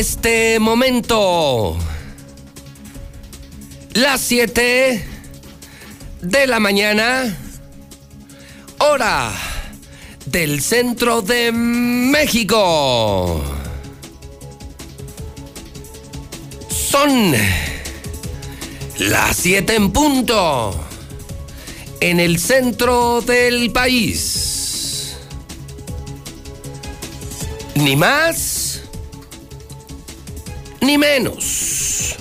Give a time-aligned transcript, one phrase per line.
[0.00, 1.76] Este momento
[3.92, 5.04] las 7
[6.22, 7.36] de la mañana,
[8.78, 9.30] hora
[10.24, 13.42] del centro de México.
[16.70, 17.34] Son
[19.00, 20.82] las 7 en punto
[22.00, 25.18] en el centro del país.
[27.74, 28.59] Ni más
[30.80, 32.16] ni menos.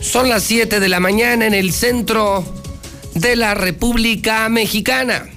[0.00, 2.44] Son las 7 de la mañana en el centro
[3.14, 5.28] de la República Mexicana.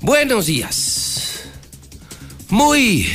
[0.00, 1.40] Buenos días.
[2.48, 3.08] Muy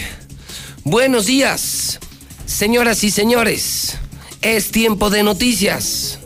[0.84, 2.00] buenos días,
[2.46, 3.98] señoras y señores.
[4.42, 6.20] Es tiempo de noticias.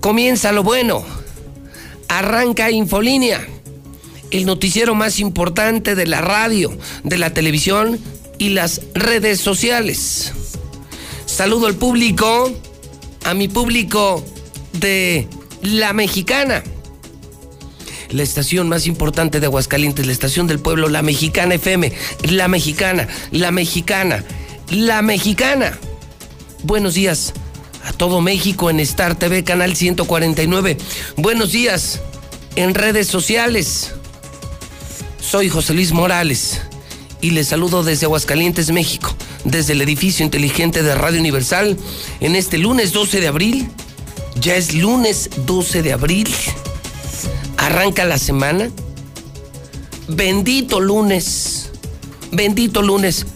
[0.00, 1.04] Comienza lo bueno.
[2.08, 3.46] Arranca Infolínea,
[4.32, 8.00] el noticiero más importante de la radio, de la televisión
[8.40, 10.32] y las redes sociales.
[11.26, 12.50] Saludo al público,
[13.24, 14.24] a mi público
[14.72, 15.28] de
[15.62, 16.64] La Mexicana.
[18.08, 21.92] La estación más importante de Aguascalientes, la estación del pueblo, La Mexicana FM,
[22.30, 24.24] La Mexicana, La Mexicana,
[24.70, 25.78] La Mexicana.
[26.62, 27.34] Buenos días
[27.84, 30.78] a todo México en Star TV, Canal 149.
[31.16, 32.00] Buenos días
[32.56, 33.92] en redes sociales.
[35.20, 36.62] Soy José Luis Morales
[37.20, 41.76] y les saludo desde Aguascalientes, México, desde el edificio inteligente de Radio Universal
[42.20, 43.68] en este lunes 12 de abril.
[44.40, 46.28] Ya es lunes 12 de abril.
[47.56, 48.70] Arranca la semana.
[50.08, 51.70] Bendito lunes.
[52.32, 53.26] Bendito lunes.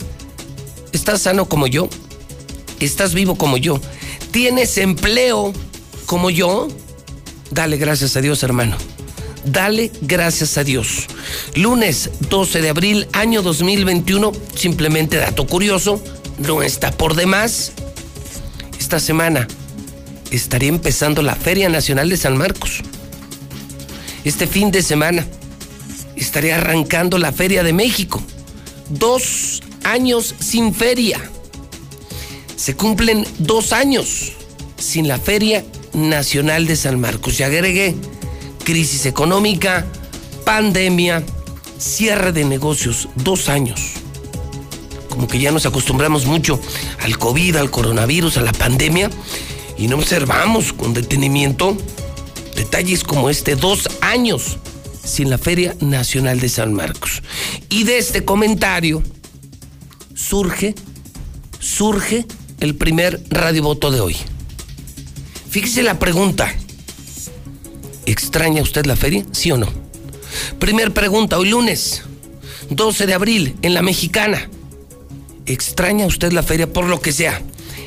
[0.93, 1.89] ¿Estás sano como yo?
[2.81, 3.81] ¿Estás vivo como yo?
[4.31, 5.53] ¿Tienes empleo
[6.07, 6.69] como yo?
[7.51, 8.77] Dale gracias a Dios, hermano.
[9.45, 11.07] Dale gracias a Dios.
[11.55, 16.03] Lunes 12 de abril, año 2021, simplemente dato curioso,
[16.39, 17.73] no está por demás.
[18.79, 19.47] Esta semana
[20.31, 22.83] estaría empezando la Feria Nacional de San Marcos.
[24.25, 25.27] Este fin de semana
[26.17, 28.23] estaría arrancando la Feria de México.
[28.89, 31.21] Dos años sin feria.
[32.57, 34.33] Se cumplen dos años
[34.79, 37.39] sin la Feria Nacional de San Marcos.
[37.41, 37.95] Y agregué
[38.65, 39.87] crisis económica,
[40.45, 41.23] pandemia,
[41.79, 43.93] cierre de negocios, dos años.
[45.09, 46.61] Como que ya nos acostumbramos mucho
[47.01, 49.11] al COVID, al coronavirus, a la pandemia,
[49.79, 51.77] y no observamos con detenimiento
[52.57, 54.59] detalles como este, dos años
[55.05, 57.23] sin la Feria Nacional de San Marcos.
[57.69, 59.03] Y de este comentario
[60.15, 60.75] surge,
[61.61, 62.27] surge
[62.61, 64.17] el primer radiovoto de hoy.
[65.51, 66.53] Fíjese la pregunta.
[68.07, 69.25] ¿Extraña usted la feria?
[69.33, 69.69] ¿Sí o no?
[70.59, 72.03] Primer pregunta, hoy lunes,
[72.71, 74.49] 12 de abril, en la mexicana.
[75.47, 77.43] ¿Extraña usted la feria por lo que sea?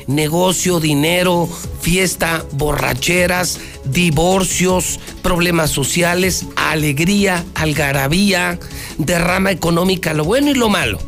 [0.06, 1.48] Negocio, dinero,
[1.80, 8.58] fiesta, borracheras, divorcios, problemas sociales, alegría, algarabía,
[8.96, 10.98] derrama económica, lo bueno y lo malo.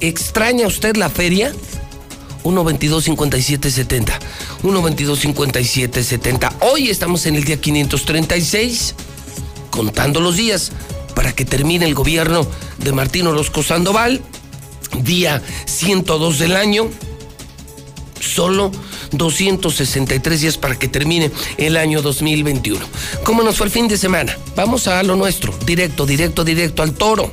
[0.00, 1.54] ¿Extraña usted la feria?
[2.44, 4.18] 122-5770.
[4.62, 6.52] 122-5770.
[6.60, 8.94] Hoy estamos en el día 536,
[9.70, 10.70] contando los días
[11.14, 12.46] para que termine el gobierno
[12.78, 14.20] de Martín Orozco Sandoval.
[15.02, 16.88] Día 102 del año.
[18.20, 18.70] Solo
[19.12, 22.84] 263 días para que termine el año 2021.
[23.24, 24.36] ¿Cómo nos fue el fin de semana?
[24.56, 27.30] Vamos a lo nuestro, directo, directo, directo al toro.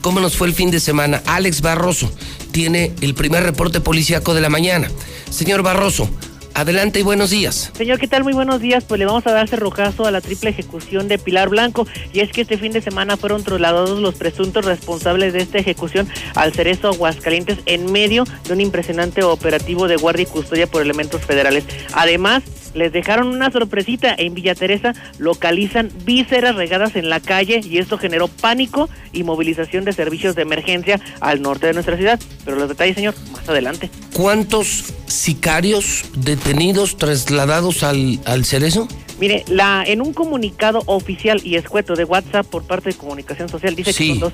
[0.00, 1.22] ¿Cómo nos fue el fin de semana?
[1.26, 2.10] Alex Barroso
[2.54, 4.88] tiene el primer reporte policíaco de la mañana.
[5.28, 6.08] Señor Barroso,
[6.56, 7.72] Adelante y buenos días.
[7.76, 8.22] Señor, ¿qué tal?
[8.22, 8.84] Muy buenos días.
[8.84, 11.84] Pues le vamos a dar cerrojazo a la triple ejecución de Pilar Blanco.
[12.12, 16.08] Y es que este fin de semana fueron trasladados los presuntos responsables de esta ejecución
[16.36, 21.22] al Cerezo Aguascalientes en medio de un impresionante operativo de guardia y custodia por elementos
[21.22, 21.64] federales.
[21.92, 24.14] Además, les dejaron una sorpresita.
[24.16, 29.84] En Villa Teresa localizan vísceras regadas en la calle y esto generó pánico y movilización
[29.84, 32.20] de servicios de emergencia al norte de nuestra ciudad.
[32.44, 33.90] Pero los detalles, señor, más adelante.
[34.12, 36.04] ¿Cuántos sicarios
[36.44, 38.86] detenidos trasladados al, al Cerezo?
[39.18, 43.74] Mire, la, en un comunicado oficial y escueto de WhatsApp por parte de Comunicación Social
[43.74, 44.32] dice que son dos.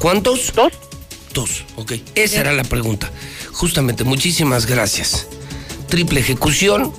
[0.00, 0.52] ¿Cuántos?
[0.54, 0.72] ¿Dos?
[1.32, 1.92] Dos, ok.
[2.14, 3.10] Esa era la pregunta.
[3.52, 5.28] Justamente, muchísimas gracias.
[5.88, 6.92] Triple ejecución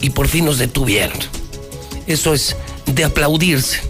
[0.00, 1.18] y por fin nos detuvieron.
[2.06, 2.56] Eso es
[2.86, 3.80] de aplaudirse.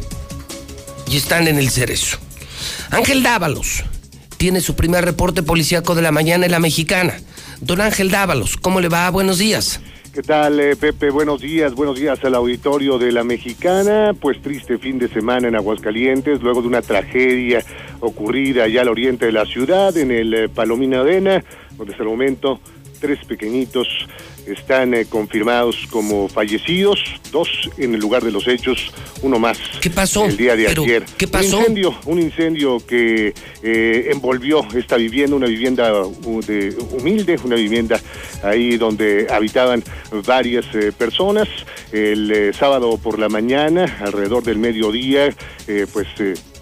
[1.09, 2.19] Y están en el cerezo.
[2.91, 3.85] Ángel Dávalos
[4.37, 7.21] tiene su primer reporte policíaco de la mañana en la mexicana.
[7.61, 9.11] Don Ángel Dávalos, ¿cómo le va?
[9.11, 9.81] Buenos días.
[10.15, 11.11] ¿Qué tal, eh, Pepe?
[11.11, 14.13] Buenos días, buenos días al auditorio de la Mexicana.
[14.21, 17.65] Pues triste fin de semana en Aguascalientes, luego de una tragedia
[17.99, 21.43] ocurrida allá al oriente de la ciudad, en el eh, Palomina Arena,
[21.77, 22.61] donde hasta el momento
[23.01, 23.89] tres pequeñitos
[24.47, 27.01] están eh, confirmados como fallecidos,
[27.31, 27.49] dos
[27.79, 28.93] en el lugar de los hechos,
[29.23, 29.59] uno más.
[29.81, 30.27] ¿Qué pasó?
[30.27, 31.05] El día de ayer.
[31.17, 31.57] ¿Qué pasó?
[31.57, 35.91] Un incendio, un incendio que eh, envolvió esta vivienda, una vivienda
[36.47, 38.01] de, humilde, una vivienda
[38.43, 39.83] ahí donde habitaban
[40.27, 41.49] varias eh, personas.
[41.93, 45.33] El sábado por la mañana, alrededor del mediodía,
[45.93, 46.09] pues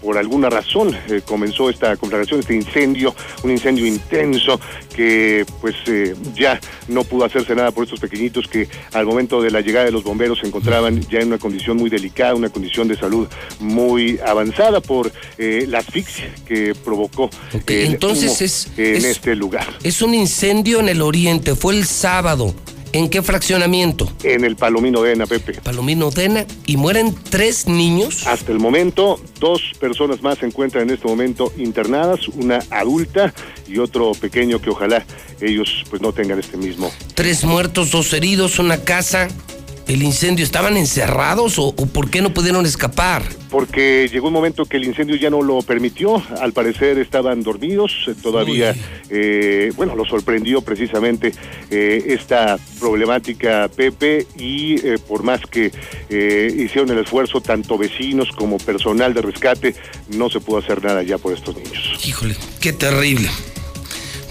[0.03, 4.59] por alguna razón eh, comenzó esta conflagración, este incendio, un incendio intenso
[4.93, 6.59] que pues eh, ya
[6.89, 10.03] no pudo hacerse nada por estos pequeñitos que al momento de la llegada de los
[10.03, 13.27] bomberos se encontraban ya en una condición muy delicada, una condición de salud
[13.59, 17.29] muy avanzada por eh, la asfixia que provocó
[17.67, 19.67] Entonces es, en este lugar.
[19.83, 22.53] Es un incendio en el oriente, fue el sábado.
[22.93, 24.07] ¿En qué fraccionamiento?
[24.23, 25.53] En el Palomino Dena, Pepe.
[25.63, 26.45] Palomino Dena.
[26.67, 28.27] ¿Y mueren tres niños?
[28.27, 33.33] Hasta el momento, dos personas más se encuentran en este momento internadas, una adulta
[33.67, 35.03] y otro pequeño que ojalá
[35.41, 36.91] ellos pues no tengan este mismo.
[37.15, 39.27] Tres muertos, dos heridos, una casa
[39.87, 40.43] el incendio?
[40.43, 43.23] ¿Estaban encerrados o, por qué no pudieron escapar?
[43.49, 47.91] Porque llegó un momento que el incendio ya no lo permitió, al parecer estaban dormidos,
[48.07, 48.75] eh, todavía,
[49.09, 51.33] eh, bueno, lo sorprendió precisamente
[51.69, 54.77] eh, esta problemática Pepe y
[55.07, 55.71] por más que
[56.57, 59.75] hicieron el esfuerzo tanto vecinos como personal de rescate,
[60.09, 61.99] no se pudo hacer nada ya por estos niños.
[62.05, 63.29] Híjole, qué terrible.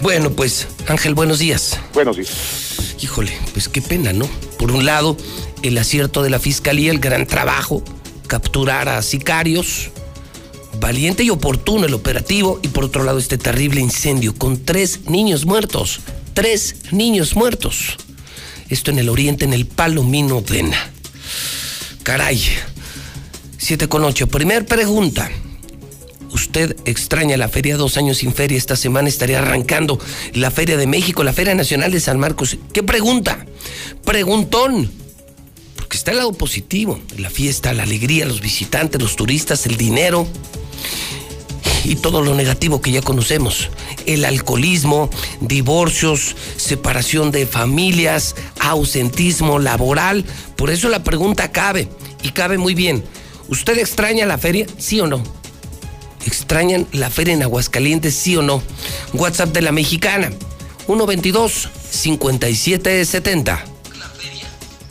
[0.01, 1.79] Bueno, pues Ángel, buenos días.
[1.93, 2.82] Buenos días.
[3.03, 4.29] Híjole, pues qué pena, ¿no?
[4.57, 5.17] Por un lado,
[5.61, 7.83] el acierto de la fiscalía, el gran trabajo,
[8.27, 9.89] capturar a sicarios,
[10.79, 15.45] valiente y oportuno el operativo, y por otro lado este terrible incendio con tres niños
[15.45, 15.99] muertos,
[16.33, 17.97] tres niños muertos.
[18.69, 20.77] Esto en el oriente, en el Palomino Dena.
[22.03, 22.41] Caray.
[23.57, 24.27] Siete con ocho.
[24.27, 25.29] Primer pregunta.
[26.33, 27.77] ¿Usted extraña la feria?
[27.77, 28.57] Dos años sin feria.
[28.57, 29.99] Esta semana estaría arrancando
[30.33, 32.57] la Feria de México, la Feria Nacional de San Marcos.
[32.73, 33.45] ¿Qué pregunta?
[34.03, 34.91] Preguntón.
[35.75, 36.99] Porque está el lado positivo.
[37.17, 40.27] La fiesta, la alegría, los visitantes, los turistas, el dinero
[41.85, 43.69] y todo lo negativo que ya conocemos.
[44.07, 50.25] El alcoholismo, divorcios, separación de familias, ausentismo laboral.
[50.55, 51.87] Por eso la pregunta cabe
[52.23, 53.03] y cabe muy bien.
[53.49, 54.65] ¿Usted extraña la feria?
[54.79, 55.42] ¿Sí o no?
[56.25, 58.61] ¿Extrañan la feria en Aguascalientes, sí o no?
[59.13, 60.31] WhatsApp de la mexicana,
[60.87, 63.59] 122-5770.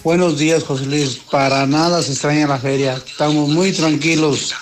[0.04, 1.20] Buenos días, José Luis.
[1.30, 2.94] Para nada se extraña la feria.
[2.94, 4.54] Estamos muy tranquilos.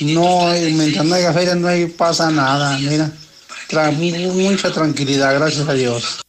[0.00, 2.78] No, mientras no haya feria no hay, pasa nada.
[2.78, 3.10] Mira,
[4.32, 6.25] mucha tranquilidad, gracias a Dios.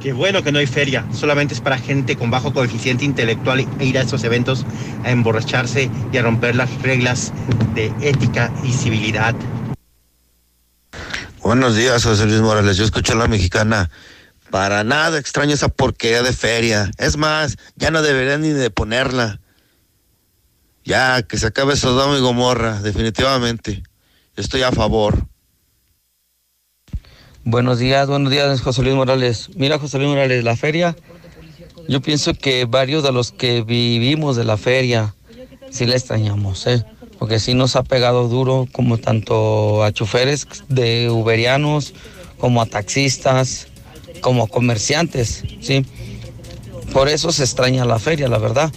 [0.00, 3.98] Qué bueno que no hay feria, solamente es para gente con bajo coeficiente intelectual ir
[3.98, 4.64] a estos eventos
[5.04, 7.34] a emborracharse y a romper las reglas
[7.74, 9.34] de ética y civilidad.
[11.42, 12.78] Buenos días, José Luis Morales.
[12.78, 13.90] Yo escucho a la mexicana.
[14.50, 16.90] Para nada extraño esa porquería de feria.
[16.96, 19.40] Es más, ya no deberían ni de ponerla.
[20.82, 23.82] Ya, que se acabe Sodoma y Gomorra, definitivamente.
[24.34, 25.26] estoy a favor.
[27.44, 29.48] Buenos días, buenos días, José Luis Morales.
[29.56, 30.94] Mira, José Luis Morales, la feria,
[31.88, 35.14] yo pienso que varios de los que vivimos de la feria,
[35.70, 36.84] sí la extrañamos, ¿eh?
[37.18, 41.94] porque sí nos ha pegado duro, como tanto a choferes de uberianos,
[42.36, 43.68] como a taxistas,
[44.20, 45.86] como a comerciantes, ¿sí?
[46.92, 48.70] Por eso se extraña la feria, la verdad.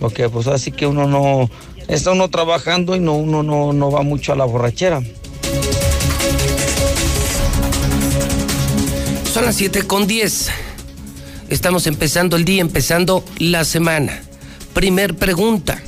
[0.00, 1.48] Porque pues así que uno no,
[1.86, 5.00] está uno trabajando y no, uno no, no va mucho a la borrachera.
[9.32, 10.48] Son las 7 con 10.
[11.48, 14.20] Estamos empezando el día, empezando la semana.
[14.74, 15.82] Primer pregunta.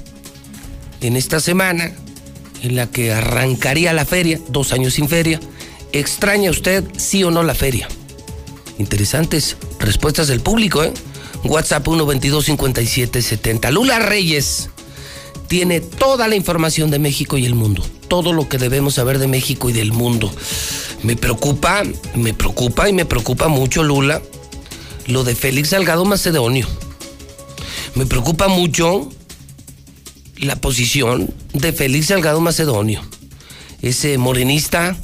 [1.03, 1.93] En esta semana,
[2.63, 5.41] en la que arrancaría la feria, dos años sin feria,
[5.93, 7.87] ¿extraña usted sí o no la feria?
[8.79, 10.95] Interesantes respuestas del público, ¿eh?
[11.45, 13.71] WhatsApp 122-5770.
[13.73, 14.71] Lula Reyes
[15.49, 17.85] tiene toda la información de México y el mundo.
[18.09, 20.33] Todo lo que debemos saber de México y del mundo.
[21.03, 21.83] Me preocupa,
[22.15, 24.23] me preocupa y me preocupa mucho, Lula,
[25.07, 26.67] lo de Félix Salgado Macedonio.
[27.95, 29.11] Me preocupa mucho
[30.37, 33.03] la posición de Félix Salgado Macedonio.
[33.83, 34.97] Ese morenista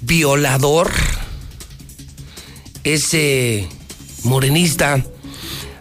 [0.00, 0.90] violador,
[2.84, 3.68] ese
[4.22, 5.04] morenista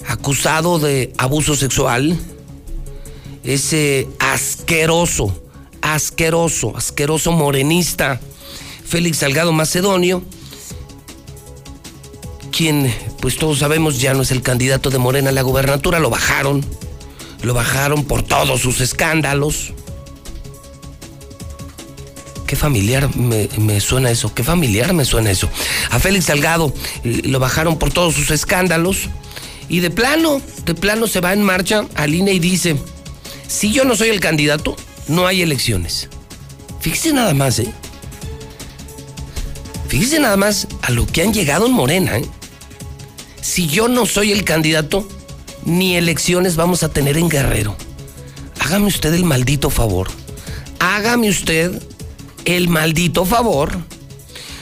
[0.08, 2.18] acusado de abuso sexual,
[3.44, 5.43] ese asqueroso,
[5.84, 8.20] asqueroso, asqueroso morenista
[8.86, 10.24] Félix Salgado Macedonio,
[12.52, 16.10] quien, pues todos sabemos, ya no es el candidato de Morena a la gubernatura, lo
[16.10, 16.66] bajaron,
[17.42, 19.74] lo bajaron por todos sus escándalos.
[22.48, 25.50] Qué familiar me, me, suena eso, qué familiar me suena eso.
[25.90, 26.74] A Félix Salgado
[27.04, 29.10] eh, lo bajaron por todos sus escándalos
[29.68, 32.78] y de plano, de plano se va en marcha al INE y dice,
[33.48, 34.76] si yo no soy el candidato,
[35.08, 36.10] no hay elecciones.
[36.80, 37.72] Fíjese nada más, ¿eh?
[39.88, 42.26] Fíjese nada más a lo que han llegado en Morena, ¿eh?
[43.42, 45.08] Si yo no soy el candidato,
[45.66, 47.76] ni elecciones vamos a tener en Guerrero.
[48.60, 50.10] Hágame usted el maldito favor.
[50.80, 51.82] Hágame usted
[52.46, 53.78] el maldito favor.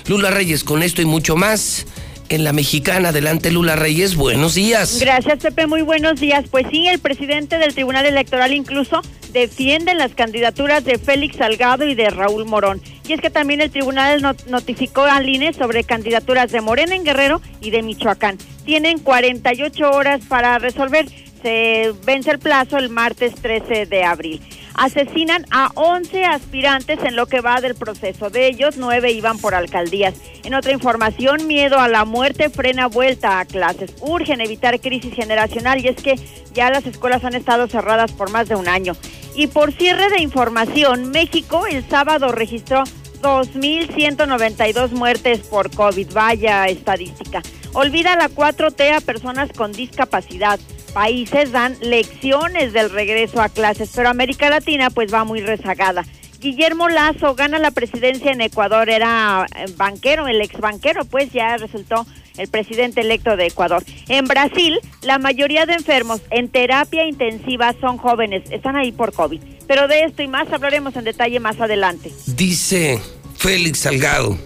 [0.07, 1.85] Lula Reyes, con esto y mucho más
[2.29, 3.09] en la mexicana.
[3.09, 4.99] Adelante, Lula Reyes, buenos días.
[4.99, 6.45] Gracias, Pepe, muy buenos días.
[6.49, 11.95] Pues sí, el presidente del Tribunal Electoral incluso defiende las candidaturas de Félix Salgado y
[11.95, 12.81] de Raúl Morón.
[13.07, 17.41] Y es que también el tribunal notificó al INE sobre candidaturas de Morena en Guerrero
[17.61, 18.37] y de Michoacán.
[18.65, 21.07] Tienen 48 horas para resolver.
[21.41, 24.41] Se vence el plazo el martes 13 de abril
[24.75, 28.29] asesinan a 11 aspirantes en lo que va del proceso.
[28.29, 30.15] De ellos, nueve iban por alcaldías.
[30.43, 33.93] En otra información, miedo a la muerte frena vuelta a clases.
[34.01, 36.15] Urgen evitar crisis generacional y es que
[36.53, 38.93] ya las escuelas han estado cerradas por más de un año.
[39.35, 42.83] Y por cierre de información, México el sábado registró
[43.21, 46.11] 2.192 muertes por COVID.
[46.13, 47.41] Vaya estadística.
[47.73, 50.59] Olvida la 4T a personas con discapacidad
[50.93, 56.05] países dan lecciones del regreso a clases, pero América Latina pues va muy rezagada.
[56.39, 61.55] Guillermo Lazo gana la presidencia en Ecuador, era eh, banquero, el ex banquero, pues ya
[61.57, 62.05] resultó
[62.37, 63.83] el presidente electo de Ecuador.
[64.07, 69.39] En Brasil, la mayoría de enfermos en terapia intensiva son jóvenes, están ahí por COVID.
[69.67, 72.11] Pero de esto y más hablaremos en detalle más adelante.
[72.25, 72.99] Dice
[73.37, 74.37] Félix Salgado,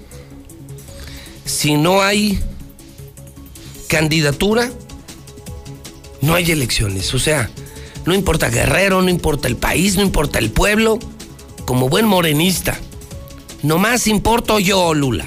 [1.45, 2.39] si no hay
[3.87, 4.69] candidatura,
[6.21, 7.13] no hay elecciones.
[7.13, 7.49] O sea,
[8.05, 10.99] no importa Guerrero, no importa el país, no importa el pueblo.
[11.65, 12.77] Como buen morenista,
[13.63, 15.25] nomás importo yo, Lula.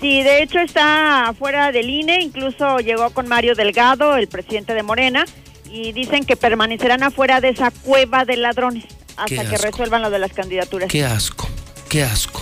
[0.00, 4.82] Sí, de hecho está fuera del INE, incluso llegó con Mario Delgado, el presidente de
[4.82, 5.24] Morena,
[5.70, 8.84] y dicen que permanecerán afuera de esa cueva de ladrones
[9.16, 10.88] hasta que resuelvan lo de las candidaturas.
[10.88, 11.48] Qué asco,
[11.88, 12.40] qué asco.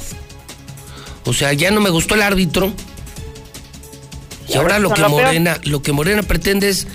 [1.25, 2.73] O sea, ya no me gustó el árbitro.
[4.49, 6.87] Y, ahora lo que Morena, lo que Morena pretende es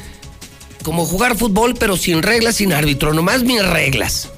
[0.84, 4.30] como jugar fútbol, pero sin reglas, sin árbitro, nomás mis reglas.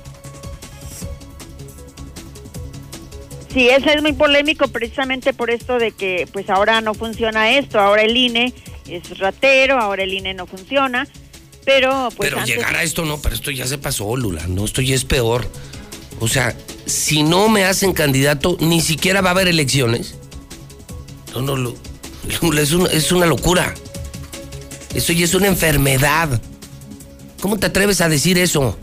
[3.53, 7.79] Sí, eso es muy polémico precisamente por esto de que pues ahora no funciona esto,
[7.79, 8.51] ahora el INE
[8.87, 11.07] es ratero, ahora el INE no funciona,
[11.63, 14.81] pero pues Pero llegar a esto no, pero esto ya se pasó, Lula, no, esto
[14.81, 15.47] ya es peor.
[16.19, 20.15] O sea, si no me hacen candidato, ni siquiera va a haber elecciones.
[21.35, 23.75] No, no, Lula, es, es una locura.
[24.93, 26.41] Eso ya es una enfermedad.
[27.41, 28.77] ¿Cómo te atreves a decir eso?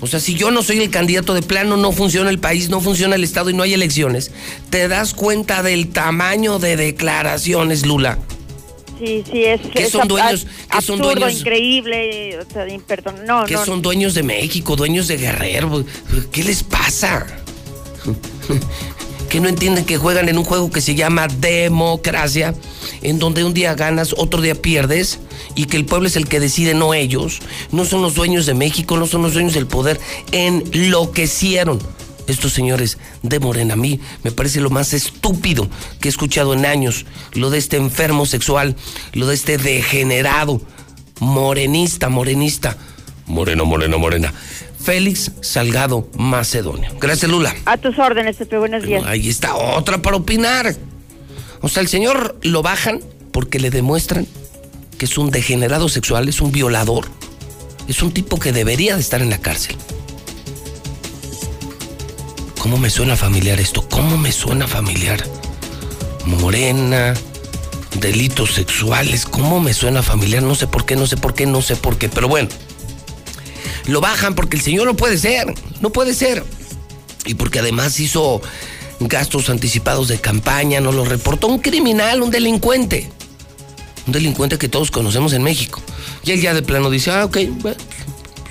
[0.00, 2.80] O sea, si yo no soy el candidato de plano, no funciona el país, no
[2.80, 4.32] funciona el Estado y no hay elecciones.
[4.68, 8.18] ¿Te das cuenta del tamaño de declaraciones, Lula?
[8.98, 12.38] Sí, sí, es, que son dueños, que son dueños, increíble,
[12.86, 15.84] perdón, no, que son dueños de México, dueños de Guerrero.
[16.30, 17.26] ¿Qué les pasa?
[19.34, 22.54] Que no entienden que juegan en un juego que se llama democracia,
[23.02, 25.18] en donde un día ganas, otro día pierdes,
[25.56, 27.40] y que el pueblo es el que decide, no ellos.
[27.72, 29.98] No son los dueños de México, no son los dueños del poder.
[30.30, 31.80] Enloquecieron
[32.28, 33.74] estos señores de Morena.
[33.74, 37.04] A mí me parece lo más estúpido que he escuchado en años.
[37.32, 38.76] Lo de este enfermo sexual,
[39.14, 40.60] lo de este degenerado,
[41.18, 42.76] morenista, morenista.
[43.26, 44.32] Morena, morena, morena.
[44.84, 46.90] Félix Salgado Macedonio.
[47.00, 47.54] Gracias, Lula.
[47.64, 48.58] A tus órdenes, Pepe.
[48.58, 49.02] Buenos días.
[49.06, 50.76] ahí está otra para opinar.
[51.62, 53.00] O sea, el señor lo bajan
[53.32, 54.26] porque le demuestran
[54.98, 57.06] que es un degenerado sexual, es un violador.
[57.88, 59.76] Es un tipo que debería de estar en la cárcel.
[62.60, 63.88] ¿Cómo me suena familiar esto?
[63.88, 65.24] ¿Cómo me suena familiar?
[66.26, 67.14] Morena,
[68.00, 70.42] delitos sexuales, ¿cómo me suena familiar?
[70.42, 72.48] No sé por qué, no sé por qué, no sé por qué, pero bueno
[73.86, 76.44] lo bajan porque el señor no puede ser, no puede ser.
[77.26, 78.42] Y porque además hizo
[79.00, 83.10] gastos anticipados de campaña, no lo reportó un criminal, un delincuente.
[84.06, 85.80] Un delincuente que todos conocemos en México.
[86.24, 87.38] Y él ya de plano dice, ah, ok,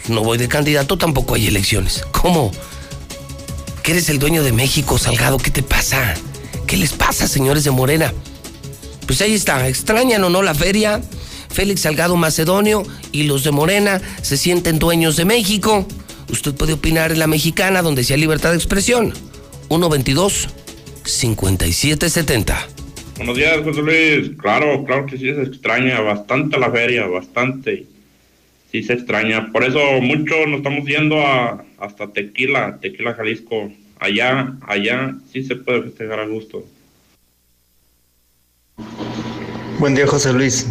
[0.08, 2.04] no voy de candidato, tampoco hay elecciones.
[2.12, 2.52] ¿Cómo?
[3.84, 5.38] ¿Que eres el dueño de México, Salgado?
[5.38, 6.16] ¿Qué te pasa?
[6.68, 8.14] ¿Qué les pasa, señores de Morena?
[9.06, 11.02] Pues ahí está, extrañan o no la feria,
[11.54, 15.88] Félix Salgado Macedonio y los de Morena se sienten dueños de México.
[16.30, 19.14] Usted puede opinar en la mexicana donde sea libertad de expresión.
[19.70, 20.50] 122
[21.06, 22.68] 5770.
[23.18, 24.32] Buenos días, José Luis.
[24.38, 27.86] Claro, claro que sí se extraña bastante la feria, bastante.
[28.72, 29.52] Sí se extraña.
[29.52, 33.72] Por eso mucho nos estamos yendo a, hasta Tequila, Tequila, Jalisco.
[34.00, 36.66] Allá, allá sí se puede festejar a gusto.
[39.78, 40.68] Buen día, José Luis.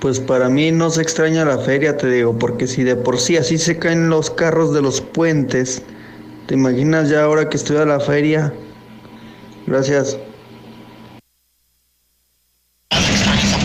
[0.00, 3.36] Pues para mí no se extraña la feria, te digo, porque si de por sí
[3.36, 5.82] así se caen los carros de los puentes,
[6.46, 8.50] ¿te imaginas ya ahora que estoy a la feria?
[9.66, 10.16] Gracias.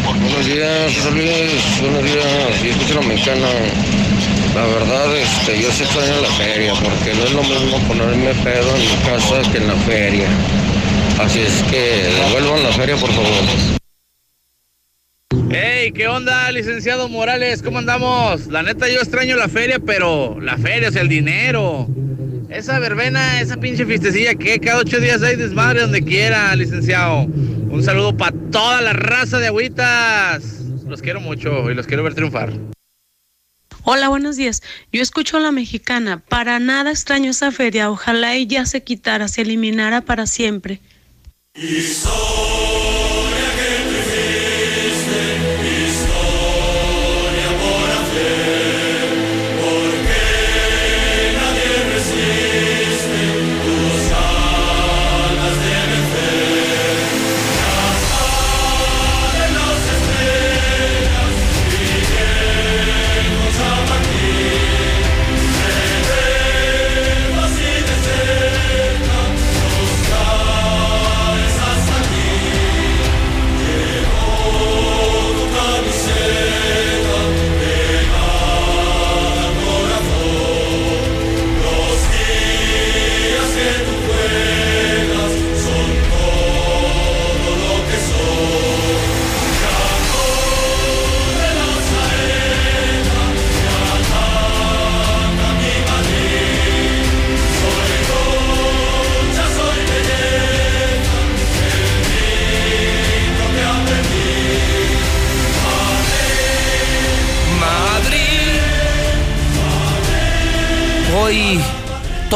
[0.03, 1.81] Buenos días, José Luis.
[1.81, 2.63] Buenos días.
[2.63, 3.47] Y escucho la mexicana.
[4.55, 8.75] La verdad, este, yo sí extraño la feria, porque no es lo mismo ponerme pedo
[8.75, 10.27] en mi casa que en la feria.
[11.19, 13.84] Así es que devuelvan la feria, por favor.
[15.49, 17.61] Hey, ¿qué onda, licenciado Morales?
[17.61, 18.47] ¿Cómo andamos?
[18.47, 21.87] La neta, yo extraño la feria, pero la feria es el dinero.
[22.49, 27.25] Esa verbena, esa pinche fiestecilla que cada ocho días hay desmadre donde quiera, licenciado.
[27.25, 30.61] Un saludo para toda la raza de agüitas.
[30.87, 32.53] Los quiero mucho y los quiero ver triunfar.
[33.83, 34.63] Hola, buenos días.
[34.91, 36.23] Yo escucho a la mexicana.
[36.27, 37.91] Para nada extraño esa feria.
[37.91, 40.81] Ojalá y ya se quitara, se eliminara para siempre.
[41.55, 42.44] Madrid.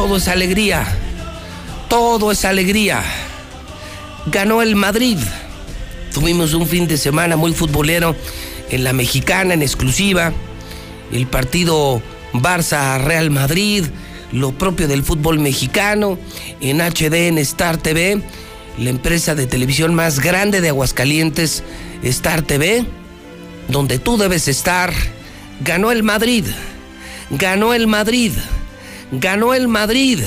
[0.09, 0.87] Todo es alegría.
[1.87, 3.03] Todo es alegría.
[4.25, 5.19] Ganó el Madrid.
[6.11, 8.15] Tuvimos un fin de semana muy futbolero
[8.71, 10.33] en la mexicana, en exclusiva.
[11.11, 12.01] El partido
[12.33, 13.85] Barça-Real Madrid,
[14.31, 16.17] lo propio del fútbol mexicano,
[16.59, 18.19] en HD, en Star TV,
[18.79, 21.61] la empresa de televisión más grande de Aguascalientes,
[22.01, 22.83] Star TV,
[23.67, 24.91] donde tú debes estar.
[25.63, 26.45] Ganó el Madrid,
[27.29, 28.31] ganó el Madrid,
[29.11, 30.19] ganó el Madrid.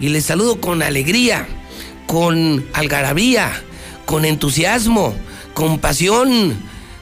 [0.00, 1.46] Y les saludo con alegría,
[2.06, 3.50] con algarabía,
[4.04, 5.14] con entusiasmo,
[5.54, 6.56] con pasión,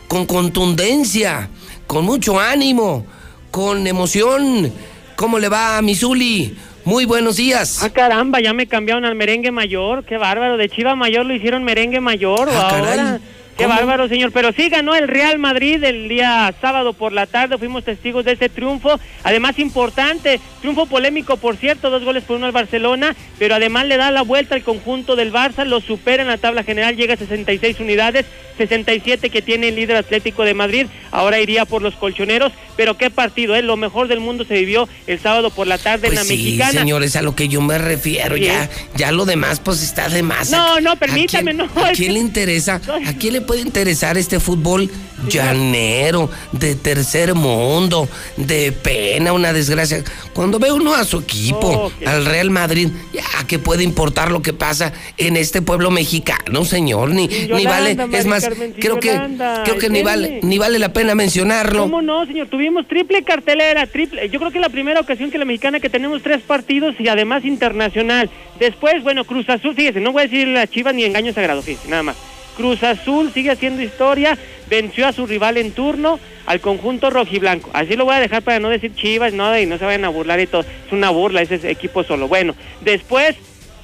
[0.08, 1.48] con contundencia,
[1.86, 3.06] con mucho ánimo,
[3.50, 4.72] con emoción.
[5.16, 6.56] ¿Cómo le va a Misuli?
[6.84, 7.82] Muy buenos días.
[7.82, 10.04] Ah, caramba, ya me cambiaron al merengue mayor.
[10.04, 10.56] Qué bárbaro.
[10.56, 12.48] De Chiva Mayor lo hicieron merengue mayor.
[12.50, 13.20] Ah, caray.
[13.60, 14.32] Qué bárbaro, señor.
[14.32, 17.58] Pero sí ganó el Real Madrid el día sábado por la tarde.
[17.58, 18.98] Fuimos testigos de ese triunfo.
[19.22, 23.14] Además, importante, triunfo polémico, por cierto, dos goles por uno al Barcelona.
[23.38, 25.64] Pero además le da la vuelta al conjunto del Barça.
[25.64, 26.96] Lo supera en la tabla general.
[26.96, 28.26] Llega a 66 unidades.
[28.58, 30.86] 67 que tiene el líder Atlético de Madrid.
[31.12, 32.52] Ahora iría por los colchoneros.
[32.76, 33.62] Pero qué partido, ¿eh?
[33.62, 36.36] Lo mejor del mundo se vivió el sábado por la tarde en Pues la sí,
[36.36, 36.80] mexicana.
[36.80, 38.36] señores, a lo que yo me refiero.
[38.36, 38.42] Sí.
[38.44, 40.50] Ya, ya lo demás, pues está de más.
[40.50, 42.80] No, no, ¿A permítame, quién- no, ¿A quién le interesa?
[43.06, 44.88] ¿A quién le puede interesar este fútbol
[45.28, 50.04] llanero, de tercer mundo, de pena, una desgracia?
[50.32, 54.52] Cuando ve uno a su equipo, al Real Madrid, ya que puede importar lo que
[54.52, 57.10] pasa en este pueblo mexicano, señor.
[57.10, 59.20] Ni, ni vale, es más, Carmen, creo que,
[59.64, 61.82] creo que ni vale, ni vale la pena mencionarlo.
[61.82, 62.46] ¿Cómo no, señor?
[62.46, 64.30] Tuvimos triple cartelera, triple.
[64.30, 67.08] Yo creo que es la primera ocasión que la mexicana que tenemos tres partidos y
[67.08, 68.30] además internacional.
[68.60, 71.88] Después, bueno, Cruz Azul, fíjese, no voy a decir la Chivas ni engaño sagrado, fíjese,
[71.88, 72.16] nada más.
[72.56, 74.36] Cruz Azul sigue haciendo historia,
[74.68, 77.70] venció a su rival en turno, al conjunto rojiblanco.
[77.72, 80.08] Así lo voy a dejar para no decir Chivas, nada, y no se vayan a
[80.08, 80.62] burlar y todo.
[80.62, 82.28] Es una burla ese equipo solo.
[82.28, 83.36] Bueno, después,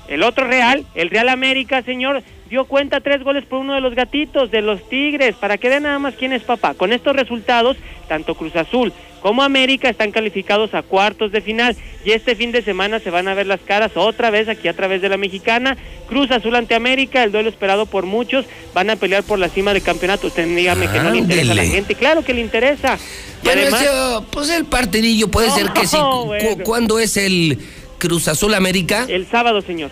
[0.08, 3.94] el otro Real, el Real América, señor, dio cuenta tres goles por uno de los
[3.94, 6.74] gatitos, de los Tigres, para que vean nada más quién es papá.
[6.74, 7.76] Con estos resultados,
[8.08, 8.92] tanto Cruz Azul
[9.26, 13.26] como América están calificados a cuartos de final y este fin de semana se van
[13.26, 15.76] a ver las caras otra vez aquí a través de la mexicana.
[16.08, 19.72] Cruz Azul ante América, el duelo esperado por muchos, van a pelear por la cima
[19.72, 20.28] del campeonato.
[20.28, 23.00] Usted dígame que no le interesa a la gente, claro que le interesa.
[23.42, 23.90] Y además, ese,
[24.30, 25.96] pues el partidillo puede ser que sí.
[26.24, 26.62] Bueno.
[26.62, 27.58] ¿Cuándo es el
[27.98, 29.06] Cruz Azul América?
[29.08, 29.90] el sábado, señor,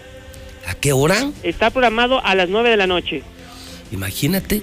[0.68, 1.33] ¿A qué hora?
[1.42, 3.25] está programado a las nueve de la noche.
[3.90, 4.62] Imagínate,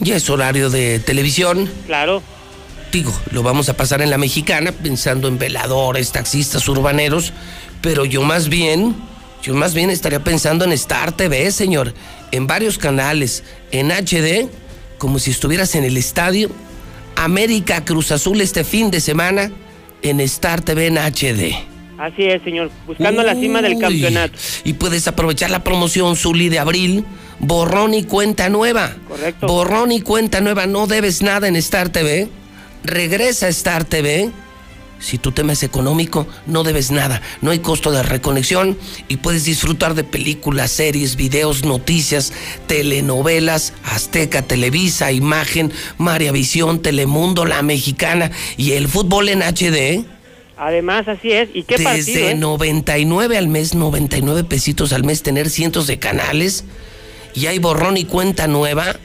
[0.00, 1.70] ya es horario de televisión.
[1.86, 2.20] Claro.
[2.92, 7.32] Digo, lo vamos a pasar en la mexicana pensando en veladores, taxistas, urbaneros,
[7.82, 8.96] pero yo más bien,
[9.42, 11.92] yo más bien estaría pensando en Star TV, señor,
[12.32, 14.48] en varios canales, en HD,
[14.96, 16.50] como si estuvieras en el estadio.
[17.14, 19.50] América Cruz Azul este fin de semana
[20.02, 21.54] en Star TV en HD.
[21.98, 24.38] Así es, señor, buscando la cima del campeonato.
[24.64, 27.04] Y puedes aprovechar la promoción Zuli de abril,
[27.40, 28.94] borrón y cuenta nueva.
[29.08, 29.46] Correcto.
[29.46, 32.28] Borrón y cuenta nueva, no debes nada en Star TV.
[32.84, 34.30] Regresa a Star TV.
[35.00, 37.22] Si tu tema es económico, no debes nada.
[37.40, 42.32] No hay costo de reconexión y puedes disfrutar de películas, series, videos, noticias,
[42.66, 50.04] telenovelas, Azteca, Televisa, Imagen, María Visión, Telemundo, La Mexicana y el fútbol en HD.
[50.56, 51.48] Además, así es.
[51.54, 52.04] ¿Y qué partido?
[52.04, 52.34] Desde eh?
[52.34, 56.64] 99 al mes, 99 pesitos al mes, tener cientos de canales
[57.34, 58.96] y hay borrón y cuenta nueva.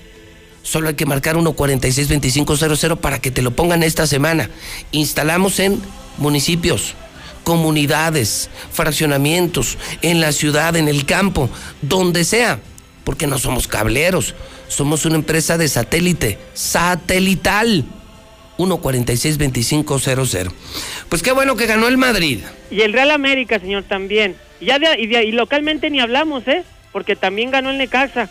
[0.63, 4.49] Solo hay que marcar 146-2500 para que te lo pongan esta semana.
[4.91, 5.79] Instalamos en
[6.17, 6.95] municipios,
[7.43, 11.49] comunidades, fraccionamientos, en la ciudad, en el campo,
[11.81, 12.59] donde sea,
[13.03, 14.33] porque no somos cableros,
[14.69, 17.85] somos una empresa de satélite, satelital.
[18.57, 20.51] 146-2500.
[21.09, 22.39] Pues qué bueno que ganó el Madrid.
[22.71, 24.35] Y el Real América, señor, también.
[24.59, 26.63] Y, ya de- y, y localmente ni hablamos, ¿eh?
[26.91, 28.29] Porque también ganó el Necaxa.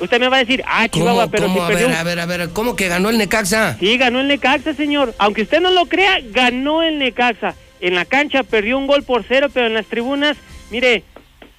[0.00, 1.54] Usted me va a decir, ah, Chihuahua, ¿Cómo, pero cómo?
[1.56, 1.88] si A perdió...
[1.88, 3.76] ver, a ver, a ver, ¿cómo que ganó el Necaxa?
[3.80, 5.14] Sí, ganó el Necaxa, señor.
[5.18, 7.54] Aunque usted no lo crea, ganó el Necaxa.
[7.80, 10.36] En la cancha perdió un gol por cero, pero en las tribunas,
[10.70, 11.02] mire,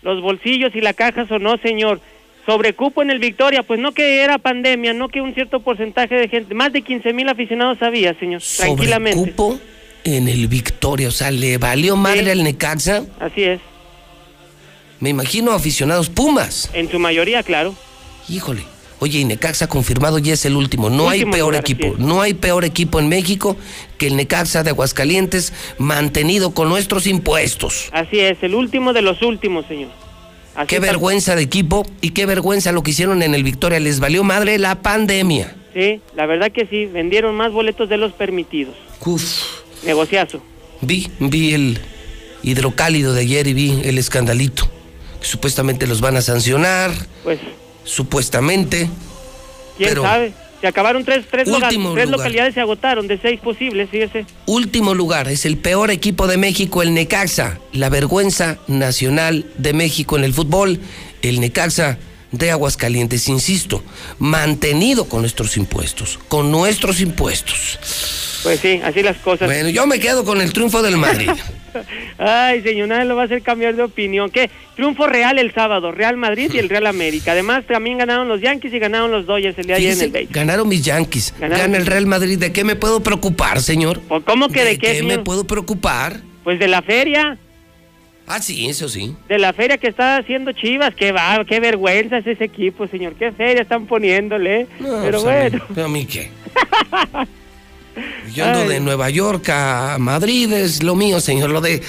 [0.01, 1.99] los bolsillos y la caja sonó, señor.
[2.45, 6.27] Sobrecupo en el Victoria, pues no que era pandemia, no que un cierto porcentaje de
[6.29, 9.19] gente, más de 15 mil aficionados había, señor, tranquilamente.
[9.19, 9.59] Sobrecupo
[10.05, 13.03] en el Victoria, o sea, le valió madre al Necaxa.
[13.19, 13.59] Así es,
[14.99, 16.69] Me imagino aficionados Pumas.
[16.73, 17.75] en su mayoría, claro.
[18.29, 18.63] Híjole.
[19.01, 20.89] Oye, y Necaxa confirmado ya es el último.
[20.89, 21.95] No hay peor lugar, equipo.
[21.97, 23.55] No hay peor equipo en México
[23.97, 27.89] que el Necaxa de Aguascalientes mantenido con nuestros impuestos.
[27.93, 29.89] Así es, el último de los últimos, señor.
[30.55, 33.79] Así Qué vergüenza de equipo y qué vergüenza lo que hicieron en el Victoria.
[33.79, 35.55] Les valió madre la pandemia.
[35.73, 38.75] Sí, la verdad que sí, vendieron más boletos de los permitidos.
[39.05, 39.23] Uf.
[39.85, 40.41] Negociazo.
[40.81, 41.79] Vi, vi el
[42.43, 44.69] hidrocálido de ayer y vi el escandalito.
[45.21, 46.91] Supuestamente los van a sancionar,
[47.23, 47.39] Pues,
[47.89, 48.89] supuestamente.
[49.77, 50.33] quién Pero- sabe.
[50.61, 54.25] Se acabaron tres, tres, tres localidades, se agotaron de seis posibles, fíjese.
[54.45, 57.59] Último lugar, es el peor equipo de México, el Necaxa.
[57.71, 60.81] La vergüenza nacional de México en el fútbol,
[61.21, 61.97] el Necaxa
[62.31, 63.83] de Aguascalientes, insisto,
[64.19, 67.79] mantenido con nuestros impuestos, con nuestros impuestos.
[68.43, 69.47] Pues sí, así las cosas.
[69.47, 71.29] Bueno, yo me quedo con el triunfo del Madrid.
[72.17, 74.29] Ay, señor, nada lo va a hacer cambiar de opinión.
[74.31, 74.49] ¿Qué?
[74.75, 77.33] Triunfo real el sábado, Real Madrid y el Real América.
[77.33, 80.11] Además, también ganaron los Yankees y ganaron los Dodgers el día de ayer en el
[80.11, 80.33] béisbol.
[80.33, 82.39] ganaron mis Yankees, Ganaron gana el Real Madrid.
[82.39, 84.01] ¿De qué me puedo preocupar, señor?
[84.09, 85.23] ¿O ¿Cómo que de, qué, qué me señor?
[85.25, 86.21] puedo preocupar?
[86.43, 87.37] Pues de la feria,
[88.31, 89.15] Ah, sí, eso sí.
[89.27, 90.93] de la feria que está haciendo Chivas.
[90.93, 93.15] Qué va, qué vergüenza es ese equipo, señor.
[93.15, 94.67] Qué feria están poniéndole.
[94.79, 95.85] No, Pero pues, mí- bueno.
[95.85, 96.29] ¿A mí qué?
[98.33, 98.67] Yo ando Ay.
[98.69, 101.81] de Nueva York a Madrid, es lo mío, señor, lo de eh,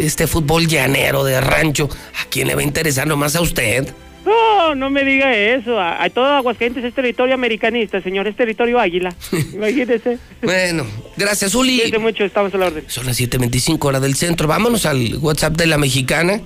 [0.00, 1.88] este fútbol llanero de rancho.
[2.20, 3.86] ¿A quién le va a interesar nomás a usted?
[4.24, 5.78] No, no me diga eso.
[5.78, 8.26] A, a todo Aguascalientes es territorio americanista, señor.
[8.28, 9.14] Es territorio águila.
[9.52, 10.18] Imagínese.
[10.42, 11.78] Bueno, gracias, Uli.
[11.78, 12.84] Cuídese mucho, estamos a la orden.
[12.88, 14.48] Son las 7.25 hora del centro.
[14.48, 16.40] Vámonos al WhatsApp de la mexicana.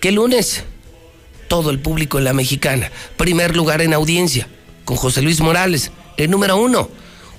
[0.00, 0.64] ¿Qué lunes?
[1.48, 2.90] Todo el público en la mexicana.
[3.16, 4.48] Primer lugar en audiencia.
[4.84, 5.92] Con José Luis Morales.
[6.16, 6.88] El número uno.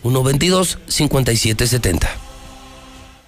[0.04, 2.08] 122-5770.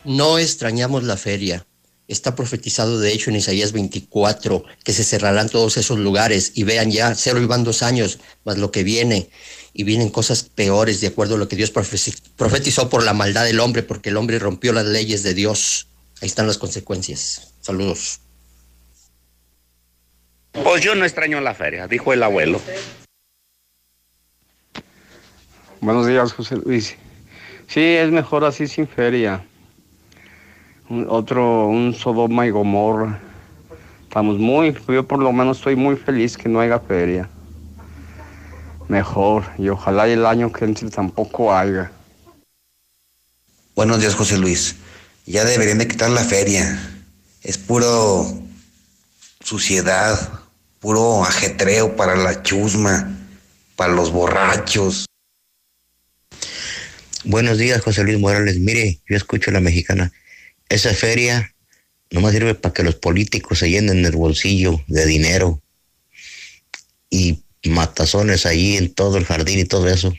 [0.04, 1.66] No extrañamos la feria.
[2.08, 6.92] Está profetizado de hecho en Isaías 24 que se cerrarán todos esos lugares y vean
[6.92, 9.30] ya, cero y van dos años, más lo que viene.
[9.74, 13.60] Y vienen cosas peores de acuerdo a lo que Dios profetizó por la maldad del
[13.60, 15.88] hombre, porque el hombre rompió las leyes de Dios.
[16.22, 17.54] Ahí están las consecuencias.
[17.60, 18.22] Saludos.
[20.64, 22.62] Pues yo no extraño la feria, dijo el abuelo.
[25.82, 26.96] Buenos días, José Luis.
[27.68, 29.46] Sí, es mejor así sin feria.
[30.90, 33.20] Un- otro, un Sodoma y Gomorra.
[34.04, 37.30] Estamos muy, yo por lo menos estoy muy feliz que no haya feria.
[38.88, 41.92] Mejor, y ojalá el año que entre tampoco haya.
[43.76, 44.76] Buenos días, José Luis.
[45.26, 46.80] Ya deberían de quitar la feria.
[47.42, 48.26] Es puro
[49.44, 50.18] suciedad,
[50.80, 53.12] puro ajetreo para la chusma,
[53.76, 55.06] para los borrachos.
[57.24, 58.60] Buenos días, José Luis Morales.
[58.60, 60.12] Mire, yo escucho la mexicana.
[60.70, 61.54] Esa feria
[62.12, 65.62] nomás sirve para que los políticos se llenen el bolsillo de dinero.
[67.10, 70.14] Y matazones ahí en todo el jardín y todo eso.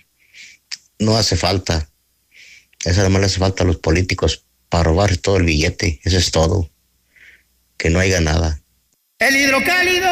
[0.98, 1.88] No hace falta.
[2.84, 6.00] Eso además le hace falta a los políticos para robar todo el billete.
[6.04, 6.70] Eso es todo.
[7.76, 8.60] Que no haya nada.
[9.18, 10.08] El hidrocálido.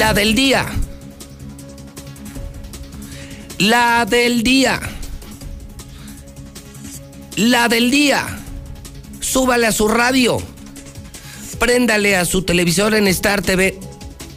[0.00, 0.64] La del día.
[3.58, 4.80] La del día.
[7.36, 8.26] La del día.
[9.20, 10.38] Súbale a su radio.
[11.58, 13.78] Préndale a su televisor en Star TV.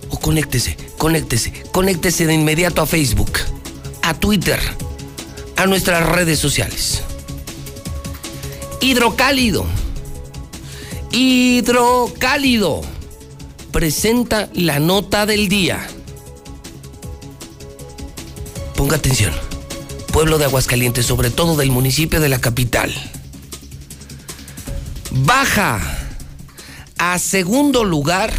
[0.09, 3.31] O conéctese, conéctese, conéctese de inmediato a Facebook,
[4.01, 4.59] a Twitter,
[5.55, 7.03] a nuestras redes sociales.
[8.81, 9.65] Hidrocálido.
[11.13, 12.92] Hidrocálido
[13.73, 15.85] presenta la nota del día.
[18.77, 19.33] Ponga atención.
[20.13, 22.93] Pueblo de Aguascalientes, sobre todo del municipio de la capital.
[25.11, 25.81] Baja
[26.97, 28.31] a segundo lugar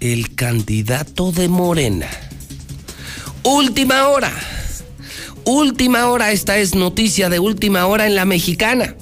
[0.00, 2.08] el candidato de Morena.
[3.42, 4.32] Última hora.
[5.44, 8.94] Última hora, esta es noticia de última hora en la mexicana.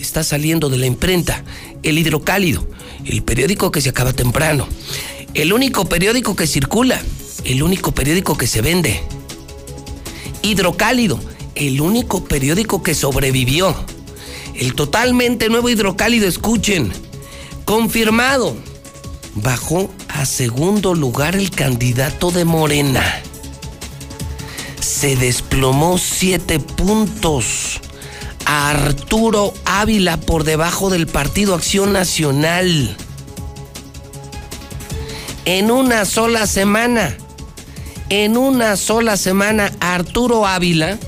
[0.00, 1.44] Está saliendo de la imprenta
[1.82, 2.73] el hidrocálido
[3.04, 4.66] el periódico que se acaba temprano,
[5.34, 7.00] el único periódico que circula,
[7.44, 9.02] el único periódico que se vende.
[10.42, 11.20] Hidrocálido,
[11.54, 13.74] el único periódico que sobrevivió.
[14.54, 16.92] El totalmente nuevo hidrocálido, escuchen,
[17.64, 18.56] confirmado.
[19.34, 23.02] Bajó a segundo lugar el candidato de Morena.
[24.80, 27.80] Se desplomó siete puntos.
[28.46, 32.96] Arturo Ávila por debajo del Partido Acción Nacional.
[35.44, 37.16] En una sola semana,
[38.08, 40.98] en una sola semana, Arturo Ávila,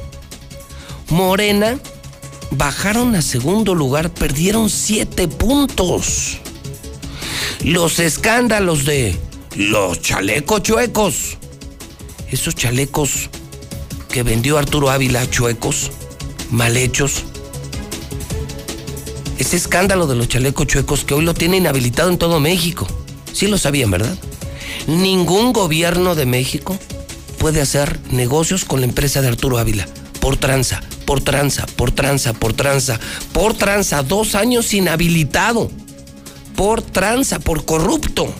[1.08, 1.78] Morena,
[2.50, 6.38] bajaron a segundo lugar, perdieron siete puntos.
[7.62, 9.16] Los escándalos de
[9.56, 11.38] los chalecos chuecos,
[12.30, 13.30] esos chalecos
[14.10, 15.90] que vendió Arturo Ávila chuecos,
[16.50, 17.24] mal hechos.
[19.38, 22.86] Ese escándalo de los chalecos chuecos que hoy lo tiene inhabilitado en todo México.
[23.32, 24.16] Sí lo sabían, ¿verdad?
[24.86, 26.78] Ningún gobierno de México
[27.38, 29.86] puede hacer negocios con la empresa de Arturo Ávila.
[30.20, 32.98] Por tranza, por tranza, por tranza, por tranza,
[33.32, 34.02] por tranza.
[34.02, 35.70] Dos años inhabilitado.
[36.56, 38.32] Por tranza, por corrupto.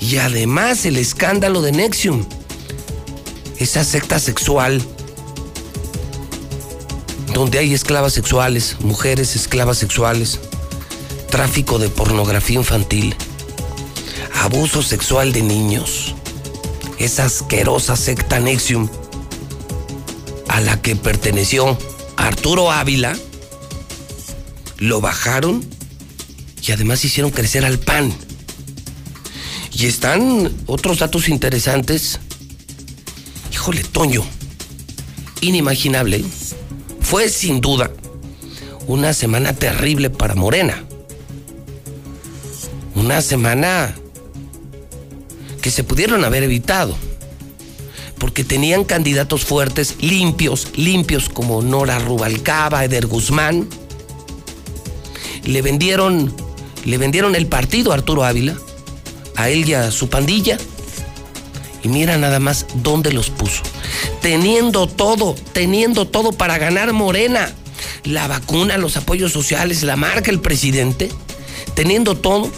[0.00, 2.26] Y además el escándalo de Nexium.
[3.58, 4.82] Esa secta sexual
[7.38, 10.40] donde hay esclavas sexuales, mujeres esclavas sexuales,
[11.30, 13.14] tráfico de pornografía infantil,
[14.42, 16.16] abuso sexual de niños,
[16.98, 18.88] esa asquerosa secta Nexium
[20.48, 21.78] a la que perteneció
[22.16, 23.16] Arturo Ávila,
[24.78, 25.64] lo bajaron
[26.66, 28.12] y además hicieron crecer al PAN.
[29.72, 32.18] Y están otros datos interesantes.
[33.52, 34.24] Híjole, Toño,
[35.40, 36.24] inimaginable
[37.08, 37.90] fue sin duda
[38.86, 40.84] una semana terrible para Morena.
[42.94, 43.94] Una semana
[45.62, 46.94] que se pudieron haber evitado.
[48.18, 53.66] Porque tenían candidatos fuertes, limpios, limpios como Nora Rubalcaba, Eder Guzmán.
[55.44, 56.34] Le vendieron,
[56.84, 58.54] le vendieron el partido a Arturo Ávila,
[59.34, 60.58] a él y a su pandilla.
[61.82, 63.62] Y mira nada más dónde los puso
[64.20, 67.52] teniendo todo, teniendo todo para ganar Morena,
[68.04, 71.10] la vacuna, los apoyos sociales, la marca, el presidente,
[71.74, 72.50] teniendo todo,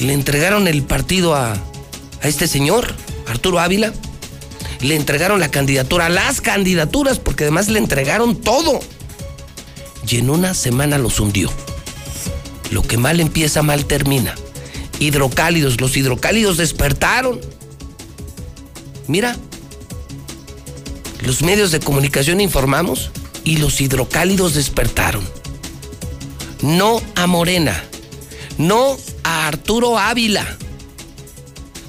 [0.00, 2.94] le entregaron el partido a, a este señor,
[3.26, 3.92] Arturo Ávila,
[4.80, 8.80] le entregaron la candidatura, las candidaturas, porque además le entregaron todo.
[10.08, 11.50] Y en una semana los hundió.
[12.70, 14.34] Lo que mal empieza, mal termina.
[14.98, 17.40] Hidrocálidos, los hidrocálidos despertaron.
[19.06, 19.36] Mira,
[21.22, 23.10] los medios de comunicación informamos
[23.44, 25.26] y los hidrocálidos despertaron.
[26.62, 27.82] No a Morena,
[28.58, 30.56] no a Arturo Ávila.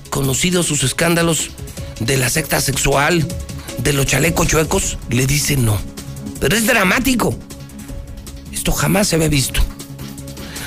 [0.10, 1.52] Conocidos sus escándalos
[2.00, 3.26] de la secta sexual,
[3.78, 5.78] de los chalecos chuecos, le dicen no.
[6.39, 7.36] Pero es dramático.
[8.52, 9.62] Esto jamás se había visto.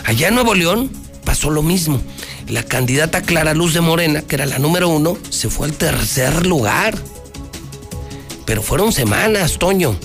[0.04, 0.90] Allá en Nuevo León
[1.24, 2.00] pasó lo mismo.
[2.48, 6.46] La candidata Clara Luz de Morena, que era la número uno, se fue al tercer
[6.46, 6.94] lugar.
[8.46, 9.96] Pero fueron semanas, Toño.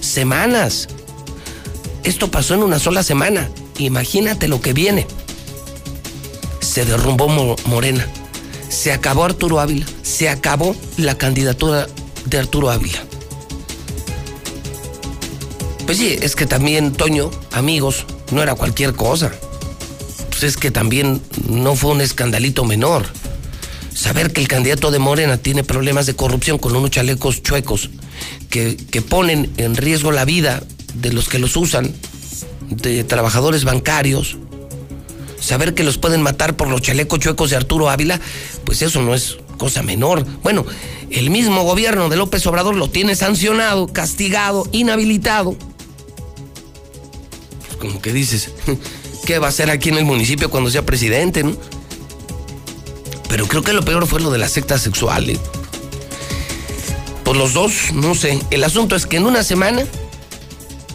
[0.00, 0.88] semanas.
[2.04, 3.50] Esto pasó en una sola semana.
[3.78, 5.06] Imagínate lo que viene.
[6.60, 7.28] Se derrumbó
[7.66, 8.06] Morena.
[8.68, 9.86] Se acabó Arturo Ávila.
[10.02, 11.86] Se acabó la candidatura
[12.26, 13.02] de Arturo Ávila.
[15.86, 19.32] Pues sí, es que también, Toño, amigos, no era cualquier cosa.
[20.28, 23.06] Pues es que también no fue un escandalito menor.
[23.98, 27.90] Saber que el candidato de Morena tiene problemas de corrupción con unos chalecos chuecos
[28.48, 30.62] que, que ponen en riesgo la vida
[30.94, 31.92] de los que los usan,
[32.70, 34.36] de trabajadores bancarios,
[35.40, 38.20] saber que los pueden matar por los chalecos chuecos de Arturo Ávila,
[38.62, 40.24] pues eso no es cosa menor.
[40.44, 40.64] Bueno,
[41.10, 45.56] el mismo gobierno de López Obrador lo tiene sancionado, castigado, inhabilitado.
[47.66, 48.52] Pues como que dices,
[49.26, 51.56] ¿qué va a hacer aquí en el municipio cuando sea presidente, no?
[53.28, 55.30] Pero creo que lo peor fue lo de la secta sexual.
[55.30, 55.38] ¿eh?
[57.24, 58.40] Por los dos, no sé.
[58.50, 59.84] El asunto es que en una semana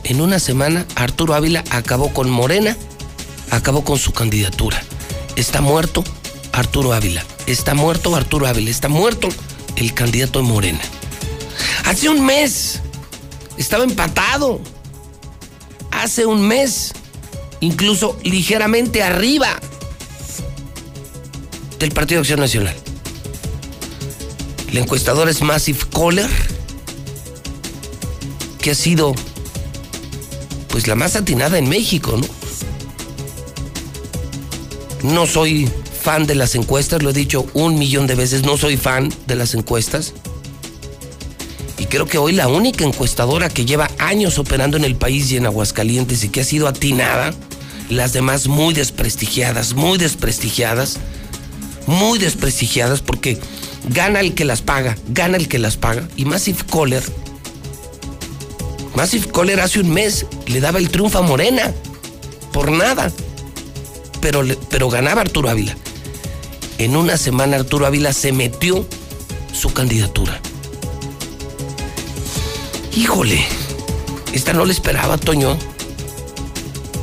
[0.03, 2.75] en una semana Arturo Ávila acabó con Morena,
[3.51, 4.83] acabó con su candidatura.
[5.35, 6.03] Está muerto
[6.51, 9.29] Arturo Ávila, está muerto Arturo Ávila, está muerto
[9.75, 10.81] el candidato de Morena.
[11.85, 12.81] Hace un mes
[13.57, 14.59] estaba empatado.
[15.91, 16.91] Hace un mes,
[17.61, 19.59] incluso ligeramente arriba
[21.83, 22.75] del Partido de Acción Nacional.
[24.71, 26.29] El encuestador es Massive Kohler,
[28.61, 29.13] que ha sido
[30.69, 32.25] pues la más atinada en México, ¿no?
[35.11, 35.69] No soy
[36.01, 39.35] fan de las encuestas, lo he dicho un millón de veces, no soy fan de
[39.35, 40.13] las encuestas.
[41.77, 45.37] Y creo que hoy la única encuestadora que lleva años operando en el país y
[45.37, 47.33] en Aguascalientes y que ha sido atinada,
[47.89, 50.97] las demás muy desprestigiadas, muy desprestigiadas,
[51.87, 53.37] muy desprestigiadas porque
[53.89, 56.07] gana el que las paga, gana el que las paga.
[56.15, 57.03] Y Massive Caller
[58.95, 61.73] Massive Caller hace un mes le daba el triunfo a Morena.
[62.51, 63.11] Por nada.
[64.21, 65.75] Pero, pero ganaba Arturo Ávila.
[66.77, 68.87] En una semana Arturo Ávila se metió
[69.51, 70.39] su candidatura.
[72.95, 73.43] Híjole,
[74.33, 75.57] esta no le esperaba, Toño.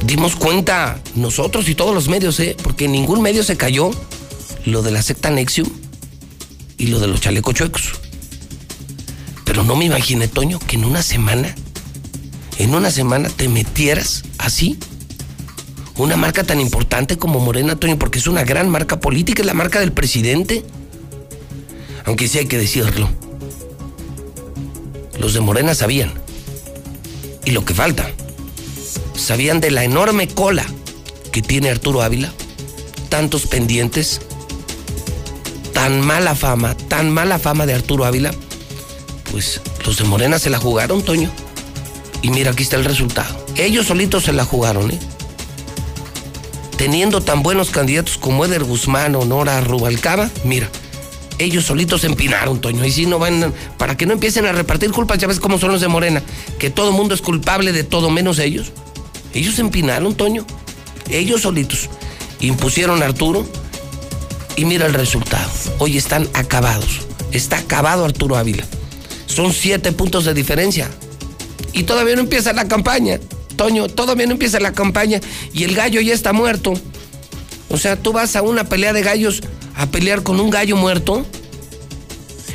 [0.05, 2.57] Dimos cuenta nosotros y todos los medios, ¿eh?
[2.63, 3.91] Porque ningún medio se cayó
[4.65, 5.69] lo de la secta Nexium
[6.79, 7.93] y lo de los chalecos chuecos.
[9.45, 11.55] Pero no me imaginé, Toño, que en una semana
[12.61, 14.79] en una semana te metieras así
[15.97, 19.55] una marca tan importante como Morena, Toño, porque es una gran marca política, es la
[19.55, 20.63] marca del presidente.
[22.05, 23.09] Aunque sí hay que decirlo.
[25.19, 26.13] Los de Morena sabían.
[27.47, 28.11] Y lo que falta.
[29.15, 30.67] Sabían de la enorme cola
[31.33, 32.33] que tiene Arturo Ávila.
[33.09, 34.21] Tantos pendientes.
[35.81, 38.33] Tan mala fama, tan mala fama de Arturo Ávila.
[39.31, 41.31] Pues los de Morena se la jugaron, Toño.
[42.21, 43.47] Y mira, aquí está el resultado.
[43.57, 44.99] Ellos solitos se la jugaron, ¿eh?
[46.77, 50.69] Teniendo tan buenos candidatos como Eder Guzmán o Nora Rubalcaba, mira,
[51.39, 52.85] ellos solitos se empinaron, Toño.
[52.85, 55.73] Y si no van, para que no empiecen a repartir culpas, ya ves cómo son
[55.73, 56.23] los de Morena,
[56.59, 58.71] que todo mundo es culpable de todo menos ellos.
[59.33, 60.45] Ellos empinaron, Toño.
[61.09, 61.89] Ellos solitos.
[62.41, 63.47] Impusieron a Arturo
[64.61, 65.51] y mira el resultado.
[65.79, 67.01] Hoy están acabados.
[67.33, 68.63] Está acabado Arturo Ávila.
[69.25, 70.91] Son siete puntos de diferencia
[71.73, 73.19] y todavía no empieza la campaña.
[73.57, 75.19] Toño, todavía no empieza la campaña
[75.55, 76.75] y el gallo ya está muerto.
[77.71, 79.41] O sea, tú vas a una pelea de gallos
[79.77, 81.25] a pelear con un gallo muerto.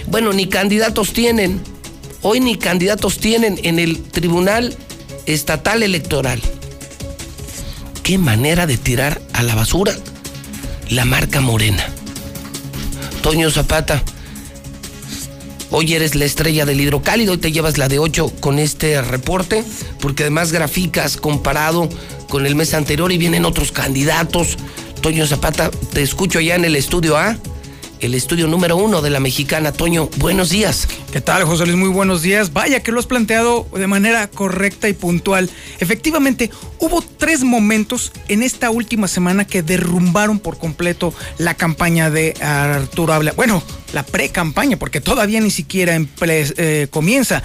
[0.06, 1.60] Bueno, ni candidatos tienen.
[2.22, 4.78] Hoy ni candidatos tienen en el Tribunal
[5.26, 6.40] Estatal Electoral.
[8.04, 9.96] Qué manera de tirar a la basura
[10.90, 11.86] la marca morena.
[13.22, 14.04] Toño Zapata,
[15.72, 19.64] Hoy eres la estrella del hidrocálido y te llevas la de 8 con este reporte,
[20.00, 21.90] porque además graficas comparado
[22.30, 24.58] con el mes anterior y vienen otros candidatos.
[25.02, 27.36] Toño Zapata, te escucho ya en el estudio A
[28.00, 29.72] el estudio número uno de la mexicana.
[29.72, 30.88] Toño, buenos días.
[31.12, 31.78] ¿Qué tal, José Luis?
[31.78, 32.54] Muy buenos días.
[32.54, 35.50] Vaya que lo has planteado de manera correcta y puntual.
[35.80, 42.34] Efectivamente, hubo tres momentos en esta última semana que derrumbaron por completo la campaña de
[42.42, 43.34] Arturo Habla.
[43.34, 47.44] Bueno, la pre-campaña, porque todavía ni siquiera eh, comienza.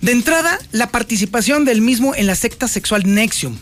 [0.00, 3.58] De entrada, la participación del mismo en la secta sexual Nexium.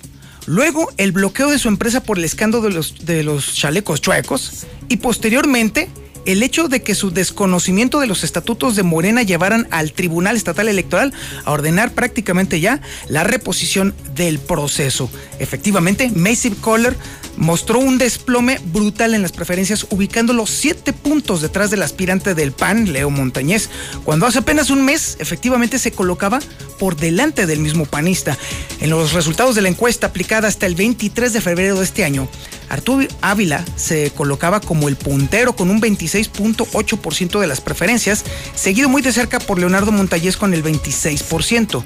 [0.46, 4.66] Luego, el bloqueo de su empresa por el escándalo de los, de los chalecos chuecos.
[4.88, 5.88] Y posteriormente,
[6.28, 10.68] el hecho de que su desconocimiento de los estatutos de Morena llevaran al Tribunal Estatal
[10.68, 11.14] Electoral
[11.46, 15.10] a ordenar prácticamente ya la reposición del proceso.
[15.38, 16.96] Efectivamente, Macy Kohler
[17.38, 22.92] mostró un desplome brutal en las preferencias, ubicándolo siete puntos detrás del aspirante del PAN,
[22.92, 23.70] Leo Montañez,
[24.04, 26.40] cuando hace apenas un mes efectivamente se colocaba
[26.78, 28.36] por delante del mismo panista.
[28.80, 32.28] En los resultados de la encuesta aplicada hasta el 23 de febrero de este año,
[32.68, 38.24] Arturo Ávila se colocaba como el puntero con un 26.8% de las preferencias,
[38.54, 41.82] seguido muy de cerca por Leonardo Montañez con el 26%.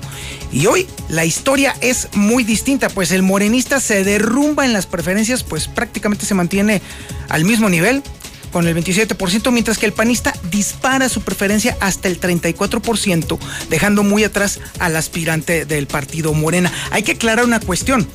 [0.53, 5.45] Y hoy la historia es muy distinta, pues el morenista se derrumba en las preferencias,
[5.45, 6.83] pues prácticamente se mantiene
[7.31, 8.03] al mismo nivel
[8.53, 13.39] con el 27%, mientras que el panista dispara su preferencia hasta el 34%,
[13.71, 16.73] dejando muy atrás al aspirante del partido Morena.
[16.91, 18.07] Hay que aclarar una cuestión.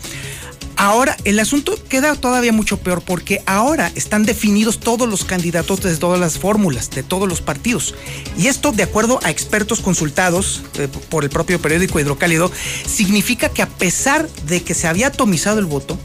[0.80, 5.98] Ahora el asunto queda todavía mucho peor porque ahora están definidos todos los candidatos de
[5.98, 7.96] todas las fórmulas, de todos los partidos.
[8.38, 12.52] Y esto, de acuerdo a expertos consultados eh, por el propio periódico Hidrocálido,
[12.86, 15.98] significa que a pesar de que se había atomizado el voto,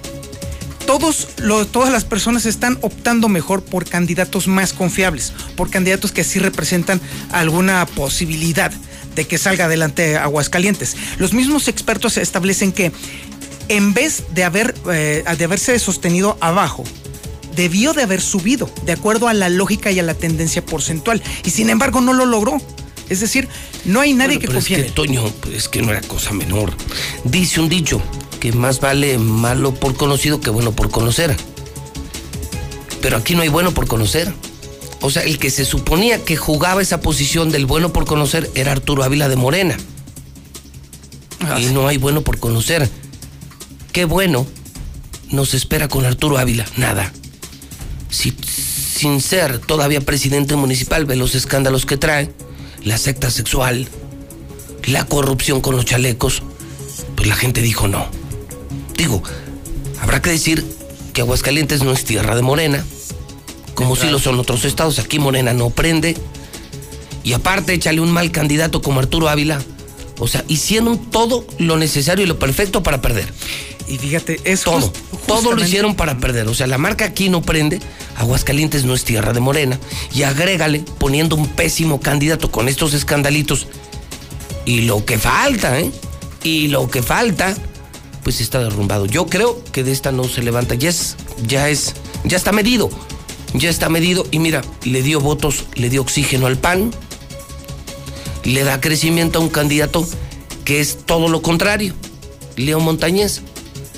[0.87, 1.29] todos
[1.73, 7.01] todas las personas están optando mejor por candidatos más confiables, por candidatos que sí representan
[7.31, 8.73] alguna posibilidad
[9.15, 10.97] de que salga adelante Aguascalientes.
[11.19, 12.93] Los mismos expertos establecen que
[13.69, 16.85] en vez de, haber, eh, de haberse sostenido abajo,
[17.57, 21.23] debió de haber subido, de acuerdo a la lógica y a la tendencia porcentual.
[21.45, 22.59] Y sin embargo no lo logró.
[23.09, 23.49] Es decir,
[23.85, 24.79] no hay nadie que confíe.
[24.79, 26.73] Es que, Toño, es que no era cosa menor.
[27.25, 28.01] Dice un dicho
[28.41, 31.37] que más vale malo por conocido que bueno por conocer.
[33.01, 34.33] Pero aquí no hay bueno por conocer.
[35.01, 38.73] O sea, el que se suponía que jugaba esa posición del bueno por conocer era
[38.73, 39.77] Arturo Ávila de Morena.
[41.41, 42.89] Ah, y no hay bueno por conocer.
[43.93, 44.47] Qué bueno
[45.31, 46.65] nos espera con Arturo Ávila.
[46.77, 47.13] Nada.
[48.11, 48.33] Si,
[49.03, 52.33] sin ser todavía presidente municipal, ve los escándalos que trae,
[52.85, 53.89] la secta sexual,
[54.85, 56.43] la corrupción con los chalecos,
[57.17, 58.07] pues la gente dijo no.
[58.97, 59.23] Digo,
[60.01, 60.65] habrá que decir
[61.13, 62.85] que Aguascalientes no es tierra de Morena,
[63.75, 64.99] como si lo son otros estados.
[64.99, 66.17] Aquí Morena no prende.
[67.25, 69.61] Y aparte, échale un mal candidato como Arturo Ávila.
[70.19, 73.33] O sea, hicieron todo lo necesario y lo perfecto para perder.
[73.89, 74.71] Y fíjate, eso.
[74.71, 74.93] Todo.
[75.27, 76.49] Todo lo hicieron para perder.
[76.49, 77.81] O sea, la marca aquí no prende.
[78.23, 79.79] Aguascalientes no es tierra de morena.
[80.15, 83.67] Y agrégale poniendo un pésimo candidato con estos escandalitos.
[84.65, 85.91] Y lo que falta, ¿eh?
[86.45, 87.55] Y lo que falta,
[88.23, 89.07] pues está derrumbado.
[89.07, 90.77] Yo creo que de esta no se levanta.
[90.77, 91.17] Ya es,
[91.47, 91.95] ya es,
[92.25, 92.91] ya está medido.
[93.55, 94.25] Ya está medido.
[94.31, 96.93] Y mira, le dio votos, le dio oxígeno al PAN.
[98.45, 100.07] Le da crecimiento a un candidato
[100.65, 101.93] que es todo lo contrario.
[102.57, 103.43] Leo Montañez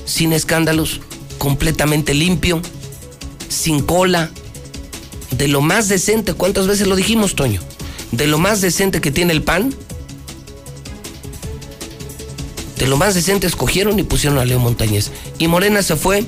[0.07, 1.01] sin escándalos,
[1.39, 2.61] completamente limpio,
[3.55, 4.31] sin cola,
[5.31, 6.35] de lo más decente.
[6.35, 7.61] ¿Cuántas veces lo dijimos, Toño?
[8.13, 9.75] De lo más decente que tiene el PAN.
[12.79, 15.11] De lo más decente escogieron y pusieron a Leo Montañez.
[15.39, 16.25] Y Morena se fue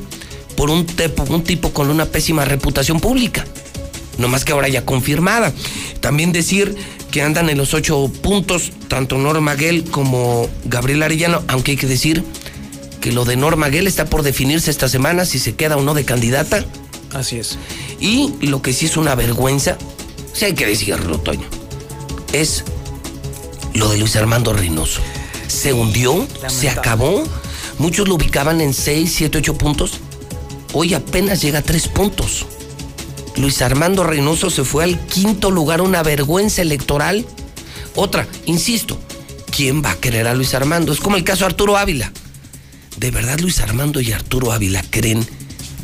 [0.57, 0.87] por un,
[1.29, 3.45] un tipo con una pésima reputación pública.
[4.19, 5.53] No más que ahora ya confirmada.
[6.01, 6.75] También decir
[7.11, 11.87] que andan en los ocho puntos, tanto Norma Guel como Gabriel Arellano, aunque hay que
[11.87, 12.25] decir
[13.01, 15.95] que lo de Norma Gell está por definirse esta semana si se queda o no
[15.95, 16.65] de candidata.
[17.17, 17.59] Así es.
[17.99, 19.79] Y lo que sí es una vergüenza,
[20.33, 21.49] si hay que decirlo, Toño,
[22.33, 22.65] es
[23.75, 25.01] lo de Luis Armando Reynoso.
[25.49, 27.25] Se hundió, se acabó.
[27.79, 29.93] Muchos lo ubicaban en 6, 7, 8 puntos.
[30.73, 32.47] Hoy apenas llega a 3 puntos.
[33.37, 37.25] Luis Armando Reynoso se fue al quinto lugar, una vergüenza electoral.
[37.95, 38.99] Otra, insisto,
[39.51, 40.93] ¿quién va a querer a Luis Armando?
[40.93, 42.13] Es como el caso de Arturo Ávila.
[42.99, 45.27] ¿De verdad Luis Armando y Arturo Ávila creen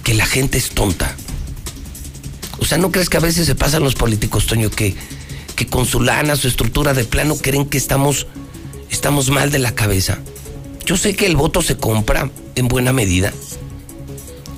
[0.02, 1.14] que la gente es tonta?
[2.62, 4.94] O sea, ¿no crees que a veces se pasan los políticos, Toño, que,
[5.56, 8.28] que con su lana, su estructura de plano, creen que estamos,
[8.88, 10.20] estamos mal de la cabeza?
[10.86, 13.32] Yo sé que el voto se compra en buena medida.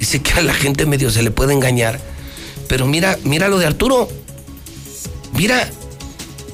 [0.01, 1.99] Y sé que a la gente medio se le puede engañar.
[2.69, 4.07] Pero mira, mira lo de Arturo.
[5.33, 5.67] Mira,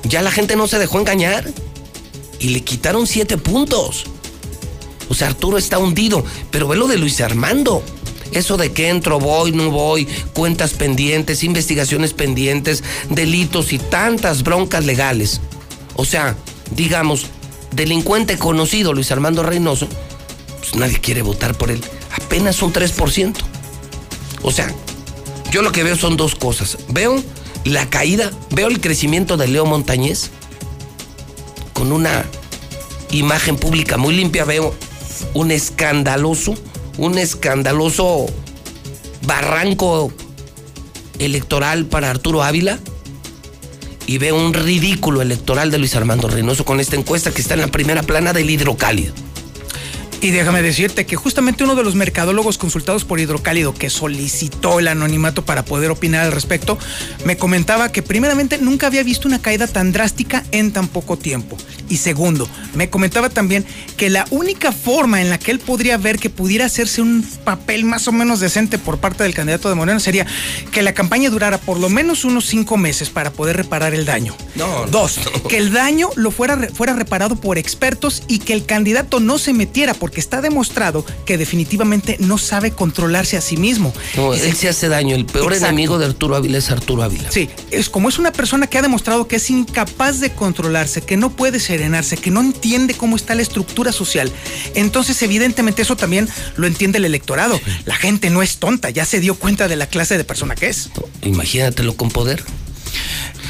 [0.05, 1.51] ya la gente no se dejó engañar.
[2.39, 4.05] Y le quitaron siete puntos.
[5.09, 7.83] O sea, Arturo está hundido, pero ve lo de Luis Armando.
[8.33, 14.85] Eso de que entro, voy, no voy, cuentas pendientes, investigaciones pendientes, delitos y tantas broncas
[14.85, 15.41] legales.
[15.97, 16.37] O sea,
[16.71, 17.27] digamos,
[17.73, 19.89] delincuente conocido Luis Armando Reynoso,
[20.59, 21.81] pues nadie quiere votar por él.
[22.13, 23.35] Apenas un 3%.
[24.43, 24.73] O sea,
[25.51, 26.79] yo lo que veo son dos cosas.
[26.89, 27.23] Veo
[27.65, 30.31] la caída, veo el crecimiento de Leo Montañez
[31.73, 32.25] con una
[33.11, 34.75] imagen pública muy limpia, veo
[35.35, 36.55] un escandaloso,
[36.99, 38.27] un escandaloso
[39.27, 40.13] barranco
[41.19, 42.79] electoral para Arturo Ávila
[44.07, 47.61] y veo un ridículo electoral de Luis Armando Reynoso con esta encuesta que está en
[47.61, 49.15] la primera plana del hidrocálido.
[50.23, 54.89] Y déjame decirte que justamente uno de los mercadólogos consultados por Hidrocálido que solicitó el
[54.89, 56.79] anonimato para poder opinar al respecto,
[57.25, 61.57] me comentaba que primeramente nunca había visto una caída tan drástica en tan poco tiempo.
[61.89, 63.65] Y segundo, me comentaba también
[63.97, 67.85] que la única forma en la que él podría ver que pudiera hacerse un papel
[67.85, 70.27] más o menos decente por parte del candidato de Moreno sería
[70.71, 74.37] que la campaña durara por lo menos unos cinco meses para poder reparar el daño.
[74.55, 75.19] No, Dos,
[75.49, 79.55] que el daño lo fuera, fuera reparado por expertos y que el candidato no se
[79.55, 83.95] metiera por porque está demostrado que definitivamente no sabe controlarse a sí mismo.
[84.17, 85.15] No, él se hace daño.
[85.15, 85.67] El peor Exacto.
[85.69, 87.31] enemigo de Arturo Ávila es Arturo Ávila.
[87.31, 91.17] Sí, es como es una persona que ha demostrado que es incapaz de controlarse, que
[91.17, 94.33] no puede serenarse, que no entiende cómo está la estructura social.
[94.75, 97.61] Entonces, evidentemente, eso también lo entiende el electorado.
[97.85, 100.71] La gente no es tonta, ya se dio cuenta de la clase de persona que
[100.71, 100.91] es.
[101.23, 102.43] Imagínatelo con poder.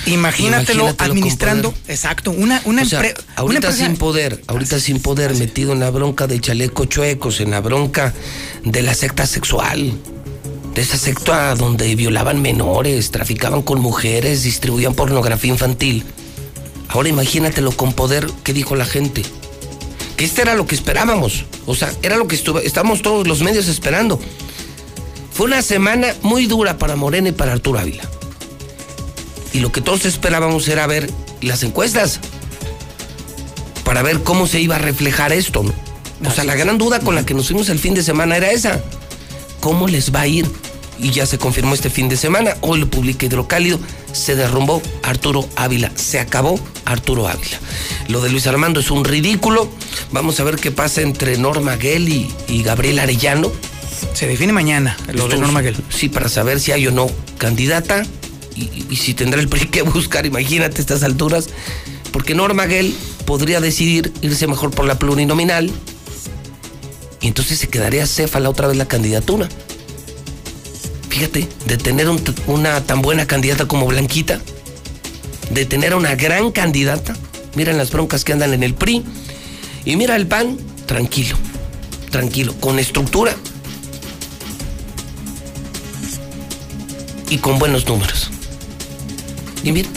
[0.06, 5.00] Imagínatelo, administrando, exacto, una, una, O sea, empre- una ahorita empresa- sin poder, ahorita sin
[5.00, 8.14] poder, metido en la bronca de chaleco chuecos, en la bronca
[8.64, 9.92] de la secta sexual,
[10.74, 16.04] de esa secta donde violaban menores, traficaban con mujeres, distribuían pornografía infantil.
[16.88, 19.22] Ahora imagínatelo con poder, ¿qué dijo la gente?
[20.16, 23.42] Que este era lo que esperábamos, o sea, era lo que estuvo, estábamos todos los
[23.42, 24.18] medios esperando.
[25.32, 28.02] Fue una semana muy dura para Morena y para Arturo Ávila.
[29.52, 32.20] Y lo que todos esperábamos era ver las encuestas
[33.84, 35.62] para ver cómo se iba a reflejar esto.
[35.62, 36.28] ¿no?
[36.28, 38.52] O sea, la gran duda con la que nos fuimos el fin de semana era
[38.52, 38.80] esa.
[39.60, 40.46] ¿Cómo les va a ir?
[40.98, 42.56] Y ya se confirmó este fin de semana.
[42.60, 43.80] Hoy lo publica Hidrocálido.
[44.12, 45.90] Se derrumbó Arturo Ávila.
[45.96, 47.58] Se acabó Arturo Ávila.
[48.08, 49.68] Lo de Luis Armando es un ridículo.
[50.12, 53.50] Vamos a ver qué pasa entre Norma Gell y, y Gabriel Arellano.
[54.14, 55.76] Se define mañana lo de Norma Gell.
[55.88, 58.04] Sí, para saber si hay o no candidata
[58.90, 61.48] y, si tendrá el PRI que buscar, imagínate estas alturas.
[62.12, 62.94] Porque Norma Gell
[63.24, 65.70] podría decidir irse mejor por la plurinominal
[67.20, 69.48] y entonces se quedaría céfala otra vez la candidatura.
[71.08, 74.40] Fíjate, de tener un- una tan buena candidata como Blanquita,
[75.50, 77.16] de tener a una gran candidata,
[77.54, 79.04] miren las broncas que andan en el PRI,
[79.84, 81.36] y mira el PAN, tranquilo,
[82.10, 83.36] tranquilo, con estructura
[87.28, 88.30] y con buenos números.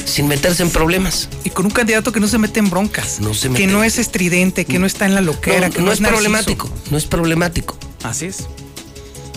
[0.05, 1.29] Sin meterse en problemas.
[1.43, 3.19] Y con un candidato que no se mete en broncas.
[3.21, 5.81] No se que mete- no es estridente, que no está en la loquera, No, que
[5.81, 6.21] no es narciso.
[6.21, 7.77] problemático, no es problemático.
[8.03, 8.39] Así es.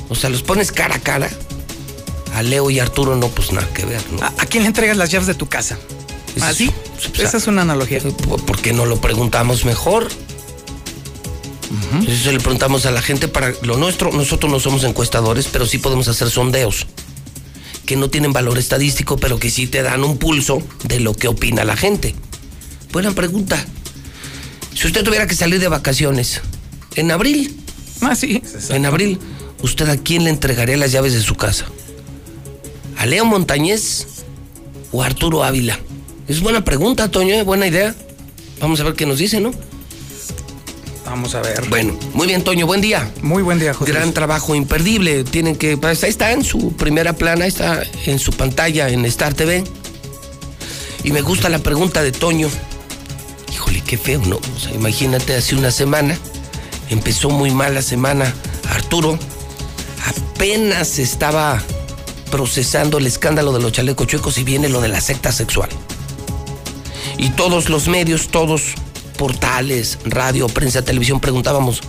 [0.08, 1.30] O sea, los pones cara a cara.
[2.34, 4.22] A Leo y Arturo no, pues nada que ver, ¿no?
[4.22, 5.78] ¿A, a quién le entregas las llaves de tu casa?
[6.42, 6.70] ¿Así?
[7.14, 8.00] es- Esa es una analogía.
[8.00, 10.08] ¿Por por qué no lo preguntamos mejor?
[12.06, 14.12] Eso le preguntamos a la gente para lo nuestro.
[14.12, 16.86] Nosotros no somos encuestadores, pero sí podemos hacer sondeos
[17.86, 21.28] que no tienen valor estadístico, pero que sí te dan un pulso de lo que
[21.28, 22.14] opina la gente.
[22.92, 23.64] Buena pregunta.
[24.74, 26.42] Si usted tuviera que salir de vacaciones
[26.96, 27.56] en abril,
[28.02, 28.42] Ah, sí.
[28.70, 29.18] en abril,
[29.62, 31.64] ¿usted a quién le entregaría las llaves de su casa?
[32.98, 34.06] ¿A Leo Montañez
[34.92, 35.78] o a Arturo Ávila?
[36.28, 37.42] Es buena pregunta, Toño, ¿eh?
[37.42, 37.94] buena idea.
[38.60, 39.52] Vamos a ver qué nos dice, ¿no?
[41.06, 41.68] Vamos a ver.
[41.68, 43.10] Bueno, muy bien, Toño, buen día.
[43.22, 43.92] Muy buen día, José.
[43.92, 45.24] Gran trabajo, imperdible.
[45.24, 45.76] Tienen que.
[45.76, 49.64] pues, ahí está en su primera plana, ahí está en su pantalla en Star TV.
[51.04, 52.48] Y me gusta la pregunta de Toño.
[53.52, 54.36] Híjole, qué feo, ¿no?
[54.36, 56.18] O sea, imagínate, hace una semana,
[56.90, 58.34] empezó muy mal la semana.
[58.68, 59.16] Arturo
[60.06, 61.62] apenas estaba
[62.30, 65.70] procesando el escándalo de los chalecos chuecos y viene lo de la secta sexual.
[67.16, 68.74] Y todos los medios, todos,
[69.16, 71.80] portales, radio, prensa, televisión, preguntábamos,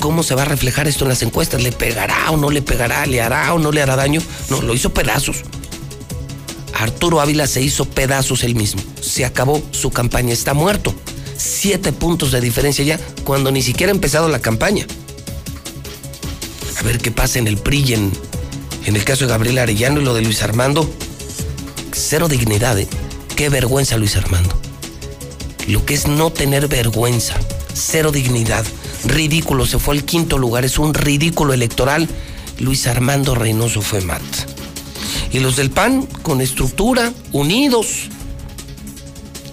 [0.00, 1.62] ¿cómo se va a reflejar esto en las encuestas?
[1.62, 3.06] ¿Le pegará o no le pegará?
[3.06, 4.20] ¿Le hará o no le hará daño?
[4.50, 5.42] No, lo hizo pedazos.
[6.74, 8.82] Arturo Ávila se hizo pedazos él mismo.
[9.00, 10.94] Se acabó su campaña, está muerto.
[11.36, 14.86] Siete puntos de diferencia ya, cuando ni siquiera ha empezado la campaña.
[16.78, 18.12] A ver qué pasa en el PRI y en,
[18.84, 20.88] el caso de Gabriel Arellano y lo de Luis Armando.
[21.92, 22.88] Cero dignidad, ¿eh?
[23.34, 24.65] Qué vergüenza, Luis Armando.
[25.66, 27.34] Lo que es no tener vergüenza.
[27.74, 28.64] Cero dignidad.
[29.04, 30.64] Ridículo, se fue al quinto lugar.
[30.64, 32.08] Es un ridículo electoral.
[32.58, 34.22] Luis Armando Reynoso fue mat.
[35.32, 38.08] Y los del PAN, con estructura, unidos.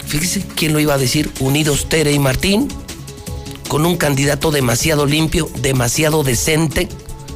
[0.06, 2.68] Fíjese quién lo iba a decir, unidos Tere y Martín,
[3.68, 6.88] con un candidato demasiado limpio, demasiado decente,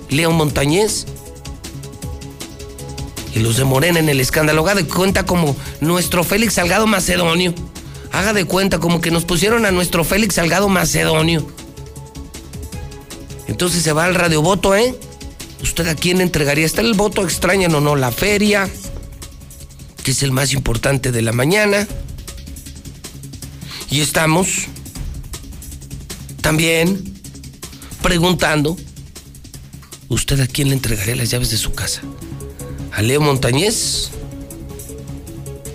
[0.08, 1.06] León Montañez.
[3.34, 7.52] Y los de Morena en el escándalo, haga de cuenta como nuestro Félix Salgado Macedonio.
[8.12, 11.46] Haga de cuenta como que nos pusieron a nuestro Félix Salgado Macedonio.
[13.46, 14.94] Entonces se va al radiovoto, ¿eh?
[15.62, 16.64] ¿Usted a quién entregaría?
[16.64, 17.24] ¿Está el voto?
[17.24, 17.96] ¿Extrañan o no?
[17.96, 18.68] La feria,
[20.04, 21.86] que es el más importante de la mañana.
[23.90, 24.66] Y estamos
[26.42, 27.20] también
[28.02, 28.76] preguntando,
[30.08, 32.02] ¿usted a quién le entregaría las llaves de su casa?
[32.92, 34.10] ¿A Leo Montañez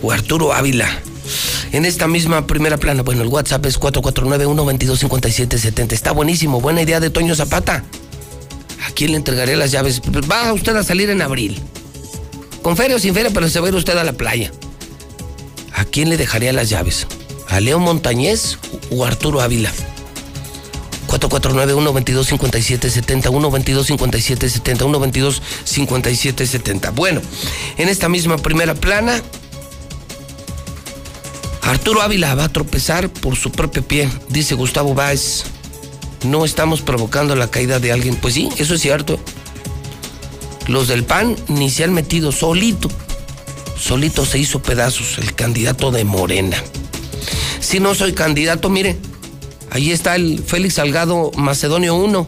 [0.01, 0.89] o a Arturo Ávila?
[1.73, 5.93] En esta misma primera plana, bueno, el WhatsApp es 449-122-5770.
[5.93, 7.83] Está buenísimo, buena idea de Toño Zapata.
[8.87, 9.99] ¿A quién le entregaré las llaves?
[10.31, 11.59] Va usted a salir en abril.
[12.61, 14.51] Con feria o sin feria, pero se va a ir usted a la playa.
[15.73, 17.07] ¿A quién le dejaría las llaves?
[17.49, 18.59] ¿A Leo Montañez
[18.91, 19.71] o Arturo Ávila?
[21.07, 26.93] 449-122-5770, 122-5770, 122-5770.
[26.93, 27.19] Bueno,
[27.77, 29.23] en esta misma primera plana,
[31.63, 35.43] Arturo Ávila va a tropezar por su propio pie, dice Gustavo Báez.
[36.23, 38.15] No estamos provocando la caída de alguien.
[38.15, 39.19] Pues sí, eso es cierto.
[40.67, 42.89] Los del PAN ni se han metido solito.
[43.77, 46.57] Solito se hizo pedazos el candidato de Morena.
[47.59, 48.97] Si no soy candidato, mire,
[49.71, 52.27] ahí está el Félix Salgado Macedonio 1.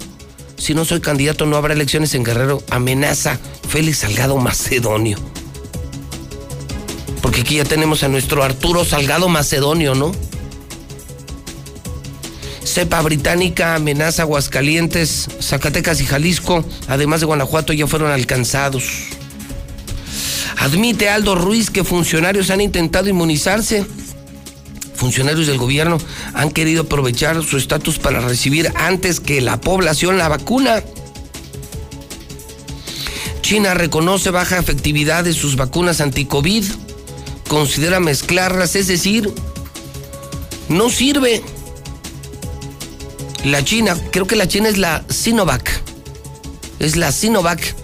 [0.58, 2.64] Si no soy candidato, no habrá elecciones en Guerrero.
[2.70, 5.18] Amenaza Félix Salgado Macedonio.
[7.36, 10.14] Porque aquí ya tenemos a nuestro Arturo Salgado Macedonio, ¿no?
[12.64, 18.86] Cepa británica amenaza Aguascalientes, Zacatecas y Jalisco, además de Guanajuato, ya fueron alcanzados.
[20.60, 23.86] Admite Aldo Ruiz que funcionarios han intentado inmunizarse.
[24.94, 25.98] Funcionarios del gobierno
[26.36, 30.82] han querido aprovechar su estatus para recibir antes que la población la vacuna.
[33.42, 36.85] China reconoce baja efectividad de sus vacunas anti-COVID.
[37.48, 39.32] Considera mezclarlas, es decir,
[40.70, 41.44] no sirve.
[43.44, 45.82] La China, creo que la China es la Sinovac.
[46.80, 47.76] Es la Sinovac.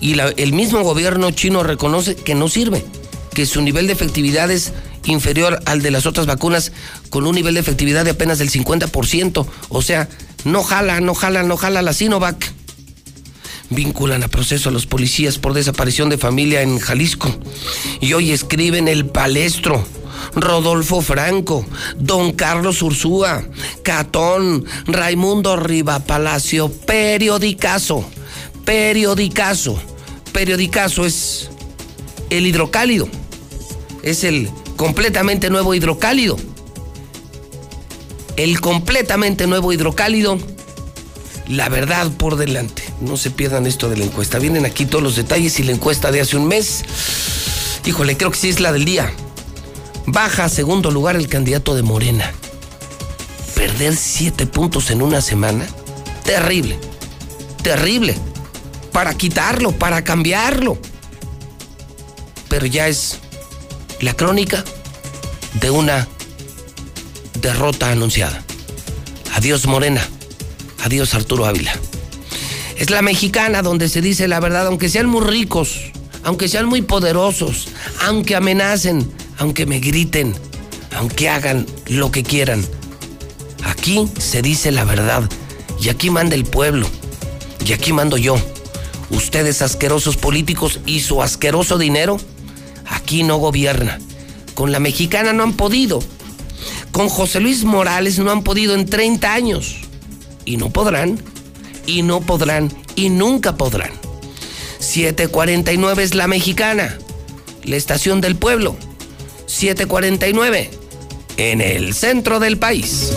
[0.00, 2.84] Y el mismo gobierno chino reconoce que no sirve,
[3.34, 4.72] que su nivel de efectividad es
[5.04, 6.72] inferior al de las otras vacunas
[7.10, 9.46] con un nivel de efectividad de apenas del 50%.
[9.68, 10.08] O sea,
[10.44, 12.57] no jala, no jala, no jala la Sinovac.
[13.70, 17.34] Vinculan a proceso a los policías por desaparición de familia en Jalisco.
[18.00, 19.84] Y hoy escriben el palestro.
[20.34, 21.64] Rodolfo Franco,
[21.96, 23.44] Don Carlos Ursúa,
[23.82, 28.04] Catón, Raimundo Riva Palacio, periodicazo,
[28.64, 29.80] periodicazo,
[30.32, 31.50] periodicazo es
[32.30, 33.08] el hidrocálido,
[34.02, 36.36] es el completamente nuevo hidrocálido,
[38.36, 40.38] el completamente nuevo hidrocálido,
[41.48, 45.16] la verdad por delante, no se pierdan esto de la encuesta, vienen aquí todos los
[45.16, 46.84] detalles y la encuesta de hace un mes,
[47.84, 49.10] híjole, creo que sí es la del día.
[50.06, 52.32] Baja a segundo lugar el candidato de Morena.
[53.54, 55.66] Perder siete puntos en una semana.
[56.24, 56.78] Terrible.
[57.62, 58.16] Terrible.
[58.92, 60.78] Para quitarlo, para cambiarlo.
[62.48, 63.18] Pero ya es
[64.00, 64.64] la crónica
[65.60, 66.08] de una
[67.40, 68.42] derrota anunciada.
[69.34, 70.08] Adiós Morena.
[70.84, 71.72] Adiós Arturo Ávila.
[72.76, 75.90] Es la mexicana donde se dice la verdad, aunque sean muy ricos,
[76.22, 77.68] aunque sean muy poderosos,
[78.02, 80.34] aunque amenacen, aunque me griten,
[80.96, 82.64] aunque hagan lo que quieran.
[83.64, 85.28] Aquí se dice la verdad
[85.80, 86.88] y aquí manda el pueblo
[87.64, 88.36] y aquí mando yo.
[89.10, 92.18] Ustedes asquerosos políticos y su asqueroso dinero,
[92.86, 93.98] aquí no gobierna.
[94.54, 96.00] Con la mexicana no han podido.
[96.92, 99.87] Con José Luis Morales no han podido en 30 años.
[100.48, 101.22] Y no podrán,
[101.84, 103.90] y no podrán, y nunca podrán.
[104.78, 106.96] 749 es la mexicana,
[107.64, 108.74] la estación del pueblo.
[109.44, 110.70] 749
[111.36, 113.12] en el centro del país.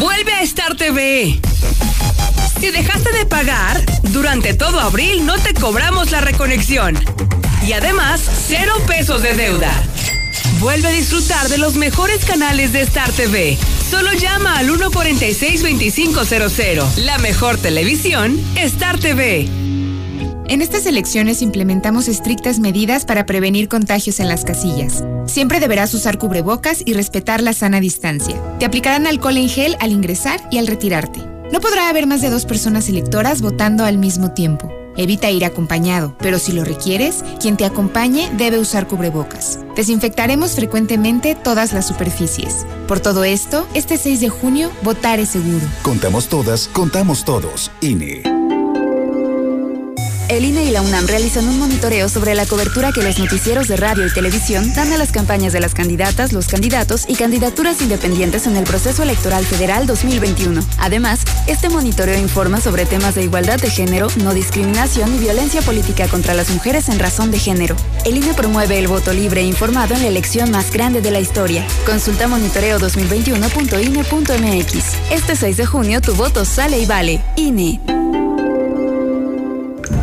[0.00, 1.38] Vuelve a Star TV.
[2.58, 3.80] Si dejaste de pagar,
[4.10, 6.98] durante todo abril no te cobramos la reconexión.
[7.64, 9.70] Y además, cero pesos de deuda.
[10.60, 13.56] Vuelve a disfrutar de los mejores canales de Star TV.
[13.88, 16.96] Solo llama al 146-2500.
[16.96, 19.48] La mejor televisión, Star TV.
[20.48, 25.04] En estas elecciones implementamos estrictas medidas para prevenir contagios en las casillas.
[25.26, 28.34] Siempre deberás usar cubrebocas y respetar la sana distancia.
[28.58, 31.20] Te aplicarán alcohol en gel al ingresar y al retirarte.
[31.52, 34.72] No podrá haber más de dos personas electoras votando al mismo tiempo.
[34.98, 39.60] Evita ir acompañado, pero si lo requieres, quien te acompañe debe usar cubrebocas.
[39.76, 42.66] Desinfectaremos frecuentemente todas las superficies.
[42.86, 45.64] Por todo esto, este 6 de junio, votar es seguro.
[45.82, 47.70] Contamos todas, contamos todos.
[47.80, 48.37] INE.
[50.28, 53.78] El INE y la UNAM realizan un monitoreo sobre la cobertura que los noticieros de
[53.78, 58.46] radio y televisión dan a las campañas de las candidatas, los candidatos y candidaturas independientes
[58.46, 60.60] en el proceso electoral federal 2021.
[60.76, 66.08] Además, este monitoreo informa sobre temas de igualdad de género, no discriminación y violencia política
[66.08, 67.74] contra las mujeres en razón de género.
[68.04, 71.20] El INE promueve el voto libre e informado en la elección más grande de la
[71.20, 71.66] historia.
[71.86, 75.10] Consulta monitoreo2021.ine.mx.
[75.10, 77.22] Este 6 de junio tu voto sale y vale.
[77.36, 77.80] INE.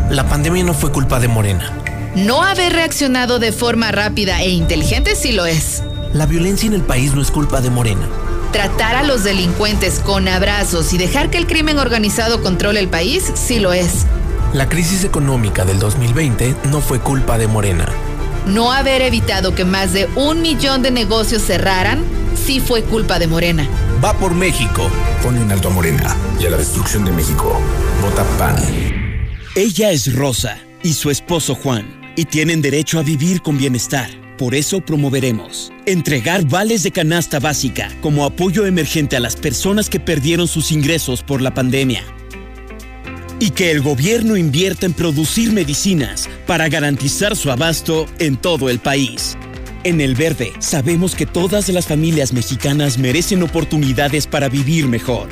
[0.09, 1.73] La pandemia no fue culpa de Morena.
[2.15, 5.81] No haber reaccionado de forma rápida e inteligente sí lo es.
[6.13, 8.07] La violencia en el país no es culpa de Morena.
[8.51, 13.31] Tratar a los delincuentes con abrazos y dejar que el crimen organizado controle el país
[13.33, 14.05] sí lo es.
[14.53, 17.87] La crisis económica del 2020 no fue culpa de Morena.
[18.45, 22.03] No haber evitado que más de un millón de negocios cerraran
[22.35, 23.67] sí fue culpa de Morena.
[24.03, 24.87] Va por México.
[25.23, 27.59] Pone un alto a Morena y a la destrucción de México.
[28.03, 29.04] Vota PAN.
[29.57, 34.09] Ella es Rosa y su esposo Juan y tienen derecho a vivir con bienestar.
[34.37, 40.01] Por eso promoveremos entregar vales de canasta básica como apoyo emergente a las personas que
[40.01, 42.03] perdieron sus ingresos por la pandemia.
[43.39, 48.79] Y que el gobierno invierta en producir medicinas para garantizar su abasto en todo el
[48.79, 49.37] país.
[49.85, 55.29] En El Verde sabemos que todas las familias mexicanas merecen oportunidades para vivir mejor.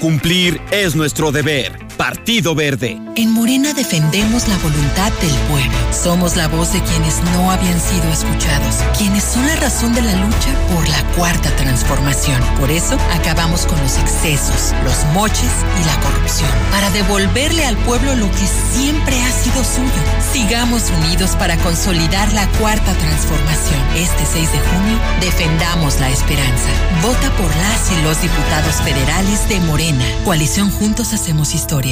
[0.00, 1.85] Cumplir es nuestro deber.
[1.96, 3.00] Partido Verde.
[3.16, 5.72] En Morena defendemos la voluntad del pueblo.
[5.90, 10.14] Somos la voz de quienes no habían sido escuchados, quienes son la razón de la
[10.16, 12.40] lucha por la cuarta transformación.
[12.60, 18.14] Por eso acabamos con los excesos, los moches y la corrupción, para devolverle al pueblo
[18.14, 20.02] lo que siempre ha sido suyo.
[20.32, 23.80] Sigamos unidos para consolidar la cuarta transformación.
[23.96, 26.68] Este 6 de junio, defendamos la esperanza.
[27.02, 30.04] Vota por las y los diputados federales de Morena.
[30.24, 31.85] Coalición Juntos Hacemos Historia.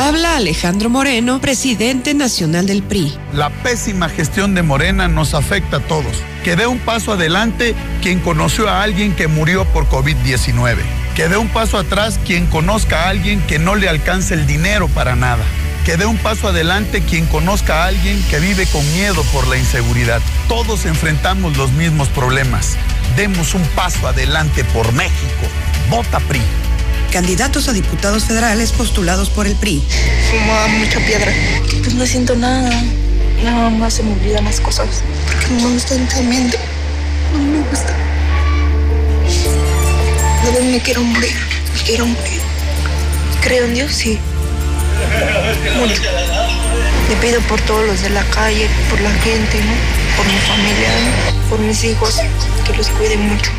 [0.00, 3.18] Habla Alejandro Moreno, presidente nacional del PRI.
[3.32, 6.22] La pésima gestión de Morena nos afecta a todos.
[6.44, 10.76] Que dé un paso adelante quien conoció a alguien que murió por COVID-19.
[11.16, 14.86] Que dé un paso atrás quien conozca a alguien que no le alcance el dinero
[14.86, 15.42] para nada.
[15.84, 19.58] Que dé un paso adelante quien conozca a alguien que vive con miedo por la
[19.58, 20.22] inseguridad.
[20.46, 22.76] Todos enfrentamos los mismos problemas.
[23.16, 25.42] Demos un paso adelante por México.
[25.90, 26.40] Vota PRI
[27.08, 29.82] candidatos a diputados federales postulados por el PRI.
[30.30, 31.32] Fumaba mucha piedra.
[31.82, 32.70] Pues no siento nada.
[33.42, 35.02] Nada más se me olvidan las cosas.
[35.26, 36.56] Porque me gusta tremendo.
[37.32, 37.94] No me gusta.
[40.42, 41.36] A veces me quiero morir.
[41.74, 42.40] Me quiero morir.
[43.42, 44.18] Creo en Dios, sí.
[45.78, 46.02] Mucho.
[47.08, 50.16] Le pido por todos los de la calle, por la gente, ¿no?
[50.16, 51.48] Por mi familia, ¿no?
[51.48, 52.16] por mis hijos,
[52.66, 53.50] que los cuide mucho.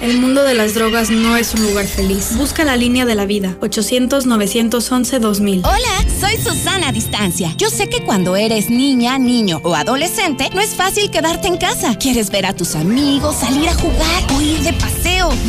[0.00, 2.36] El mundo de las drogas no es un lugar feliz.
[2.36, 3.56] Busca la línea de la vida.
[3.60, 5.62] 800-911-2000.
[5.64, 7.54] Hola, soy Susana Distancia.
[7.56, 11.96] Yo sé que cuando eres niña, niño o adolescente, no es fácil quedarte en casa.
[11.96, 15.05] Quieres ver a tus amigos, salir a jugar o ir de paseo.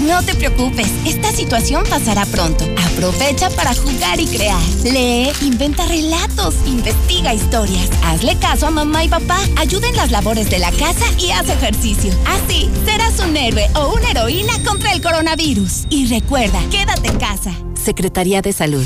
[0.07, 2.63] No te preocupes, esta situación pasará pronto.
[2.93, 4.61] Aprovecha para jugar y crear.
[4.84, 7.89] Lee, inventa relatos, investiga historias.
[8.03, 9.38] Hazle caso a mamá y papá.
[9.57, 12.13] Ayuda en las labores de la casa y haz ejercicio.
[12.26, 15.86] Así serás un héroe o una heroína contra el coronavirus.
[15.89, 17.51] Y recuerda, quédate en casa.
[17.76, 18.86] Secretaría de Salud.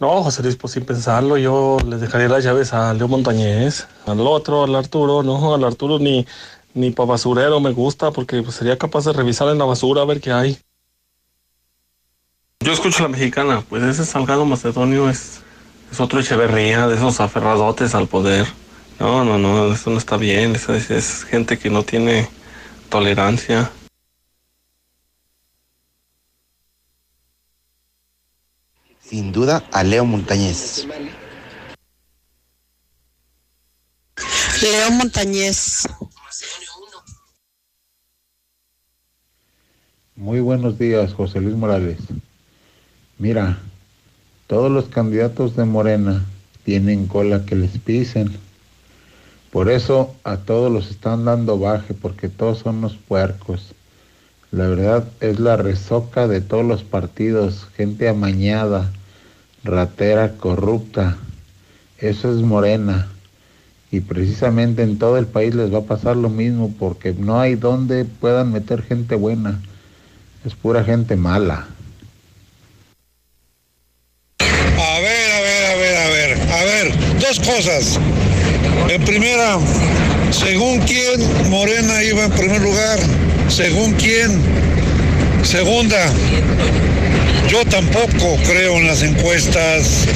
[0.00, 4.20] No, José Luis, pues sin pensarlo, yo les dejaría las llaves a Leo Montañez, al
[4.20, 6.26] otro, al Arturo, no, al Arturo ni,
[6.74, 10.04] ni para basurero me gusta, porque pues, sería capaz de revisar en la basura a
[10.04, 10.58] ver qué hay.
[12.60, 15.40] Yo escucho a la mexicana, pues ese Salgado Macedonio es,
[15.90, 18.46] es otro Echeverría, de esos aferradotes al poder.
[18.98, 22.28] No, no, no, eso no está bien, es, es gente que no tiene
[22.88, 23.70] tolerancia.
[29.00, 30.86] Sin duda a Leo Montañez.
[34.62, 35.86] Leo Montañez.
[40.16, 41.98] Muy buenos días, José Luis Morales.
[43.18, 43.58] Mira,
[44.46, 46.24] todos los candidatos de Morena
[46.64, 48.30] tienen cola que les pisen.
[49.50, 53.74] Por eso a todos los están dando baje, porque todos son unos puercos.
[54.52, 58.92] La verdad es la resoca de todos los partidos, gente amañada,
[59.64, 61.16] ratera, corrupta.
[61.98, 63.08] Eso es morena.
[63.90, 67.56] Y precisamente en todo el país les va a pasar lo mismo, porque no hay
[67.56, 69.60] donde puedan meter gente buena.
[70.44, 71.66] Es pura gente mala.
[74.40, 77.98] A ver, a ver, a ver, a ver, a ver, dos cosas.
[78.90, 79.58] En primera,
[80.30, 82.98] según quién Morena iba en primer lugar,
[83.48, 84.42] según quién.
[85.42, 86.12] Segunda,
[87.48, 90.06] Yo tampoco creo en las encuestas.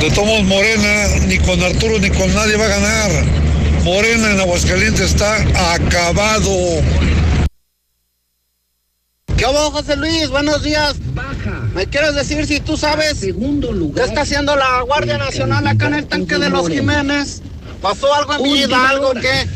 [0.00, 3.10] De Tomos Morena, ni con Arturo ni con nadie va a ganar.
[3.82, 5.36] Morena en Aguascalientes está
[5.74, 6.82] acabado.
[9.42, 10.28] ¿Qué hubo, José Luis?
[10.28, 10.94] Buenos días.
[11.74, 16.06] ¿Me quieres decir si tú sabes qué está haciendo la Guardia Nacional acá en el
[16.06, 17.42] tanque de los Jiménez?
[17.80, 19.48] ¿Pasó algo en vida, algo qué?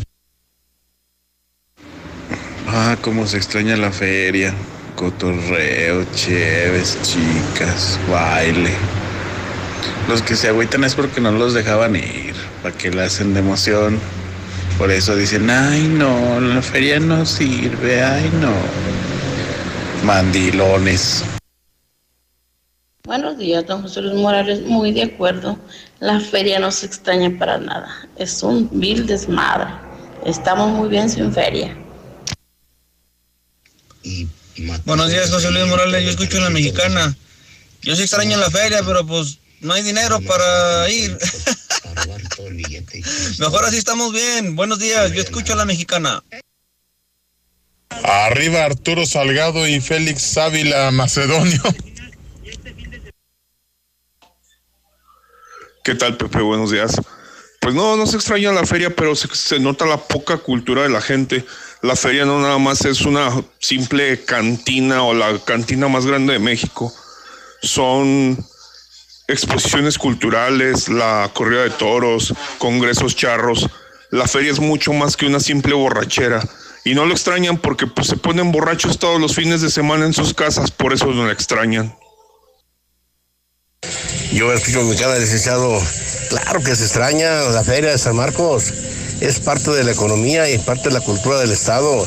[2.66, 4.52] Ah, cómo se extraña la feria.
[4.96, 8.72] Cotorreo, chéves, chicas, baile.
[10.08, 13.38] Los que se agüitan es porque no los dejaban ir, para que la hacen de
[13.38, 14.00] emoción.
[14.78, 19.15] Por eso dicen, ay no, la feria no sirve, ay no.
[20.06, 21.24] Mandilones.
[23.02, 24.60] Buenos días, don José Luis Morales.
[24.60, 25.58] Muy de acuerdo.
[25.98, 28.08] La feria no se extraña para nada.
[28.16, 29.66] Es un vil desmadre.
[30.24, 31.76] Estamos muy bien sin feria.
[34.84, 36.04] Buenos días, José Luis Morales.
[36.04, 37.16] Yo escucho en la mexicana.
[37.82, 41.18] Yo sí extraño la feria, pero pues no hay dinero para ir.
[43.40, 44.54] Mejor así estamos bien.
[44.54, 45.10] Buenos días.
[45.10, 46.22] Yo escucho a la mexicana.
[47.90, 51.62] Arriba Arturo Salgado y Félix Ávila Macedonio.
[55.84, 56.40] ¿Qué tal, Pepe?
[56.40, 57.00] Buenos días.
[57.60, 60.88] Pues no, no se extraña la feria, pero se, se, nota la poca cultura de
[60.88, 61.44] la gente.
[61.82, 66.38] La feria no nada más es una simple cantina o la cantina más grande de
[66.38, 66.92] México.
[67.62, 68.36] Son
[69.28, 73.68] exposiciones culturales, la corrida de toros, congresos charros.
[74.10, 76.42] La feria es mucho más que una simple borrachera.
[76.86, 80.14] Y no lo extrañan porque pues, se ponen borrachos todos los fines de semana en
[80.14, 81.92] sus casas, por eso no la extrañan.
[84.32, 85.82] Yo escucho mi cara, licenciado.
[86.28, 88.72] Claro que se extraña la feria de San Marcos.
[89.20, 92.06] Es parte de la economía y parte de la cultura del Estado.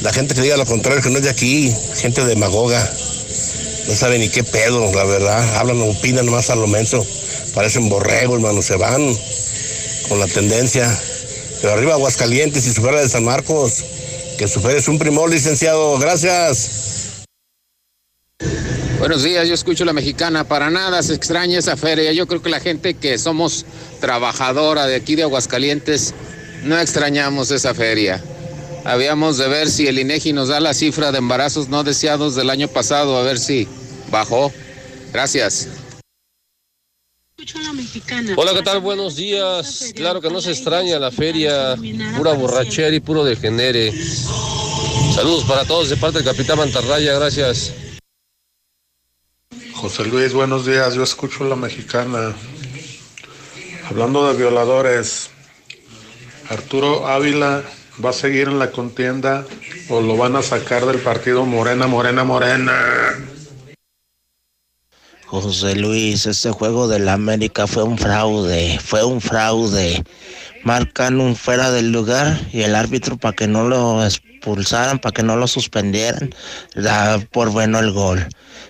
[0.00, 2.80] La gente que diga lo contrario, que no es de aquí, gente demagoga.
[3.86, 5.56] No sabe ni qué pedo, la verdad.
[5.58, 7.06] Hablan, opinan más a lo menso.
[7.54, 8.62] Parecen borregos, hermano.
[8.62, 9.14] Se van
[10.08, 10.88] con la tendencia.
[11.60, 13.84] Pero arriba Aguascalientes y su feria de San Marcos.
[14.38, 15.98] Que su feria es un primor, licenciado.
[15.98, 17.24] Gracias.
[18.98, 20.44] Buenos días, yo escucho la mexicana.
[20.44, 22.12] Para nada se extraña esa feria.
[22.12, 23.64] Yo creo que la gente que somos
[24.00, 26.14] trabajadora de aquí de Aguascalientes
[26.64, 28.22] no extrañamos esa feria.
[28.84, 32.50] Habíamos de ver si el INEGI nos da la cifra de embarazos no deseados del
[32.50, 33.68] año pasado, a ver si
[34.10, 34.52] bajó.
[35.12, 35.68] Gracias.
[38.36, 38.80] Hola, ¿qué tal?
[38.80, 39.92] Buenos días.
[39.96, 41.76] Claro que no se extraña la feria,
[42.16, 43.92] pura borrachera y puro degenere.
[45.14, 47.74] Saludos para todos de parte del Capitán Mantarraya, gracias.
[49.74, 50.94] José Luis, buenos días.
[50.94, 52.34] Yo escucho la mexicana.
[53.90, 55.30] Hablando de violadores,
[56.48, 57.64] Arturo Ávila
[58.02, 59.44] va a seguir en la contienda
[59.88, 63.33] o lo van a sacar del partido Morena, Morena, Morena.
[65.40, 70.02] José Luis, ese juego de la América fue un fraude, fue un fraude.
[70.62, 75.22] Marcan un fuera del lugar y el árbitro para que no lo expulsaran, para que
[75.22, 76.34] no lo suspendieran,
[76.74, 78.26] da por bueno el gol.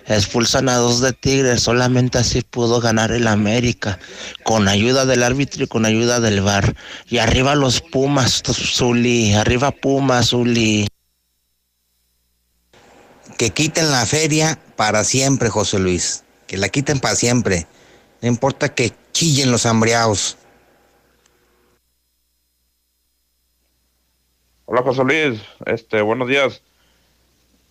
[0.07, 3.97] Expulsan a dos de Tigres, solamente así pudo ganar el América,
[4.43, 6.75] con ayuda del árbitro y con ayuda del VAR.
[7.07, 10.87] Y arriba los Pumas, Zuli, arriba Pumas, Zuli.
[13.37, 16.24] Que quiten la feria para siempre, José Luis.
[16.47, 17.65] Que la quiten para siempre.
[18.21, 20.37] No importa que chillen los hambriados.
[24.65, 26.63] Hola José Luis, este, buenos días.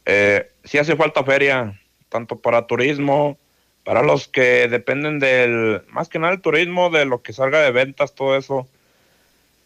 [0.07, 3.37] Eh, sí hace falta feria, tanto para turismo,
[3.85, 7.73] para los que dependen del, más que nada el turismo, de lo que salga de
[7.73, 8.69] ventas, todo eso.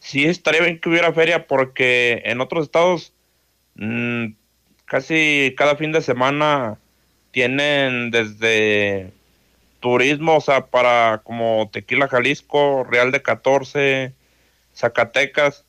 [0.01, 3.13] Sí estaría bien que hubiera feria porque en otros estados
[3.75, 4.29] mmm,
[4.87, 6.79] casi cada fin de semana
[7.31, 9.13] tienen desde
[9.81, 14.13] turismo, o sea, para como Tequila Jalisco, Real de 14,
[14.75, 15.65] Zacatecas,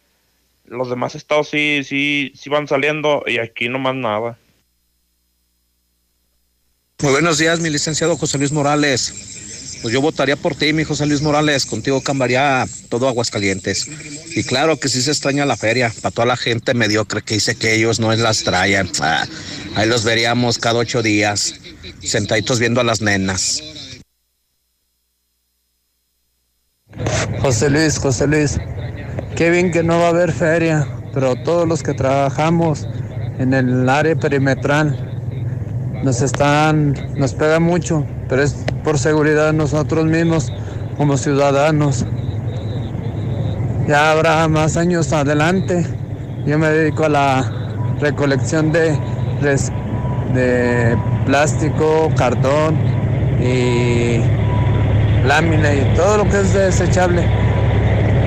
[0.66, 4.38] los demás estados sí, sí, sí van saliendo y aquí no más nada.
[7.01, 9.48] Muy buenos días, mi licenciado José Luis Morales.
[9.82, 11.65] Pues yo votaría por ti, mi José Luis Morales.
[11.65, 13.88] Contigo cambiaría todo Aguascalientes.
[14.36, 15.93] Y claro que sí se extraña la feria.
[16.01, 18.89] Para toda la gente mediocre que dice que ellos no las traen.
[18.99, 19.25] Ah,
[19.75, 21.55] ahí los veríamos cada ocho días,
[22.03, 23.63] sentaditos viendo a las nenas.
[27.41, 28.57] José Luis, José Luis,
[29.38, 32.86] qué bien que no va a haber feria, pero todos los que trabajamos
[33.38, 35.05] en el área perimetral
[36.03, 40.53] nos están, nos pega mucho, pero es por seguridad nosotros mismos
[40.97, 42.05] como ciudadanos.
[43.88, 45.86] Ya habrá más años adelante.
[46.45, 47.51] Yo me dedico a la
[47.99, 48.97] recolección de
[50.34, 52.77] de plástico, cartón
[53.41, 54.21] y
[55.25, 57.23] lámina y todo lo que es desechable.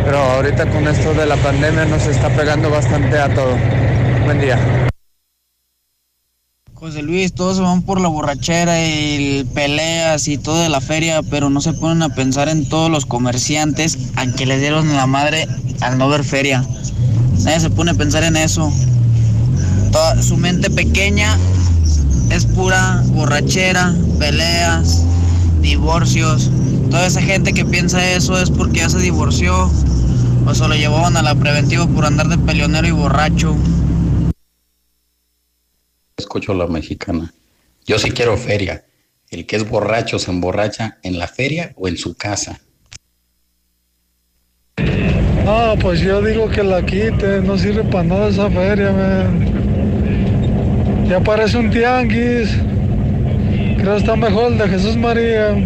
[0.05, 3.57] Pero ahorita con esto de la pandemia nos está pegando bastante a todo.
[4.25, 4.59] Buen día.
[6.83, 11.23] José Luis, todos se van por la borrachera y peleas y todo de la feria,
[11.23, 15.07] pero no se ponen a pensar en todos los comerciantes a que les dieron la
[15.07, 15.47] madre
[15.81, 16.67] al no ver feria.
[17.45, 18.73] Nadie se pone a pensar en eso.
[20.23, 21.39] Su mente pequeña
[22.31, 25.05] es pura borrachera, peleas,
[25.61, 26.51] divorcios.
[26.91, 29.71] Toda esa gente que piensa eso es porque ya se divorció
[30.45, 33.57] o se lo llevaban a la preventiva por andar de peleonero y borracho.
[36.23, 37.35] Escucho la mexicana.
[37.85, 38.85] Yo sí quiero feria.
[39.29, 42.61] El que es borracho se emborracha en la feria o en su casa.
[45.45, 49.49] No, pues yo digo que la quite, no sirve para nada esa feria, man.
[51.09, 52.51] Ya parece un tianguis.
[53.79, 55.57] Creo que está mejor el de Jesús María.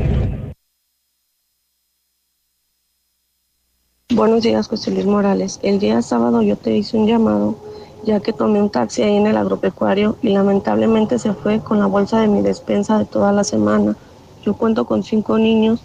[4.14, 5.61] Buenos días, José Luis Morales.
[5.62, 7.66] El día sábado yo te hice un llamado
[8.07, 11.86] ya que tomé un taxi ahí en el agropecuario y lamentablemente se fue con la
[11.86, 13.96] bolsa de mi despensa de toda la semana.
[14.44, 15.80] Yo cuento con cinco niños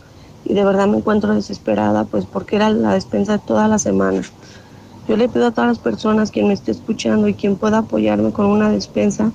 [0.46, 4.22] y de verdad me encuentro desesperada pues porque era la despensa de toda la semana.
[5.08, 8.32] Yo le pido a todas las personas quien me esté escuchando y quien pueda apoyarme
[8.32, 9.32] con una despensa.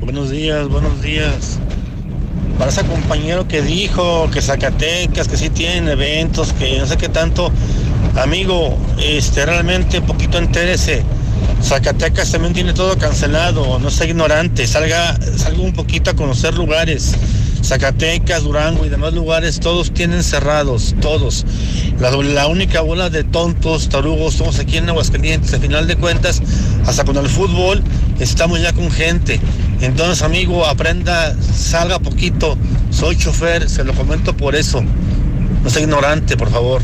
[0.00, 1.60] Buenos días, buenos días.
[2.58, 7.08] Para ese compañero que dijo que Zacatecas, que sí tienen eventos, que no sé qué
[7.08, 7.50] tanto,
[8.16, 11.02] amigo, este realmente un poquito entérese.
[11.62, 17.14] Zacatecas también tiene todo cancelado, no sea ignorante, salga, salga un poquito a conocer lugares.
[17.62, 21.46] Zacatecas, Durango y demás lugares, todos tienen cerrados, todos.
[22.00, 25.54] La, la, única bola de tontos, tarugos, somos aquí en Aguascalientes.
[25.54, 26.42] Al final de cuentas,
[26.86, 27.82] hasta con el fútbol,
[28.18, 29.40] estamos ya con gente.
[29.80, 32.56] Entonces, amigo, aprenda, salga poquito.
[32.90, 34.82] Soy chofer, se lo comento por eso.
[35.62, 36.82] No sea ignorante, por favor.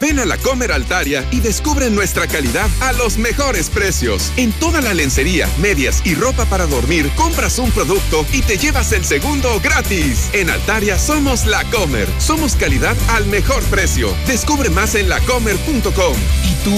[0.00, 4.32] Ven a la Comer Altaria y descubre nuestra calidad a los mejores precios.
[4.38, 8.92] En toda la lencería, medias y ropa para dormir, compras un producto y te llevas
[8.92, 10.30] el segundo gratis.
[10.32, 12.08] En Altaria somos la Comer.
[12.18, 14.08] Somos calidad al mejor precio.
[14.26, 16.16] Descubre más en lacomer.com.
[16.44, 16.74] ¿Y tú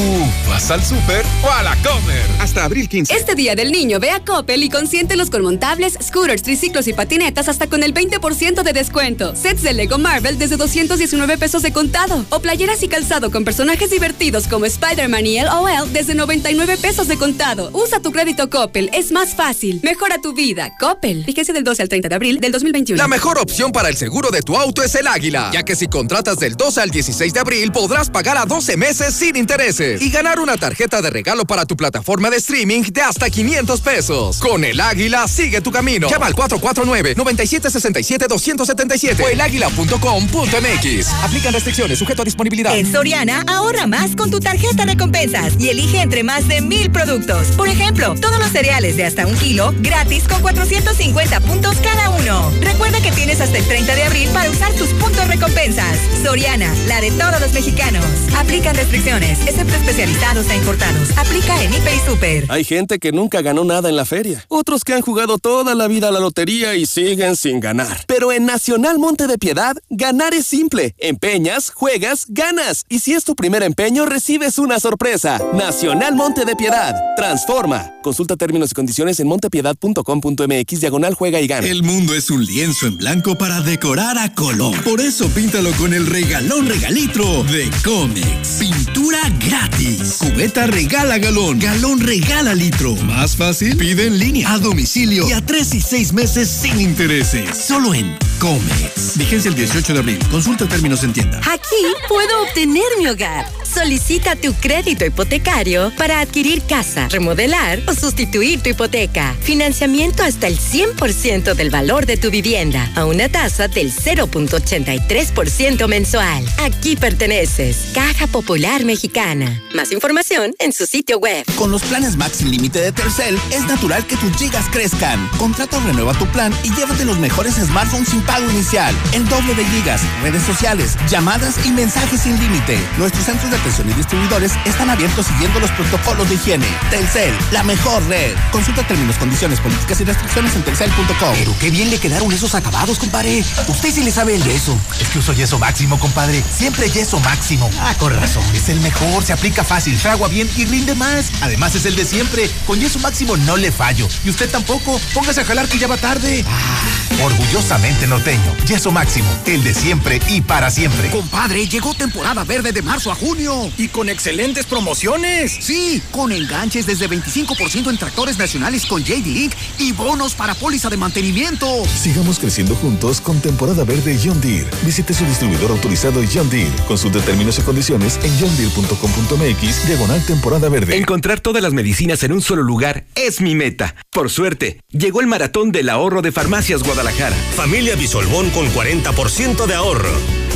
[0.48, 2.26] vas al súper o a la Comer?
[2.40, 3.14] Hasta abril 15.
[3.14, 7.48] Este día del niño ve a Coppel y consiéntelos con montables, scooters, triciclos y patinetas
[7.48, 9.36] hasta con el 20% de descuento.
[9.36, 12.24] Sets de Lego Marvel desde 219 pesos de contado.
[12.30, 17.18] O playeras y calzados con personajes divertidos como Spider-Man y LOL desde 99 pesos de
[17.18, 17.68] contado.
[17.74, 19.80] Usa tu crédito Coppel, es más fácil.
[19.82, 20.74] Mejora tu vida.
[20.80, 21.22] Coppel.
[21.22, 22.96] Fíjese del 12 al 30 de abril del 2021.
[22.96, 25.88] La mejor opción para el seguro de tu auto es el Águila, ya que si
[25.88, 30.08] contratas del 12 al 16 de abril podrás pagar a 12 meses sin intereses y
[30.08, 34.38] ganar una tarjeta de regalo para tu plataforma de streaming de hasta 500 pesos.
[34.38, 36.08] Con el Águila sigue tu camino.
[36.08, 41.08] Llama al 449-9767-277 o elaguila.com.mx.
[41.24, 42.74] Aplican restricciones sujeto a disponibilidad.
[42.74, 47.48] En Soriana, ahorra más con tu tarjeta recompensas y elige entre más de mil productos.
[47.56, 52.48] Por ejemplo, todos los cereales de hasta un kilo gratis con 450 puntos cada uno.
[52.60, 55.98] Recuerda que tienes hasta el 30 de abril para usar tus puntos recompensas.
[56.22, 58.04] Soriana, la de todos los mexicanos.
[58.36, 61.10] Aplican restricciones, excepto especializados e importados.
[61.18, 62.44] Aplica en Hiper y Super.
[62.50, 64.44] Hay gente que nunca ganó nada en la feria.
[64.46, 68.04] Otros que han jugado toda la vida a la lotería y siguen sin ganar.
[68.06, 70.94] Pero en Nacional Monte de Piedad, ganar es simple.
[70.98, 72.84] Empeñas, juegas, ganas.
[72.92, 75.40] Y si es tu primer empeño, recibes una sorpresa.
[75.54, 76.94] Nacional Monte de Piedad.
[77.16, 77.90] Transforma.
[78.02, 81.66] Consulta términos y condiciones en montepiedad.com.mx diagonal juega y gana.
[81.66, 84.78] El mundo es un lienzo en blanco para decorar a color.
[84.82, 88.58] Por eso píntalo con el regalón regalitro de Comex.
[88.60, 90.18] Pintura gratis.
[90.18, 91.60] Cubeta regala galón.
[91.60, 92.94] Galón regala litro.
[93.06, 97.56] Más fácil, pide en línea, a domicilio y a tres y seis meses sin intereses.
[97.56, 99.16] Solo en Comex.
[99.16, 100.18] Vigencia el 18 de abril.
[100.30, 101.38] Consulta términos en tienda.
[101.38, 103.46] Aquí puedo obtener mi hogar.
[103.62, 109.34] Solicita tu crédito hipotecario para adquirir casa, remodelar o sustituir tu hipoteca.
[109.40, 116.44] Financiamiento hasta el 100% del valor de tu vivienda a una tasa del 0.83% mensual.
[116.58, 117.92] Aquí perteneces.
[117.94, 119.62] Caja Popular Mexicana.
[119.74, 121.44] Más información en su sitio web.
[121.56, 125.28] Con los planes Max sin límite de Tercel, es natural que tus gigas crezcan.
[125.38, 128.94] Contrata o renueva tu plan y llévate los mejores smartphones sin pago inicial.
[129.12, 132.71] El doble de gigas, redes sociales, llamadas y mensajes sin límite.
[132.98, 136.66] Nuestros centros de atención y distribuidores están abiertos siguiendo los protocolos de higiene.
[136.90, 138.34] Telcel, la mejor red.
[138.50, 141.34] Consulta términos, condiciones, políticas y restricciones en telcel.com.
[141.34, 143.44] Pero qué bien le quedaron esos acabados, compadre.
[143.68, 144.78] Usted sí le sabe el yeso.
[145.00, 146.42] Es que uso yeso máximo, compadre.
[146.54, 147.70] Siempre yeso máximo.
[147.80, 148.44] Ah, con razón.
[148.54, 151.30] Es el mejor, se aplica fácil, fragua bien y rinde más.
[151.40, 152.50] Además es el de siempre.
[152.66, 154.08] Con yeso máximo no le fallo.
[154.24, 155.00] Y usted tampoco.
[155.14, 156.44] Póngase a jalar que ya va tarde.
[156.48, 158.56] Ah, orgullosamente norteño.
[158.66, 159.28] Yeso máximo.
[159.46, 161.10] El de siempre y para siempre.
[161.10, 163.72] Compadre, llegó temporada verde de marzo a junio.
[163.76, 165.56] Y con excelentes promociones.
[165.60, 170.88] Sí, con enganches desde 25% en tractores nacionales con JD Link y bonos para póliza
[170.88, 171.66] de mantenimiento.
[171.86, 174.68] Sigamos creciendo juntos con temporada verde John Deere.
[174.84, 176.70] Visite su distribuidor autorizado John Deere.
[176.86, 180.96] Consulte términos y condiciones en johndeere.com.mx diagonal temporada verde.
[180.96, 183.94] Encontrar todas las medicinas en un solo lugar es mi meta.
[184.10, 187.36] Por suerte, llegó el maratón del ahorro de Farmacias Guadalajara.
[187.56, 190.12] Familia Bisolbón con 40% de ahorro.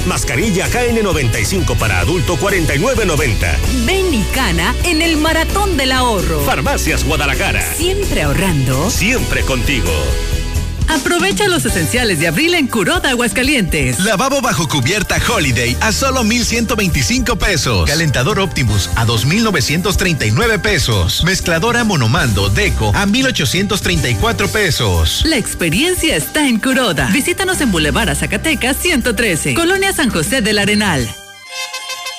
[0.06, 3.56] Mascarilla KN95 para adulto 49.90.
[3.84, 6.40] Ven y cana en el maratón del ahorro.
[6.44, 7.62] Farmacias Guadalajara.
[7.74, 8.90] Siempre ahorrando.
[8.90, 9.92] Siempre contigo.
[10.88, 13.98] Aprovecha los esenciales de abril en Curoda Aguascalientes.
[14.00, 17.88] Lavabo bajo cubierta Holiday a solo 1,125 pesos.
[17.88, 21.24] Calentador Optimus a 2,939 pesos.
[21.24, 25.24] Mezcladora Monomando Deco a 1,834 pesos.
[25.26, 27.08] La experiencia está en Curoda.
[27.12, 31.08] Visítanos en Boulevard Zacatecas 113, Colonia San José del Arenal.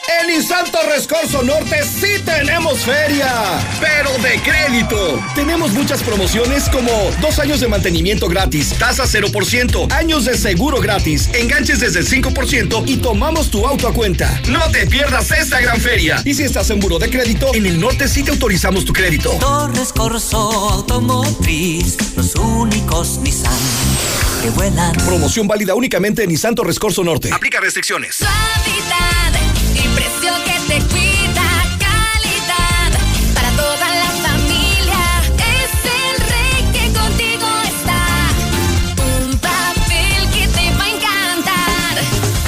[0.07, 5.21] En Insanto Rescorso Norte sí tenemos feria, pero de crédito.
[5.35, 11.29] Tenemos muchas promociones como dos años de mantenimiento gratis, tasa 0%, años de seguro gratis,
[11.33, 14.41] enganches desde el 5% y tomamos tu auto a cuenta.
[14.47, 16.21] No te pierdas esta gran feria.
[16.23, 19.31] Y si estás en buro de crédito, en el norte sí te autorizamos tu crédito.
[19.39, 23.53] Torres Corso Automotriz, los únicos Nissan
[24.41, 24.93] que vuelan.
[24.93, 27.29] Promoción válida únicamente en Nissan Torres Corso Norte.
[27.33, 28.15] Aplica restricciones.
[28.15, 29.17] Suavidad
[29.83, 31.47] y precio que te cuida,
[31.79, 32.91] calidad
[33.33, 35.01] para toda la familia.
[35.37, 38.01] Es el rey que contigo está.
[39.23, 41.93] Un papel que te va a encantar.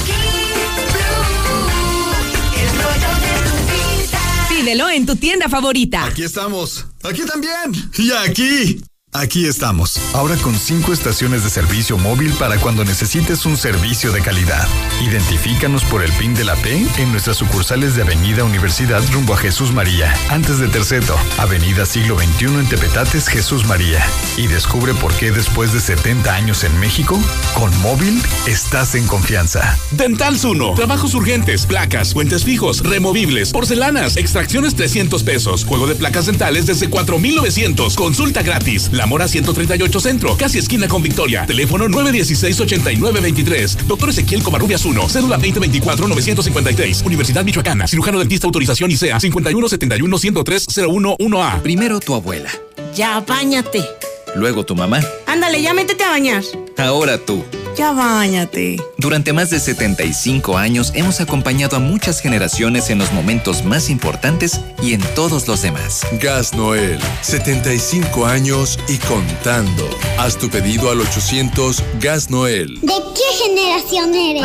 [0.06, 2.12] King Blue,
[2.60, 4.22] el rollo de tu vida.
[4.48, 6.04] Pídelo en tu tienda favorita.
[6.06, 6.86] Aquí estamos.
[7.02, 7.90] Aquí también.
[7.98, 8.82] Y aquí.
[9.12, 14.20] Aquí estamos, ahora con cinco estaciones de servicio móvil para cuando necesites un servicio de
[14.20, 14.68] calidad.
[15.02, 19.36] Identifícanos por el PIN de la P en nuestras sucursales de Avenida Universidad rumbo a
[19.36, 24.00] Jesús María, antes de Terceto, Avenida Siglo XXI en Tepetates, Jesús María.
[24.36, 27.18] Y descubre por qué después de 70 años en México,
[27.54, 29.76] con móvil estás en confianza.
[29.90, 30.74] Dental Zuno.
[30.74, 35.64] Trabajos urgentes, placas, puentes fijos, removibles, porcelanas, extracciones 300 pesos.
[35.64, 37.96] Juego de placas dentales desde 4,900.
[37.96, 38.88] Consulta gratis.
[39.00, 41.46] La Mora 138 Centro, casi esquina con Victoria.
[41.46, 43.86] Teléfono 916-8923.
[43.86, 47.06] Doctor Ezequiel Covarrubias 1, cédula 2024-953.
[47.06, 47.86] Universidad Michoacana.
[47.86, 51.62] Cirujano dentista autorización ICEA 5171-103-011A.
[51.62, 52.50] Primero tu abuela.
[52.94, 53.99] Ya, bañate.
[54.34, 55.00] Luego tu mamá.
[55.26, 56.42] Ándale, ya métete a bañar.
[56.76, 57.44] Ahora tú.
[57.76, 58.76] Ya bañate.
[58.98, 64.60] Durante más de 75 años hemos acompañado a muchas generaciones en los momentos más importantes
[64.82, 66.02] y en todos los demás.
[66.20, 69.88] Gas Noel, 75 años y contando.
[70.18, 72.80] Haz tu pedido al 800 Gas Noel.
[72.80, 74.42] ¿De qué generación eres?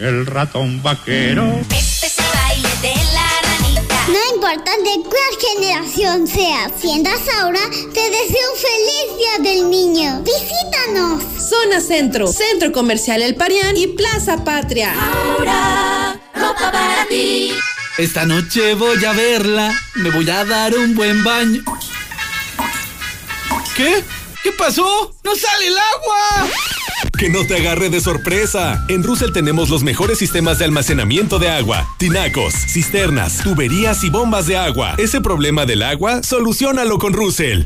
[0.00, 1.44] El ratón vaquero.
[1.70, 3.25] Este es el baile de la.
[4.08, 7.58] No importa de cuál generación seas, si andas ahora,
[7.92, 10.22] te deseo un feliz día del niño.
[10.22, 11.24] Visítanos.
[11.36, 14.94] Zona Centro, Centro Comercial El Parián y Plaza Patria.
[14.94, 17.52] Ahora, ropa para ti.
[17.98, 21.64] Esta noche voy a verla, me voy a dar un buen baño.
[23.76, 24.04] ¿Qué?
[24.46, 25.12] ¿Qué pasó?
[25.24, 26.48] ¡No sale el agua!
[27.18, 28.86] Que no te agarre de sorpresa.
[28.88, 34.46] En Russell tenemos los mejores sistemas de almacenamiento de agua, tinacos, cisternas, tuberías y bombas
[34.46, 34.94] de agua.
[34.98, 37.64] Ese problema del agua, solucionalo con Russell.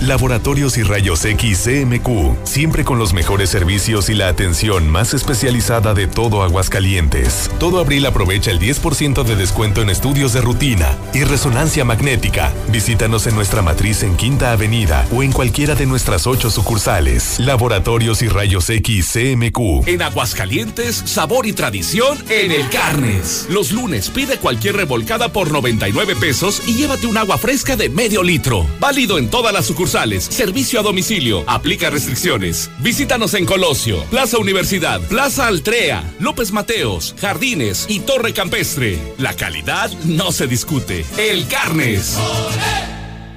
[0.00, 5.92] Laboratorios y Rayos X CMQ, siempre con los mejores servicios y la atención más especializada
[5.92, 7.50] de todo Aguascalientes.
[7.58, 12.52] Todo abril aprovecha el 10% de descuento en estudios de rutina y resonancia magnética.
[12.68, 17.40] Visítanos en nuestra matriz en Quinta Avenida o en cualquiera de nuestras ocho sucursales.
[17.40, 19.88] Laboratorios y Rayos X CMQ.
[19.88, 23.46] En Aguascalientes, sabor y tradición en el Carnes.
[23.50, 28.22] Los lunes pide cualquier revolcada por 99 pesos y llévate un agua fresca de medio
[28.22, 28.64] litro.
[28.78, 29.87] Válido en todas las sucursales.
[30.24, 31.44] Servicio a domicilio.
[31.46, 32.70] Aplica restricciones.
[32.80, 38.98] Visítanos en Colosio, Plaza Universidad, Plaza Altrea, López Mateos, Jardines y Torre Campestre.
[39.18, 41.04] La calidad no se discute.
[41.16, 42.18] El Carnes.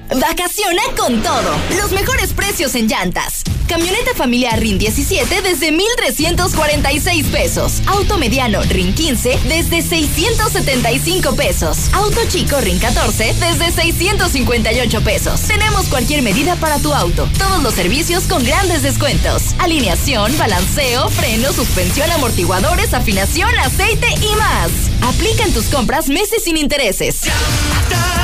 [0.08, 1.56] Vacaciona con todo.
[1.76, 3.42] Los mejores precios en llantas.
[3.66, 7.82] Camioneta familiar RIN 17 desde 1,346 pesos.
[7.86, 11.78] Auto mediano RIN 15 desde 675 pesos.
[11.94, 15.40] Auto chico RIN 14 desde 658 pesos.
[15.42, 17.26] Tenemos cualquier medida para tu auto.
[17.38, 19.54] Todos los servicios con grandes descuentos.
[19.58, 24.70] Alineación, balanceo, freno, suspensión, amortiguadores, afinación, aceite y más.
[25.02, 27.22] Aplica en tus compras meses sin intereses.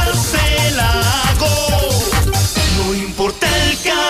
[0.08, 1.77] El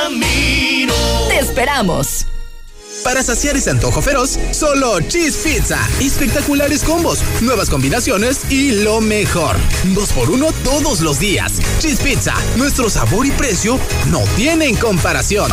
[0.08, 0.94] camino.
[1.28, 2.26] Te esperamos.
[3.04, 5.78] Para saciar ese antojo feroz, solo Cheese Pizza.
[6.00, 9.56] Espectaculares combos, nuevas combinaciones y lo mejor.
[9.94, 11.52] Dos por uno todos los días.
[11.78, 13.78] Cheese Pizza, nuestro sabor y precio
[14.10, 15.50] no tienen comparación.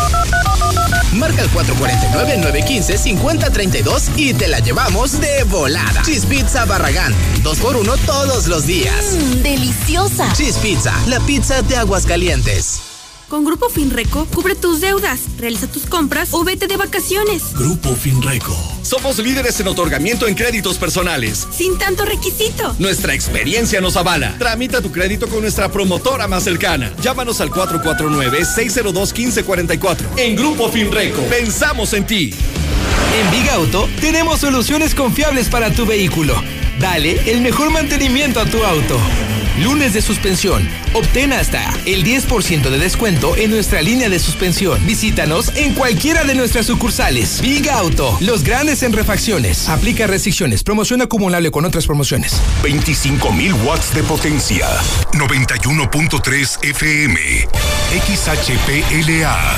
[1.14, 6.02] Marca el 449-915-5032 y te la llevamos de volada.
[6.02, 7.14] Cheese Pizza Barragán.
[7.44, 9.14] Dos por uno todos los días.
[9.14, 10.34] Mmm, deliciosa.
[10.34, 12.82] Cheese Pizza, la pizza de aguas calientes.
[13.30, 17.56] Con Grupo Finreco, cubre tus deudas, realiza tus compras o vete de vacaciones.
[17.56, 18.56] Grupo Finreco.
[18.84, 21.48] Somos líderes en otorgamiento en créditos personales.
[21.52, 22.76] Sin tanto requisito.
[22.78, 24.38] Nuestra experiencia nos avala.
[24.38, 26.94] Tramita tu crédito con nuestra promotora más cercana.
[27.02, 30.06] Llámanos al 449-602-1544.
[30.18, 32.32] En Grupo Finreco, pensamos en ti.
[33.20, 36.36] En Big Auto tenemos soluciones confiables para tu vehículo.
[36.80, 39.00] Dale el mejor mantenimiento a tu auto.
[39.64, 40.68] Lunes de suspensión.
[40.94, 44.86] Obtén hasta el 10% de descuento en nuestra línea de suspensión.
[44.86, 47.40] Visítanos en cualquiera de nuestras sucursales.
[47.42, 49.70] Big Auto, los grandes en refacciones.
[49.70, 50.62] Aplica restricciones.
[50.62, 52.42] Promoción acumulable con otras promociones.
[52.64, 54.68] 25.000 watts de potencia.
[55.14, 57.48] 91.3 FM.
[57.96, 59.56] XHPLA.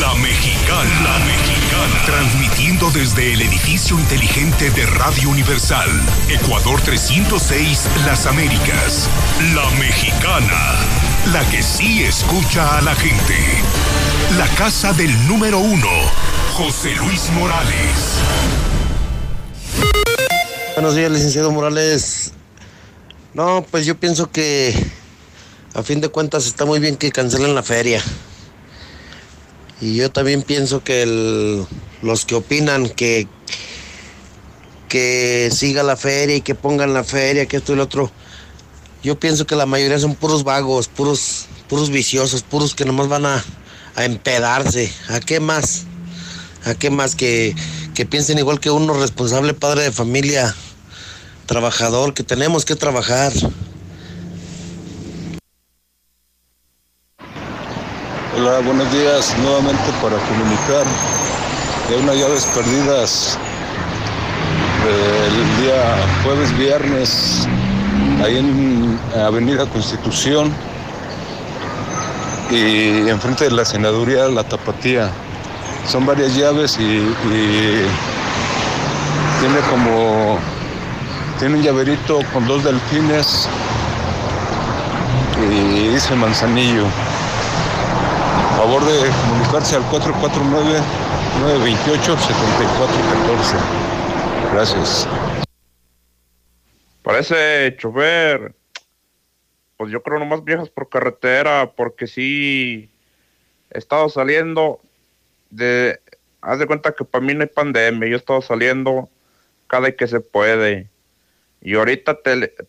[0.00, 1.02] La Mexicana.
[1.04, 2.06] La Mexicana.
[2.06, 5.88] Transmitiendo desde el edificio inteligente de Radio Universal.
[6.28, 9.08] Ecuador 306, Las Américas.
[9.54, 10.74] La Mexicana.
[11.32, 13.36] La que sí escucha a la gente.
[14.36, 15.88] La casa del número uno.
[16.54, 18.18] José Luis Morales.
[20.74, 22.32] Buenos días, licenciado Morales.
[23.34, 24.74] No, pues yo pienso que
[25.74, 28.02] a fin de cuentas está muy bien que cancelen la feria.
[29.80, 31.64] Y yo también pienso que
[32.02, 33.28] los que opinan que,
[34.88, 38.10] que siga la feria y que pongan la feria, que esto y lo otro,
[39.08, 43.24] yo pienso que la mayoría son puros vagos, puros, puros viciosos, puros que nomás van
[43.24, 43.42] a,
[43.96, 44.92] a empedarse.
[45.08, 45.84] ¿A qué más?
[46.66, 47.56] ¿A qué más que,
[47.94, 50.54] que piensen igual que uno responsable padre de familia,
[51.46, 53.32] trabajador, que tenemos que trabajar?
[58.36, 59.34] Hola, buenos días.
[59.38, 60.84] Nuevamente para comunicar
[61.88, 63.38] de unas llaves perdidas
[64.84, 67.48] del día jueves, viernes,
[68.22, 70.52] ahí en Avenida Constitución
[72.50, 75.10] y enfrente de la senaduría La Tapatía.
[75.86, 77.00] Son varias llaves y,
[79.40, 80.38] tiene como,
[81.38, 83.48] tiene un llaverito con dos delfines
[85.50, 86.84] y dice Manzanillo.
[88.56, 90.82] Favor de comunicarse al 449-928-7414.
[94.52, 95.06] Gracias.
[97.08, 98.54] Parece chofer.
[99.78, 102.90] Pues yo creo nomás viajas por carretera, porque sí
[103.70, 104.78] he estado saliendo
[105.48, 106.02] de.
[106.42, 109.08] Haz de cuenta que para mí no hay pandemia, yo he estado saliendo
[109.68, 110.90] cada que se puede.
[111.62, 112.18] Y ahorita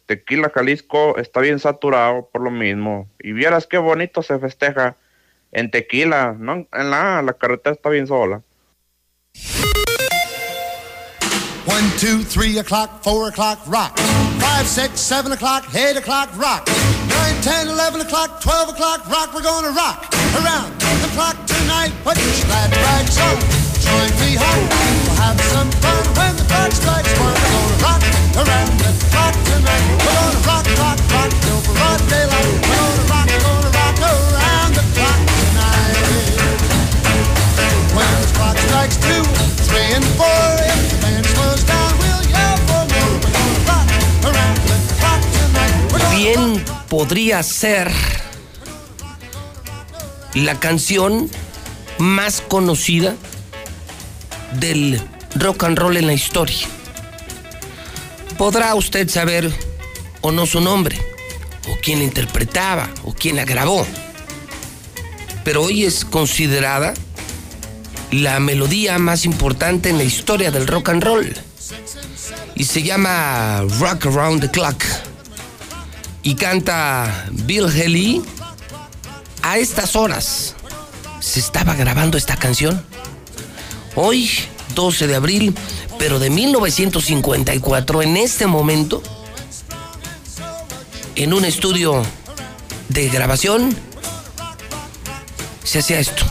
[0.05, 3.09] Tequila Jalisco está bien saturado por lo mismo.
[3.19, 4.95] Y vieras qué bonito se festeja
[5.51, 6.65] en Tequila, ¿no?
[6.71, 8.41] En la carretera está bien sola.
[11.65, 13.99] One, two, three o'clock, four o'clock, rock.
[14.59, 16.67] Five, six, seven o'clock, eight o'clock, rock.
[17.07, 19.33] Nine, ten, eleven o'clock, twelve o'clock, rock.
[19.33, 21.93] We're gonna rock around the clock tonight.
[22.03, 23.39] Put your glad rags on,
[23.79, 24.67] join me home.
[24.67, 27.31] We'll have some fun when the clock strikes one.
[27.39, 28.03] We're gonna rock
[28.35, 29.79] around the clock tonight.
[30.03, 32.51] We're gonna rock, rock, rock till broad daylight.
[32.67, 36.03] We're gonna rock, gonna rock around the clock tonight.
[37.95, 39.23] When the clock strikes two,
[39.71, 40.68] three, and four,
[46.35, 47.89] Bien podría ser
[50.35, 51.27] la canción
[51.97, 53.15] más conocida
[54.59, 55.01] del
[55.33, 56.67] rock and roll en la historia.
[58.37, 59.51] Podrá usted saber
[60.21, 60.99] o no su nombre,
[61.67, 63.87] o quién la interpretaba, o quién la grabó.
[65.43, 66.93] Pero hoy es considerada
[68.11, 71.35] la melodía más importante en la historia del rock and roll.
[72.53, 74.83] Y se llama Rock Around the Clock.
[76.23, 78.21] Y canta Bill Haley
[79.41, 80.55] a estas horas
[81.19, 82.83] se estaba grabando esta canción.
[83.95, 84.29] Hoy,
[84.75, 85.55] 12 de abril,
[85.97, 89.03] pero de 1954, en este momento,
[91.15, 92.03] en un estudio
[92.89, 93.75] de grabación,
[95.63, 96.23] se hacía esto.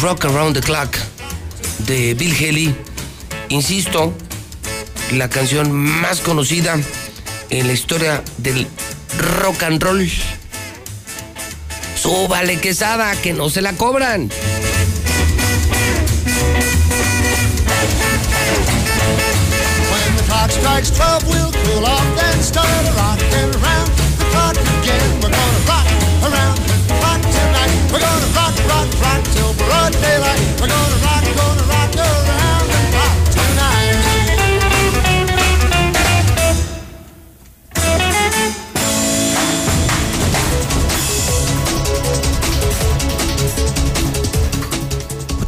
[0.00, 0.96] Rock Around the Clock
[1.86, 2.76] de Bill Haley.
[3.48, 4.14] Insisto,
[5.12, 6.78] la canción más conocida
[7.52, 8.66] en la historia del
[9.40, 10.08] rock and roll.
[11.94, 14.30] Súbale quesada, que no se la cobran.
[19.90, 24.56] When the clock strikes 12, we'll cool off, then start a rockin' around the clock
[24.56, 25.20] again.
[25.20, 25.86] We're gonna rock
[26.24, 27.92] around the clock tonight.
[27.92, 30.40] We're gonna rock, rock, rock till broad daylight.
[30.58, 31.71] We're gonna rock, gonna rock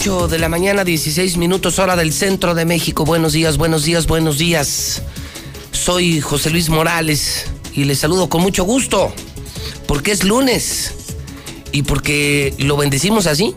[0.04, 3.06] 8 de la mañana, 16 minutos hora del centro de México.
[3.06, 5.00] Buenos días, buenos días, buenos días.
[5.72, 9.14] Soy José Luis Morales y les saludo con mucho gusto
[9.86, 10.92] porque es lunes
[11.72, 13.54] y porque lo bendecimos así.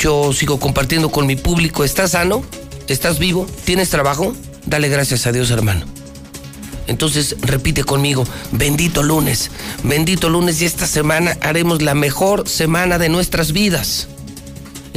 [0.00, 1.84] Yo sigo compartiendo con mi público.
[1.84, 2.42] ¿Estás sano?
[2.88, 3.46] ¿Estás vivo?
[3.64, 4.34] ¿Tienes trabajo?
[4.66, 5.86] Dale gracias a Dios, hermano.
[6.88, 9.52] Entonces repite conmigo, bendito lunes,
[9.84, 14.08] bendito lunes y esta semana haremos la mejor semana de nuestras vidas.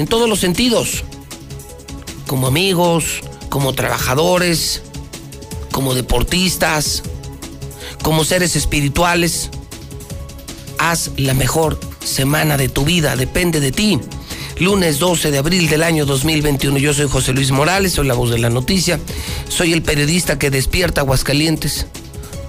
[0.01, 1.03] En todos los sentidos.
[2.25, 4.81] Como amigos, como trabajadores,
[5.71, 7.03] como deportistas,
[8.01, 9.51] como seres espirituales.
[10.79, 13.99] Haz la mejor semana de tu vida, depende de ti.
[14.57, 16.79] Lunes 12 de abril del año 2021.
[16.79, 18.99] Yo soy José Luis Morales, soy la voz de la noticia.
[19.49, 21.85] Soy el periodista que despierta Aguascalientes.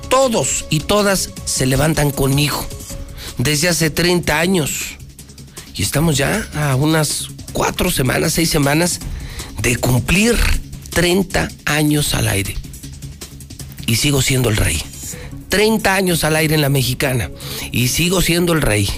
[0.09, 2.67] Todos y todas se levantan conmigo.
[3.37, 4.97] Desde hace 30 años.
[5.75, 9.01] Y estamos ya a unas cuatro semanas, seis semanas
[9.61, 10.37] de cumplir
[10.91, 12.57] 30 años al aire.
[13.87, 14.83] Y sigo siendo el rey.
[15.49, 17.31] 30 años al aire en la mexicana.
[17.73, 18.89] Y sigo siendo el rey.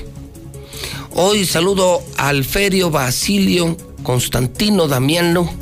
[1.13, 5.53] Hoy saludo a Alferio Basilio, Constantino Damiano,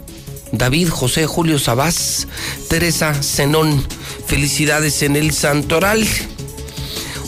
[0.53, 2.29] David José Julio Sabás,
[2.69, 3.87] Teresa Zenón.
[4.27, 6.07] Felicidades en el Santoral.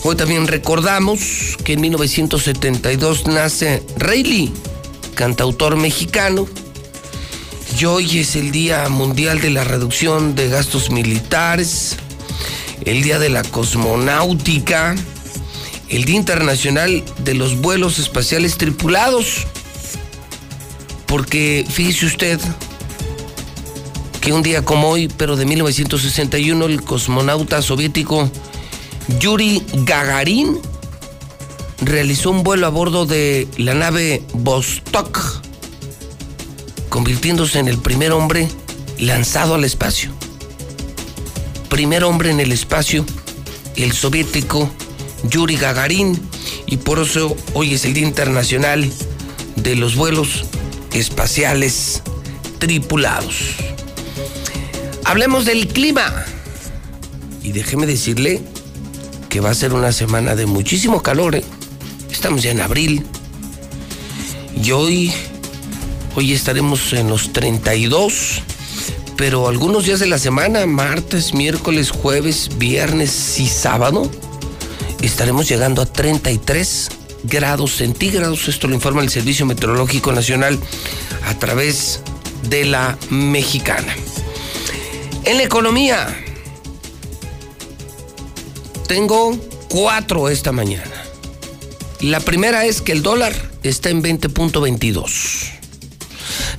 [0.04, 4.52] Hoy también recordamos que en 1972 nace Rayleigh,
[5.14, 6.46] cantautor mexicano.
[7.78, 11.96] Y hoy es el Día Mundial de la Reducción de Gastos Militares,
[12.84, 14.94] el Día de la Cosmonáutica,
[15.88, 19.46] el Día Internacional de los Vuelos Espaciales Tripulados.
[21.06, 22.40] Porque fíjese usted
[24.20, 28.30] que un día como hoy, pero de 1961, el cosmonauta soviético
[29.20, 30.58] Yuri Gagarin
[31.80, 35.20] realizó un vuelo a bordo de la nave Vostok,
[36.88, 38.48] convirtiéndose en el primer hombre
[38.98, 40.12] lanzado al espacio.
[41.68, 43.05] Primer hombre en el espacio,
[43.76, 44.70] el soviético
[45.28, 46.20] Yuri Gagarin,
[46.66, 48.90] y por eso hoy es el Día Internacional
[49.56, 50.44] de los Vuelos
[50.92, 52.02] Espaciales
[52.59, 53.56] Tripulados.
[55.05, 56.24] Hablemos del clima.
[57.42, 58.40] Y déjeme decirle
[59.28, 61.34] que va a ser una semana de muchísimo calor.
[61.34, 61.44] ¿eh?
[62.24, 63.05] Estamos ya en abril.
[64.56, 65.12] Y hoy,
[66.16, 68.40] hoy estaremos en los 32.
[69.18, 74.10] Pero algunos días de la semana, martes, miércoles, jueves, viernes y sábado,
[75.02, 76.88] estaremos llegando a 33
[77.24, 78.48] grados centígrados.
[78.48, 80.59] Esto lo informa el Servicio Meteorológico Nacional
[81.26, 82.01] a través
[82.48, 83.94] de la mexicana.
[85.26, 86.24] En la economía,
[88.88, 89.38] tengo
[89.68, 90.93] cuatro esta mañana.
[92.05, 93.32] La primera es que el dólar
[93.62, 95.52] está en 20.22.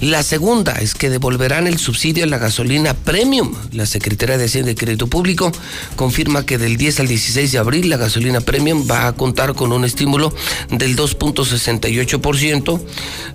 [0.02, 3.54] La segunda es que devolverán el subsidio a la gasolina premium.
[3.72, 5.52] La Secretaría de Hacienda y Crédito Público
[5.96, 9.72] confirma que del 10 al 16 de abril la gasolina premium va a contar con
[9.72, 10.34] un estímulo
[10.72, 12.82] del 2.68%,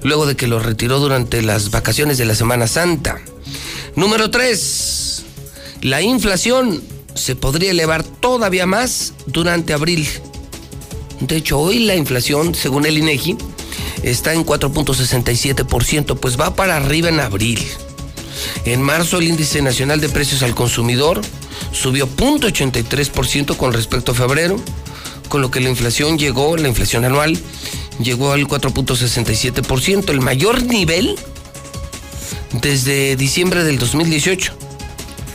[0.02, 3.20] luego de que lo retiró durante las vacaciones de la Semana Santa.
[3.94, 5.22] Número 3.
[5.82, 6.82] La inflación
[7.14, 10.08] se podría elevar todavía más durante abril.
[11.20, 13.36] De hecho, hoy la inflación, según el INEGI,
[14.02, 17.60] está en 4.67%, pues va para arriba en abril.
[18.64, 21.20] En marzo el índice nacional de precios al consumidor
[21.72, 24.56] subió 0.83% con respecto a febrero,
[25.28, 27.38] con lo que la inflación llegó, la inflación anual,
[28.02, 31.16] llegó al 4.67%, el mayor nivel
[32.52, 34.52] desde diciembre del 2018,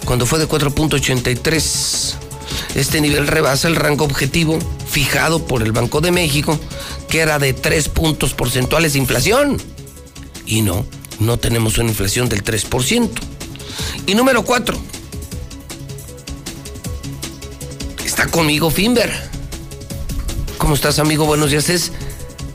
[0.05, 2.24] cuando fue de 4.83.
[2.75, 6.59] Este nivel rebasa el rango objetivo fijado por el Banco de México
[7.09, 9.57] que era de 3 puntos porcentuales de inflación.
[10.45, 10.85] Y no,
[11.19, 13.09] no tenemos una inflación del 3%.
[14.05, 14.77] Y número 4.
[18.05, 19.11] Está conmigo Finver.
[20.57, 21.25] ¿Cómo estás, amigo?
[21.25, 21.69] Buenos días.
[21.69, 21.91] Es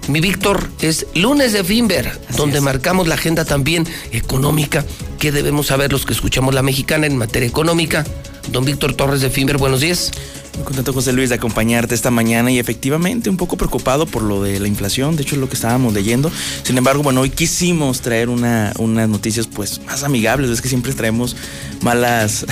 [0.09, 4.85] mi Víctor, es lunes de Finver, donde marcamos la agenda también económica
[5.19, 8.05] que debemos saber los que escuchamos la mexicana en materia económica.
[8.51, 10.11] Don Víctor Torres de Finver, buenos días.
[10.57, 14.43] Muy contento, José Luis, de acompañarte esta mañana y efectivamente un poco preocupado por lo
[14.43, 15.17] de la inflación.
[15.17, 16.31] De hecho, es lo que estábamos leyendo.
[16.65, 20.51] Sin embargo, bueno, hoy quisimos traer una, unas noticias pues más amigables.
[20.51, 21.35] Es que siempre traemos
[21.83, 22.45] malas,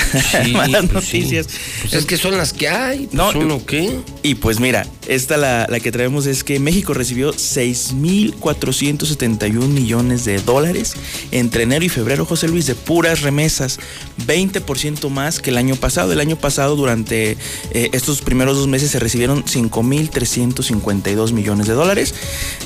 [0.44, 1.18] Sí, malas pues sí.
[1.18, 1.48] noticias.
[1.82, 3.08] Pues es que son las que hay.
[3.12, 3.98] No, pues uno qué.
[4.22, 10.40] Y pues mira, esta la, la que traemos es que México recibió 6.471 millones de
[10.40, 10.94] dólares
[11.30, 13.78] entre enero y febrero, José Luis, de puras remesas,
[14.26, 16.12] 20% más que el año pasado.
[16.12, 17.36] El año pasado, durante
[17.72, 22.14] eh, estos primeros dos meses, se recibieron 5.352 millones de dólares.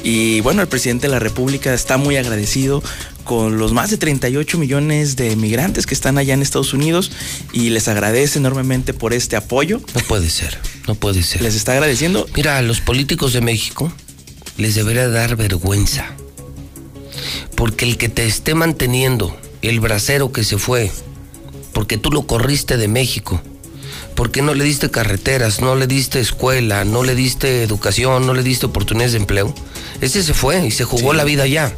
[0.03, 2.83] Y bueno, el presidente de la República está muy agradecido
[3.25, 7.13] con los más de 38 millones de migrantes que están allá en Estados Unidos
[7.53, 9.81] y les agradece enormemente por este apoyo.
[9.95, 11.43] No puede ser, no puede ser.
[11.43, 12.27] Les está agradeciendo.
[12.35, 13.93] Mira, a los políticos de México
[14.57, 16.15] les debería dar vergüenza.
[17.55, 20.91] Porque el que te esté manteniendo, el bracero que se fue,
[21.73, 23.41] porque tú lo corriste de México,
[24.15, 28.43] porque no le diste carreteras, no le diste escuela, no le diste educación, no le
[28.43, 29.55] diste oportunidades de empleo,
[30.01, 31.75] ese se fue y se jugó la vida allá.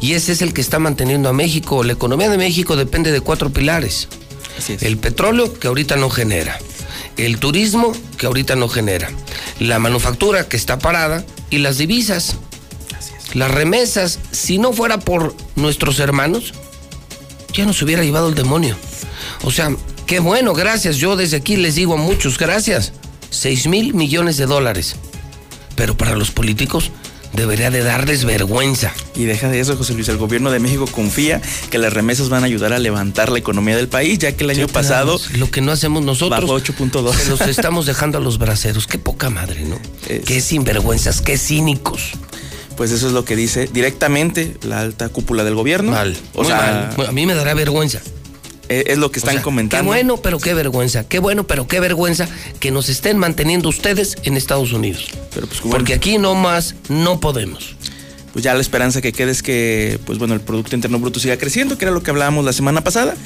[0.00, 1.84] Y ese es el que está manteniendo a México.
[1.84, 4.08] La economía de México depende de cuatro pilares.
[4.80, 6.58] El petróleo, que ahorita no genera.
[7.16, 9.10] El turismo, que ahorita no genera.
[9.58, 11.24] La manufactura, que está parada.
[11.50, 12.36] Y las divisas.
[13.34, 16.54] Las remesas, si no fuera por nuestros hermanos,
[17.52, 18.76] ya nos hubiera llevado el demonio.
[19.42, 19.70] O sea,
[20.10, 20.96] qué bueno, gracias.
[20.96, 22.92] Yo desde aquí les digo a muchos, gracias.
[23.30, 24.96] 6 mil millones de dólares.
[25.76, 26.90] Pero para los políticos
[27.32, 28.92] debería de darles vergüenza.
[29.14, 30.08] Y deja de eso, José Luis.
[30.08, 33.76] El gobierno de México confía que las remesas van a ayudar a levantar la economía
[33.76, 35.20] del país, ya que el año pasado.
[35.36, 36.40] Lo que no hacemos nosotros.
[36.40, 37.14] Bajó 8.2.
[37.14, 38.88] Se los estamos dejando a los braceros.
[38.88, 39.78] Qué poca madre, ¿no?
[40.26, 42.14] Qué sinvergüenzas, qué cínicos.
[42.76, 45.92] Pues eso es lo que dice directamente la alta cúpula del gobierno.
[45.92, 46.16] Mal.
[46.34, 47.06] O muy sea, mal.
[47.06, 48.00] A mí me dará vergüenza.
[48.70, 49.82] Es es lo que están O sea, comentando.
[49.82, 51.04] Qué bueno, pero qué vergüenza.
[51.04, 52.28] Qué bueno, pero qué vergüenza
[52.60, 55.08] que nos estén manteniendo ustedes en Estados Unidos.
[55.34, 55.76] Pero pues, bueno.
[55.76, 57.76] Porque aquí nomás no podemos.
[58.32, 61.36] Pues ya la esperanza que quede es que, pues bueno, el Producto Interno Bruto siga
[61.36, 63.16] creciendo, que era lo que hablábamos la semana pasada.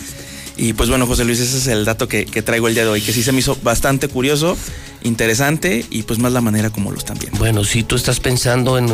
[0.57, 2.91] Y pues bueno, José Luis, ese es el dato que, que traigo el día de
[2.91, 4.57] hoy, que sí se me hizo bastante curioso,
[5.03, 7.39] interesante y pues más la manera como lo están viendo.
[7.39, 8.89] Bueno, si tú estás pensando en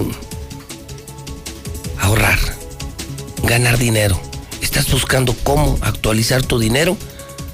[1.99, 2.39] ahorrar,
[3.45, 4.21] ganar dinero,
[4.81, 6.97] estás buscando cómo actualizar tu dinero,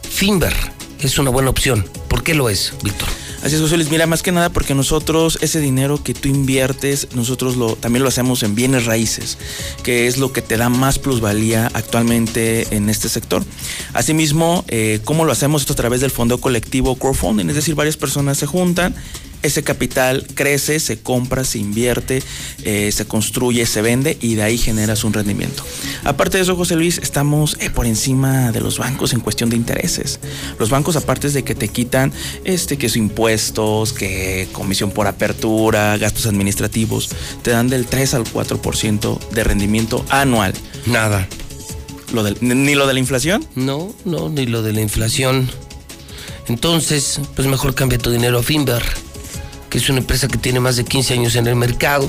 [0.09, 0.55] Finver
[1.01, 1.85] es una buena opción.
[2.09, 3.09] ¿Por qué lo es, Víctor?
[3.43, 3.90] Así es, José Luis.
[3.90, 8.09] Mira, más que nada porque nosotros ese dinero que tú inviertes, nosotros lo, también lo
[8.09, 9.39] hacemos en bienes raíces,
[9.82, 13.44] que es lo que te da más plusvalía actualmente en este sector.
[13.93, 15.62] Asimismo, eh, ¿cómo lo hacemos?
[15.62, 18.94] Esto a través del fondo colectivo crowdfunding, es decir, varias personas se juntan,
[19.42, 22.22] ese capital crece, se compra, se invierte,
[22.64, 25.62] eh, se construye, se vende y de ahí generas un rendimiento.
[26.04, 29.56] Aparte de eso, José Luis, estamos eh, por encima de los bancos en cuestión de
[29.56, 30.18] intereses.
[30.58, 32.12] Los bancos, aparte de que te quitan
[32.44, 37.08] este, que es impuestos, que comisión por apertura, gastos administrativos,
[37.42, 40.54] te dan del 3 al 4% de rendimiento anual.
[40.86, 41.28] Nada.
[42.12, 43.44] Lo del- ¿Ni lo de la inflación?
[43.56, 45.48] No, no, ni lo de la inflación.
[46.48, 48.82] Entonces, pues mejor cambia tu dinero a Finver,
[49.70, 52.09] que es una empresa que tiene más de 15 años en el mercado.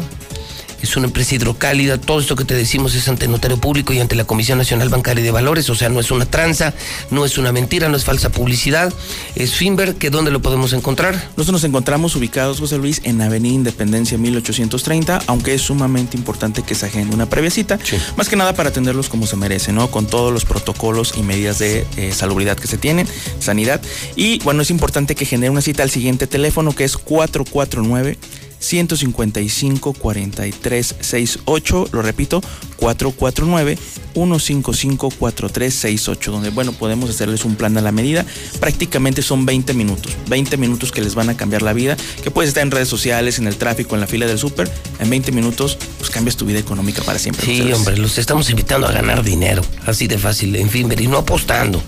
[0.81, 1.99] Es una empresa hidrocálida.
[1.99, 5.23] Todo esto que te decimos es ante notario público y ante la Comisión Nacional Bancaria
[5.23, 5.69] de Valores.
[5.69, 6.73] O sea, no es una tranza,
[7.11, 8.93] no es una mentira, no es falsa publicidad.
[9.35, 11.15] Es Finver, que ¿dónde lo podemos encontrar?
[11.35, 16.75] Nosotros nos encontramos ubicados, José Luis, en Avenida Independencia 1830, aunque es sumamente importante que
[16.75, 17.79] se agende una previa cita,
[18.15, 19.89] más que nada para atenderlos como se merece, ¿no?
[19.89, 23.07] Con todos los protocolos y medidas de eh, salubridad que se tienen,
[23.39, 23.81] sanidad.
[24.15, 28.17] Y bueno, es importante que genere una cita al siguiente teléfono que es 449
[28.59, 32.41] 155 4368, lo repito,
[32.77, 33.77] 449
[34.13, 38.25] 155 4368, donde bueno, podemos hacerles un plan a la medida.
[38.59, 42.49] Prácticamente son 20 minutos, 20 minutos que les van a cambiar la vida, que puedes
[42.49, 45.77] estar en redes sociales, en el tráfico, en la fila del súper, en 20 minutos
[45.97, 47.45] pues cambias tu vida económica para siempre.
[47.45, 49.61] Sí, hombre, los estamos invitando a ganar dinero.
[49.85, 50.99] Así de fácil, en Finver.
[51.01, 51.81] Y no apostando.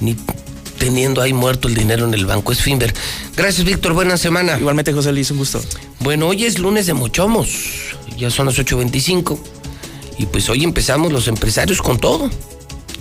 [0.00, 0.16] Ni
[0.78, 2.52] teniendo ahí muerto el dinero en el banco.
[2.52, 2.94] Es Finver.
[3.36, 3.92] Gracias, Víctor.
[3.92, 4.58] Buena semana.
[4.58, 5.60] Igualmente, José Luis, un gusto.
[6.00, 7.96] Bueno, hoy es lunes de Mochomos.
[8.16, 9.38] Ya son las 8.25.
[10.18, 12.30] Y pues hoy empezamos los empresarios con todo.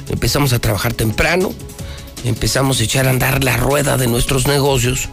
[0.10, 1.54] Empezamos a trabajar temprano.
[2.24, 5.10] Empezamos a echar a andar la rueda de nuestros negocios.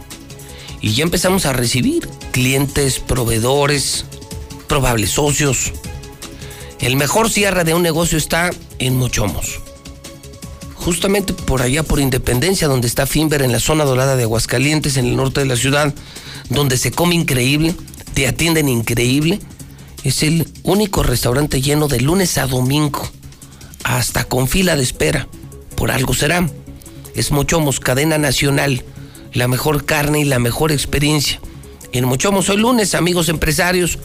[0.81, 4.05] Y ya empezamos a recibir clientes, proveedores,
[4.67, 5.71] probables socios.
[6.79, 9.64] El mejor cierre de un negocio está en Mochomos.
[10.85, 15.07] Justamente por allá, por Independencia, donde está Finver, en la zona dorada de Aguascalientes, en
[15.07, 15.91] el norte de la ciudad,
[16.49, 17.73] donde se come increíble,
[18.13, 19.39] te atienden increíble.
[20.03, 23.01] Es el único restaurante lleno de lunes a domingo,
[23.83, 25.27] hasta con fila de espera.
[25.75, 26.47] Por algo será.
[27.15, 28.83] Es Mochomos, cadena nacional,
[29.33, 31.41] la mejor carne y la mejor experiencia.
[31.93, 33.97] En Mochomos hoy lunes, amigos empresarios,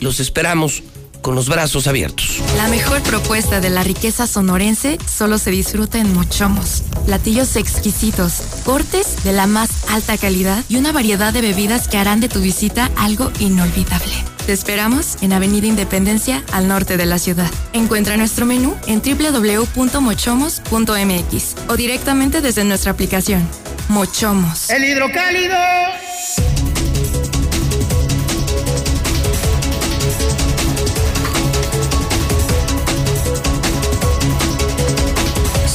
[0.00, 0.82] los esperamos
[1.24, 2.42] con los brazos abiertos.
[2.58, 6.82] La mejor propuesta de la riqueza sonorense solo se disfruta en Mochomos.
[7.06, 12.20] Platillos exquisitos, cortes de la más alta calidad y una variedad de bebidas que harán
[12.20, 14.12] de tu visita algo inolvidable.
[14.44, 17.50] Te esperamos en Avenida Independencia, al norte de la ciudad.
[17.72, 23.48] Encuentra nuestro menú en www.mochomos.mx o directamente desde nuestra aplicación.
[23.88, 24.68] Mochomos.
[24.68, 25.56] El hidrocálido.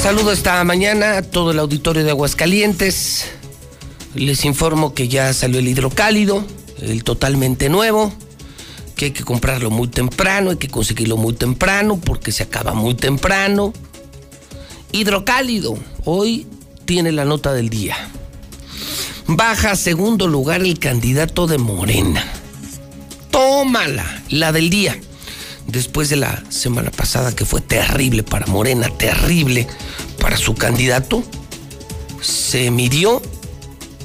[0.01, 3.25] Saludo esta mañana a todo el auditorio de Aguascalientes.
[4.15, 6.45] Les informo que ya salió el hidrocálido,
[6.81, 8.13] el totalmente nuevo,
[8.95, 12.95] que hay que comprarlo muy temprano, hay que conseguirlo muy temprano porque se acaba muy
[12.95, 13.73] temprano.
[14.93, 16.47] Hidrocálido, hoy
[16.85, 17.97] tiene la nota del día.
[19.27, 22.23] Baja a segundo lugar el candidato de Morena.
[23.31, 24.97] Tómala, la del día
[25.71, 29.67] después de la semana pasada que fue terrible para Morena, terrible
[30.19, 31.23] para su candidato,
[32.21, 33.21] se midió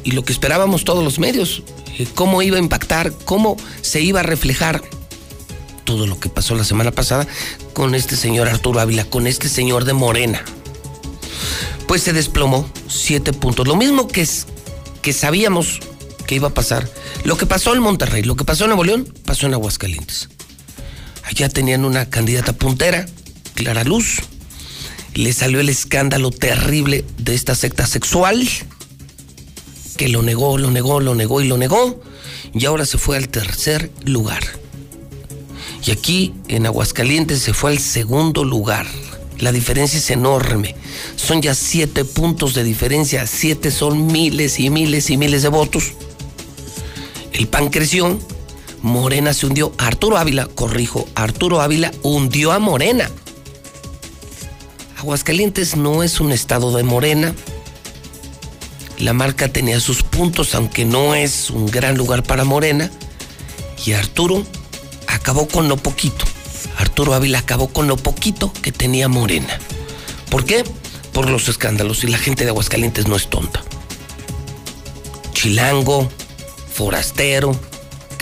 [0.04, 1.62] y lo que esperábamos todos los medios,
[1.98, 4.82] eh, cómo iba a impactar, cómo se iba a reflejar
[5.84, 7.26] todo lo que pasó la semana pasada
[7.72, 10.42] con este señor Arturo Ávila, con este señor de Morena.
[11.86, 13.68] Pues se desplomó siete puntos.
[13.68, 14.26] Lo mismo que,
[15.02, 15.80] que sabíamos
[16.26, 16.88] que iba a pasar.
[17.24, 20.28] Lo que pasó en Monterrey, lo que pasó en Nuevo León, pasó en Aguascalientes.
[21.24, 23.06] Allá tenían una candidata puntera,
[23.54, 24.20] Clara Luz.
[25.14, 28.48] Le salió el escándalo terrible de esta secta sexual,
[29.96, 32.02] que lo negó, lo negó, lo negó y lo negó,
[32.52, 34.42] y ahora se fue al tercer lugar.
[35.86, 38.86] Y aquí, en Aguascalientes, se fue al segundo lugar.
[39.38, 40.74] La diferencia es enorme.
[41.16, 43.26] Son ya siete puntos de diferencia.
[43.26, 45.92] Siete son miles y miles y miles de votos.
[47.32, 48.18] El PAN creció,
[48.84, 49.72] Morena se hundió.
[49.78, 53.10] Arturo Ávila, corrijo, Arturo Ávila hundió a Morena.
[54.98, 57.34] Aguascalientes no es un estado de Morena.
[58.98, 62.90] La marca tenía sus puntos, aunque no es un gran lugar para Morena.
[63.86, 64.44] Y Arturo
[65.06, 66.26] acabó con lo poquito.
[66.76, 69.58] Arturo Ávila acabó con lo poquito que tenía Morena.
[70.28, 70.62] ¿Por qué?
[71.14, 72.04] Por los escándalos.
[72.04, 73.64] Y la gente de Aguascalientes no es tonta.
[75.32, 76.10] Chilango,
[76.70, 77.58] forastero,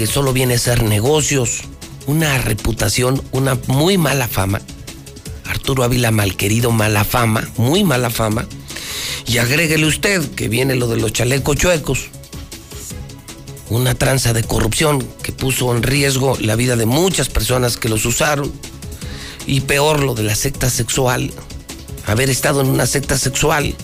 [0.07, 1.63] solo viene a ser negocios,
[2.07, 4.61] una reputación, una muy mala fama.
[5.45, 8.47] Arturo Ávila malquerido, mala fama, muy mala fama.
[9.27, 12.09] Y agréguele usted que viene lo de los chalecos chuecos.
[13.71, 18.05] Una tranza de corrupción que puso en riesgo la vida de muchas personas que los
[18.05, 18.53] usaron.
[19.47, 21.31] Y peor lo de la secta sexual.
[22.07, 23.75] Haber estado en una secta sexual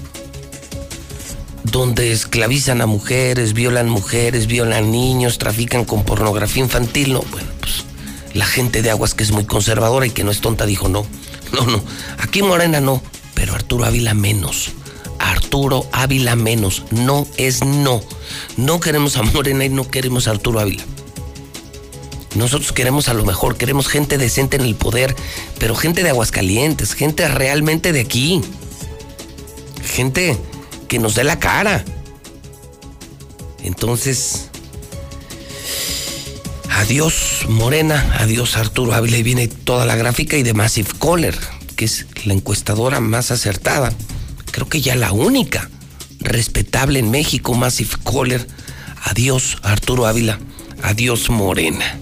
[1.71, 7.85] donde esclavizan a mujeres, violan mujeres, violan niños, trafican con pornografía infantil, no, bueno, pues
[8.35, 11.07] la gente de Aguas que es muy conservadora y que no es tonta dijo no,
[11.53, 11.83] no, no,
[12.19, 13.03] aquí Morena no,
[13.35, 14.73] pero Arturo Ávila menos.
[15.19, 18.01] Arturo Ávila menos, no es no.
[18.57, 20.85] No queremos a Morena y no queremos a Arturo Ávila.
[22.35, 25.17] Nosotros queremos a lo mejor, queremos gente decente en el poder,
[25.59, 28.41] pero gente de Aguascalientes, gente realmente de aquí.
[29.85, 30.39] Gente
[30.89, 31.85] que nos dé la cara.
[33.63, 34.49] Entonces,
[36.71, 41.39] adiós Morena, adiós Arturo Ávila y viene toda la gráfica y de Massive Caller,
[41.77, 43.93] que es la encuestadora más acertada,
[44.51, 45.69] creo que ya la única
[46.21, 48.47] respetable en México, Massive Caller.
[49.05, 50.39] Adiós Arturo Ávila,
[50.83, 51.99] adiós Morena.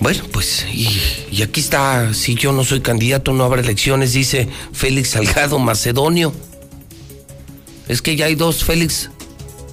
[0.00, 0.88] Bueno, pues, y,
[1.30, 6.32] y, aquí está, si yo no soy candidato, no habrá elecciones, dice Félix Salgado Macedonio.
[7.88, 9.10] Es que ya hay dos Félix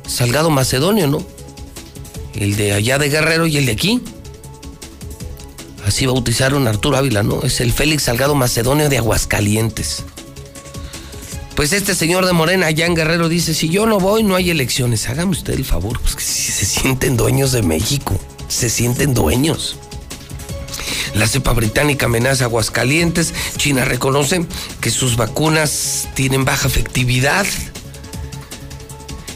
[0.08, 1.26] Salgado Macedonio, ¿no?
[2.36, 4.02] El de allá de Guerrero y el de aquí.
[5.86, 7.42] Así bautizaron a Arturo Ávila, ¿no?
[7.44, 10.04] Es el Félix Salgado Macedonio de Aguascalientes.
[11.56, 15.08] Pues este señor de Morena allá Guerrero dice, si yo no voy, no hay elecciones.
[15.08, 19.78] Hágame usted el favor, pues que si se sienten dueños de México, se sienten dueños.
[21.14, 23.34] La cepa británica amenaza Aguascalientes.
[23.58, 24.46] China reconoce
[24.82, 27.46] que sus vacunas tienen baja efectividad.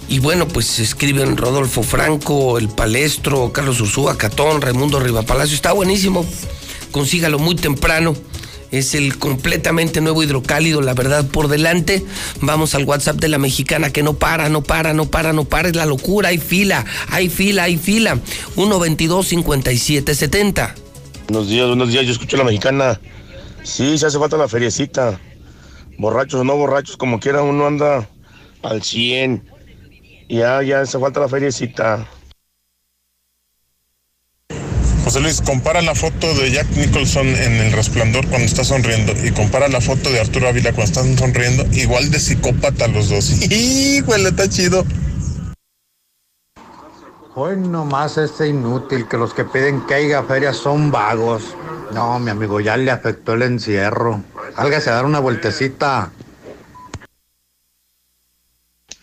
[0.10, 5.54] Y bueno, pues escriben Rodolfo Franco, El Palestro, Carlos Ursúa, Catón, Raimundo Rivapalacio.
[5.54, 6.26] Está buenísimo.
[6.92, 8.16] Consígalo muy temprano.
[8.72, 12.06] Es el completamente nuevo hidrocálido, la verdad, por delante.
[12.42, 15.68] Vamos al WhatsApp de la mexicana que no para, no para, no para, no para.
[15.70, 18.18] Es la locura, hay fila, hay fila, hay fila.
[18.56, 20.74] 122-5770.
[21.28, 22.06] Buenos días, buenos días.
[22.06, 23.02] Yo escucho a la mexicana.
[23.64, 25.20] Sí, se hace falta la feriecita.
[25.98, 28.08] Borrachos o no borrachos, como quiera, uno anda
[28.64, 29.57] al 100.
[30.30, 32.06] Ya, ya hace falta la feriecita.
[35.04, 39.32] José Luis, compara la foto de Jack Nicholson en El Resplandor cuando está sonriendo y
[39.32, 43.30] compara la foto de Arturo Ávila cuando están sonriendo, igual de psicópata los dos.
[43.50, 44.86] Híjole, está chido.
[47.36, 51.56] Hoy nomás este inútil que los que piden que haya feria son vagos.
[51.94, 54.24] No, mi amigo, ya le afectó el encierro.
[54.58, 56.12] Sálgase a dar una vueltecita.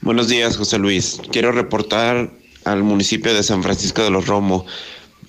[0.04, 1.18] Buenos días, José Luis.
[1.32, 2.30] Quiero reportar
[2.66, 4.66] al municipio de San Francisco de los Romo,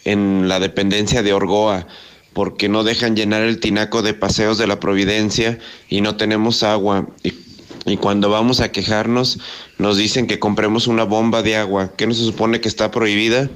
[0.04, 1.88] en la dependencia de Orgoa,
[2.34, 7.08] porque no dejan llenar el tinaco de paseos de la Providencia y no tenemos agua.
[7.24, 9.40] Y, cuando vamos a quejarnos,
[9.78, 11.94] nos dicen que compremos una bomba de agua.
[11.96, 13.50] ¿Qué no se supone que está prohibida?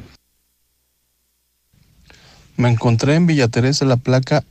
[2.55, 4.45] Me encontré en Villa Teresa la placa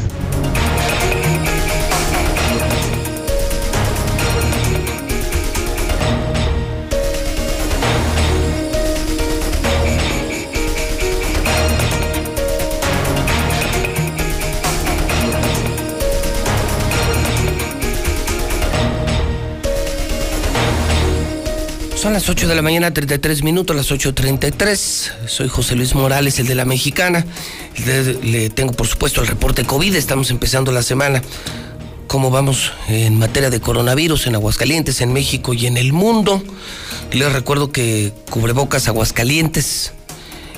[22.03, 25.25] Son las 8 de la mañana, 33 minutos, las 8.33.
[25.25, 27.25] Soy José Luis Morales, el de la Mexicana.
[28.23, 29.95] Le, tengo, por supuesto, el reporte COVID.
[29.95, 31.21] Estamos empezando la semana.
[32.07, 36.43] ¿Cómo vamos en materia de coronavirus en Aguascalientes, en México y en el mundo?
[37.13, 39.93] Les recuerdo que Cubrebocas Aguascalientes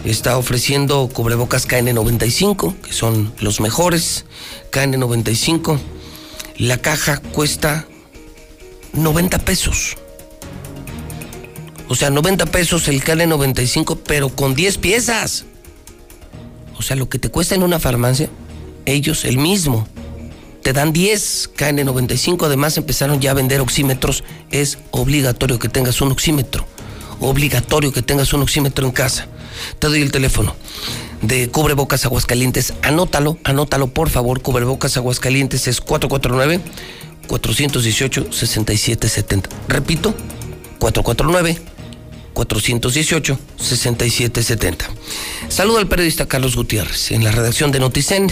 [0.03, 4.25] está ofreciendo cubrebocas KN95, que son los mejores.
[4.71, 5.77] KN95.
[6.57, 7.85] La caja cuesta
[8.93, 9.97] 90 pesos.
[11.87, 15.45] O sea, 90 pesos el KN95, pero con 10 piezas.
[16.77, 18.29] O sea, lo que te cuesta en una farmacia,
[18.85, 19.87] ellos, el mismo,
[20.63, 22.45] te dan 10 KN95.
[22.45, 24.23] Además, empezaron ya a vender oxímetros.
[24.49, 26.65] Es obligatorio que tengas un oxímetro.
[27.19, 29.27] Obligatorio que tengas un oxímetro en casa.
[29.79, 30.55] Te doy el teléfono
[31.21, 32.73] de Cubrebocas Aguascalientes.
[32.81, 34.41] Anótalo, anótalo, por favor.
[34.41, 36.59] Cubrebocas Aguascalientes es 449
[37.27, 39.49] 418 6770.
[39.67, 40.13] Repito,
[40.79, 41.74] 449
[42.35, 44.85] 418-6770.
[45.47, 48.27] Saludo al periodista Carlos Gutiérrez en la redacción de Noticen.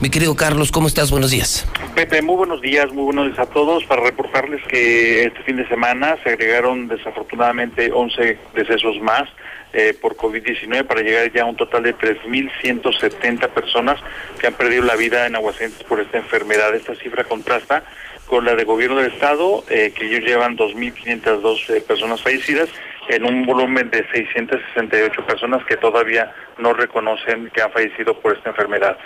[0.00, 1.10] Mi querido Carlos, ¿cómo estás?
[1.10, 1.66] Buenos días.
[1.94, 3.84] Pepe, muy buenos días, muy buenos días a todos.
[3.84, 9.28] Para reportarles que este fin de semana se agregaron desafortunadamente 11 decesos más
[9.72, 13.98] eh, por COVID-19 para llegar ya a un total de 3.170 personas
[14.38, 16.74] que han perdido la vida en Aguascalientes por esta enfermedad.
[16.74, 17.84] Esta cifra contrasta
[18.26, 22.68] con la de gobierno del estado, eh, que ellos llevan 2.502 eh, personas fallecidas
[23.08, 28.50] en un volumen de 668 personas que todavía no reconocen que han fallecido por esta
[28.50, 28.96] enfermedad.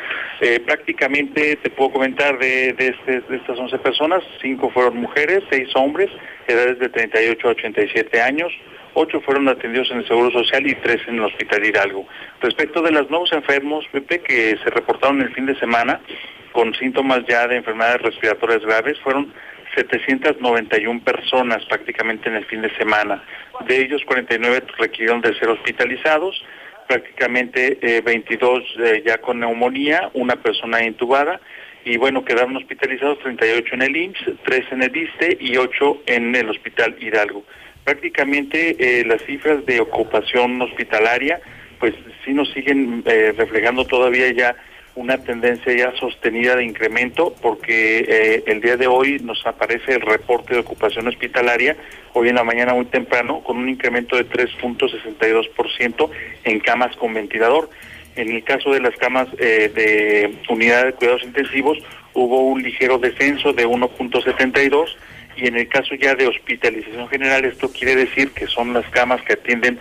[0.41, 5.43] Eh, prácticamente te puedo comentar de, de, este- de estas 11 personas, 5 fueron mujeres,
[5.51, 6.11] 6 hombres,
[6.47, 8.53] edades de 38 a 87 años,
[8.95, 12.07] 8 fueron atendidos en el Seguro Social y 3 en el Hospital Hidalgo.
[12.41, 16.01] Respecto de los nuevos enfermos, Pepe, que se reportaron el fin de semana
[16.53, 19.33] con síntomas ya de enfermedades respiratorias graves, fueron
[19.75, 23.23] 791 personas prácticamente en el fin de semana.
[23.67, 26.45] De ellos, 49 requirieron de ser hospitalizados,
[26.87, 31.41] prácticamente eh, 22 eh, ya con neumonía, una persona intubada,
[31.85, 36.35] y bueno, quedaron hospitalizados 38 en el IMSS, 3 en el ISTE y 8 en
[36.35, 37.45] el Hospital Hidalgo.
[37.85, 41.41] Prácticamente eh, las cifras de ocupación hospitalaria,
[41.81, 44.55] pues sí nos siguen eh, reflejando todavía ya
[44.99, 50.01] una tendencia ya sostenida de incremento porque eh, el día de hoy nos aparece el
[50.01, 51.77] reporte de ocupación hospitalaria
[52.15, 56.11] hoy en la mañana muy temprano con un incremento de 3.62%
[56.45, 57.71] en camas con ventilador.
[58.17, 61.79] En el caso de las camas eh, de unidad de cuidados intensivos
[62.15, 64.97] hubo un ligero descenso de 1.72
[65.37, 69.23] y en el caso ya de hospitalización general esto quiere decir que son las camas
[69.23, 69.79] que atienden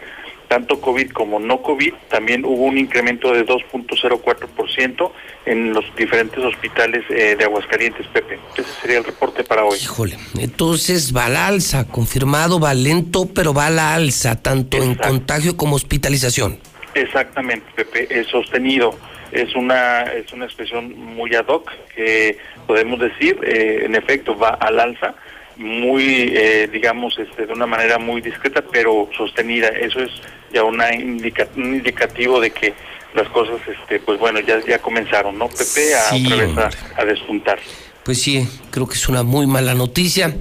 [0.48, 5.12] tanto COVID como no COVID, también hubo un incremento de 2.04%
[5.46, 8.40] en los diferentes hospitales eh, de Aguascalientes, Pepe.
[8.58, 9.78] Ese sería el reporte para hoy.
[9.82, 14.78] Híjole, entonces va a la alza, confirmado, va lento, pero va a la alza, tanto
[14.78, 16.60] en contagio como hospitalización.
[16.94, 18.98] Exactamente, Pepe, es sostenido.
[19.32, 24.50] Es una, es una expresión muy ad hoc que podemos decir, eh, en efecto, va
[24.50, 25.16] al alza,
[25.58, 29.68] muy, eh, digamos, este, de una manera muy discreta, pero sostenida.
[29.70, 30.12] Eso es
[30.54, 32.74] ya una indica- un indicativo de que
[33.14, 35.96] las cosas, este, pues bueno, ya, ya comenzaron, ¿no, Pepe?
[35.96, 37.60] A, Sí, otra vez a, a despuntar.
[38.04, 40.36] Pues sí, creo que es una muy mala noticia.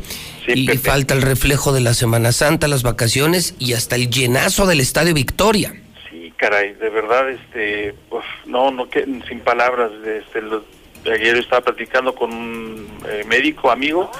[0.48, 4.78] y falta el reflejo de la Semana Santa, las vacaciones y hasta el llenazo del
[4.80, 5.74] Estadio Victoria.
[6.08, 10.62] Sí, caray, de verdad, este, uf, no, no, que, sin palabras, este, lo-
[11.12, 14.10] ayer estaba platicando con un eh, médico amigo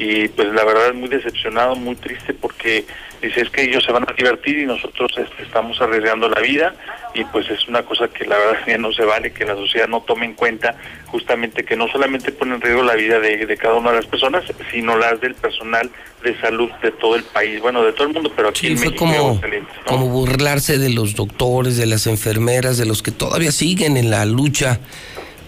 [0.00, 2.86] y pues la verdad muy decepcionado, muy triste porque
[3.20, 6.74] dice es que ellos se van a divertir y nosotros este, estamos arriesgando la vida
[7.12, 9.88] y pues es una cosa que la verdad ya no se vale, que la sociedad
[9.88, 10.74] no tome en cuenta
[11.08, 14.06] justamente que no solamente pone en riesgo la vida de, de cada una de las
[14.06, 15.90] personas, sino las del personal
[16.24, 18.86] de salud de todo el país, bueno, de todo el mundo, pero aquí en fue
[18.86, 19.40] México como-.
[19.84, 24.24] Como burlarse de los doctores, de las enfermeras, de los que todavía siguen en la
[24.24, 24.80] lucha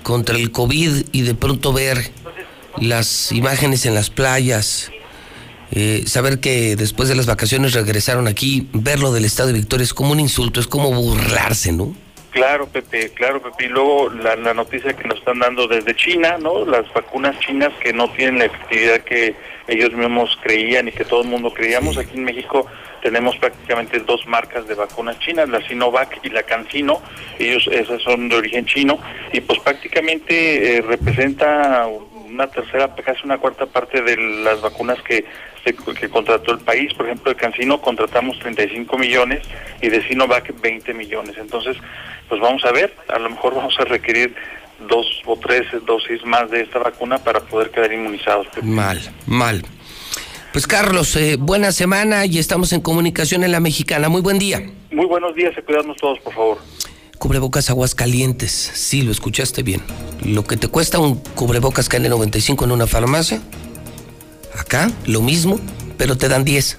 [0.02, 2.10] contra el COVID y de pronto ver
[2.80, 4.90] las imágenes en las playas,
[5.70, 9.94] eh, saber que después de las vacaciones regresaron aquí, verlo del estado de Victoria es
[9.94, 11.94] como un insulto, es como burlarse, ¿no?
[12.30, 13.66] Claro, Pepe, claro, Pepe.
[13.66, 16.64] Y luego la, la noticia que nos están dando desde China, ¿no?
[16.64, 19.34] Las vacunas chinas que no tienen la efectividad que
[19.66, 21.98] ellos mismos creían y que todo el mundo creíamos.
[21.98, 22.66] Aquí en México
[23.02, 27.02] tenemos prácticamente dos marcas de vacunas chinas, la Sinovac y la CanSino.
[27.38, 28.98] Ellos, esas son de origen chino
[29.32, 31.86] y pues prácticamente eh, representa
[32.32, 35.24] una tercera, casi una cuarta parte de las vacunas que,
[35.64, 36.92] que contrató el país.
[36.94, 39.42] Por ejemplo, de Cancino contratamos 35 millones
[39.80, 41.36] y de Sinovac 20 millones.
[41.38, 41.76] Entonces,
[42.28, 44.34] pues vamos a ver, a lo mejor vamos a requerir
[44.88, 48.46] dos o tres dosis más de esta vacuna para poder quedar inmunizados.
[48.62, 49.62] Mal, mal.
[50.52, 54.08] Pues Carlos, eh, buena semana y estamos en comunicación en la mexicana.
[54.08, 54.62] Muy buen día.
[54.90, 56.58] Muy buenos días y cuidarnos todos, por favor.
[57.22, 58.72] Cubrebocas aguas calientes.
[58.74, 59.80] Sí, lo escuchaste bien.
[60.22, 63.40] Lo que te cuesta un cubrebocas KN95 en una farmacia,
[64.58, 65.60] acá lo mismo,
[65.96, 66.78] pero te dan 10.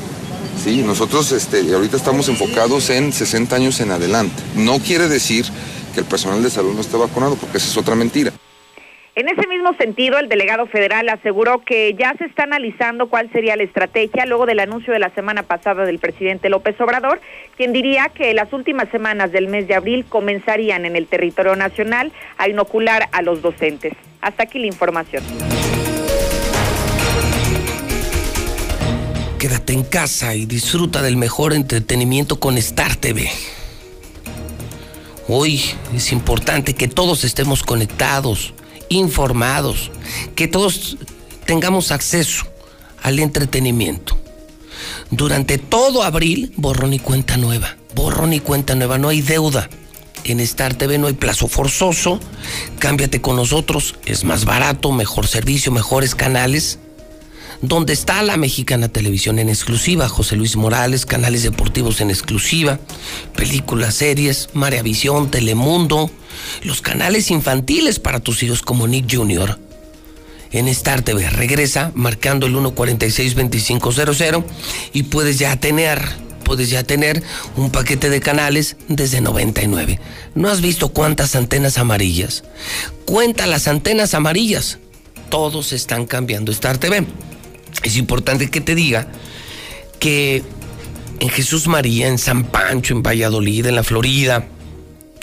[0.64, 0.82] ¿sí?
[0.82, 4.42] Nosotros este, ahorita estamos enfocados en 60 años en adelante.
[4.56, 5.46] No quiere decir
[5.94, 8.32] que el personal de salud no esté vacunado, porque esa es otra mentira.
[9.16, 13.56] En ese mismo sentido, el delegado federal aseguró que ya se está analizando cuál sería
[13.56, 17.22] la estrategia luego del anuncio de la semana pasada del presidente López Obrador,
[17.56, 22.12] quien diría que las últimas semanas del mes de abril comenzarían en el territorio nacional
[22.40, 23.94] a inocular a los docentes.
[24.20, 25.24] Hasta aquí la información.
[29.38, 33.30] Quédate en casa y disfruta del mejor entretenimiento con Star TV.
[35.28, 35.62] Hoy
[35.96, 38.56] es importante que todos estemos conectados
[38.94, 39.92] informados,
[40.36, 40.98] que todos
[41.46, 42.46] tengamos acceso
[43.02, 44.18] al entretenimiento.
[45.12, 49.70] Durante todo abril, borrón y cuenta nueva, borrón y cuenta nueva, no hay deuda.
[50.24, 52.20] En Star TV no hay plazo forzoso,
[52.80, 56.80] cámbiate con nosotros, es más barato, mejor servicio, mejores canales.
[57.64, 62.78] Donde está la mexicana televisión en exclusiva, José Luis Morales, canales deportivos en exclusiva,
[63.38, 64.50] películas, series,
[64.84, 66.12] Visión, Telemundo,
[66.64, 69.58] los canales infantiles para tus hijos como Nick Jr.
[70.52, 74.44] En Star TV regresa marcando el 146-2500
[74.92, 76.06] y puedes ya tener,
[76.44, 77.24] puedes ya tener
[77.56, 80.02] un paquete de canales desde 99.
[80.36, 82.44] ¿No has visto cuántas antenas amarillas?
[83.06, 84.80] Cuenta las antenas amarillas.
[85.30, 87.08] Todos están cambiando Star TV
[87.84, 89.08] es importante que te diga
[90.00, 90.44] que
[91.20, 94.48] en Jesús María, en San Pancho, en Valladolid, en la Florida,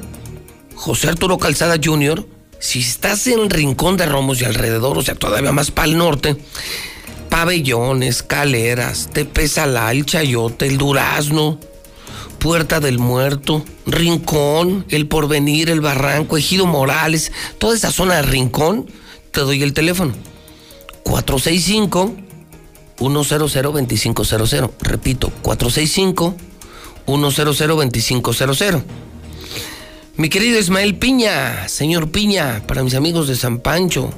[0.75, 2.25] José Arturo Calzada Jr.,
[2.59, 6.37] si estás en Rincón de Romos y alrededor, o sea, todavía más para el norte,
[7.29, 11.59] pabellones, escaleras, Tepezalá, el Chayote, el Durazno,
[12.43, 18.91] Puerta del Muerto, Rincón, El Porvenir, El Barranco, Ejido Morales, toda esa zona de Rincón,
[19.31, 20.13] te doy el teléfono.
[21.05, 22.17] 465
[22.99, 24.71] 100-2500.
[24.81, 26.35] Repito, 465
[27.07, 28.83] 100-2500.
[30.17, 34.11] Mi querido Ismael Piña, señor Piña, para mis amigos de San Pancho,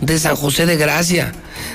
[0.00, 1.32] de San José de Gracia,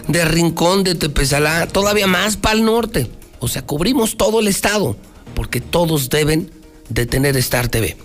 [0.07, 3.11] de Rincón, de Tepezalá, todavía más para el norte.
[3.39, 4.95] O sea, cubrimos todo el estado
[5.37, 6.49] porque todos deben
[6.89, 7.95] de tener Star TV.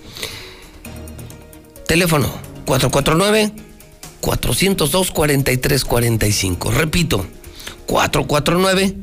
[1.86, 2.30] Teléfono
[2.66, 3.52] 449
[4.20, 6.70] 402 4345.
[6.72, 7.26] Repito,
[7.86, 8.96] 449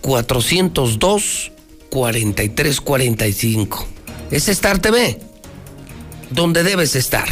[0.00, 1.50] 402
[1.90, 3.86] 4345.
[4.30, 5.18] Es Star TV,
[6.30, 7.28] donde debes estar.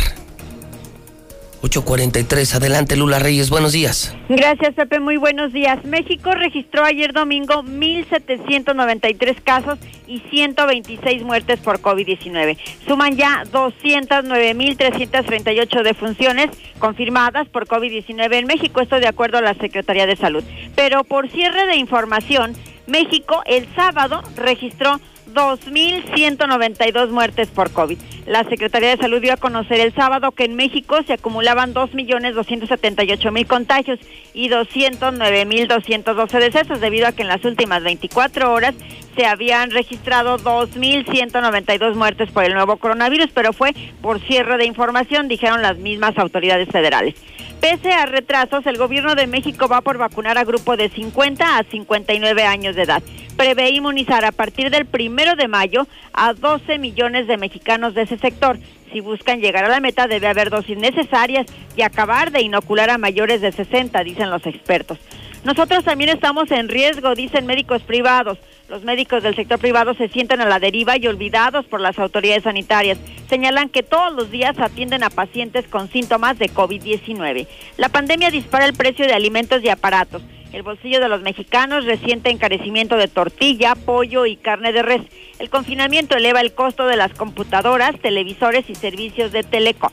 [1.62, 2.54] 843.
[2.54, 3.50] Adelante, Lula Reyes.
[3.50, 4.16] Buenos días.
[4.28, 5.00] Gracias, Pepe.
[5.00, 5.84] Muy buenos días.
[5.84, 12.56] México registró ayer domingo 1.793 casos y 126 muertes por COVID-19.
[12.86, 18.80] Suman ya 209.338 defunciones confirmadas por COVID-19 en México.
[18.80, 20.44] Esto de acuerdo a la Secretaría de Salud.
[20.74, 22.54] Pero por cierre de información,
[22.86, 25.00] México el sábado registró
[25.34, 27.98] 2.192 muertes por COVID.
[28.26, 33.46] La Secretaría de Salud dio a conocer el sábado que en México se acumulaban 2.278.000
[33.46, 33.98] contagios
[34.34, 38.74] y 209.212 decesos debido a que en las últimas 24 horas
[39.16, 45.28] se habían registrado 2.192 muertes por el nuevo coronavirus, pero fue por cierre de información,
[45.28, 47.14] dijeron las mismas autoridades federales.
[47.60, 51.62] Pese a retrasos, el gobierno de México va por vacunar a grupo de 50 a
[51.64, 53.02] 59 años de edad.
[53.36, 58.16] Prevé inmunizar a partir del primero de mayo a 12 millones de mexicanos de ese
[58.16, 58.58] sector.
[58.90, 61.46] Si buscan llegar a la meta, debe haber dosis necesarias
[61.76, 64.98] y acabar de inocular a mayores de 60, dicen los expertos.
[65.42, 68.38] Nosotros también estamos en riesgo, dicen médicos privados.
[68.68, 72.42] Los médicos del sector privado se sienten a la deriva y olvidados por las autoridades
[72.42, 72.98] sanitarias.
[73.28, 77.46] Señalan que todos los días atienden a pacientes con síntomas de COVID-19.
[77.78, 80.22] La pandemia dispara el precio de alimentos y aparatos.
[80.52, 85.02] El bolsillo de los mexicanos resiente encarecimiento de tortilla, pollo y carne de res.
[85.38, 89.92] El confinamiento eleva el costo de las computadoras, televisores y servicios de telecom.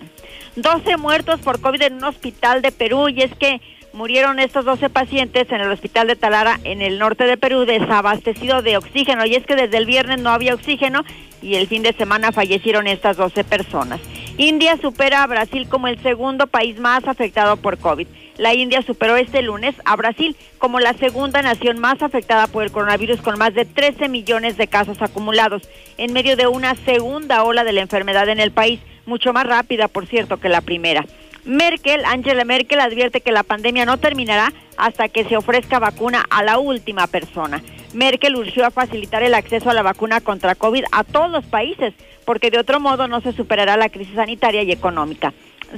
[0.58, 3.62] 12 muertos por COVID en un hospital de Perú y es que
[3.98, 8.62] murieron estos 12 pacientes en el hospital de Talara, en el norte de Perú, desabastecido
[8.62, 9.26] de oxígeno.
[9.26, 11.04] Y es que desde el viernes no había oxígeno
[11.42, 14.00] y el fin de semana fallecieron estas 12 personas.
[14.38, 18.08] India supera a Brasil como el segundo país más afectado por COVID.
[18.38, 22.72] La India superó este lunes a Brasil como la segunda nación más afectada por el
[22.72, 25.64] coronavirus con más de 13 millones de casos acumulados
[25.98, 29.88] en medio de una segunda ola de la enfermedad en el país, mucho más rápida,
[29.88, 31.04] por cierto, que la primera.
[31.48, 36.44] Merkel, Angela Merkel, advierte que la pandemia no terminará hasta que se ofrezca vacuna a
[36.44, 37.64] la última persona.
[37.94, 41.94] Merkel urgió a facilitar el acceso a la vacuna contra COVID a todos los países,
[42.26, 45.34] porque de otro modo no se superará la crisis sanitaria y económica.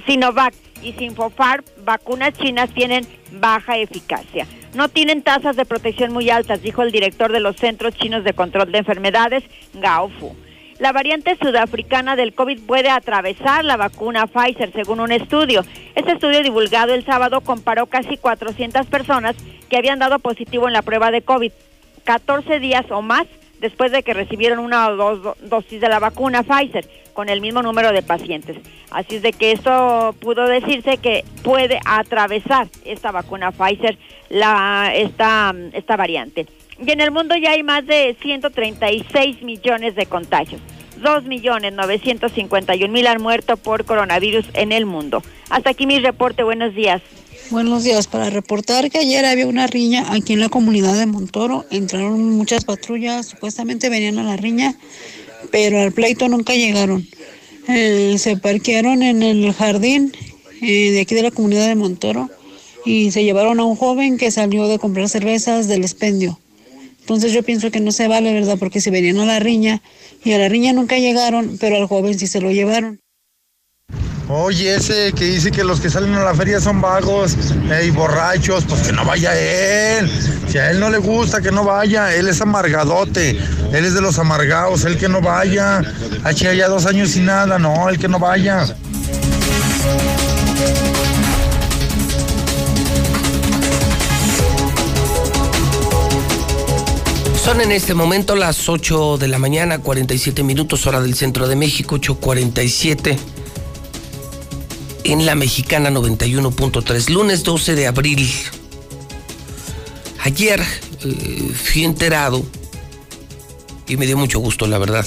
[0.07, 4.47] Sinovac y Sinopharm, vacunas chinas, tienen baja eficacia.
[4.73, 8.33] No tienen tasas de protección muy altas, dijo el director de los Centros Chinos de
[8.33, 9.43] Control de Enfermedades,
[9.73, 10.35] Gao Fu.
[10.79, 15.65] La variante sudafricana del COVID puede atravesar la vacuna Pfizer, según un estudio.
[15.95, 19.35] Este estudio divulgado el sábado comparó casi 400 personas
[19.69, 21.51] que habían dado positivo en la prueba de COVID,
[22.05, 23.25] 14 días o más
[23.59, 27.41] después de que recibieron una o dos do- dosis de la vacuna Pfizer, con el
[27.41, 28.55] mismo número de pacientes.
[28.89, 33.97] Así es de que esto pudo decirse que puede atravesar esta vacuna Pfizer
[34.29, 36.45] la, esta, esta variante.
[36.85, 40.61] Y en el mundo ya hay más de 136 millones de contagios.
[41.01, 45.23] 2 millones 951 mil han muerto por coronavirus en el mundo.
[45.49, 46.43] Hasta aquí mi reporte.
[46.43, 47.01] Buenos días.
[47.49, 51.65] Buenos días, para reportar que ayer había una riña aquí en la comunidad de Montoro.
[51.71, 54.75] Entraron muchas patrullas, supuestamente venían a la riña,
[55.51, 57.07] pero al pleito nunca llegaron.
[57.67, 60.13] Eh, se parquearon en el jardín
[60.61, 62.29] eh, de aquí de la comunidad de Montoro
[62.85, 66.39] y se llevaron a un joven que salió de comprar cervezas del expendio.
[67.09, 68.57] Entonces yo pienso que no se vale, ¿verdad?
[68.59, 69.81] Porque si venían a la riña
[70.23, 73.01] y a la riña nunca llegaron, pero al joven sí se lo llevaron.
[74.27, 77.35] Oye, ese que dice que los que salen a la feria son vagos
[77.83, 80.07] y borrachos, pues que no vaya él.
[80.49, 82.13] Si a él no le gusta, que no vaya.
[82.13, 83.39] Él es amargadote.
[83.73, 84.85] Él es de los amargados.
[84.85, 85.81] Él que no vaya.
[86.23, 87.57] H ya dos años sin nada.
[87.57, 88.67] No, él que no vaya.
[97.43, 101.55] Son en este momento las 8 de la mañana, 47 minutos, hora del centro de
[101.55, 103.17] México, 8.47.
[105.05, 108.29] En la mexicana 91.3, lunes 12 de abril.
[110.21, 110.61] Ayer
[111.05, 112.45] eh, fui enterado,
[113.87, 115.05] y me dio mucho gusto, la verdad,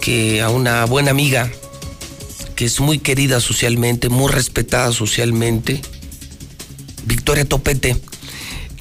[0.00, 1.50] que a una buena amiga,
[2.54, 5.82] que es muy querida socialmente, muy respetada socialmente,
[7.04, 7.96] Victoria Topete,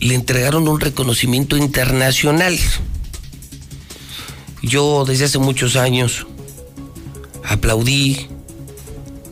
[0.03, 2.57] le entregaron un reconocimiento internacional.
[4.61, 6.27] Yo desde hace muchos años
[7.45, 8.27] aplaudí,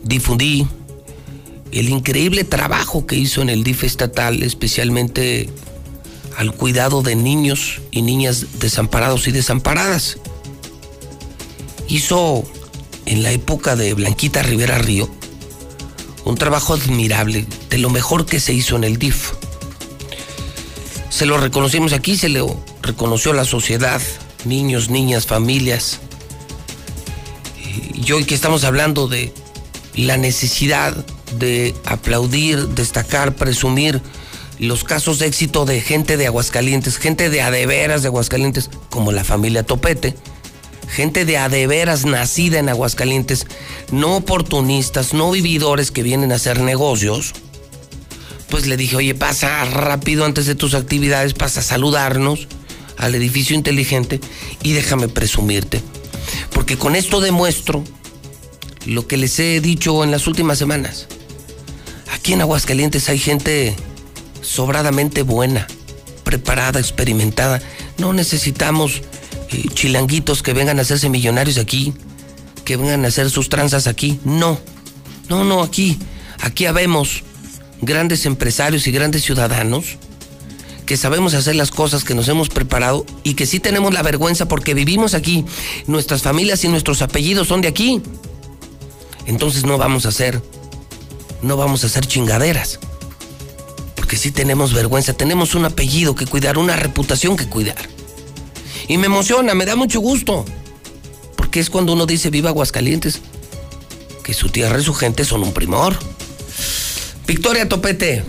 [0.03, 0.68] difundí
[1.72, 5.49] el increíble trabajo que hizo en el DIF estatal, especialmente
[6.38, 10.19] al cuidado de niños y niñas desamparados y desamparadas.
[11.89, 12.43] Hizo
[13.06, 15.10] en la época de Blanquita Rivera Río
[16.23, 19.31] un trabajo admirable, de lo mejor que se hizo en el DIF.
[21.22, 24.02] Se lo reconocimos aquí, se lo reconoció la sociedad,
[24.43, 25.99] niños, niñas, familias.
[27.93, 29.31] Y hoy que estamos hablando de
[29.93, 30.95] la necesidad
[31.38, 34.02] de aplaudir, destacar, presumir
[34.57, 39.23] los casos de éxito de gente de Aguascalientes, gente de adeveras de Aguascalientes, como la
[39.23, 40.15] familia Topete,
[40.89, 43.45] gente de adeveras nacida en Aguascalientes,
[43.91, 47.35] no oportunistas, no vividores que vienen a hacer negocios,
[48.52, 52.48] pues le dije, oye, pasa rápido antes de tus actividades, pasa a saludarnos
[52.98, 54.19] al edificio inteligente
[54.61, 55.82] y déjame presumirte.
[56.53, 57.84] Porque con esto demuestro
[58.86, 61.07] lo que les he dicho en las últimas semanas.
[62.14, 63.73] Aquí en Aguascalientes hay gente
[64.41, 65.65] sobradamente buena,
[66.26, 67.61] preparada, experimentada.
[67.98, 69.02] No necesitamos
[69.49, 71.94] eh, chilanguitos que vengan a hacerse millonarios aquí,
[72.65, 74.19] que vengan a hacer sus tranzas aquí.
[74.26, 74.60] No,
[75.30, 75.98] no, no, aquí,
[76.41, 77.23] aquí habemos
[77.81, 79.97] grandes empresarios y grandes ciudadanos
[80.85, 84.47] que sabemos hacer las cosas, que nos hemos preparado y que sí tenemos la vergüenza
[84.47, 85.45] porque vivimos aquí,
[85.87, 88.01] nuestras familias y nuestros apellidos son de aquí.
[89.25, 90.41] Entonces no vamos a hacer,
[91.41, 92.79] no vamos a hacer chingaderas.
[93.95, 97.87] Porque sí tenemos vergüenza, tenemos un apellido que cuidar, una reputación que cuidar.
[98.89, 100.43] Y me emociona, me da mucho gusto.
[101.37, 103.21] Porque es cuando uno dice viva Aguascalientes,
[104.25, 105.97] que su tierra y su gente son un primor.
[107.31, 108.25] Victoria Topete,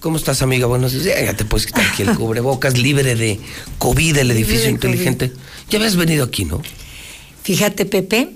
[0.00, 0.66] ¿cómo estás, amiga?
[0.66, 1.18] Buenos días.
[1.24, 3.40] Ya te puedes quitar aquí el cubrebocas, libre de
[3.78, 5.32] COVID, el edificio inteligente.
[5.70, 6.60] Ya habías venido aquí, ¿no?
[7.42, 8.28] Fíjate, Pepe,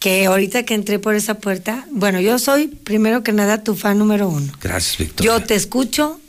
[0.00, 3.96] que ahorita que entré por esa puerta, bueno, yo soy primero que nada tu fan
[3.96, 4.52] número uno.
[4.60, 5.32] Gracias, Victoria.
[5.32, 6.20] Yo te escucho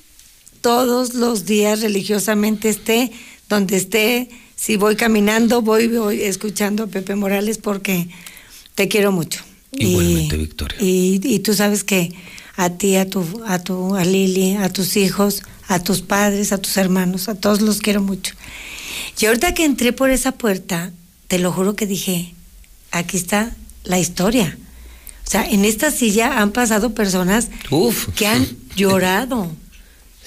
[0.61, 3.11] todos los días religiosamente, esté
[3.49, 4.29] donde esté.
[4.55, 8.07] Si voy caminando, voy, voy escuchando a Pepe Morales porque
[8.75, 9.41] te quiero mucho.
[9.73, 10.77] Igualmente, Victoria.
[10.79, 12.13] Y, y tú sabes que
[12.55, 16.57] a ti, a tu, a tu, a Lili, a tus hijos, a tus padres, a
[16.57, 18.35] tus hermanos, a todos los quiero mucho.
[19.19, 20.91] Y ahorita que entré por esa puerta,
[21.27, 22.33] te lo juro que dije,
[22.91, 24.57] aquí está la historia.
[25.25, 27.49] O sea, en esta silla han pasado personas
[28.15, 29.51] que han llorado,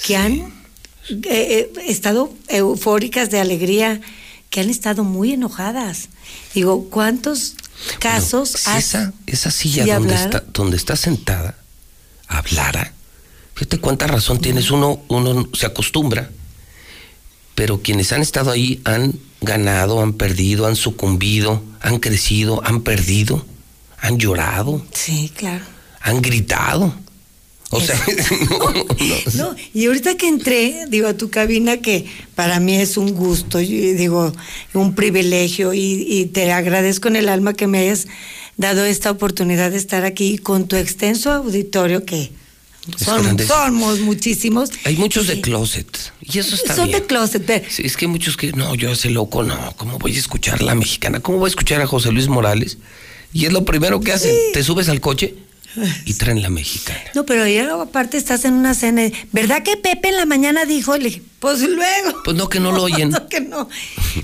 [0.05, 4.01] que han eh, eh, estado eufóricas de alegría,
[4.51, 6.09] que han estado muy enojadas.
[6.55, 7.55] Digo, ¿cuántos
[8.01, 10.27] casos has- esa, esa silla de donde hablar?
[10.35, 11.57] está, donde está sentada
[12.29, 12.93] hablara,
[13.55, 16.31] fíjate cuánta razón tienes, uno, uno se acostumbra,
[17.55, 23.45] pero quienes han estado ahí han ganado, han perdido, han sucumbido, han crecido, han perdido,
[23.99, 25.65] han llorado, Sí, claro.
[26.01, 26.95] han gritado.
[27.71, 28.01] O sea,
[28.51, 28.85] no, no,
[29.35, 33.59] No, y ahorita que entré, digo, a tu cabina, que para mí es un gusto,
[33.59, 34.33] digo,
[34.73, 38.07] un privilegio, y, y te agradezco en el alma que me hayas
[38.57, 42.31] dado esta oportunidad de estar aquí con tu extenso auditorio, que
[42.97, 44.71] son- somos muchísimos.
[44.85, 45.87] Hay muchos de closet.
[46.23, 47.01] Y eso está Son bien.
[47.01, 50.15] de closet, pero Sí, es que muchos que, no, yo ese loco, no, ¿cómo voy
[50.17, 51.21] a escuchar la mexicana?
[51.21, 52.79] ¿Cómo voy a escuchar a José Luis Morales?
[53.33, 55.35] Y es lo primero que hacen, te subes al coche
[56.05, 57.01] y traen la mexicana.
[57.15, 59.03] No, pero ya aparte estás en una cena.
[59.33, 60.97] ¿Verdad que Pepe en la mañana dijo?
[60.97, 62.23] Le dije, pues luego.
[62.25, 63.11] Pues no, que no lo oyen.
[63.11, 63.69] No, que no.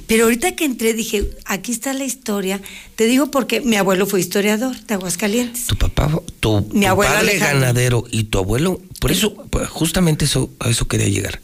[0.07, 2.61] Pero ahorita que entré dije, aquí está la historia.
[2.97, 5.67] Te digo porque mi abuelo fue historiador de Aguascalientes.
[5.67, 6.11] Tu papá,
[6.41, 7.61] tu, Mi tu abuelo padre Alejandro.
[7.61, 11.41] ganadero y tu abuelo, por eso, pues, justamente eso, a eso quería llegar,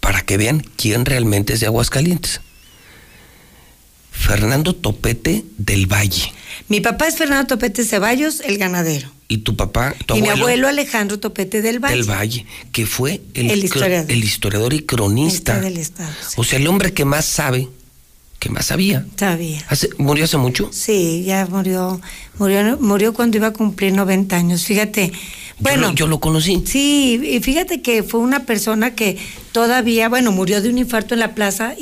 [0.00, 2.40] para que vean quién realmente es de Aguascalientes.
[4.18, 6.32] Fernando Topete del Valle.
[6.68, 9.08] Mi papá es Fernando Topete Ceballos, el ganadero.
[9.28, 11.96] Y tu papá, tu y mi abuelo, Alejandro Topete del Valle.
[11.96, 14.10] del Valle, que fue el, historiador.
[14.10, 15.60] el historiador y cronista.
[15.60, 16.10] Del Estado.
[16.36, 17.68] O sea, el hombre que más sabe,
[18.38, 19.04] que más sabía.
[19.16, 19.64] Sabía.
[19.68, 20.70] Hace- ¿Murió hace mucho?
[20.72, 22.00] Sí, ya murió,
[22.38, 24.64] murió, murió cuando iba a cumplir 90 años.
[24.64, 25.12] Fíjate.
[25.58, 26.62] Bueno, yo, lo, yo lo conocí.
[26.66, 29.18] Sí, y fíjate que fue una persona que
[29.52, 31.74] todavía, bueno, murió de un infarto en la plaza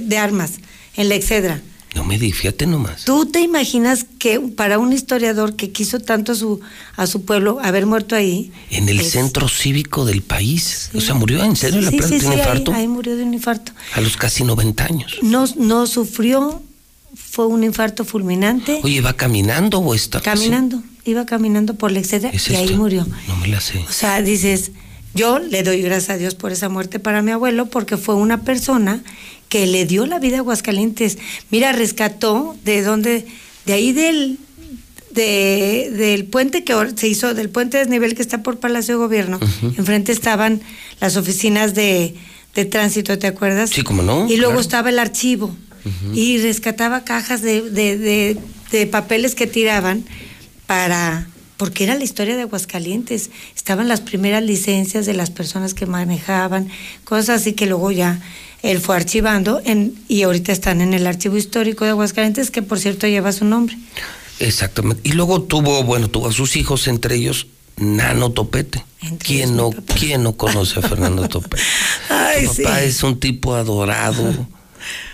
[0.00, 0.52] de armas,
[0.96, 1.62] en la Excedra.
[1.96, 3.04] No me di, fíjate nomás.
[3.06, 6.60] ¿Tú te imaginas que para un historiador que quiso tanto a su,
[6.94, 8.52] a su pueblo haber muerto ahí?
[8.70, 10.90] En el es- centro cívico del país.
[10.94, 13.24] O sea, murió en serio la plaza sí, de un ahí- infarto ahí murió de
[13.24, 13.72] un infarto.
[13.94, 15.16] a los casi 90 años.
[15.22, 16.62] No, no sufrió,
[17.14, 18.78] fue un infarto fulminante.
[18.84, 20.20] Oye, ¿va caminando o está?
[20.20, 23.06] Caminando, iba caminando por la Excedra ¿Es y ahí murió.
[23.26, 23.78] No me la sé.
[23.88, 24.72] O sea, dices,
[25.14, 28.42] yo le doy gracias a Dios por esa muerte para mi abuelo, porque fue una
[28.42, 29.02] persona
[29.48, 31.18] que le dio la vida a Aguascalientes.
[31.50, 33.26] Mira, rescató de donde,
[33.64, 34.38] de ahí del,
[35.12, 38.98] de- del puente que se hizo, del puente de desnivel que está por Palacio de
[38.98, 39.38] Gobierno.
[39.78, 40.60] Enfrente estaban
[41.00, 42.14] las oficinas de,
[42.54, 43.70] de tránsito, ¿te acuerdas?
[43.70, 44.60] Sí, cómo no, Y luego claro.
[44.60, 45.54] estaba el archivo.
[46.12, 48.36] Y rescataba cajas de, de- de-
[48.72, 50.04] de papeles que tiraban
[50.66, 53.30] para porque era la historia de Aguascalientes.
[53.56, 56.68] Estaban las primeras licencias de las personas que manejaban,
[57.04, 58.20] cosas así que luego ya
[58.70, 62.78] él fue archivando en, y ahorita están en el archivo histórico de Aguascalientes, que por
[62.78, 63.76] cierto lleva su nombre.
[64.38, 65.08] Exactamente.
[65.08, 68.84] Y luego tuvo, bueno, tuvo a sus hijos, entre ellos Nano Topete.
[69.18, 71.62] ¿Quién no, ¿Quién no conoce a Fernando Topete?
[72.08, 72.84] Ay, papá sí.
[72.86, 74.46] es un tipo adorado,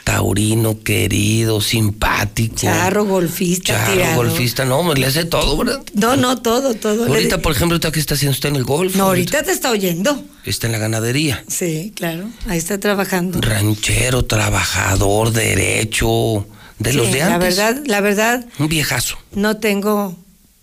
[0.04, 2.56] taurino, querido, simpático.
[2.56, 4.26] Charro, golfista, Charro, tirador.
[4.26, 5.82] golfista, no, le hace todo, ¿verdad?
[5.94, 7.06] No, no, todo, todo.
[7.06, 8.96] Ahorita, por ejemplo, que está haciendo usted en el golf.
[8.96, 10.24] no, ahorita te está oyendo.
[10.44, 11.44] Está en la ganadería.
[11.48, 13.40] Sí, claro, ahí está trabajando.
[13.40, 16.46] Ranchero, trabajador, derecho,
[16.78, 17.56] de los de antes.
[17.56, 19.16] La verdad, la verdad, Un viejazo.
[19.34, 20.16] no tengo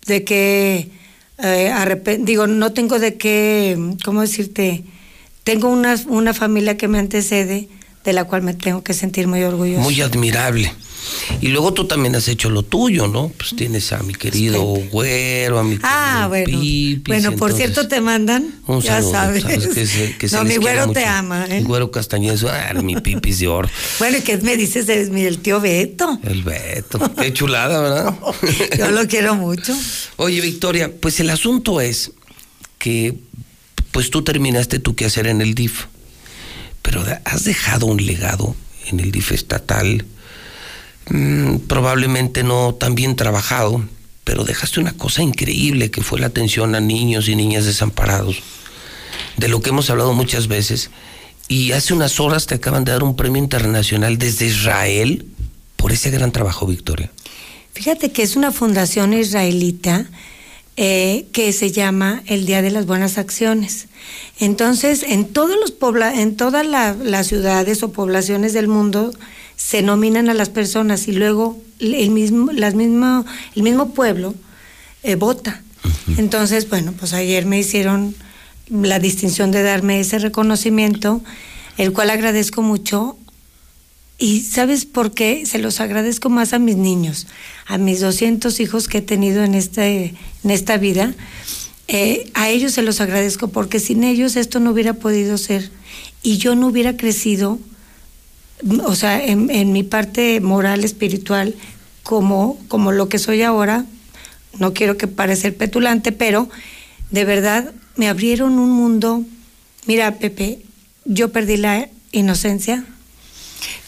[0.06, 0.90] de qué
[1.42, 4.84] eh, digo, no tengo de qué, ¿cómo decirte?
[5.44, 7.68] Tengo una, una familia que me antecede,
[8.04, 9.82] de la cual me tengo que sentir muy orgulloso.
[9.82, 10.72] Muy admirable.
[11.40, 13.32] Y luego tú también has hecho lo tuyo, ¿no?
[13.36, 16.60] Pues tienes a mi querido güero, a mi Ah, bueno.
[16.60, 19.44] Pipis, bueno, por entonces, cierto te mandan, Un ya saludo, sabes.
[19.44, 21.58] que se, que se no, mi güero te ama, ¿eh?
[21.58, 23.68] El güero castañezo, ah, mi pipis de oro.
[23.98, 25.10] Bueno, ¿y qué me dices?
[25.10, 26.18] Mi- el tío Beto.
[26.22, 26.98] El Beto.
[27.16, 28.14] Qué chulada, ¿verdad?
[28.78, 29.74] Yo lo quiero mucho.
[30.16, 32.12] Oye, Victoria, pues el asunto es
[32.78, 33.14] que
[33.90, 35.86] pues tú terminaste tu quehacer en el DIF,
[36.82, 38.54] pero has dejado un legado
[38.86, 40.04] en el DIF estatal,
[41.08, 43.84] mm, probablemente no tan bien trabajado,
[44.24, 48.42] pero dejaste una cosa increíble que fue la atención a niños y niñas desamparados,
[49.36, 50.90] de lo que hemos hablado muchas veces,
[51.48, 55.26] y hace unas horas te acaban de dar un premio internacional desde Israel
[55.76, 57.10] por ese gran trabajo, Victoria.
[57.72, 60.06] Fíjate que es una fundación israelita
[60.76, 63.88] eh, que se llama el Día de las Buenas Acciones.
[64.38, 69.12] Entonces, en todos los pobla en todas la- las ciudades o poblaciones del mundo
[69.56, 74.34] se nominan a las personas y luego el mismo, las mismo, el mismo pueblo
[75.02, 75.62] eh, vota.
[76.16, 78.14] Entonces, bueno, pues ayer me hicieron
[78.70, 81.22] la distinción de darme ese reconocimiento,
[81.78, 83.16] el cual agradezco mucho.
[84.22, 85.46] Y ¿sabes por qué?
[85.46, 87.26] Se los agradezco más a mis niños,
[87.66, 90.14] a mis 200 hijos que he tenido en, este,
[90.44, 91.14] en esta vida.
[91.88, 95.70] Eh, a ellos se los agradezco porque sin ellos esto no hubiera podido ser
[96.22, 97.58] y yo no hubiera crecido,
[98.84, 101.54] o sea, en, en mi parte moral, espiritual,
[102.02, 103.86] como, como lo que soy ahora.
[104.58, 106.50] No quiero que parecer petulante, pero
[107.10, 109.24] de verdad me abrieron un mundo.
[109.86, 110.58] Mira, Pepe,
[111.06, 112.84] yo perdí la inocencia.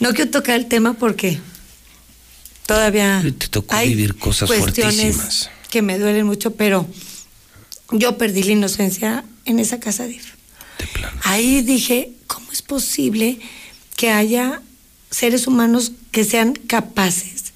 [0.00, 1.38] No quiero tocar el tema porque
[2.66, 5.50] todavía Te tocó hay vivir cosas cuestiones fuertísimas.
[5.70, 6.86] que me duelen mucho, pero
[7.90, 10.18] yo perdí la inocencia en esa casa de
[11.22, 13.38] Ahí dije, ¿cómo es posible
[13.96, 14.62] que haya
[15.10, 17.52] seres humanos que sean capaces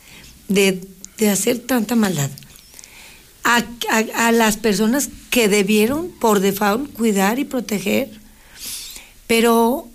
[0.48, 0.80] de,
[1.18, 2.30] de hacer tanta maldad?
[3.42, 8.10] A, a- a las personas que debieron por default cuidar y proteger,
[9.26, 9.88] pero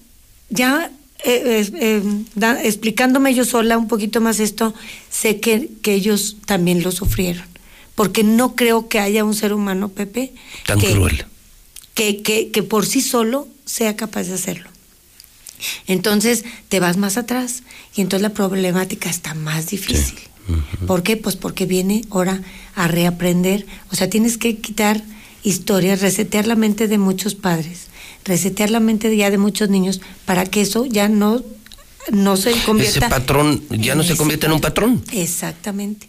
[0.49, 0.91] ya
[1.23, 2.01] eh, eh,
[2.35, 4.73] da- explicándome yo sola un poquito más esto,
[5.09, 7.45] sé que, que ellos también lo sufrieron,
[7.95, 10.33] porque no creo que haya un ser humano, Pepe,
[10.65, 11.25] Tan que, cruel.
[11.93, 14.69] que, que, que por sí solo sea capaz de hacerlo.
[15.87, 17.63] Entonces te vas más atrás
[17.95, 20.17] y entonces la problemática está más difícil.
[20.87, 21.17] ¿Por qué?
[21.17, 22.41] Pues porque viene ahora
[22.75, 23.65] a reaprender.
[23.91, 25.03] O sea, tienes que quitar
[25.43, 27.87] historias, resetear la mente de muchos padres,
[28.25, 31.43] resetear la mente ya de muchos niños para que eso ya no,
[32.11, 35.03] no se convierta Ese patrón ya no se convierte en un patrón.
[35.11, 36.07] Exactamente.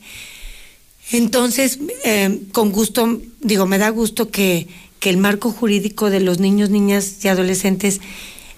[1.10, 4.68] Entonces, eh, con gusto, digo, me da gusto que,
[4.98, 8.00] que el marco jurídico de los niños, niñas y adolescentes,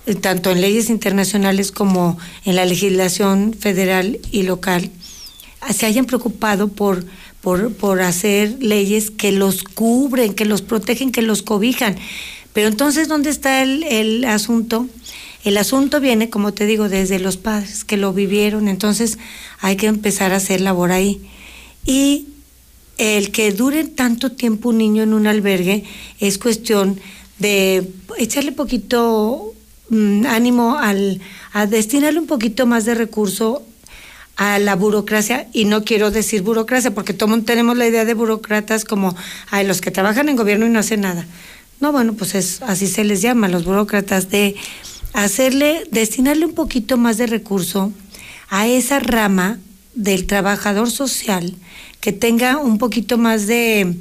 [0.07, 4.91] eh, tanto en leyes internacionales como en la legislación federal y local,
[5.73, 7.05] se hayan preocupado por,
[7.41, 11.97] por, por hacer leyes que los cubren, que los protegen, que los cobijan.
[12.55, 14.87] Pero entonces, ¿dónde está el, asunto?
[15.43, 19.19] El asunto viene, como te digo, desde los padres que lo vivieron, entonces
[19.61, 21.21] hay que empezar a hacer labor ahí.
[21.85, 22.29] Y
[22.97, 25.83] el que dure tanto tiempo un niño en un albergue
[26.21, 27.01] es cuestión
[27.41, 29.53] de echarle poquito
[29.91, 31.21] mm, ánimo al,
[31.53, 33.65] a destinarle un poquito más de recurso
[34.37, 38.85] a la burocracia, y no quiero decir burocracia, porque todos tenemos la idea de burócratas
[38.85, 39.17] como
[39.51, 41.27] a los que trabajan en gobierno y no hacen nada.
[41.85, 44.57] No, bueno, pues es, así se les llama, los burócratas, de
[45.13, 47.93] hacerle, destinarle un poquito más de recurso
[48.49, 49.59] a esa rama
[49.95, 51.55] del trabajador social
[52.01, 53.97] que tenga un poquito más de,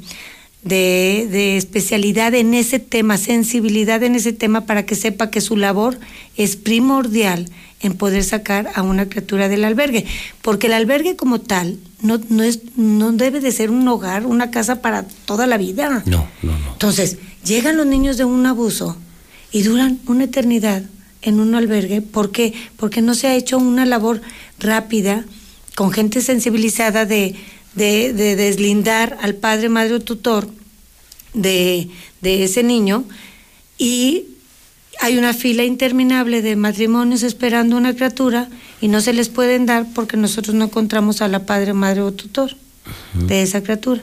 [0.64, 5.56] de, de especialidad en ese tema, sensibilidad en ese tema para que sepa que su
[5.56, 5.98] labor
[6.36, 7.50] es primordial
[7.80, 10.06] en poder sacar a una criatura del albergue,
[10.40, 14.50] porque el albergue como tal no, no, es, no debe de ser un hogar, una
[14.50, 16.02] casa para toda la vida.
[16.06, 16.72] No, no, no.
[16.72, 18.96] Entonces, llegan los niños de un abuso
[19.52, 20.82] y duran una eternidad
[21.20, 22.00] en un albergue.
[22.00, 22.54] ¿Por qué?
[22.76, 24.22] Porque no se ha hecho una labor
[24.58, 25.24] rápida,
[25.74, 27.34] con gente sensibilizada de,
[27.74, 30.48] de, de deslindar al padre, madre o tutor
[31.32, 31.88] de,
[32.20, 33.04] de ese niño
[33.78, 34.26] y
[35.00, 38.48] hay una fila interminable de matrimonios esperando una criatura
[38.80, 42.12] y no se les pueden dar porque nosotros no encontramos a la padre, madre o
[42.12, 42.56] tutor
[43.14, 44.02] de esa criatura.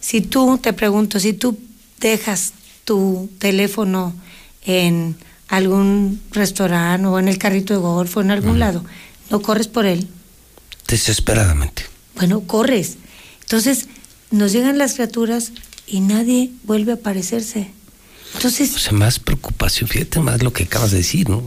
[0.00, 1.58] Si tú, te pregunto, si tú
[2.00, 2.52] dejas
[2.84, 4.14] tu teléfono
[4.64, 5.16] en
[5.48, 8.84] algún restaurante o en el carrito de golf o en algún lado,
[9.30, 10.08] no corres por él.
[10.86, 11.84] Desesperadamente.
[12.14, 12.96] Bueno, corres.
[13.48, 13.86] Entonces,
[14.30, 15.52] nos llegan las criaturas
[15.86, 17.70] y nadie vuelve a aparecerse.
[18.34, 21.42] Entonces, O sea, más preocupación, fíjate más lo que acabas de decir, ¿no?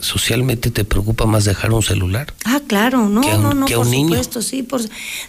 [0.00, 2.32] Socialmente te preocupa más dejar un celular.
[2.44, 4.08] ah, claro, no, Que a un- no, no, que a por un niño.
[4.08, 4.80] supuesto, sí, por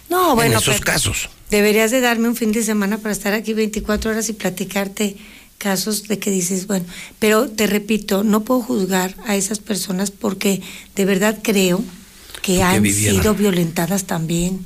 [0.08, 1.28] No, bueno, en esos casos.
[1.50, 5.18] deberías de darme un fin de semana para estar aquí 24 horas y platicarte
[5.58, 6.86] casos de que dices, bueno,
[7.18, 10.62] pero te repito, no puedo juzgar a esas personas porque
[10.94, 11.84] de verdad creo
[12.40, 14.64] que han sido violentadas también.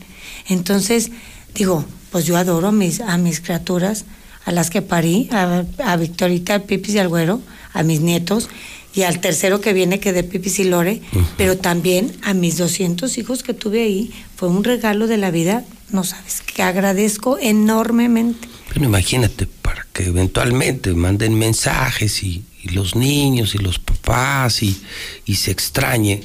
[0.48, 1.10] Entonces,
[1.54, 4.04] digo, pues yo adoro a mis, a mis criaturas,
[4.44, 7.40] a las que parí, a, a Victorita, a Pipis y al Güero,
[7.72, 8.48] a mis nietos,
[8.94, 11.00] y al tercero que viene que de Pipis y Lore,
[11.36, 14.12] pero también a mis 200 hijos que tuve ahí.
[14.36, 18.48] Fue un regalo de la vida, no sabes, que agradezco enormemente.
[18.72, 24.80] Pero imagínate, para que eventualmente manden mensajes y, y los niños y los papás y,
[25.24, 26.24] y se extrañe,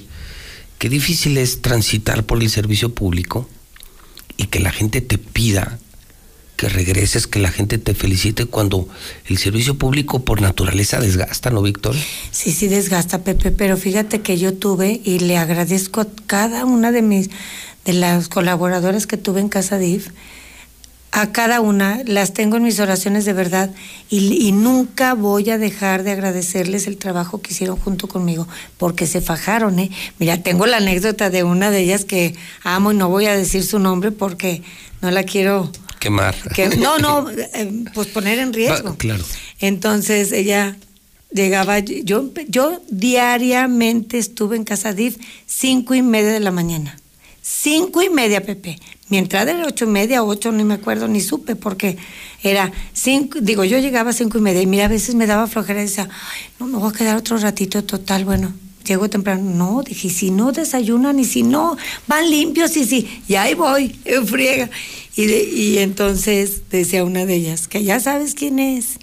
[0.80, 3.48] qué difícil es transitar por el servicio público
[4.38, 5.80] y que la gente te pida
[6.56, 8.88] que regreses, que la gente te felicite cuando
[9.28, 11.95] el servicio público por naturaleza desgasta, ¿no, Víctor?
[12.32, 16.91] Sí, sí desgasta, Pepe, pero fíjate que yo tuve y le agradezco a cada una
[16.91, 17.30] de mis
[17.84, 20.10] de las colaboradoras que tuve en Casa DIF
[21.18, 23.72] a cada una, las tengo en mis oraciones de verdad
[24.10, 29.08] y, y nunca voy a dejar de agradecerles el trabajo que hicieron junto conmigo, porque
[29.08, 29.92] se fajaron, ¿eh?
[30.20, 33.64] Mira, tengo la anécdota de una de ellas que amo y no voy a decir
[33.64, 34.62] su nombre porque
[35.02, 35.72] no la quiero
[36.02, 36.36] Quemar.
[36.54, 38.90] que no, no, eh, pues poner en riesgo.
[38.90, 39.24] Va, claro.
[39.62, 40.76] Entonces ella
[41.32, 45.16] llegaba, yo, yo diariamente estuve en casa DIF
[45.46, 47.00] cinco y media de la mañana.
[47.42, 48.80] Cinco y media, Pepe.
[49.10, 51.98] Mi entrada era ocho y media, ocho, ni me acuerdo, ni supe, porque
[52.41, 55.45] era cinco, digo, yo llegaba a cinco y media y mira, a veces me daba
[55.48, 58.53] flojera y decía, "Ay, no, me voy a quedar otro ratito, total, bueno,
[58.84, 59.44] llego temprano.
[59.44, 61.77] No, dije, si no desayunan y si no
[62.07, 64.69] van limpios y si, y ahí voy, en friega.
[65.15, 68.98] Y, de- y entonces decía una de ellas, que ya sabes quién es.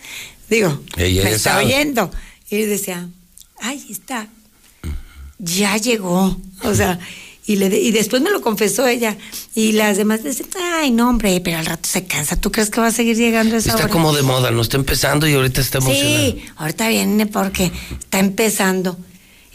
[0.50, 1.66] Digo, Ella me está sabe.
[1.66, 2.10] oyendo.
[2.50, 3.08] Y decía,
[3.60, 4.28] ay, está,
[5.38, 6.36] ya llegó.
[6.62, 6.98] O sea,
[7.52, 9.16] y, le, de- y después me lo confesó ella.
[9.54, 12.36] Y las demás decían, ay, no, hombre, pero al rato se cansa.
[12.36, 13.92] ¿Tú crees que va a seguir llegando a esa Está hora?
[13.92, 16.16] como de moda, no está empezando y ahorita está emocionado.
[16.32, 17.70] Sí, ahorita viene porque
[18.00, 18.98] está empezando.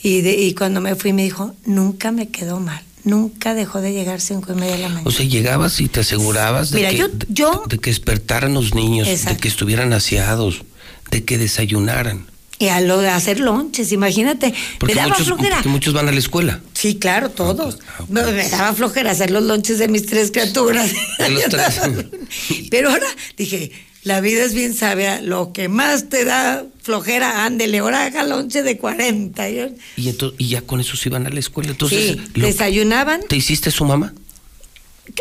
[0.03, 2.81] Y, de- y cuando me fui me dijo, nunca me quedó mal.
[3.03, 5.07] Nunca dejó de llegar cinco y media de la mañana.
[5.07, 8.75] O sea, llegabas y te asegurabas de, Mira, que, yo- yo- de que despertaran los
[8.75, 10.63] niños, de que estuvieran aseados,
[11.09, 12.27] de que desayunaran.
[12.59, 14.51] Y a lo de hacer lonches, imagínate.
[14.79, 15.61] Porque me daba muchos, flojera.
[15.65, 16.59] muchos van a la escuela.
[16.73, 17.77] Sí, claro, todos.
[18.09, 20.91] Me, me daba flojera hacer los lonches de mis tres criaturas.
[22.71, 23.05] Pero ahora
[23.38, 23.71] dije,
[24.03, 25.21] la vida es bien sabia.
[25.21, 29.49] Lo que más te da flojera, ándele, ahora haga lonche de 40.
[29.49, 31.71] Yo- Y, ento- y ya con eso se iban a la escuela.
[31.71, 33.21] Entonces, sí, desayunaban.
[33.27, 34.13] ¿te hiciste su mamá?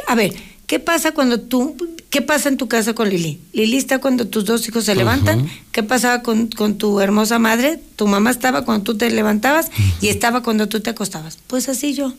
[0.06, 0.32] A ver,
[0.66, 1.76] ¿qué pasa cuando tú,
[2.16, 3.40] qué pasa en tu casa con Lili?
[3.52, 5.50] Lili está cuando tus dos hijos se levantan.
[5.70, 7.78] ¿Qué pasaba con, con tu hermosa madre?
[7.96, 9.70] Tu mamá estaba cuando tú te levantabas
[10.00, 11.36] y estaba cuando tú te acostabas.
[11.46, 12.14] Pues así yo.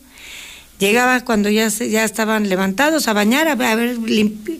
[0.78, 3.96] Llegaba cuando ya, ya estaban levantados a bañar, a ver, a ver,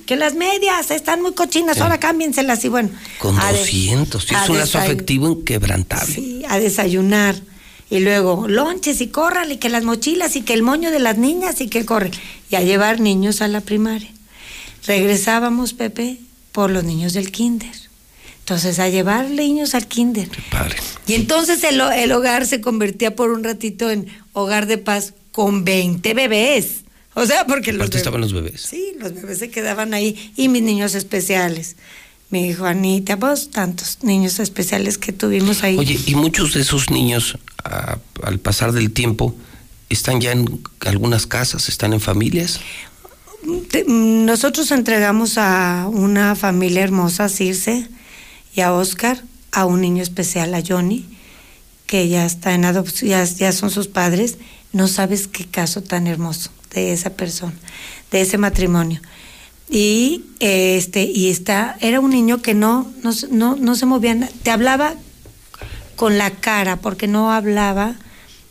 [0.06, 2.90] que las medias están muy cochinas, ahora cámbienselas y bueno.
[3.20, 4.24] Con a de- 200.
[4.24, 6.12] sí, a es un lazo afectivo inquebrantable.
[6.12, 7.36] Sí, a desayunar.
[7.90, 11.16] Y luego, lonches y córrale, y que las mochilas y que el moño de las
[11.16, 12.10] niñas y que corre.
[12.51, 14.10] Y a llevar niños a la primaria.
[14.89, 16.19] Regresábamos, Pepe,
[16.52, 17.70] por los niños del kinder.
[18.40, 20.28] Entonces, a llevar niños al kinder.
[20.51, 20.77] Padre.
[21.06, 25.65] Y entonces el, el hogar se convertía por un ratito en hogar de paz con
[25.65, 26.81] 20 bebés.
[27.15, 28.62] O sea, porque los bebés- estaban los bebés.
[28.62, 31.77] Sí, los bebés se quedaban ahí y mis niños especiales.
[32.31, 35.77] Mi hijo Anita, vos tantos niños especiales que tuvimos ahí.
[35.78, 39.35] Oye, y muchos de esos niños, a- al pasar del tiempo,
[39.90, 42.60] están ya en algunas casas, están en familias.
[43.86, 47.89] Nosotros entregamos a una familia hermosa, a Circe
[48.55, 51.06] y a Oscar, a un niño especial, a Johnny,
[51.86, 54.39] que ya está en adopción, ya, ya son sus padres.
[54.73, 57.55] No sabes qué caso tan hermoso de esa persona,
[58.10, 59.01] de ese matrimonio.
[59.70, 64.51] Y este, y está, era un niño que no, no, no, no se movía, te
[64.51, 64.94] hablaba
[65.97, 67.97] con la cara, porque no hablaba,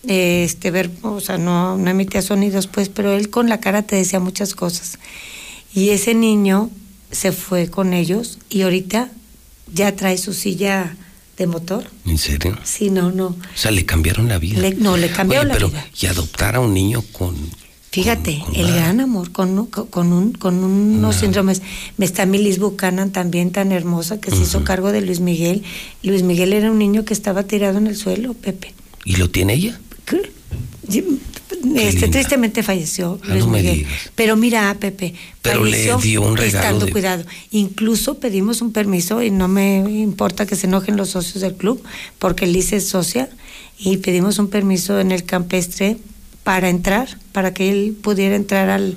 [0.07, 3.95] este verbo, o sea, no, no emitía sonidos, pues, pero él con la cara te
[3.95, 4.99] decía muchas cosas.
[5.73, 6.69] Y ese niño
[7.11, 9.09] se fue con ellos y ahorita
[9.73, 10.95] ya trae su silla
[11.37, 11.85] de motor.
[12.05, 12.57] ¿En serio?
[12.63, 13.27] Sí, no, no.
[13.27, 14.59] O sea, le cambiaron la vida.
[14.59, 15.85] Le- no, le cambió Oye, la pero, vida.
[16.01, 17.35] Y adoptar a un niño con...
[17.91, 21.61] Fíjate, el gran amor con, con, un, con unos síndromes.
[21.97, 25.63] Me está Milis Buchanan también tan hermosa que se hizo cargo de Luis Miguel.
[26.03, 28.73] Luis Miguel era un niño que estaba tirado en el suelo, Pepe.
[29.05, 29.79] ¿Y lo tiene ella?
[31.75, 33.77] Este, tristemente falleció Ah, Luis no Miguel.
[33.79, 33.91] digas.
[34.15, 37.25] Pero mira, Pepe, Pero le dio un regalo estando de- cuidado.
[37.51, 41.83] Incluso pedimos un permiso y no me importa que se enojen los socios del club,
[42.19, 43.29] porque Liz es socia
[43.77, 45.97] y pedimos un permiso en el campestre
[46.43, 48.95] para entrar, para que él pudiera entrar al,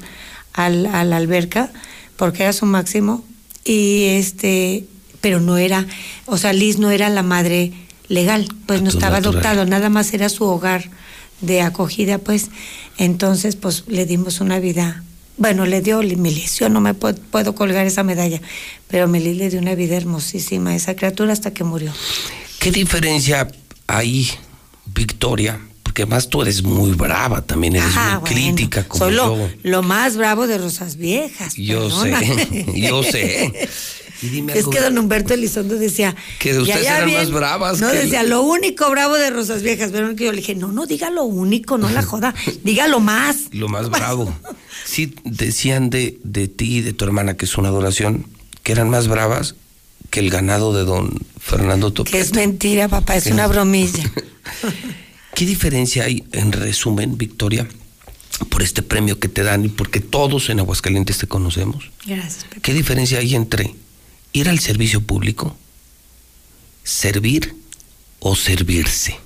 [0.52, 1.72] al, a la alberca,
[2.16, 3.24] porque era su máximo.
[3.64, 4.84] Y este,
[5.20, 5.86] pero no era,
[6.26, 7.72] o sea, Liz no era la madre
[8.10, 9.02] legal, pues no Natural.
[9.02, 10.90] estaba adoptado, nada más era su hogar
[11.40, 12.50] de acogida, pues.
[12.98, 15.02] Entonces, pues le dimos una vida.
[15.38, 18.42] Bueno, le dio Milis, yo no me puedo, puedo colgar esa medalla,
[18.88, 21.94] pero Milis le dio una vida hermosísima a esa criatura hasta que murió.
[22.58, 23.48] ¿Qué diferencia
[23.86, 24.28] hay,
[24.94, 25.58] Victoria?
[25.82, 29.36] Porque además tú eres muy brava, también eres Ah, muy bueno, crítica como soy lo,
[29.36, 29.48] yo.
[29.62, 31.54] lo más bravo de Rosas Viejas.
[31.56, 33.68] Yo sé, yo sé.
[34.22, 37.80] Y dime Es algo, que don Humberto Elizondo decía Que "Y ustedes eran más bravas
[37.80, 39.90] No, que decía el- lo único bravo de Rosas Viejas.
[39.92, 42.34] Pero que yo le dije, no, no diga lo único, no la joda,
[42.64, 43.48] diga lo más.
[43.52, 44.34] lo más bravo.
[44.84, 48.26] Sí, decían de, de ti y de tu hermana, que es una adoración,
[48.62, 49.54] que eran más bravas
[50.10, 52.10] que el ganado de don Fernando Tope.
[52.10, 54.02] Que es mentira, papá, es una bromilla.
[55.34, 57.66] ¿Qué diferencia hay, en resumen, Victoria,
[58.48, 61.90] por este premio que te dan y porque todos en Aguascalientes te conocemos.
[62.04, 62.60] Gracias, Pepe.
[62.62, 63.74] ¿Qué diferencia hay entre
[64.32, 65.56] ir al servicio público,
[66.84, 67.54] servir
[68.18, 69.18] o servirse?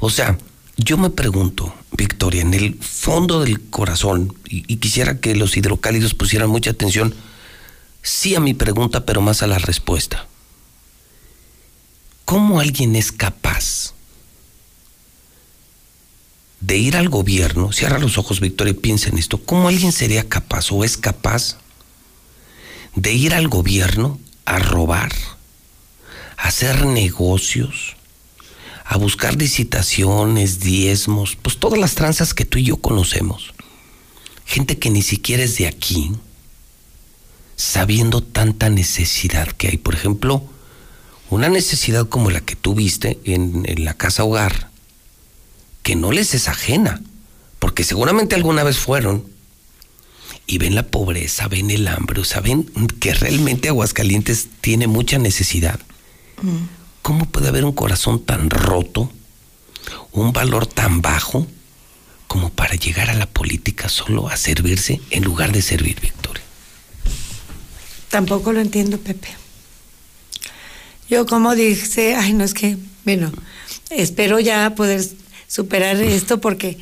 [0.00, 0.38] O sea,
[0.76, 6.50] yo me pregunto, Victoria, en el fondo del corazón, y, quisiera que los hidrocálidos pusieran
[6.50, 7.14] mucha atención,
[8.02, 10.28] sí a mi pregunta, pero más a la respuesta.
[12.26, 13.94] ¿Cómo alguien es capaz
[16.60, 17.72] de ir al gobierno?
[17.72, 19.38] Cierra los ojos, Victoria, y piensa en esto.
[19.38, 21.56] ¿Cómo alguien sería capaz o es capaz
[22.96, 25.12] de ir al gobierno a robar,
[26.36, 27.94] a hacer negocios,
[28.84, 33.54] a buscar licitaciones, diezmos, pues todas las tranzas que tú y yo conocemos?
[34.44, 36.12] Gente que ni siquiera es de aquí,
[37.56, 39.76] sabiendo tanta necesidad que hay.
[39.76, 40.42] Por ejemplo,
[41.30, 44.70] una necesidad como la que tú viste en, en la casa hogar,
[45.82, 47.02] que no les es ajena,
[47.58, 49.35] porque seguramente alguna vez fueron
[50.46, 52.64] y ven la pobreza, ven el hambre, o sea, ven
[53.00, 55.80] que realmente Aguascalientes tiene mucha necesidad.
[57.02, 59.10] ¿Cómo puede haber un corazón tan roto,
[60.12, 61.46] un valor tan bajo,
[62.26, 66.42] como para llegar a la política solo a servirse en lugar de servir, Victoria?
[68.08, 69.28] Tampoco lo entiendo, Pepe.
[71.08, 73.32] Yo como dije, ay, no es que, bueno,
[73.90, 75.04] espero ya poder
[75.48, 76.78] superar esto porque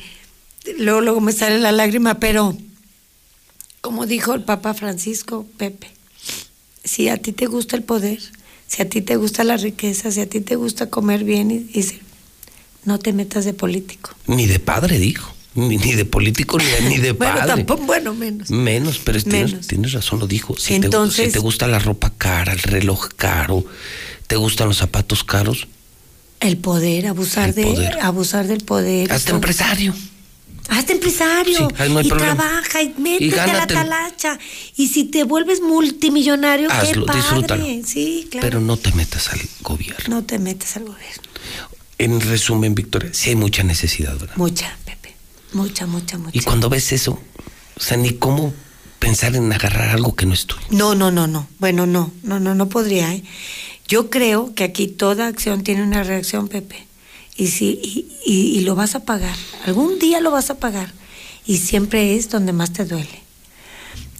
[0.79, 2.57] luego, luego me sale la lágrima, pero
[3.85, 5.87] como dijo el Papa Francisco, Pepe,
[6.83, 8.19] si a ti te gusta el poder,
[8.67, 11.69] si a ti te gusta la riqueza, si a ti te gusta comer bien, y,
[11.79, 11.99] y si-
[12.83, 14.09] no te metas de político.
[14.25, 15.31] Ni de padre, dijo.
[15.53, 17.47] Ni, ni de político, ni de, ni de Bueno, padre.
[17.47, 18.49] tampoco, bueno, menos.
[18.49, 19.67] Menos, pero tienes, Menos.
[19.67, 20.57] tienes razón, lo dijo.
[20.57, 23.63] Si, Entonces- te, si te gusta la ropa cara, el reloj caro,
[24.27, 25.67] te gustan los zapatos caros,
[26.39, 27.99] El poder, abusar El de, poder.
[28.01, 29.07] abusar del poder.
[29.09, 29.35] Todo.
[29.35, 29.93] empresario.
[30.69, 32.35] Hazte empresario Sí, no y problema.
[32.35, 34.39] trabaja y métete a la talacha.
[34.75, 37.21] Y si te vuelves multimillonario, Hazlo, qué padre.
[37.21, 37.65] disfrútalo.
[37.85, 38.47] Sí, claro.
[38.47, 40.03] Pero no te metas al gobierno.
[40.15, 41.23] no te metes al gobierno.
[41.97, 44.35] En resumen, Victoria, sí hay mucha necesidad, ¿verdad?
[44.35, 45.15] Mucha, Pepe.
[45.53, 46.37] Mucha, mucha, mucha.
[46.37, 47.21] Y cuando ves eso,
[47.77, 48.53] o sea, ni cómo
[48.99, 50.61] pensar en agarrar algo que no es tuyo.
[50.71, 51.47] No, no, no, no.
[51.59, 53.13] Bueno, no, no, no, no podría.
[53.13, 53.23] ¿eh?
[53.87, 56.85] Yo creo que aquí toda acción tiene una reacción, Pepe.
[57.37, 59.35] Y, sí, y, y- y lo vas a pagar.
[59.65, 60.91] Algún día lo vas a pagar.
[61.45, 63.21] Y siempre es donde más te duele.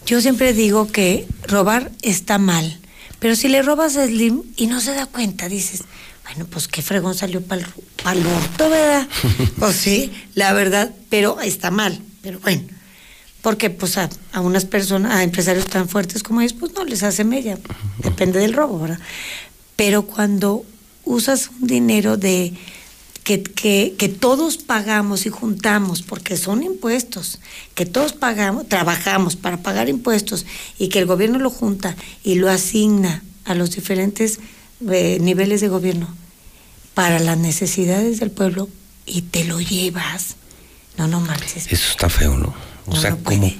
[0.06, 2.78] Yo siempre digo que robar está mal.
[3.18, 5.82] Pero si le robas a Slim y no se da cuenta, dices,
[6.24, 9.08] bueno, pues qué fregón salió para el orto, ¿verdad?
[9.58, 11.98] pues sí, la verdad, pero está mal.
[12.22, 12.62] Pero bueno,
[13.42, 17.02] porque pues a, a unas personas, a empresarios tan fuertes como ellos, pues no les
[17.02, 17.58] hace mella,
[17.98, 18.98] depende del robo, ¿verdad?
[19.74, 20.64] Pero cuando
[21.04, 22.52] usas un dinero de
[23.26, 27.40] que, que, que todos pagamos y juntamos, porque son impuestos,
[27.74, 30.46] que todos pagamos, trabajamos para pagar impuestos
[30.78, 34.38] y que el gobierno lo junta y lo asigna a los diferentes
[34.92, 36.06] eh, niveles de gobierno
[36.94, 38.68] para las necesidades del pueblo
[39.06, 40.36] y te lo llevas.
[40.96, 41.66] No, no marches.
[41.66, 42.54] Eso está feo, ¿no?
[42.86, 43.52] O No, sea, no como...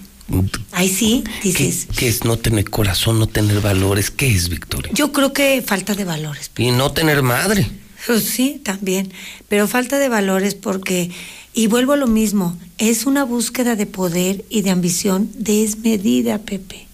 [0.70, 1.88] Ahí sí, ¿qué, dices.
[1.96, 4.12] qué es no tener corazón, no tener valores?
[4.12, 4.92] ¿Qué es, Victoria?
[4.94, 6.52] Yo creo que falta de valores.
[6.56, 7.68] Y no tener madre.
[8.06, 9.12] Pues sí, también.
[9.48, 11.10] Pero falta de valores porque,
[11.52, 16.86] y vuelvo a lo mismo, es una búsqueda de poder y de ambición desmedida, Pepe.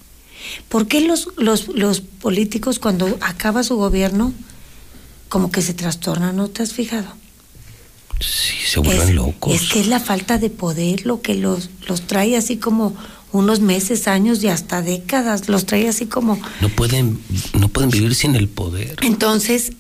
[0.69, 4.33] ¿Por qué los, los, los políticos cuando acaba su gobierno
[5.29, 6.37] como que se trastornan?
[6.37, 7.15] ¿No te has fijado?
[8.21, 9.55] Sí, se vuelven es, locos.
[9.55, 12.95] Es que es la falta de poder lo que los, los trae así como
[13.33, 15.49] unos meses, años y hasta décadas.
[15.49, 17.21] Los trae así como No pueden,
[17.59, 18.97] no pueden vivir sin el poder.
[19.03, 19.73] Entonces,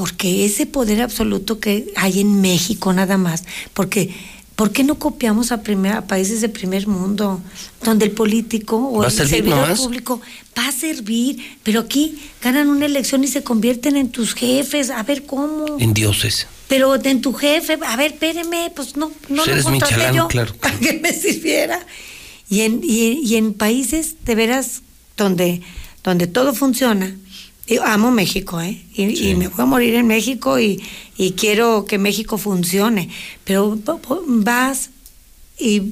[0.00, 3.44] porque ese poder absoluto que hay en México nada más,
[3.74, 4.08] porque
[4.56, 7.42] ¿por qué no copiamos a, primer- a países de primer mundo
[7.84, 9.78] donde el político o ¿Va a el servidor nomás?
[9.78, 10.22] público
[10.58, 15.02] va a servir, pero aquí ganan una elección y se convierten en tus jefes, a
[15.02, 15.76] ver cómo.
[15.78, 16.46] En dioses.
[16.66, 20.54] Pero en tu jefe, a ver, espéreme, pues no, no Pues lo contraté yo claro.
[20.54, 21.78] para que me sirviera.
[22.48, 24.80] Y en, y, y en países de veras
[25.18, 25.60] donde,
[26.04, 27.14] donde todo funciona,
[27.84, 28.82] amo México, ¿eh?
[28.94, 30.82] Y, y me voy a morir en México y,
[31.16, 33.08] y quiero que México funcione.
[33.44, 33.78] Pero
[34.26, 34.90] vas
[35.60, 35.82] y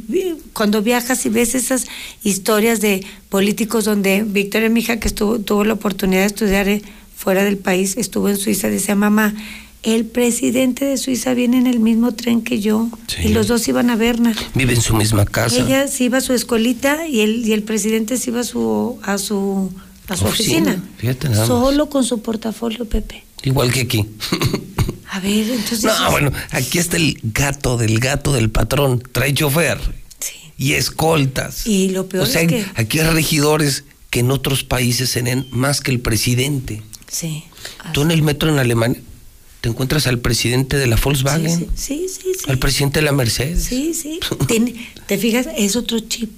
[0.54, 1.86] cuando viajas y ves esas
[2.24, 6.82] historias de políticos donde Victoria, mi hija, que estuvo, tuvo la oportunidad de estudiar eh,
[7.14, 9.34] fuera del país, estuvo en Suiza, decía, mamá,
[9.82, 12.88] el presidente de Suiza viene en el mismo tren que yo
[13.22, 14.34] y los dos iban a Berna.
[14.54, 15.56] Vive en su misma casa.
[15.56, 18.98] Ella se iba a su escuelita y el, y el presidente se iba a su,
[19.02, 19.70] a su,
[20.08, 20.82] a su oficina.
[20.96, 21.48] Fíjate nada más.
[21.48, 23.24] Solo con su portafolio, Pepe.
[23.42, 24.04] Igual que aquí.
[25.10, 25.84] A ver, entonces...
[25.84, 29.02] No, bueno, aquí está el gato del gato del patrón.
[29.12, 29.78] Trae chofer.
[30.20, 31.66] Sí, y escoltas.
[31.66, 32.66] Y lo peor o sea, es que...
[32.74, 36.82] aquí hay regidores que en otros países tienen más que el presidente.
[37.10, 37.44] Sí.
[37.92, 39.00] Tú en el metro en Alemania
[39.60, 42.44] te encuentras al presidente de la Volkswagen, Sí, sí, sí.
[42.48, 43.64] al presidente de la Mercedes.
[43.64, 44.20] Sí, sí.
[45.06, 45.48] ¿Te fijas?
[45.56, 46.30] Es otro chip.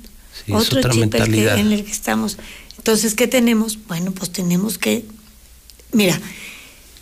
[0.46, 1.58] Sí, es otra chip el que- mentalidad.
[1.58, 2.38] en el que estamos.
[2.80, 3.78] Entonces, ¿qué tenemos?
[3.88, 5.04] Bueno, pues tenemos que.
[5.92, 6.18] Mira,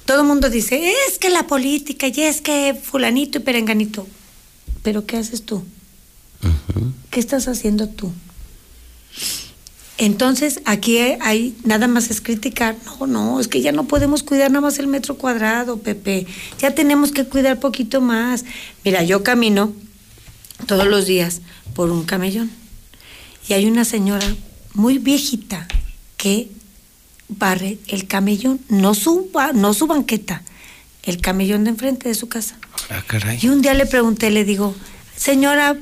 [0.06, 4.04] todo el mundo dice, es que la política, y es que fulanito y perenganito.
[4.82, 5.62] Pero ¿qué haces tú?
[7.10, 8.10] ¿Qué estás haciendo tú?
[9.98, 12.76] Entonces, aquí hay- nada más es criticar.
[12.84, 16.26] No, no, es que ya no podemos cuidar nada más el metro cuadrado, Pepe.
[16.60, 18.44] Ya tenemos que cuidar poquito más.
[18.84, 19.72] Mira, yo camino
[20.66, 21.40] todos los días
[21.74, 22.50] por un camellón
[23.48, 24.26] y hay una señora
[24.74, 25.66] muy viejita
[26.16, 26.48] que
[27.28, 30.42] barre el camellón, no su, no su banqueta,
[31.02, 32.56] el camellón de enfrente de su casa.
[32.90, 33.38] Ah, caray.
[33.40, 34.74] Y un día le pregunté, le digo,
[35.16, 35.76] señora,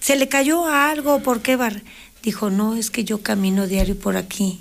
[0.00, 1.22] ¿se le cayó algo?
[1.22, 1.82] ¿Por qué barre?
[2.22, 4.60] Dijo, no, es que yo camino diario por aquí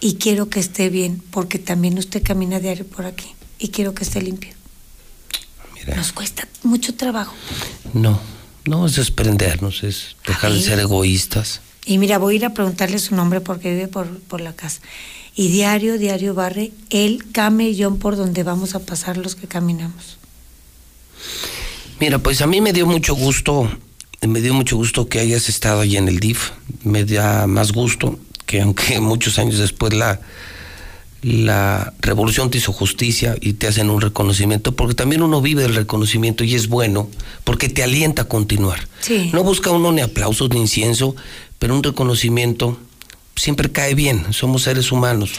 [0.00, 4.04] y quiero que esté bien, porque también usted camina diario por aquí y quiero que
[4.04, 4.54] esté limpio.
[5.96, 7.34] Nos cuesta mucho trabajo.
[7.94, 8.20] No,
[8.66, 11.60] no es desprendernos, es dejar de ser egoístas.
[11.90, 14.80] Y mira, voy a ir a preguntarle su nombre porque vive por, por la casa.
[15.34, 20.16] Y diario, diario barre el camellón por donde vamos a pasar los que caminamos.
[21.98, 23.68] Mira, pues a mí me dio mucho gusto,
[24.20, 26.50] me dio mucho gusto que hayas estado ahí en el DIF.
[26.84, 30.20] Me da más gusto que aunque muchos años después la,
[31.22, 35.74] la revolución te hizo justicia y te hacen un reconocimiento, porque también uno vive el
[35.74, 37.08] reconocimiento y es bueno,
[37.42, 38.86] porque te alienta a continuar.
[39.00, 39.30] Sí.
[39.32, 41.16] No busca uno ni aplausos ni incienso,
[41.60, 42.76] pero un reconocimiento
[43.36, 45.34] siempre cae bien, somos seres humanos.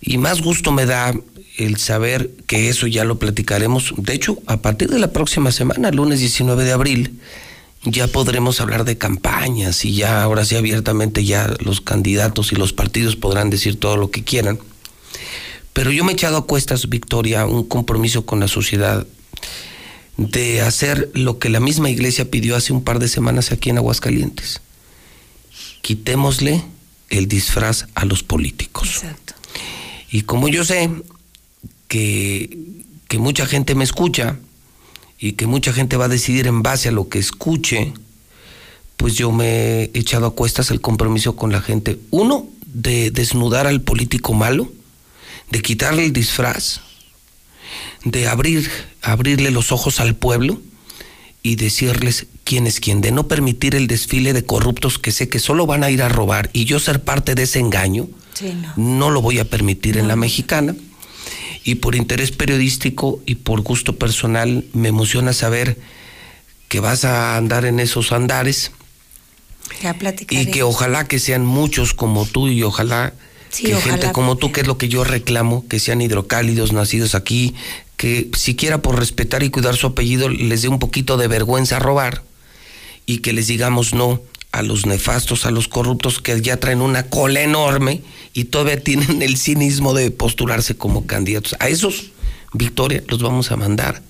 [0.00, 1.12] Y más gusto me da
[1.56, 3.94] el saber que eso ya lo platicaremos.
[3.96, 7.18] De hecho, a partir de la próxima semana, lunes 19 de abril,
[7.84, 12.74] ya podremos hablar de campañas y ya ahora sí abiertamente ya los candidatos y los
[12.74, 14.58] partidos podrán decir todo lo que quieran.
[15.72, 19.06] Pero yo me he echado a cuestas, Victoria, un compromiso con la sociedad
[20.18, 23.78] de hacer lo que la misma iglesia pidió hace un par de semanas aquí en
[23.78, 24.60] Aguascalientes.
[25.84, 26.64] Quitémosle
[27.10, 28.88] el disfraz a los políticos.
[28.88, 29.34] Exacto.
[30.10, 30.88] Y como yo sé
[31.88, 32.58] que,
[33.06, 34.38] que mucha gente me escucha
[35.18, 37.92] y que mucha gente va a decidir en base a lo que escuche,
[38.96, 41.98] pues yo me he echado a cuestas el compromiso con la gente.
[42.10, 44.72] Uno, de desnudar al político malo,
[45.50, 46.80] de quitarle el disfraz,
[48.04, 48.70] de abrir,
[49.02, 50.62] abrirle los ojos al pueblo
[51.44, 55.38] y decirles quién es quién, de no permitir el desfile de corruptos que sé que
[55.38, 58.72] solo van a ir a robar y yo ser parte de ese engaño, Sí, no.
[58.76, 60.74] no lo voy a permitir en la mexicana.
[61.62, 65.78] Y por interés periodístico y por gusto personal me emociona saber
[66.68, 68.72] que vas a andar en esos andares
[69.82, 69.96] Ya
[70.30, 73.12] y que ojalá que sean muchos como tú y ojalá
[73.50, 76.72] Sí, que ojalá, gente como tú, que es lo que yo reclamo, que sean hidrocálidos,
[76.72, 77.54] nacidos aquí,
[77.96, 82.22] que siquiera por respetar y cuidar su apellido les dé un poquito de vergüenza robar
[83.06, 84.20] y que les digamos no
[84.52, 88.02] a los nefastos, a los corruptos que ya traen una cola enorme
[88.34, 91.56] y todavía tienen el cinismo de postularse como candidatos.
[91.58, 92.12] A esos,
[92.52, 94.02] Victoria, los vamos a mandar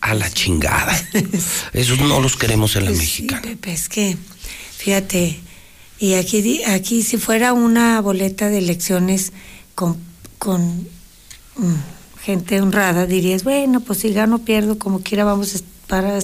[0.00, 0.96] a la chingada.
[1.72, 3.42] Esos no los queremos en la Pues mexicana.
[3.42, 4.16] Sí, Pepe, es que,
[4.76, 5.40] fíjate,
[5.98, 9.32] y aquí, aquí si fuera una boleta de elecciones
[9.74, 9.96] con,
[10.38, 10.86] con
[11.56, 11.74] mm,
[12.22, 15.58] gente honrada, dirías, bueno, pues si gano pierdo, como quiera vamos a
[15.88, 16.18] para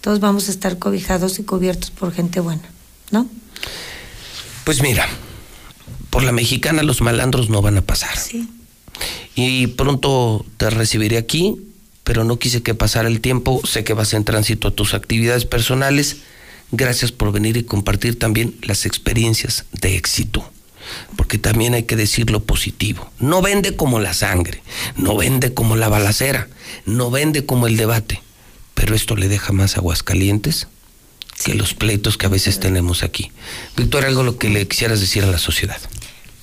[0.00, 2.62] todos vamos a estar cobijados y cubiertos por gente buena,
[3.10, 3.28] ¿no?
[4.64, 5.08] Pues mira,
[6.10, 8.18] por la mexicana los malandros no van a pasar.
[9.34, 11.56] Y pronto te recibiré aquí,
[12.04, 13.62] pero no quise que pasara el tiempo.
[13.64, 16.18] Sé que vas en tránsito a tus actividades personales.
[16.72, 20.50] Gracias por venir y compartir también las experiencias de éxito.
[21.16, 23.10] Porque también hay que decir lo positivo.
[23.18, 24.62] No vende como la sangre,
[24.96, 26.48] no vende como la balacera,
[26.84, 28.22] no vende como el debate.
[28.74, 30.68] Pero esto le deja más aguascalientes
[31.44, 33.30] que los pleitos que a veces tenemos aquí.
[33.76, 35.78] Victoria, algo lo que le quisieras decir a la sociedad.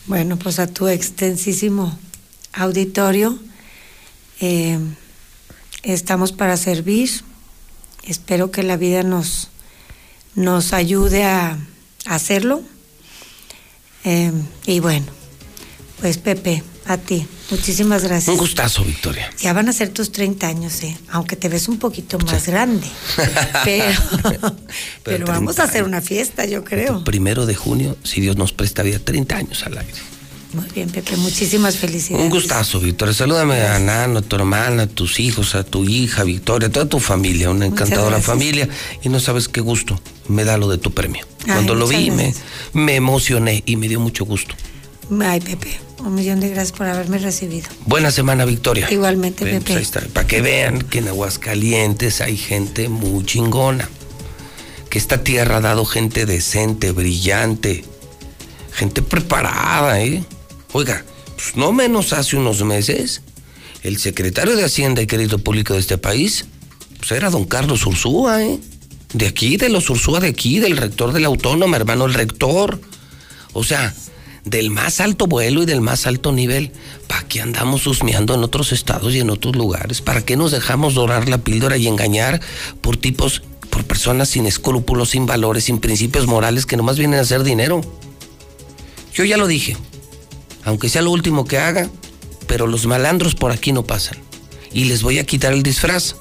[0.05, 1.97] Bueno, pues a tu extensísimo
[2.53, 3.39] auditorio,
[4.39, 4.77] eh,
[5.83, 7.09] estamos para servir.
[8.03, 9.49] Espero que la vida nos,
[10.35, 11.57] nos ayude a
[12.05, 12.63] hacerlo.
[14.03, 14.31] Eh,
[14.65, 15.05] y bueno,
[16.01, 18.33] pues Pepe, a ti, muchísimas gracias.
[18.33, 19.29] Un gustazo, Victoria.
[19.39, 20.97] Ya van a ser tus 30 años, ¿eh?
[21.09, 22.87] aunque te ves un poquito más grande.
[23.63, 24.55] Pero,
[25.03, 27.03] pero vamos a hacer una fiesta, yo creo.
[27.03, 29.93] Primero de junio, si Dios nos presta vida, 30 años al aire.
[30.53, 32.25] Muy bien, Pepe, muchísimas felicidades.
[32.25, 33.13] Un gustazo, Victoria.
[33.13, 36.85] Salúdame a Nano, a tu hermana, a tus hijos, a tu hija, Victoria, a toda
[36.87, 38.69] tu familia, una encantadora familia.
[39.01, 41.25] Y no sabes qué gusto me da lo de tu premio.
[41.43, 42.11] Ay, Cuando lo vi,
[42.73, 44.55] me, emocioné y me dio mucho gusto.
[45.21, 47.67] Ay, Pepe, un millón de gracias por haberme recibido.
[47.85, 48.89] Buena semana, Victoria.
[48.91, 49.65] Igualmente, Ven, Pepe.
[49.65, 50.13] pues ahí está.
[50.13, 53.89] Para que vean que en Aguascalientes hay gente muy chingona.
[54.89, 57.83] Que esta tierra ha dado gente decente, brillante,
[58.71, 60.23] gente preparada, ¿eh?
[60.71, 61.03] Oiga,
[61.35, 63.21] pues no menos hace unos meses,
[63.83, 66.45] el secretario de Hacienda y Crédito Público de este país,
[66.97, 68.59] pues era don Carlos Ursúa, ¿eh?
[69.13, 72.81] De aquí, de los Ursúa de aquí, del rector de la Autónoma, hermano, el rector.
[73.53, 73.93] O sea,
[74.45, 76.71] del más alto vuelo y del más alto nivel.
[77.07, 80.01] ¿Para qué andamos husmeando en otros estados y en otros lugares?
[80.01, 82.41] ¿Para qué nos dejamos dorar la píldora y engañar
[82.81, 87.23] por tipos, por personas sin escrúpulos, sin valores, sin principios morales que nomás vienen a
[87.23, 87.81] hacer dinero?
[89.13, 89.77] Yo ya lo dije,
[90.63, 91.89] aunque sea lo último que haga,
[92.47, 94.17] pero los malandros por aquí no pasan.
[94.73, 96.15] Y les voy a quitar el disfraz,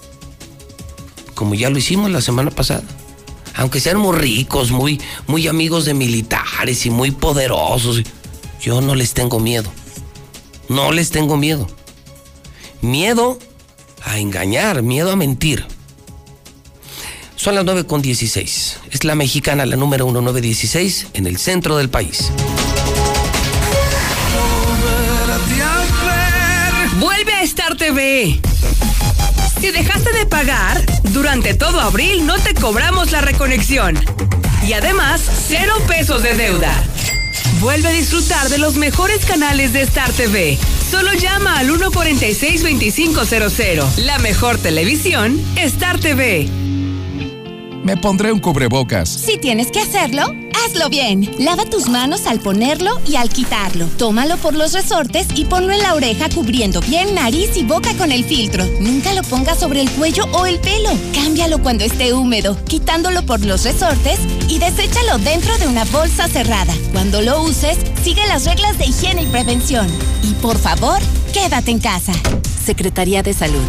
[1.42, 2.84] como ya lo hicimos la semana pasada.
[3.56, 8.00] Aunque sean muy ricos, muy, muy amigos de militares y muy poderosos,
[8.60, 9.68] yo no les tengo miedo.
[10.68, 11.66] No les tengo miedo.
[12.80, 13.40] Miedo
[14.04, 15.66] a engañar, miedo a mentir.
[17.34, 18.78] Son las 9 con 16.
[18.92, 22.30] Es la mexicana, la número 1916, en el centro del país.
[27.00, 28.40] Vuelve a Star TV.
[29.60, 33.96] Si dejaste de pagar, durante todo abril no te cobramos la reconexión.
[34.66, 36.72] Y además, cero pesos de deuda.
[37.60, 40.58] Vuelve a disfrutar de los mejores canales de Star TV.
[40.90, 43.98] Solo llama al 146-2500.
[43.98, 46.48] La mejor televisión, Star TV.
[47.82, 49.08] Me pondré un cubrebocas.
[49.08, 50.22] Si tienes que hacerlo,
[50.64, 51.28] hazlo bien.
[51.38, 53.86] Lava tus manos al ponerlo y al quitarlo.
[53.98, 58.12] Tómalo por los resortes y ponlo en la oreja cubriendo bien nariz y boca con
[58.12, 58.64] el filtro.
[58.80, 60.90] Nunca lo pongas sobre el cuello o el pelo.
[61.12, 66.72] Cámbialo cuando esté húmedo, quitándolo por los resortes y deséchalo dentro de una bolsa cerrada.
[66.92, 69.88] Cuando lo uses, sigue las reglas de higiene y prevención.
[70.22, 71.00] Y por favor,
[71.32, 72.12] quédate en casa.
[72.64, 73.66] Secretaría de Salud.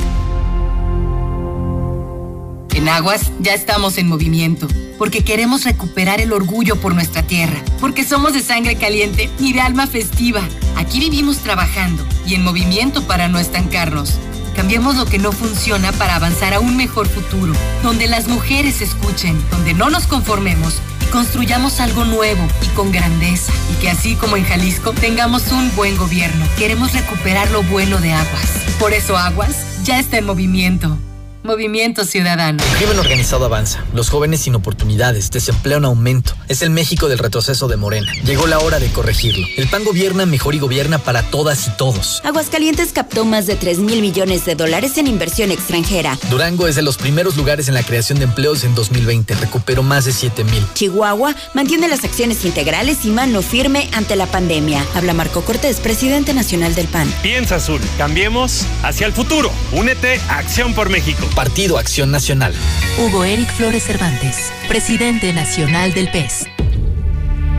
[2.73, 4.67] En Aguas ya estamos en movimiento,
[4.97, 9.61] porque queremos recuperar el orgullo por nuestra tierra, porque somos de sangre caliente y de
[9.61, 10.41] alma festiva.
[10.75, 14.15] Aquí vivimos trabajando y en movimiento para no estancarnos.
[14.55, 19.39] Cambiemos lo que no funciona para avanzar a un mejor futuro, donde las mujeres escuchen,
[19.51, 23.53] donde no nos conformemos y construyamos algo nuevo y con grandeza.
[23.71, 26.45] Y que así como en Jalisco tengamos un buen gobierno.
[26.57, 28.49] Queremos recuperar lo bueno de Aguas.
[28.79, 30.97] Por eso Aguas ya está en movimiento.
[31.43, 32.63] Movimiento Ciudadano.
[32.63, 33.83] El crimen organizado avanza.
[33.93, 36.35] Los jóvenes sin oportunidades, desempleo en aumento.
[36.47, 38.09] Es el México del retroceso de Morena.
[38.23, 39.45] Llegó la hora de corregirlo.
[39.57, 42.21] El PAN gobierna mejor y gobierna para todas y todos.
[42.23, 46.17] Aguascalientes captó más de 3 mil millones de dólares en inversión extranjera.
[46.29, 49.35] Durango es de los primeros lugares en la creación de empleos en 2020.
[49.35, 50.65] Recuperó más de 7 mil.
[50.75, 54.85] Chihuahua mantiene las acciones integrales y mano firme ante la pandemia.
[54.95, 57.13] Habla Marco Cortés, presidente nacional del PAN.
[57.21, 59.51] Piensa azul, cambiemos hacia el futuro.
[59.73, 61.27] Únete a Acción por México.
[61.35, 62.53] Partido Acción Nacional.
[62.99, 66.45] Hugo Eric Flores Cervantes, presidente nacional del PES.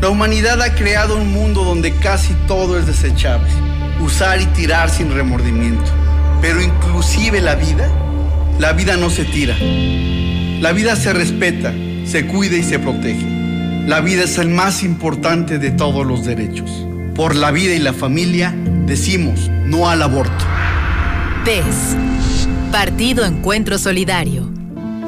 [0.00, 3.48] La humanidad ha creado un mundo donde casi todo es desechable,
[4.00, 5.90] usar y tirar sin remordimiento.
[6.40, 7.88] Pero inclusive la vida,
[8.60, 9.56] la vida no se tira.
[9.58, 11.74] La vida se respeta,
[12.06, 13.26] se cuida y se protege.
[13.88, 16.70] La vida es el más importante de todos los derechos.
[17.16, 18.54] Por la vida y la familia
[18.86, 20.44] decimos no al aborto.
[21.44, 21.96] PES,
[22.74, 24.53] Partido Encuentro Solidario.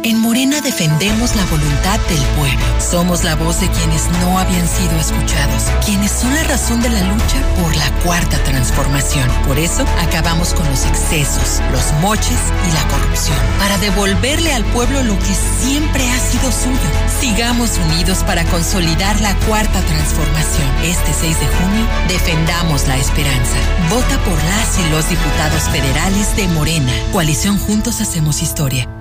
[0.06, 2.64] En Morena defendemos la voluntad del pueblo.
[2.78, 7.02] Somos la voz de quienes no habían sido escuchados, quienes son la razón de la
[7.02, 9.28] lucha por la cuarta transformación.
[9.48, 15.02] Por eso acabamos con los excesos, los moches y la corrupción, para devolverle al pueblo
[15.02, 16.88] lo que siempre ha sido suyo.
[17.20, 20.70] Sigamos unidos para consolidar la cuarta transformación.
[20.84, 23.56] Este 6 de junio, defendamos la esperanza.
[23.90, 26.92] Vota por las y los diputados federales de Morena.
[27.10, 28.95] Coalición Juntos Hacemos Historia.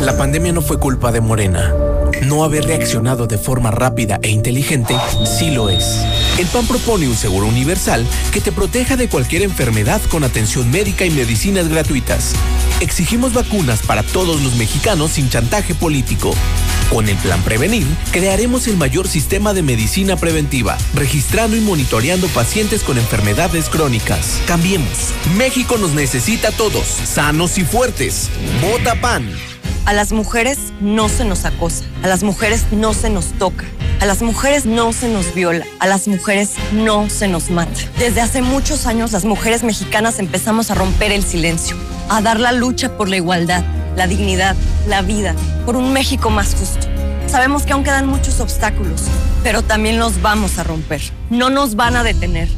[0.00, 1.74] La pandemia no fue culpa de Morena.
[2.22, 6.00] No haber reaccionado de forma rápida e inteligente sí lo es.
[6.38, 11.04] El PAN propone un seguro universal que te proteja de cualquier enfermedad con atención médica
[11.04, 12.32] y medicinas gratuitas.
[12.80, 16.32] Exigimos vacunas para todos los mexicanos sin chantaje político.
[16.90, 22.82] Con el plan Prevenir, crearemos el mayor sistema de medicina preventiva, registrando y monitoreando pacientes
[22.82, 24.40] con enfermedades crónicas.
[24.46, 25.12] Cambiemos.
[25.36, 28.30] México nos necesita a todos, sanos y fuertes.
[28.62, 29.49] Vota PAN.
[29.86, 33.64] A las mujeres no se nos acosa, a las mujeres no se nos toca.
[34.00, 37.80] A las mujeres no se nos viola, a las mujeres no se nos mata.
[37.98, 41.76] Desde hace muchos años las mujeres mexicanas empezamos a romper el silencio,
[42.08, 43.62] a dar la lucha por la igualdad,
[43.96, 44.56] la dignidad,
[44.88, 45.34] la vida,
[45.66, 46.86] por un México más justo.
[47.26, 49.02] Sabemos que aún quedan muchos obstáculos,
[49.42, 51.02] pero también los vamos a romper.
[51.28, 52.48] No nos van a detener.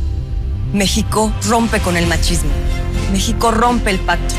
[0.73, 2.51] México rompe con el machismo.
[3.11, 4.35] México rompe el pacto.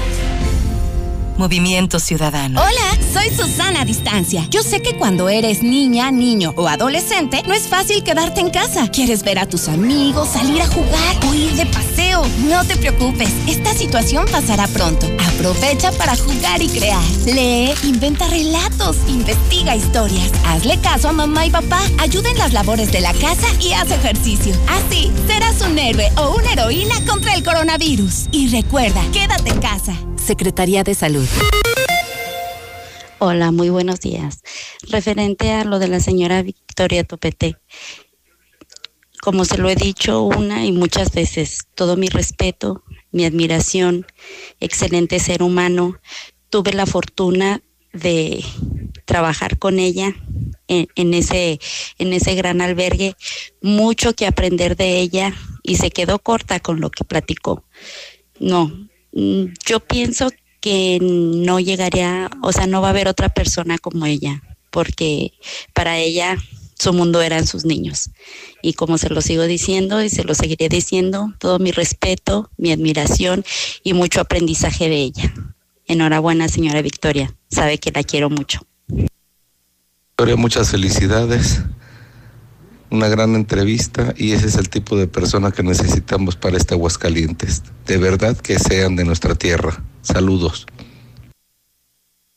[1.38, 2.62] Movimiento Ciudadano.
[2.62, 4.46] Hola, soy Susana Distancia.
[4.50, 8.88] Yo sé que cuando eres niña, niño o adolescente, no es fácil quedarte en casa.
[8.90, 12.24] Quieres ver a tus amigos, salir a jugar o ir de paseo.
[12.48, 15.08] No te preocupes, esta situación pasará pronto.
[15.34, 17.04] Aprovecha para jugar y crear.
[17.26, 20.32] Lee, inventa relatos, investiga historias.
[20.46, 21.82] Hazle caso a mamá y papá.
[21.98, 24.56] Ayuda en las labores de la casa y haz ejercicio.
[24.68, 28.28] Así serás un héroe o una heroína contra el coronavirus.
[28.32, 29.96] Y recuerda, quédate en casa.
[30.24, 31.28] Secretaría de Salud.
[33.20, 34.42] Hola, muy buenos días.
[34.90, 37.58] Referente a lo de la señora Victoria Topete,
[39.22, 44.06] como se lo he dicho una y muchas veces, todo mi respeto, mi admiración,
[44.62, 46.00] excelente ser humano.
[46.50, 47.62] Tuve la fortuna
[47.92, 48.46] de
[49.04, 50.16] trabajar con ella
[50.68, 51.60] en, ese,
[51.98, 53.16] en ese gran albergue,
[53.62, 57.66] mucho que aprender de ella y se quedó corta con lo que platicó.
[58.40, 64.06] No, yo pienso que no llegaría, o sea, no va a haber otra persona como
[64.06, 65.34] ella, porque
[65.74, 66.38] para ella
[66.80, 68.10] su mundo eran sus niños.
[68.62, 72.72] Y como se lo sigo diciendo y se lo seguiré diciendo, todo mi respeto, mi
[72.72, 73.44] admiración
[73.84, 75.34] y mucho aprendizaje de ella.
[75.86, 77.36] Enhorabuena, señora Victoria.
[77.50, 78.66] Sabe que la quiero mucho.
[78.88, 81.62] Victoria, muchas felicidades
[82.94, 87.64] una gran entrevista y ese es el tipo de persona que necesitamos para este Aguascalientes.
[87.88, 89.84] De verdad que sean de nuestra tierra.
[90.04, 90.68] Saludos.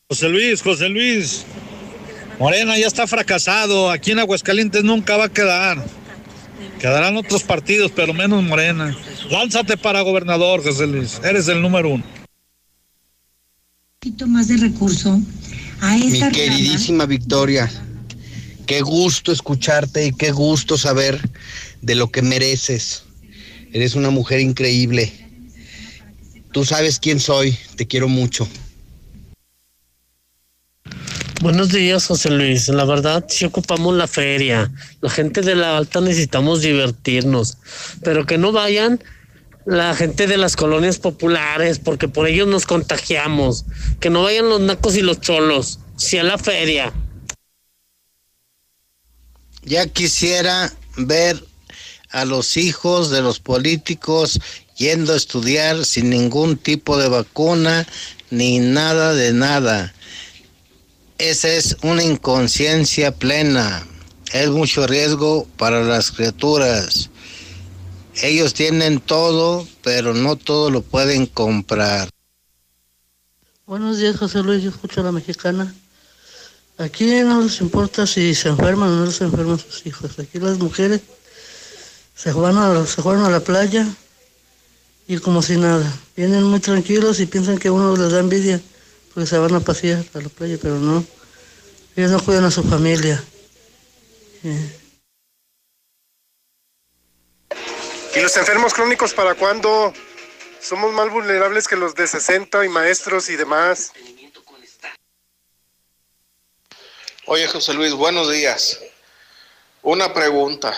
[0.09, 1.45] José Luis, José Luis.
[2.39, 3.91] Morena ya está fracasado.
[3.91, 5.85] Aquí en Aguascalientes nunca va a quedar.
[6.81, 8.97] Quedarán otros partidos, pero menos Morena.
[9.31, 11.21] Lánzate para gobernador, José Luis.
[11.23, 12.05] Eres el número uno.
[12.05, 12.25] Un
[14.01, 15.21] poquito más de recurso
[15.83, 17.71] a esta Mi queridísima Victoria,
[18.67, 21.21] Qué gusto escucharte y qué gusto saber
[21.83, 23.05] de lo que mereces.
[23.73, 25.13] Eres una mujer increíble.
[26.53, 27.57] Tú sabes quién soy.
[27.77, 28.49] Te quiero mucho.
[31.43, 32.69] Buenos días, José Luis.
[32.69, 34.73] La verdad, sí ocupamos la feria.
[35.01, 37.59] La gente de la alta necesitamos divertirnos,
[38.03, 38.99] pero que no vayan
[39.65, 43.65] la gente de las colonias populares, porque por ellos nos contagiamos.
[44.01, 45.79] Que no vayan los nacos y los cholos.
[45.97, 46.93] Sí a la feria.
[49.67, 51.45] Ya quisiera ver
[52.11, 54.39] a los hijos de los políticos
[54.77, 57.85] yendo a estudiar sin ningún tipo de vacuna
[58.31, 59.93] ni nada de nada.
[61.19, 63.85] Esa es una inconsciencia plena.
[64.33, 67.11] Es mucho riesgo para las criaturas.
[68.23, 72.09] Ellos tienen todo, pero no todo lo pueden comprar.
[73.67, 74.63] Buenos días, José Luis.
[74.63, 75.75] Yo escucho a la mexicana.
[76.79, 80.19] Aquí no les importa si se enferman o no se enferman sus hijos.
[80.19, 81.01] Aquí las mujeres
[82.15, 83.87] se van a, se juegan a la playa
[85.09, 85.91] y como si nada.
[86.17, 88.61] Vienen muy tranquilos y piensan que uno les da envidia
[89.15, 91.03] porque se van a pasear a la playa, pero no.
[91.97, 93.25] Ellos no cuidan a su familia.
[98.15, 99.95] ¿Y los enfermos crónicos para cuándo?
[100.61, 103.93] Somos más vulnerables que los de 60 y maestros y demás.
[107.29, 108.81] Oye, José Luis, buenos días.
[109.83, 110.73] Una pregunta.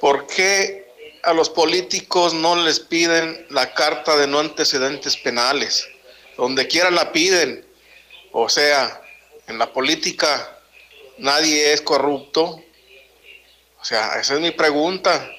[0.00, 0.92] ¿Por qué
[1.22, 5.88] a los políticos no les piden la carta de no antecedentes penales?
[6.36, 7.64] Donde quiera la piden.
[8.32, 9.00] O sea,
[9.46, 10.58] en la política
[11.18, 12.60] nadie es corrupto.
[13.80, 15.30] O sea, esa es mi pregunta.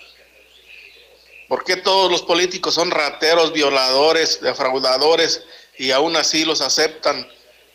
[1.49, 5.43] ¿Por qué todos los políticos son rateros, violadores, defraudadores
[5.77, 7.29] y aún así los aceptan?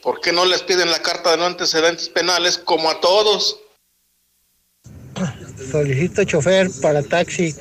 [0.05, 3.57] ¿Por qué no les piden la carta de no antecedentes penales como a todos?
[5.73, 7.55] Solicito chofer para taxi.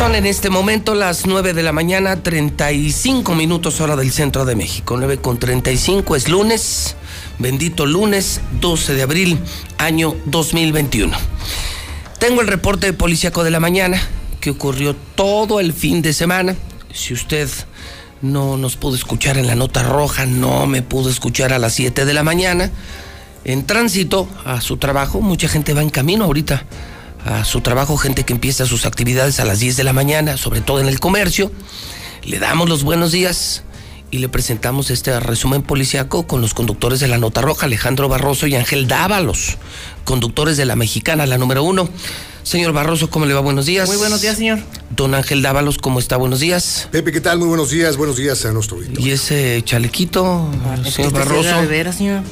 [0.00, 4.56] Son en este momento las 9 de la mañana, 35 minutos hora del centro de
[4.56, 4.96] México.
[4.96, 6.96] 9 con 35 es lunes,
[7.38, 9.38] bendito lunes, 12 de abril,
[9.76, 11.14] año 2021.
[12.18, 14.00] Tengo el reporte policíaco de la mañana
[14.40, 16.56] que ocurrió todo el fin de semana.
[16.94, 17.50] Si usted
[18.22, 22.06] no nos pudo escuchar en la nota roja, no me pudo escuchar a las 7
[22.06, 22.70] de la mañana.
[23.44, 26.64] En tránsito a su trabajo, mucha gente va en camino ahorita
[27.24, 30.60] a su trabajo, gente que empieza sus actividades a las 10 de la mañana, sobre
[30.60, 31.52] todo en el comercio.
[32.24, 33.62] Le damos los buenos días
[34.10, 38.46] y le presentamos este resumen policiaco con los conductores de la Nota Roja, Alejandro Barroso
[38.46, 39.58] y Ángel Dávalos,
[40.04, 41.88] conductores de la Mexicana, la número uno.
[42.42, 43.40] Señor Barroso, ¿cómo le va?
[43.40, 43.86] Buenos días.
[43.86, 44.60] Muy buenos días, señor.
[44.96, 46.16] Don Ángel Dávalos, ¿cómo está?
[46.16, 46.88] Buenos días.
[46.90, 47.38] Pepe, ¿qué tal?
[47.38, 47.96] Muy buenos días.
[47.96, 49.06] Buenos días a nuestro auditorio.
[49.06, 50.50] ¿Y ese chalequito,
[50.84, 51.60] señor este Barroso?
[51.60, 52.22] de veras, señor.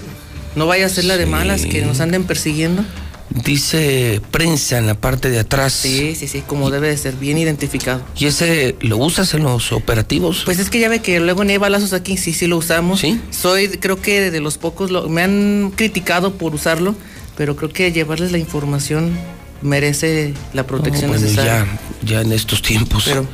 [0.57, 2.85] No vaya a ser la de malas que nos anden persiguiendo.
[3.31, 5.73] Dice prensa en la parte de atrás.
[5.75, 8.03] Sí, sí, sí, como debe de ser, bien identificado.
[8.17, 10.43] ¿Y ese lo usas en los operativos?
[10.47, 13.01] Pues es que ya ve que luego ni hay balazos aquí, sí, sí lo usamos.
[13.01, 13.21] Sí.
[13.31, 16.95] Soy, creo que de los pocos, lo- me han criticado por usarlo,
[17.37, 19.13] pero creo que llevarles la información
[19.61, 21.67] merece la protección No, bueno, necesaria.
[22.03, 23.27] ya, ya en estos tiempos Pero-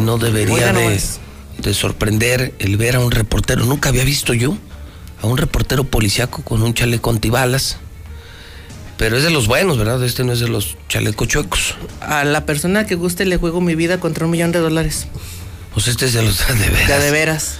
[0.00, 1.18] no debería de, es.
[1.58, 3.64] de sorprender el ver a un reportero.
[3.66, 4.56] Nunca había visto yo
[5.20, 7.78] a un reportero policiaco con un chaleco antibalas.
[9.00, 10.04] Pero es de los buenos, ¿verdad?
[10.04, 11.74] Este no es de los chalecos chuecos.
[12.02, 15.06] A la persona que guste le juego mi vida contra un millón de dólares.
[15.72, 16.86] Pues este es de los de veras.
[16.86, 17.54] Ya de veras.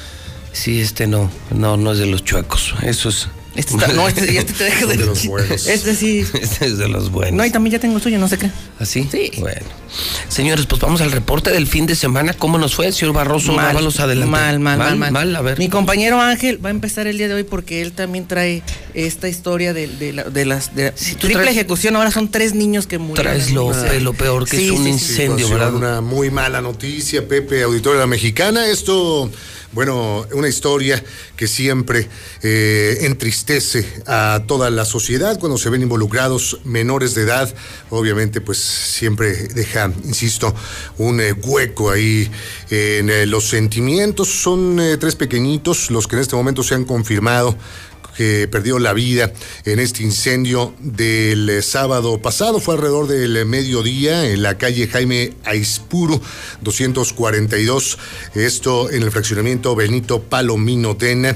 [0.52, 2.74] Sí, este no, no, no es de los chuecos.
[2.82, 3.28] Eso es.
[3.56, 5.66] Este está- no, este, este te deja de, de los buenos.
[5.66, 6.24] Este sí.
[6.40, 7.34] Este es de los buenos.
[7.36, 8.50] No, y también ya tengo el suyo, no sé qué.
[8.78, 9.08] ¿Así?
[9.10, 9.32] Sí.
[9.38, 9.66] Bueno.
[10.28, 12.32] Señores, pues vamos al reporte del fin de semana.
[12.32, 13.52] ¿Cómo nos fue, señor Barroso?
[13.52, 14.30] Mal, adelante.
[14.30, 15.36] Mal, mal, mal, mal.
[15.36, 15.58] a ver.
[15.58, 18.62] Mi compañero Ángel va a empezar el día de hoy porque él también trae
[18.94, 21.96] esta historia de, de, la- de las de triple traes- ejecución.
[21.96, 23.32] Ahora son tres niños que murieron.
[23.34, 25.74] Traes lo, peor que Sí, es un sí, incendio, ¿verdad?
[25.74, 28.68] una Una muy mala noticia, Pepe, auditorio de la Mexicana.
[28.68, 29.28] Esto,
[29.72, 31.02] bueno, una historia
[31.36, 32.08] que siempre
[32.42, 33.39] eh, entristece
[34.06, 37.52] a toda la sociedad cuando se ven involucrados menores de edad.
[37.90, 40.54] Obviamente, pues siempre deja, insisto,
[40.98, 42.30] un eh, hueco ahí
[42.70, 44.28] en eh, los sentimientos.
[44.28, 47.56] Son eh, tres pequeñitos los que en este momento se han confirmado
[48.20, 49.32] que perdió la vida
[49.64, 52.60] en este incendio del eh, sábado pasado.
[52.60, 56.20] Fue alrededor del eh, mediodía en la calle Jaime Aispuro,
[56.60, 57.98] 242.
[58.34, 61.34] Esto en el fraccionamiento Benito Palomino Tena,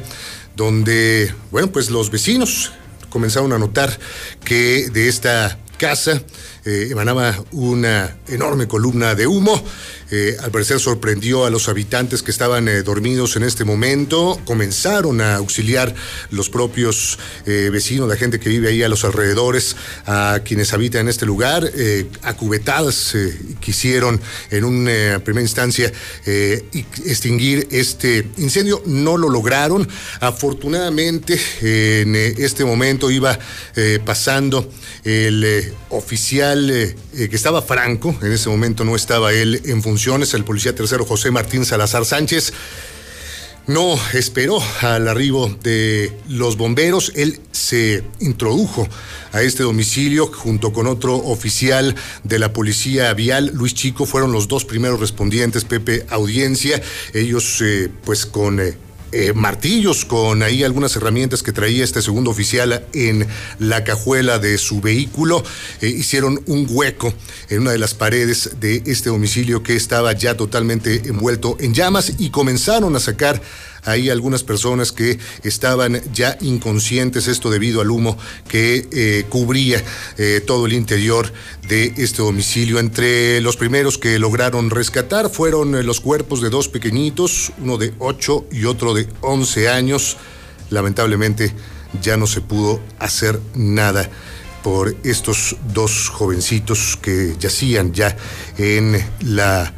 [0.57, 2.73] donde, bueno, pues los vecinos
[3.11, 3.97] comenzaron a notar
[4.45, 6.23] que de esta casa
[6.67, 9.63] eh, emanaba una enorme columna de humo.
[10.11, 14.41] Eh, al parecer sorprendió a los habitantes que estaban eh, dormidos en este momento.
[14.47, 15.95] Comenzaron a auxiliar
[16.31, 19.77] los propios vecinos, la gente que vive ahí a los alrededores,
[20.07, 21.71] a quienes habitan en este lugar.
[22.23, 23.15] A cubetadas
[23.61, 24.21] quisieron
[24.51, 25.93] en una primera instancia
[26.25, 28.83] extinguir este incendio.
[28.87, 29.87] No lo lograron.
[30.21, 33.39] Afortunadamente, en este momento iba
[34.05, 34.71] pasando
[35.05, 35.73] el eh,
[36.71, 36.95] eh,
[37.29, 41.31] que estaba Franco, en ese momento no estaba él en funciones, el policía tercero José
[41.31, 42.53] Martín Salazar Sánchez.
[43.67, 48.87] No esperó al arribo de los bomberos, él se introdujo
[49.33, 54.49] a este domicilio junto con otro oficial de la policía vial, Luis Chico, fueron los
[54.49, 56.83] dos primeros respondientes, Pepe Audiencia,
[57.15, 58.61] ellos eh, pues con...
[58.61, 58.77] eh,
[59.17, 63.29] eh, martillos con ahí algunas herramientas que traía este segundo oficial en
[63.61, 65.45] la cajuela de su vehículo.
[65.81, 67.15] Eh, hicieron un hueco
[67.49, 72.15] en una de las paredes de este domicilio que estaba ya totalmente envuelto en llamas
[72.19, 73.41] y comenzaron a sacar
[73.85, 78.17] ahí algunas personas que estaban ya inconscientes, esto debido al humo
[78.49, 79.83] que eh, cubría
[80.19, 81.33] eh, todo el interior
[81.69, 82.79] de este domicilio.
[82.79, 87.95] Entre los primeros que lograron rescatar fueron eh, los cuerpos de dos pequeñitos, uno de
[87.99, 90.17] 8 y otro de 11 años.
[90.71, 91.53] Lamentablemente
[92.03, 94.09] ya no se pudo hacer nada
[94.63, 98.17] por estos dos jovencitos que yacían ya
[98.57, 99.75] en la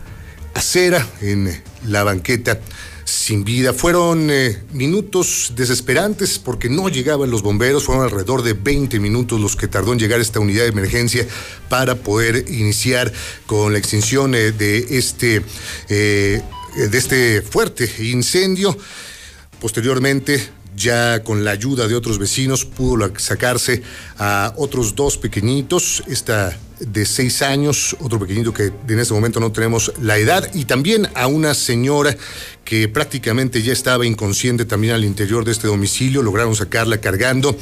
[0.54, 2.60] acera, en la banqueta
[3.06, 3.72] sin vida.
[3.72, 9.54] Fueron eh, minutos desesperantes porque no llegaban los bomberos, fueron alrededor de 20 minutos los
[9.54, 11.26] que tardó en llegar esta unidad de emergencia
[11.68, 13.12] para poder iniciar
[13.46, 15.42] con la extinción eh, de este
[15.88, 16.42] eh,
[16.74, 18.76] de este fuerte incendio.
[19.60, 23.82] Posteriormente, ya con la ayuda de otros vecinos, pudo sacarse
[24.18, 29.50] a otros dos pequeñitos, esta de seis años, otro pequeñito que en este momento no
[29.50, 32.14] tenemos la edad, y también a una señora
[32.64, 37.56] que prácticamente ya estaba inconsciente también al interior de este domicilio, lograron sacarla cargando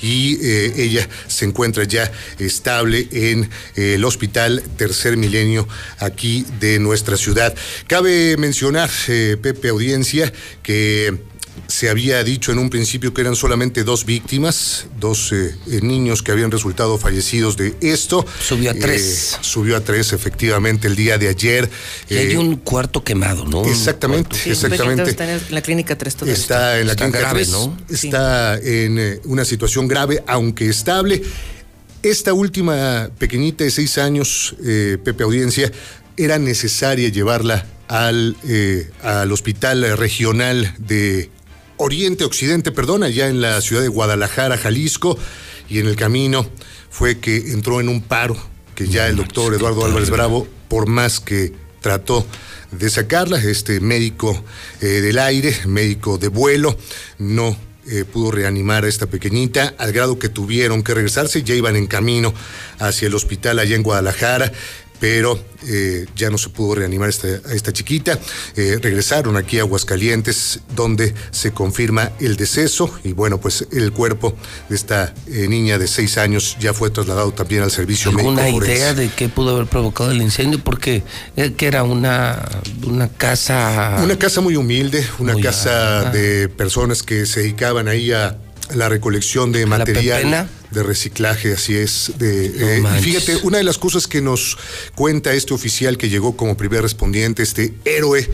[0.00, 5.66] y eh, ella se encuentra ya estable en eh, el hospital Tercer Milenio
[5.98, 7.54] aquí de nuestra ciudad.
[7.86, 10.32] Cabe mencionar, eh, Pepe Audiencia,
[10.62, 11.29] que
[11.66, 16.22] se había dicho en un principio que eran solamente dos víctimas, dos eh, eh, niños
[16.22, 18.26] que habían resultado fallecidos de esto.
[18.40, 19.34] Subió a tres.
[19.34, 21.70] Eh, subió a tres, efectivamente, el día de ayer.
[22.08, 23.64] Y hay un cuarto quemado, ¿no?
[23.64, 25.10] Exactamente, exactamente.
[25.10, 27.76] Está en la clínica 3 Está en la clínica grave, 3, ¿no?
[27.88, 31.22] Está en una situación grave, aunque estable.
[32.02, 35.70] Esta última pequeñita de seis años, Pepe Audiencia,
[36.16, 38.36] era necesaria llevarla al,
[39.02, 41.30] al hospital regional de
[41.80, 45.18] Oriente, Occidente, perdón, allá en la ciudad de Guadalajara, Jalisco,
[45.68, 46.46] y en el camino
[46.90, 48.36] fue que entró en un paro
[48.74, 52.26] que ya el doctor Eduardo Álvarez Bravo, por más que trató
[52.70, 54.44] de sacarla, este médico
[54.80, 56.76] eh, del aire, médico de vuelo,
[57.18, 57.56] no
[57.88, 61.86] eh, pudo reanimar a esta pequeñita, al grado que tuvieron que regresarse, ya iban en
[61.86, 62.34] camino
[62.78, 64.52] hacia el hospital allá en Guadalajara
[65.00, 68.18] pero eh, ya no se pudo reanimar esta, a esta chiquita.
[68.54, 74.36] Eh, regresaron aquí a Aguascalientes, donde se confirma el deceso y bueno, pues el cuerpo
[74.68, 78.40] de esta eh, niña de seis años ya fue trasladado también al servicio médico.
[78.40, 80.62] ¿Alguna idea de qué pudo haber provocado el incendio?
[80.62, 81.02] Porque
[81.34, 82.46] que era una,
[82.86, 84.00] una casa...
[84.04, 88.36] Una casa muy humilde, una casa de personas que se dedicaban ahí a
[88.74, 92.12] la recolección de material de reciclaje, así es.
[92.18, 94.56] De, eh, y fíjate, una de las cosas que nos
[94.94, 98.28] cuenta este oficial que llegó como primer respondiente, este héroe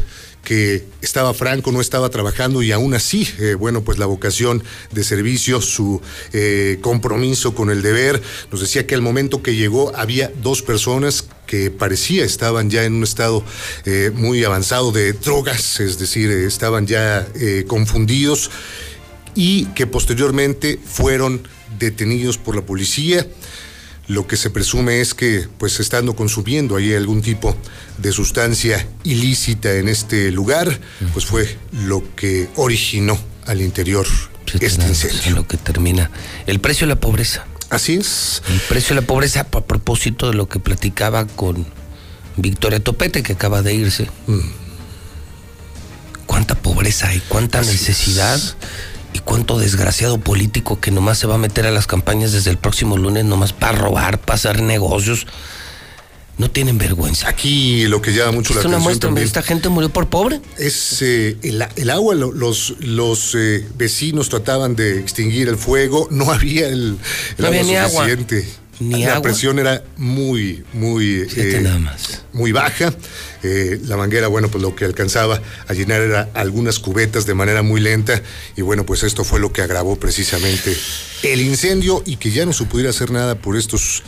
[0.45, 5.03] que estaba franco, no estaba trabajando y aún así, eh, bueno, pues la vocación de
[5.03, 6.01] servicio, su
[6.33, 11.25] eh, compromiso con el deber, nos decía que al momento que llegó había dos personas
[11.49, 13.45] que parecía estaban ya en un estado
[14.15, 17.27] muy avanzado de drogas, es decir, estaban ya
[17.69, 18.51] confundidos
[19.37, 21.47] y que posteriormente fueron
[21.79, 23.27] detenidos por la policía.
[24.09, 27.57] Lo que se presume es que, pues, estando consumiendo ahí algún tipo
[27.99, 30.81] de sustancia ilícita en este lugar,
[31.13, 34.07] pues fue lo que originó al interior
[34.61, 35.35] este incendio.
[35.35, 36.11] lo que termina.
[36.47, 37.45] El precio de la pobreza.
[37.69, 38.43] Así es.
[38.49, 41.67] El precio de la pobreza, a propósito de lo que platicaba con
[42.37, 44.09] Victoria Topete, que acaba de irse.
[44.29, 44.39] Mm.
[46.27, 47.21] ¿Cuánta pobreza hay?
[47.29, 48.41] ¿Cuánta necesidad?
[49.17, 52.59] Y cuánto desgraciado político que nomás se va a meter a las campañas desde el
[52.59, 55.27] próximo lunes, nomás para robar, para hacer negocios.
[56.39, 57.31] No tienen vergüenza.
[57.31, 59.27] Aquí lo que llama mucho la atención muestra, también.
[59.27, 60.43] ¿Esta gente murió por pobre?
[60.59, 66.69] Es eh, el, agua, los, los eh, vecinos trataban de extinguir el fuego, no había
[66.69, 66.99] el,
[67.39, 68.47] agua suficiente.
[68.81, 72.23] La presión era muy, muy, eh, nada más.
[72.33, 72.93] muy baja.
[73.43, 77.63] Eh, la manguera, bueno, pues lo que alcanzaba a llenar era algunas cubetas de manera
[77.63, 78.21] muy lenta
[78.57, 80.77] y bueno, pues esto fue lo que agravó precisamente
[81.23, 84.03] el incendio y que ya no se pudiera hacer nada por estos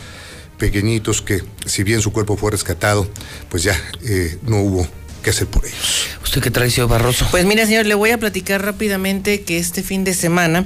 [0.57, 3.09] pequeñitos que si bien su cuerpo fue rescatado,
[3.49, 4.87] pues ya eh, no hubo
[5.23, 6.07] que hacer por ellos.
[6.23, 7.27] ¿Usted qué trae, señor Barroso?
[7.31, 10.65] Pues mira, señor, le voy a platicar rápidamente que este fin de semana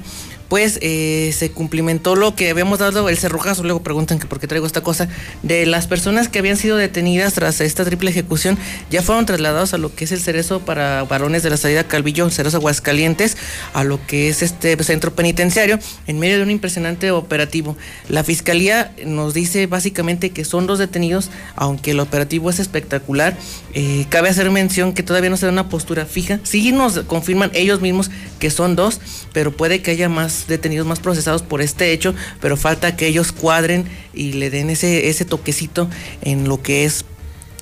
[0.50, 4.48] pues eh, se cumplimentó lo que habíamos dado el cerrojazo, luego preguntan que por qué
[4.48, 5.08] traigo esta cosa,
[5.42, 8.58] de las personas que habían sido detenidas tras esta triple ejecución,
[8.90, 12.30] ya fueron trasladados a lo que es el cerezo para varones de la salida Calvillo,
[12.30, 13.38] cerezo Aguascalientes,
[13.74, 17.78] a lo que es este centro penitenciario, en medio de un impresionante operativo.
[18.10, 23.38] La fiscalía nos dice básicamente que son dos detenidos, aunque el operativo es espectacular.
[23.74, 26.40] Eh, cabe hacer mención que todavía no se da una postura fija.
[26.44, 29.00] Sí nos confirman ellos mismos que son dos,
[29.32, 33.32] pero puede que haya más detenidos, más procesados por este hecho, pero falta que ellos
[33.32, 35.90] cuadren y le den ese, ese toquecito
[36.22, 37.06] en lo que es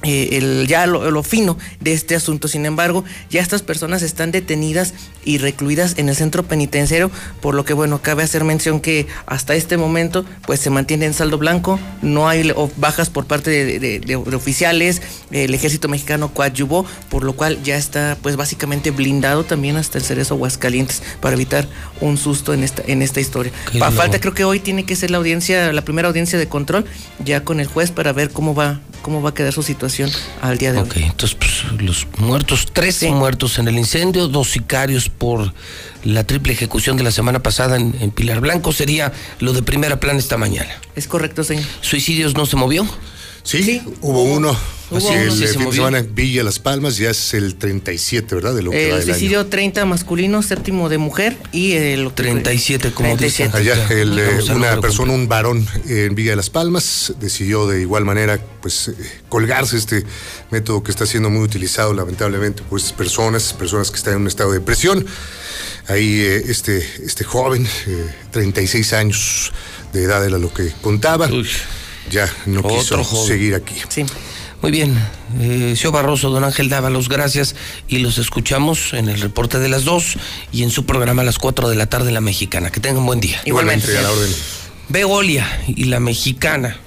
[0.03, 2.47] eh, el, ya lo, fino de este asunto.
[2.47, 7.65] Sin embargo, ya estas personas están detenidas y recluidas en el centro penitenciario, por lo
[7.65, 11.79] que, bueno, cabe hacer mención que hasta este momento, pues se mantiene en saldo blanco,
[12.01, 17.77] no hay bajas por parte de, oficiales, el ejército mexicano coadyuvó, por lo cual ya
[17.77, 21.67] está, pues básicamente blindado también hasta el cerezo Aguascalientes para evitar
[21.99, 23.51] un susto en esta, en esta historia.
[23.77, 26.85] Pa, falta, creo que hoy tiene que ser la audiencia, la primera audiencia de control,
[27.23, 30.11] ya con el juez para ver cómo va, cómo va a quedar su situación situación
[30.41, 35.09] al día de Ok, entonces pues, los muertos, tres muertos en el incendio, dos sicarios
[35.09, 35.53] por
[36.03, 39.99] la triple ejecución de la semana pasada en, en Pilar Blanco, sería lo de primera
[39.99, 40.71] plana esta mañana.
[40.95, 41.65] Es correcto, señor.
[41.81, 42.87] ¿Suicidios no se movió?
[43.43, 44.55] Sí, hubo uno.
[44.95, 48.53] Así el eh, fin de semana en Villa Las Palmas ya es el 37, ¿verdad?
[48.53, 49.05] De lo que va El del año.
[49.05, 53.51] suicidio 30 masculino, séptimo de mujer y el 37, como dicen.
[53.53, 57.79] Allá el, eh, una persona, un varón eh, en Villa de las Palmas, decidió de
[57.79, 58.95] igual manera pues eh,
[59.29, 60.05] colgarse este
[60.51, 64.27] método que está siendo muy utilizado lamentablemente por estas personas, personas que están en un
[64.27, 65.05] estado de depresión.
[65.87, 69.51] Ahí eh, este, este joven, eh, 36 años
[69.93, 71.29] de edad era lo que contaba,
[72.09, 73.27] ya no Otro quiso joven.
[73.27, 73.75] seguir aquí.
[73.89, 74.05] Sí.
[74.61, 74.95] Muy bien,
[75.39, 77.55] eh, señor Barroso, don Ángel Dávalos, gracias
[77.87, 80.17] y los escuchamos en el reporte de las dos
[80.51, 82.69] y en su programa a las 4 de la tarde en La Mexicana.
[82.71, 83.41] Que tengan buen día.
[83.45, 84.31] Igualmente, a la orden.
[84.89, 86.77] Veolia y La Mexicana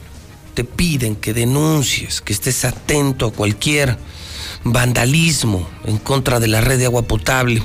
[0.54, 3.98] te piden que denuncies, que estés atento a cualquier
[4.62, 7.60] vandalismo en contra de la red de agua potable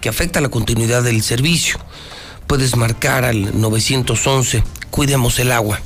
[0.00, 1.78] que afecta la continuidad del servicio.
[2.48, 5.82] Puedes marcar al 911, cuidemos el agua.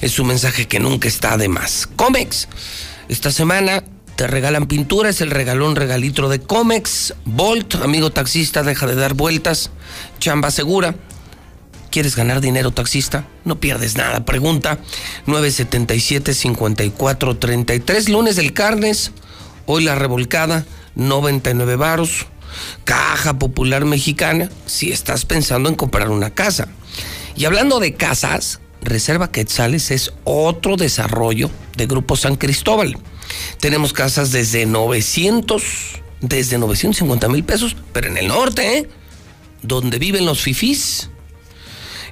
[0.00, 1.86] Es un mensaje que nunca está de más.
[1.94, 2.48] Comex,
[3.10, 3.84] esta semana
[4.16, 7.12] te regalan pintura, es el regalón regalitro de Comex.
[7.26, 9.70] Volt, amigo taxista, deja de dar vueltas.
[10.18, 10.94] Chamba segura.
[11.90, 13.28] ¿Quieres ganar dinero, taxista?
[13.44, 14.24] No pierdes nada.
[14.24, 14.78] Pregunta
[15.26, 18.08] 977-5433.
[18.08, 19.12] Lunes del Carnes.
[19.66, 20.64] Hoy la revolcada,
[20.94, 22.24] 99 varos.
[22.84, 26.68] Caja Popular Mexicana, si estás pensando en comprar una casa.
[27.36, 32.96] Y hablando de casas, Reserva Quetzales es otro desarrollo de Grupo San Cristóbal.
[33.60, 35.62] Tenemos casas desde 900,
[36.20, 38.88] desde 950 mil pesos, pero en el norte, ¿eh?
[39.62, 41.10] Donde viven los fifís.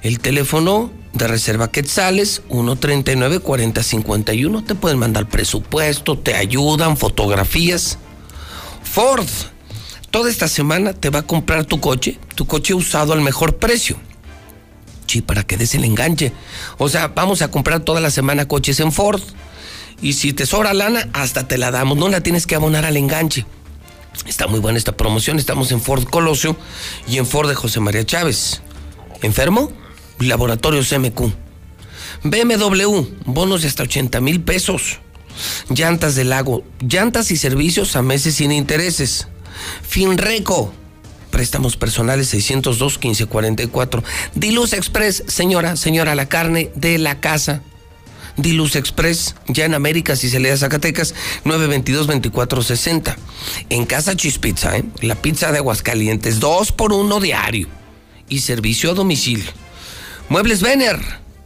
[0.01, 4.65] El teléfono de Reserva Quetzales, 139-4051.
[4.65, 7.97] Te pueden mandar presupuesto, te ayudan, fotografías.
[8.83, 9.25] Ford,
[10.15, 13.97] toda esta semana te va a comprar tu coche, tu coche usado al mejor precio.
[15.07, 16.31] Sí, para que des el enganche.
[16.77, 19.21] O sea, vamos a comprar toda la semana coches en Ford.
[20.01, 21.97] Y si te sobra lana, hasta te la damos.
[21.97, 23.45] No la tienes que abonar al enganche.
[24.25, 25.37] Está muy buena esta promoción.
[25.37, 26.55] Estamos en Ford Colosio
[27.09, 28.61] y en Ford de José María Chávez.
[29.21, 29.73] ¿Enfermo?
[30.19, 31.33] Laboratorios MQ.
[32.23, 34.99] BMW, bonos de hasta 80 mil pesos.
[35.67, 39.27] Llantas del lago, llantas y servicios a meses sin intereses.
[39.81, 40.73] Finreco,
[41.31, 44.03] préstamos personales 602 1544.
[44.35, 47.61] Diluz Express, señora, señora, la carne de la casa.
[48.37, 51.13] Diluz Express, ya en América, si se Zacatecas,
[51.45, 53.15] 922-2460.
[53.69, 54.83] En Casa Chispizza, ¿eh?
[55.01, 57.67] la pizza de Aguascalientes, dos por uno diario.
[58.27, 59.51] Y servicio a domicilio.
[60.29, 60.99] Muebles Vener,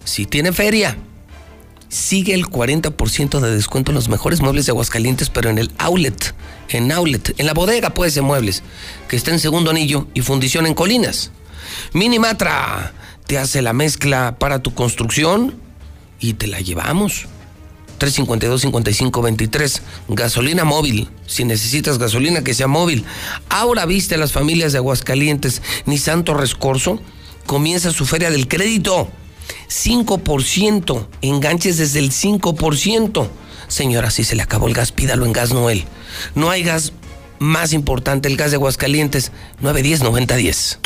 [0.03, 0.97] si tiene feria.
[1.89, 6.35] Sigue el 40% de descuento en los mejores muebles de Aguascalientes, pero en el outlet,
[6.69, 8.61] en outlet, en la bodega puede ser muebles,
[9.07, 11.31] que está en segundo anillo y fundición en colinas.
[11.93, 12.93] Minimatra
[13.25, 15.55] te hace la mezcla para tu construcción
[16.19, 17.27] y te la llevamos.
[17.99, 19.81] 352-5523.
[20.09, 21.09] Gasolina móvil.
[21.27, 23.05] Si necesitas gasolina que sea móvil.
[23.49, 25.61] Ahora viste a las familias de Aguascalientes.
[25.85, 26.99] Ni Santo Rescorso.
[27.45, 29.09] Comienza su feria del crédito.
[29.67, 31.07] 5%.
[31.21, 33.27] Enganches desde el 5%.
[33.67, 35.85] Señora, si se le acabó el gas, pídalo en Gas Noel.
[36.35, 36.93] No hay gas
[37.39, 39.31] más importante, el gas de Aguascalientes.
[39.61, 40.79] 910-9010.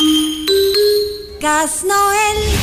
[1.40, 2.54] Gas Noel.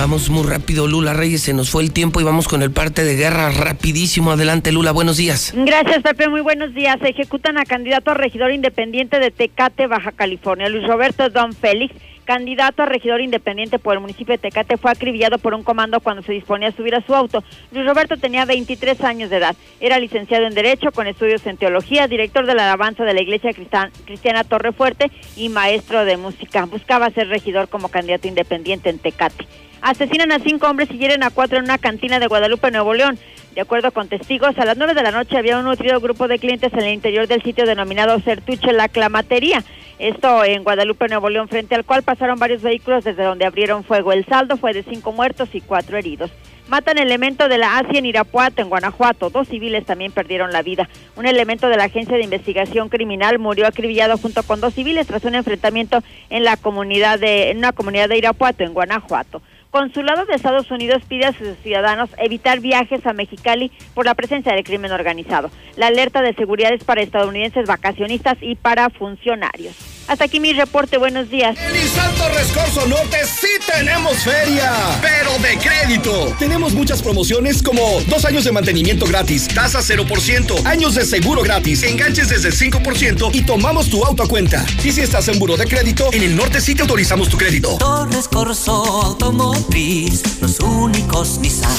[0.00, 3.04] Vamos muy rápido, Lula Reyes, se nos fue el tiempo y vamos con el parte
[3.04, 4.32] de guerra rapidísimo.
[4.32, 5.52] Adelante, Lula, buenos días.
[5.54, 6.30] Gracias, Pepe.
[6.30, 6.96] Muy buenos días.
[7.02, 10.70] Ejecutan a candidato a regidor independiente de Tecate, Baja California.
[10.70, 11.94] Luis Roberto Don Félix,
[12.24, 16.22] candidato a regidor independiente por el municipio de Tecate, fue acribillado por un comando cuando
[16.22, 17.42] se disponía a subir a su auto.
[17.72, 19.56] Luis Roberto tenía 23 años de edad.
[19.80, 23.52] Era licenciado en Derecho con estudios en Teología, director de la alabanza de la Iglesia
[23.52, 26.66] Cristiana Torrefuerte y maestro de música.
[26.66, 29.46] Buscaba ser regidor como candidato independiente en Tecate.
[29.82, 33.18] Asesinan a cinco hombres y hieren a cuatro en una cantina de Guadalupe, Nuevo León.
[33.54, 36.38] De acuerdo con testigos, a las nueve de la noche había un nutrido grupo de
[36.38, 39.64] clientes en el interior del sitio denominado Certuche La Clamatería.
[40.00, 44.14] Esto en Guadalupe, Nuevo León, frente al cual pasaron varios vehículos desde donde abrieron fuego.
[44.14, 46.30] El saldo fue de cinco muertos y cuatro heridos.
[46.68, 49.28] Matan elemento de la Asia en Irapuato, en Guanajuato.
[49.28, 50.88] Dos civiles también perdieron la vida.
[51.16, 55.26] Un elemento de la Agencia de Investigación Criminal murió acribillado junto con dos civiles tras
[55.26, 59.42] un enfrentamiento en la comunidad de, en una comunidad de Irapuato, en Guanajuato.
[59.70, 64.52] Consulado de Estados Unidos pide a sus ciudadanos evitar viajes a Mexicali por la presencia
[64.52, 65.50] del crimen organizado.
[65.76, 69.99] La alerta de seguridad es para estadounidenses vacacionistas y para funcionarios.
[70.10, 71.56] Hasta aquí mi reporte, buenos días.
[71.56, 76.34] En Salto Rescorso Norte sí tenemos feria, pero de crédito.
[76.36, 81.84] Tenemos muchas promociones como dos años de mantenimiento gratis, tasa 0%, años de seguro gratis,
[81.84, 84.66] enganches desde el 5% y tomamos tu auto a cuenta.
[84.82, 87.78] Y si estás en buro de crédito, en el norte sí te autorizamos tu crédito.
[87.78, 88.72] Torres Corso
[89.04, 91.70] Automotriz, los únicos Nissan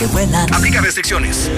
[0.00, 0.52] que vuelan.
[0.52, 1.48] Aplica restricciones.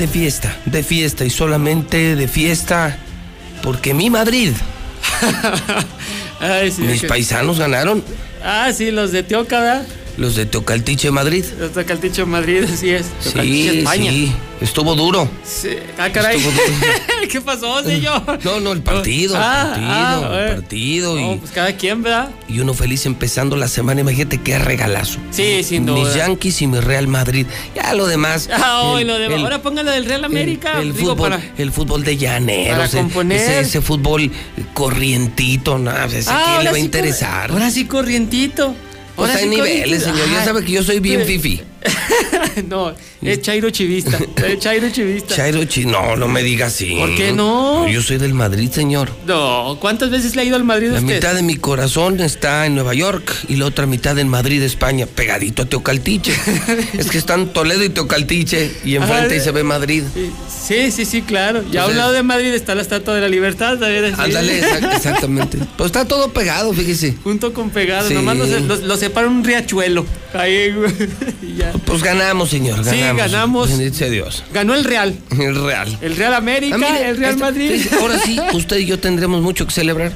[0.00, 2.96] De fiesta, de fiesta y solamente de fiesta
[3.62, 4.52] porque mi Madrid,
[6.40, 8.02] Ay, sí, mis que- paisanos ganaron,
[8.42, 9.86] Ah, sí, los de Teoca, ¿verdad?
[10.20, 11.44] Los de Teocaltiche Madrid.
[11.58, 13.06] Los de Calticho Madrid, así es.
[13.22, 14.10] Teocaltiche, Sí, España.
[14.12, 15.26] sí, estuvo duro.
[15.44, 15.70] Sí.
[15.98, 16.36] Ah, caray.
[16.36, 16.52] Estuvo
[17.30, 18.38] ¿Qué pasó, señor?
[18.44, 22.02] No, no, el partido, Ah, el partido, ah, el partido y, No, pues cada quien,
[22.02, 22.28] ¿verdad?
[22.48, 24.02] y uno feliz empezando la semana.
[24.02, 25.18] Imagínate qué regalazo.
[25.30, 26.16] Sí, sin Mis duda.
[26.16, 27.46] Yankees y mi Real Madrid.
[27.74, 28.50] Ya lo demás.
[28.52, 29.26] Ah, hoy el- lo de...
[29.26, 30.80] el- Ahora póngalo del Real América.
[30.82, 31.42] El digo, fútbol, para...
[31.56, 33.40] el fútbol de llaneros, para ese- componer.
[33.40, 34.30] Ese, ese fútbol
[34.74, 37.50] corrientito, no, ese Ah, ¿quién le va a interesar?
[37.50, 38.74] Ahora sí corrientito.
[39.20, 40.28] Pues hay niveles, señor.
[40.30, 41.38] Ya sabe que yo soy bien sí.
[41.38, 41.62] fifi.
[42.68, 42.92] no,
[43.22, 44.18] es Chairo Chivista.
[44.46, 45.34] Es Chairo Chivista.
[45.34, 46.94] Chairo Chi, no, no me diga así.
[46.98, 47.88] ¿Por qué no?
[47.88, 49.10] Yo soy del Madrid, señor.
[49.26, 51.14] No, ¿cuántas veces le ha ido al Madrid La usted?
[51.14, 55.06] mitad de mi corazón está en Nueva York y la otra mitad en Madrid, España,
[55.06, 56.34] pegadito a Teocaltiche.
[56.98, 60.02] es que están Toledo y Teocaltiche y enfrente ahí se ve Madrid.
[60.66, 61.64] Sí, sí, sí, claro.
[61.72, 63.72] Y a un lado de Madrid está la Estatua de la Libertad.
[63.82, 65.58] Ándale, exact- exactamente.
[65.76, 67.16] Pues está todo pegado, fíjese.
[67.24, 68.08] Junto con pegado.
[68.08, 68.14] Sí.
[68.14, 70.04] Nomás los, los- los separa un riachuelo.
[70.34, 70.92] Ahí, güey,
[71.42, 71.69] y ya.
[71.84, 73.70] Pues ganamos, señor, Sí, ganamos.
[73.70, 74.42] sea Dios.
[74.52, 75.16] Ganó el Real.
[75.38, 75.98] El Real.
[76.00, 77.70] El Real América, Ah, mire, el Real esta- Madrid.
[77.72, 80.12] fíjese, Ahora sí, usted y yo tendremos mucho que celebrar.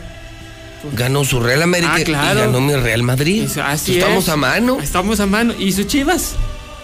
[0.95, 2.39] Ganó su Real América Ah, claro.
[2.41, 3.49] y ganó mi Real Madrid.
[3.65, 4.29] Así Estamos es.
[4.31, 4.79] a mano.
[4.83, 5.55] Estamos a mano.
[5.59, 6.33] ¿Y sus chivas?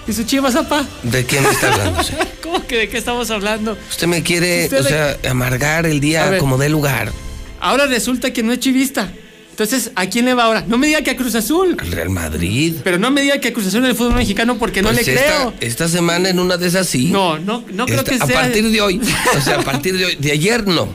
[0.09, 0.87] ¿Y sus chivas, apá?
[1.03, 2.01] ¿De qué me está hablando?
[2.43, 3.77] ¿Cómo que de qué estamos hablando?
[3.91, 7.13] Usted me quiere, Usted o sea, amargar el día como de lugar.
[7.61, 9.13] Ahora resulta que no es chivista.
[9.61, 10.65] Entonces, ¿a quién le va ahora?
[10.67, 11.77] No me diga que a Cruz Azul.
[11.79, 12.77] Al Real Madrid.
[12.83, 15.05] Pero no me diga que a Cruz Azul en el fútbol mexicano porque no Pues
[15.07, 15.55] le esta, creo.
[15.61, 17.11] Esta semana en una de esas sí.
[17.11, 18.41] No, no, no creo que A sea.
[18.41, 18.99] partir de hoy.
[19.37, 20.17] O sea, a partir de hoy.
[20.17, 20.89] De ayer no.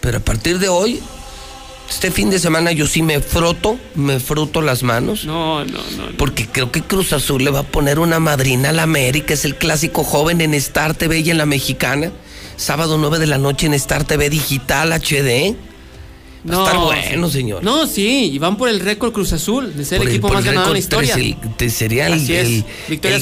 [0.00, 0.98] Pero a partir de hoy,
[1.88, 5.24] este fin de semana yo sí me froto, me fruto las manos.
[5.24, 6.16] No, no, no.
[6.18, 9.34] Porque creo que Cruz Azul le va a poner una madrina a la América.
[9.34, 12.10] Es el clásico joven en Star TV y en la mexicana.
[12.56, 15.54] Sábado 9 de la noche en Star TV Digital HD.
[16.50, 17.62] Va a estar bueno, señor.
[17.64, 20.40] No, sí, y van por el récord Cruz Azul de ser Por el equipo más
[20.40, 21.14] el ganador en la historia.
[21.14, 22.64] tres, el- sería el,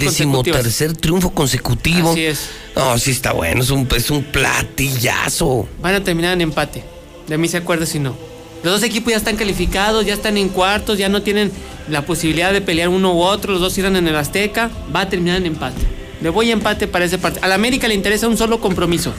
[0.00, 2.10] decimotercer triunfo consecutivo.
[2.12, 2.48] Así es.
[2.74, 5.68] No, sí está bueno, es un, es un platillazo.
[5.80, 6.82] Van a terminar en empate.
[7.28, 8.16] De mí se acuerda si no.
[8.62, 11.50] Los dos equipos ya están calificados, ya están en cuartos, ya no tienen
[11.88, 13.52] la posibilidad de pelear uno u otro.
[13.52, 14.70] Los dos irán en el Azteca.
[14.94, 15.80] Va a terminar en empate.
[16.20, 17.44] Le voy a empate para ese partido.
[17.44, 19.12] A la América le interesa un solo compromiso.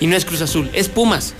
[0.00, 1.34] Y no es Cruz Azul, es Pumas.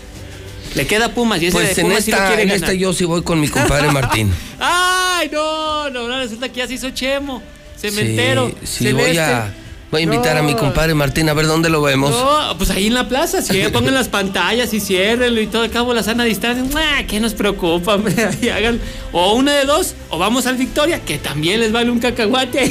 [0.76, 2.62] Le queda Pumas y ese Pues de en Pumas sí lo esta, quiere en ganar.
[2.64, 4.32] esta yo sí voy con mi compadre Martín.
[4.60, 5.90] ¡Ay, no!
[5.90, 7.42] No, no, resulta que ya se hizo Chemo.
[7.80, 8.48] Cementero.
[8.62, 9.52] Sí, sí, voy a,
[9.90, 12.10] voy a invitar a mi compadre Martín a ver dónde lo vemos.
[12.10, 15.70] No, pues ahí en la plaza, sí, pongan las pantallas y ciérrenlo y todo, al
[15.70, 17.06] cabo la sana distancia.
[17.06, 18.14] ¿Qué nos preocupa, hombre?
[18.42, 18.80] Ahí hagan
[19.12, 22.64] o una de dos, o vamos al Victoria, que también les vale un cacahuate.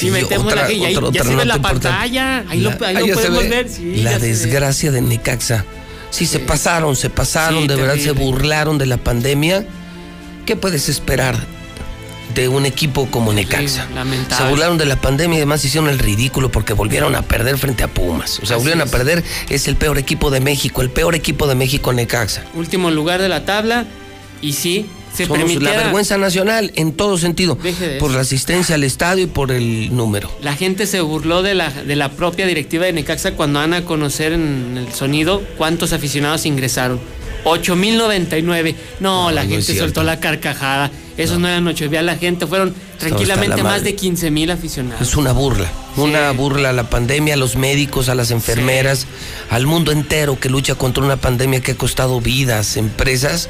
[0.00, 1.88] y metemos otra- la y ahí otra- ya otra se ve la importante.
[1.88, 2.44] pantalla.
[2.48, 3.68] Ahí La- lo, ahí ah, lo podemos ve ver.
[3.68, 4.26] Sí, la ve.
[4.28, 5.64] desgracia de Necaxa.
[6.12, 9.64] Sí, se pasaron, se pasaron, Sí, de verdad se burlaron de la pandemia.
[10.46, 11.36] ¿Qué puedes esperar
[12.34, 13.86] de un equipo como Necaxa?
[13.94, 14.36] lamentable.
[14.44, 17.82] Se burlaron de la pandemia y además hicieron el ridículo porque volvieron a perder frente
[17.82, 18.38] a Pumas.
[18.42, 18.88] O sea, Así volvieron es.
[18.92, 22.44] a perder, es el peor equipo de México, el peor equipo de México Necaxa.
[22.54, 23.86] Último lugar de la tabla.
[24.42, 27.56] Y sí, se Somos la vergüenza nacional en todo sentido.
[27.56, 30.30] De Por la asistencia al estadio y por el número.
[30.42, 33.84] La gente se burló de la, de la propia directiva de Necaxa cuando van a
[33.84, 37.00] conocer en el sonido cuántos aficionados ingresaron.
[37.44, 38.74] 8.099.
[39.00, 39.84] No, la no gente es cierto.
[39.84, 40.90] soltó la carcajada.
[41.16, 42.46] Esos no, eran 8 la gente.
[42.46, 45.00] Fueron tranquilamente la más de 15.000 aficionados.
[45.00, 49.06] Es una burla, una burla a la pandemia, a los médicos, a las enfermeras,
[49.50, 53.48] al mundo entero que lucha contra una pandemia que ha costado vidas, empresas.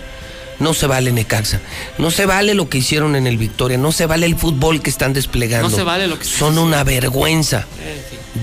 [0.62, 1.60] No se vale Necaxa,
[1.98, 4.90] no se vale lo que hicieron en el Victoria, no se vale el fútbol que
[4.90, 5.68] están desplegando.
[5.68, 7.66] No se vale lo que Son una vergüenza.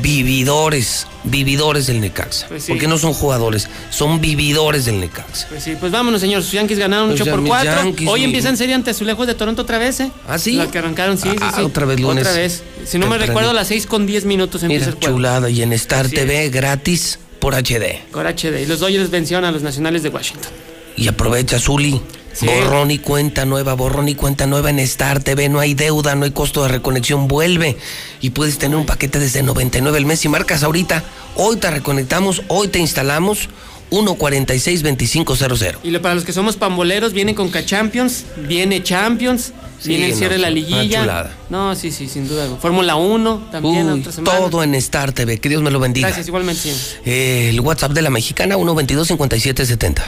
[0.01, 2.47] vividores, vividores del Necaxa.
[2.47, 2.71] Pues sí.
[2.71, 5.47] Porque no son jugadores, son vividores del Necaxa.
[5.49, 6.43] Pues sí, pues vámonos, señor.
[6.43, 7.71] Sus Yankees ganaron Pues 8 ya por mis 4.
[7.75, 10.11] Yankees, Hoy mi- empiezan serie ante Azulejos de Toronto otra vez, ¿eh?
[10.27, 10.53] ¿Ah, sí?
[10.53, 11.61] La que arrancaron, sí, sí, Ah, sí.
[11.63, 12.27] otra vez lunes.
[12.27, 12.63] Otra vez.
[12.85, 15.15] Si no me recuerdo, a las 6 con 10 minutos empieza Mira, el juego.
[15.17, 15.49] chulada.
[15.49, 18.01] Y en Star Así TV gratis por HD.
[18.11, 18.61] Con HD.
[18.61, 20.51] Y los Dodgers vencieron a los Nacionales de Washington.
[20.99, 22.01] Y aprovecha, Zuli.
[22.33, 22.45] Sí.
[22.45, 25.49] Borrón y cuenta nueva, borrón y cuenta nueva en Star TV.
[25.49, 27.27] No hay deuda, no hay costo de reconexión.
[27.27, 27.75] Vuelve
[28.21, 30.23] y puedes tener un paquete desde 99 el mes.
[30.25, 31.03] Y marcas ahorita.
[31.35, 33.49] Hoy te reconectamos, hoy te instalamos.
[33.91, 35.77] 146-2500.
[35.83, 40.11] Y lo- para los que somos pamboleros, viene con Champions, viene Champions, Sí, viene el
[40.11, 41.01] no, cierre de la liguilla.
[41.01, 41.35] chulada.
[41.49, 42.47] No, sí, sí, sin duda.
[42.61, 44.37] Fórmula 1 también Uy, otra semana.
[44.37, 45.39] todo en Star TV.
[45.39, 46.07] Que Dios me lo bendiga.
[46.09, 46.61] Gracias, igualmente.
[46.61, 46.71] sí.
[47.05, 50.03] Eh, el WhatsApp de la mexicana, 122-5770.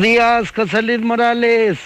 [0.00, 1.78] Días, José Luis Morales.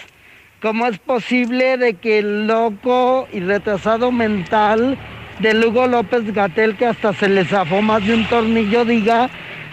[0.61, 4.99] ¿Cómo es posible de que el loco y retrasado mental
[5.39, 9.31] de Lugo López Gatel, que hasta se le zafó más de un tornillo, diga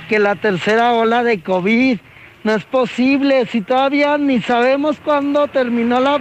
[0.07, 1.99] que la tercera ola de COVID
[2.43, 3.45] no es posible?
[3.47, 6.19] Si todavía ni sabemos cuándo terminó la,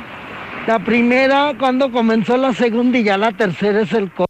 [0.66, 4.26] la primera, cuándo comenzó la segunda y ya la tercera es el COVID.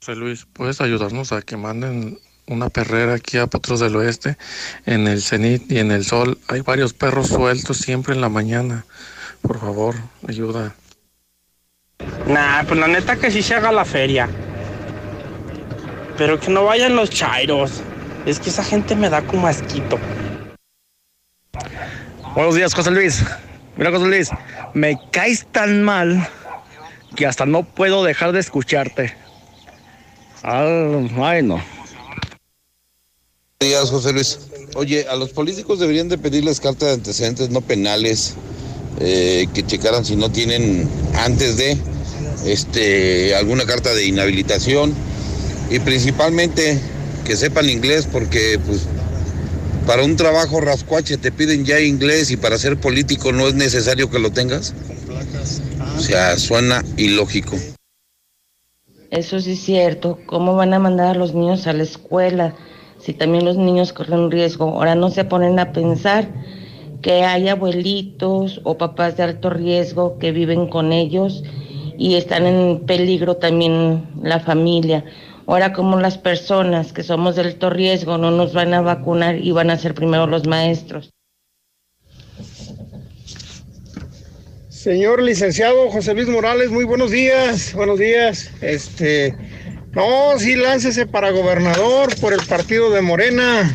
[0.00, 2.18] José Luis, ¿puedes ayudarnos a que manden
[2.48, 4.36] una perrera aquí a Potros del Oeste?
[4.84, 8.84] En el Cenit y en el Sol hay varios perros sueltos siempre en la mañana.
[9.42, 9.94] Por favor,
[10.26, 10.74] ayuda.
[12.26, 14.28] Nah, pues la neta que sí se haga la feria.
[16.18, 17.82] Pero que no vayan los chairos.
[18.24, 19.98] Es que esa gente me da como asquito.
[22.34, 23.24] Buenos días, José Luis.
[23.76, 24.30] Mira, José Luis,
[24.74, 26.28] me caes tan mal
[27.14, 29.14] que hasta no puedo dejar de escucharte.
[30.42, 30.66] Ah,
[31.22, 31.60] ay, no.
[33.60, 34.38] Días, José Luis.
[34.74, 38.34] Oye, a los políticos deberían de pedirles carta de antecedentes no penales,
[39.00, 41.78] eh, que checaran si no tienen antes de
[42.44, 44.94] este alguna carta de inhabilitación
[45.70, 46.78] y principalmente
[47.24, 48.82] que sepan inglés porque pues
[49.86, 54.10] para un trabajo rascuache te piden ya inglés y para ser político no es necesario
[54.10, 54.74] que lo tengas.
[55.96, 57.56] O sea, suena ilógico.
[59.10, 60.18] Eso sí es cierto.
[60.26, 62.54] ¿Cómo van a mandar a los niños a la escuela
[62.98, 64.64] si también los niños corren riesgo?
[64.64, 66.28] Ahora no se ponen a pensar
[67.02, 71.44] que hay abuelitos o papás de alto riesgo que viven con ellos
[71.98, 75.04] y están en peligro también la familia.
[75.46, 79.52] Ahora como las personas que somos de alto riesgo no nos van a vacunar y
[79.52, 81.10] van a ser primero los maestros.
[84.68, 88.52] Señor licenciado José Luis Morales, muy buenos días, buenos días.
[88.60, 89.34] Este,
[89.96, 93.74] no, sí, láncese para gobernador por el partido de Morena.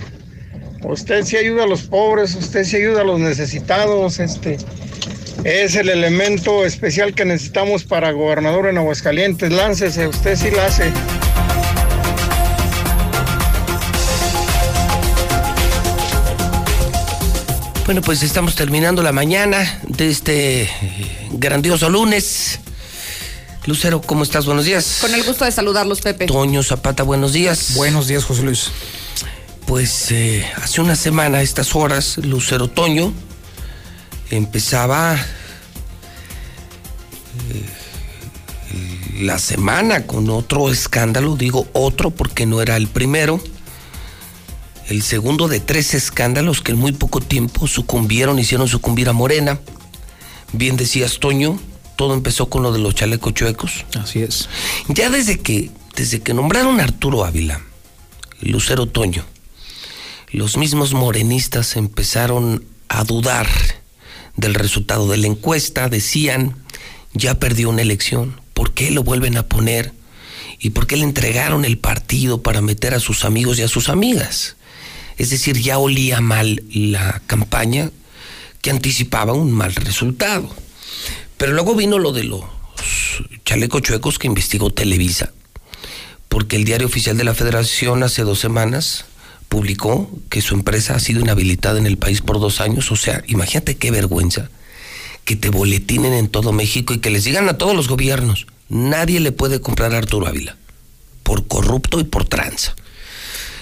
[0.84, 4.60] Usted sí ayuda a los pobres, usted sí ayuda a los necesitados, este,
[5.44, 9.52] es el elemento especial que necesitamos para gobernador en Aguascalientes.
[9.52, 10.92] Láncese, usted sí la hace.
[17.86, 20.70] Bueno, pues estamos terminando la mañana de este
[21.32, 22.60] grandioso lunes.
[23.66, 24.48] Lucero, ¿cómo estás?
[24.48, 24.98] Buenos días.
[25.02, 26.26] Con el gusto de saludarlos, Pepe.
[26.26, 27.76] Toño Zapata, buenos días.
[27.76, 28.72] Buenos días, José Luis.
[29.68, 33.14] Pues eh, hace una semana, a estas horas, Lucero Toño
[34.32, 35.16] empezaba
[37.50, 37.66] eh,
[39.22, 43.40] la semana con otro escándalo, digo otro porque no era el primero,
[44.88, 49.60] el segundo de tres escándalos que en muy poco tiempo sucumbieron, hicieron sucumbir a Morena.
[50.52, 51.60] Bien decías, Toño,
[52.02, 53.86] todo empezó con lo de los chalecos chuecos.
[53.94, 54.50] Así es.
[54.88, 57.62] Ya desde que, desde que nombraron a Arturo Ávila,
[58.40, 59.24] Lucero Toño,
[60.32, 63.48] los mismos morenistas empezaron a dudar
[64.36, 66.56] del resultado de la encuesta, decían,
[67.14, 69.94] ya perdió una elección, ¿por qué lo vuelven a poner?
[70.58, 73.90] ¿Y por qué le entregaron el partido para meter a sus amigos y a sus
[73.90, 74.56] amigas?
[75.20, 77.92] Es decir, ya olía mal la campaña
[78.64, 80.50] que anticipaba un mal resultado.
[81.42, 82.44] Pero luego vino lo de los
[83.46, 85.32] chalecos chuecos que investigó Televisa,
[86.30, 89.06] porque el diario oficial de la Federación hace dos semanas
[89.50, 92.92] publicó que su empresa ha sido inhabilitada en el país por dos años.
[92.92, 94.52] O sea, imagínate qué vergüenza
[95.26, 99.20] que te boletinen en todo México y que les digan a todos los gobiernos, nadie
[99.20, 100.58] le puede comprar a Arturo Ávila,
[101.24, 102.76] por corrupto y por tranza.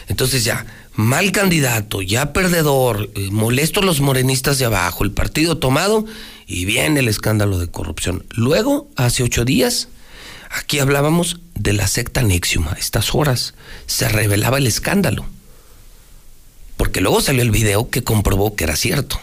[0.09, 6.05] Entonces ya, mal candidato, ya perdedor, eh, molestos los morenistas de abajo, el partido tomado
[6.49, 8.25] y viene el escándalo de corrupción.
[8.31, 9.87] Luego, hace ocho días,
[10.49, 12.67] aquí hablábamos de la secta Nexium.
[12.67, 13.53] A estas horas
[13.85, 15.25] se revelaba el escándalo.
[16.75, 19.21] Porque luego salió el video que comprobó que era cierto.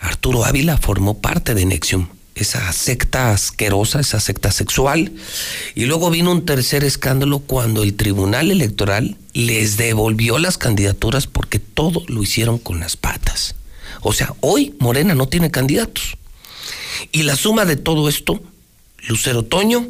[0.00, 5.12] Arturo Ávila formó parte de Nexium esa secta asquerosa, esa secta sexual.
[5.74, 11.58] Y luego vino un tercer escándalo cuando el Tribunal Electoral les devolvió las candidaturas porque
[11.58, 13.54] todo lo hicieron con las patas.
[14.02, 16.16] O sea, hoy Morena no tiene candidatos.
[17.12, 18.40] Y la suma de todo esto,
[19.08, 19.86] Lucero Toño,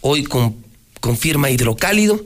[0.00, 0.56] hoy con,
[1.00, 2.24] confirma hidrocálido,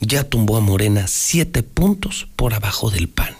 [0.00, 3.36] ya tumbó a Morena siete puntos por abajo del PAN.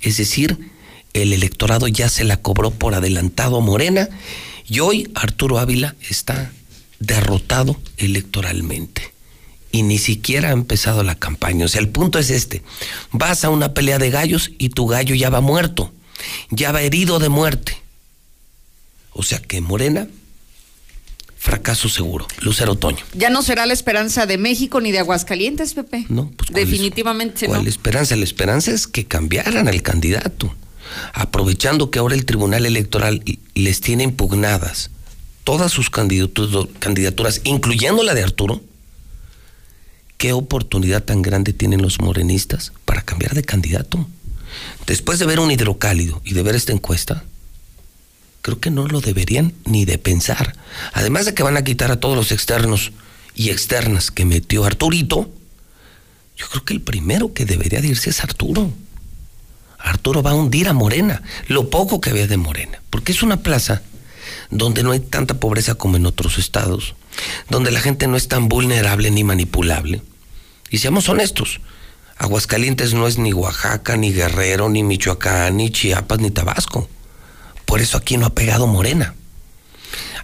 [0.00, 0.70] Es decir,
[1.12, 4.08] el electorado ya se la cobró por adelantado a Morena
[4.66, 6.52] y hoy Arturo Ávila está
[6.98, 9.12] derrotado electoralmente
[9.72, 11.64] y ni siquiera ha empezado la campaña.
[11.64, 12.62] O sea, el punto es este.
[13.12, 15.92] Vas a una pelea de gallos y tu gallo ya va muerto,
[16.50, 17.76] ya va herido de muerte.
[19.12, 20.06] O sea que Morena,
[21.38, 22.26] fracaso seguro.
[22.40, 22.98] Lucero Otoño.
[23.14, 26.06] Ya no será la esperanza de México ni de Aguascalientes, Pepe.
[26.08, 27.68] No, pues Definitivamente ¿Cuál no.
[27.68, 28.14] esperanza?
[28.16, 30.54] La esperanza es que cambiaran al candidato.
[31.12, 33.22] Aprovechando que ahora el Tribunal Electoral
[33.54, 34.90] les tiene impugnadas
[35.44, 38.60] todas sus candidatu- candidaturas, incluyendo la de Arturo,
[40.18, 44.06] qué oportunidad tan grande tienen los morenistas para cambiar de candidato.
[44.86, 47.24] Después de ver un hidrocálido y de ver esta encuesta,
[48.42, 50.54] creo que no lo deberían ni de pensar.
[50.92, 52.92] Además de que van a quitar a todos los externos
[53.34, 55.30] y externas que metió Arturito,
[56.36, 58.72] yo creo que el primero que debería de irse es Arturo.
[59.78, 63.42] Arturo va a hundir a Morena, lo poco que ve de Morena, porque es una
[63.42, 63.82] plaza
[64.50, 66.94] donde no hay tanta pobreza como en otros estados,
[67.48, 70.02] donde la gente no es tan vulnerable ni manipulable.
[70.70, 71.60] Y seamos honestos,
[72.20, 76.86] Aguascalientes no es ni Oaxaca, ni Guerrero, ni Michoacán, ni Chiapas, ni Tabasco.
[77.64, 79.14] Por eso aquí no ha pegado Morena.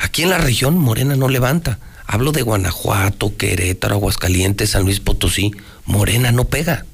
[0.00, 1.78] Aquí en la región Morena no levanta.
[2.06, 5.52] Hablo de Guanajuato, Querétaro, Aguascalientes, San Luis Potosí.
[5.86, 6.84] Morena no pega.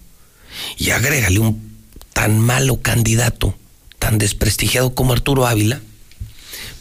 [0.79, 1.77] Y agrégale un
[2.13, 3.57] tan malo candidato,
[3.99, 5.81] tan desprestigiado como Arturo Ávila,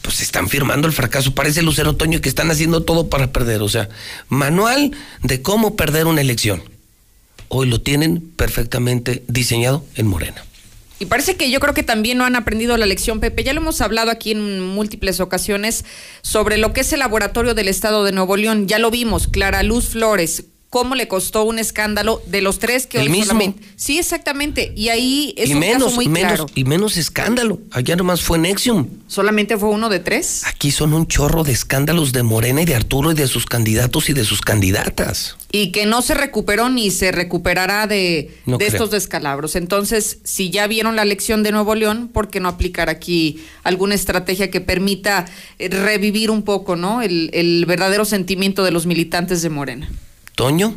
[0.00, 1.34] pues están firmando el fracaso.
[1.34, 3.62] Parece Lucero Toño que están haciendo todo para perder.
[3.62, 3.88] O sea,
[4.28, 4.92] manual
[5.24, 6.71] de cómo perder una elección.
[7.54, 10.42] Hoy lo tienen perfectamente diseñado en Morena.
[10.98, 13.44] Y parece que yo creo que también no han aprendido la lección, Pepe.
[13.44, 15.84] Ya lo hemos hablado aquí en múltiples ocasiones
[16.22, 18.68] sobre lo que es el laboratorio del Estado de Nuevo León.
[18.68, 22.96] Ya lo vimos, Clara Luz Flores, cómo le costó un escándalo de los tres que
[22.96, 23.26] El hoy mismo.
[23.26, 24.72] solamente- Sí, exactamente.
[24.74, 26.46] Y ahí es y un menos, caso muy menos, claro.
[26.54, 27.58] y menos escándalo.
[27.72, 28.88] Allá nomás fue Nexium.
[29.06, 30.44] Solamente fue uno de tres.
[30.46, 34.08] Aquí son un chorro de escándalos de Morena y de Arturo y de sus candidatos
[34.08, 35.36] y de sus candidatas.
[35.52, 38.76] Y que no se recuperó ni se recuperará de, No de creo.
[38.76, 39.56] estos descalabros.
[39.56, 43.94] Entonces, si ya vieron la lección de Nuevo León, ¿por qué no aplicar aquí alguna
[43.94, 45.26] estrategia que permita
[45.58, 47.02] eh, revivir un poco, ¿no?
[47.02, 49.90] El, el verdadero sentimiento de los militantes de Morena.
[50.34, 50.76] Toño.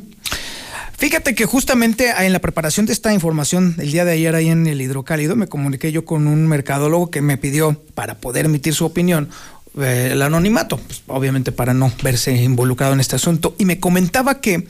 [0.97, 4.65] Fíjate que justamente en la preparación de esta información el día de ayer ahí en
[4.65, 8.85] el hidrocálido me comuniqué yo con un mercadólogo que me pidió para poder emitir su
[8.85, 9.29] opinión
[9.77, 14.39] eh, el anonimato, pues, obviamente para no verse involucrado en este asunto y me comentaba
[14.39, 14.65] que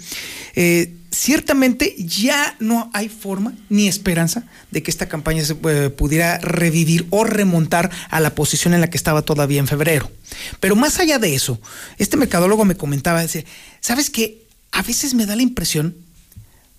[0.56, 6.40] eh, ciertamente ya no hay forma ni esperanza de que esta campaña se eh, pudiera
[6.40, 10.10] revivir o remontar a la posición en la que estaba todavía en febrero.
[10.60, 11.60] Pero más allá de eso,
[12.00, 13.46] este mercadólogo me comentaba, dice,
[13.82, 14.45] ¿sabes qué?
[14.76, 15.96] A veces me da la impresión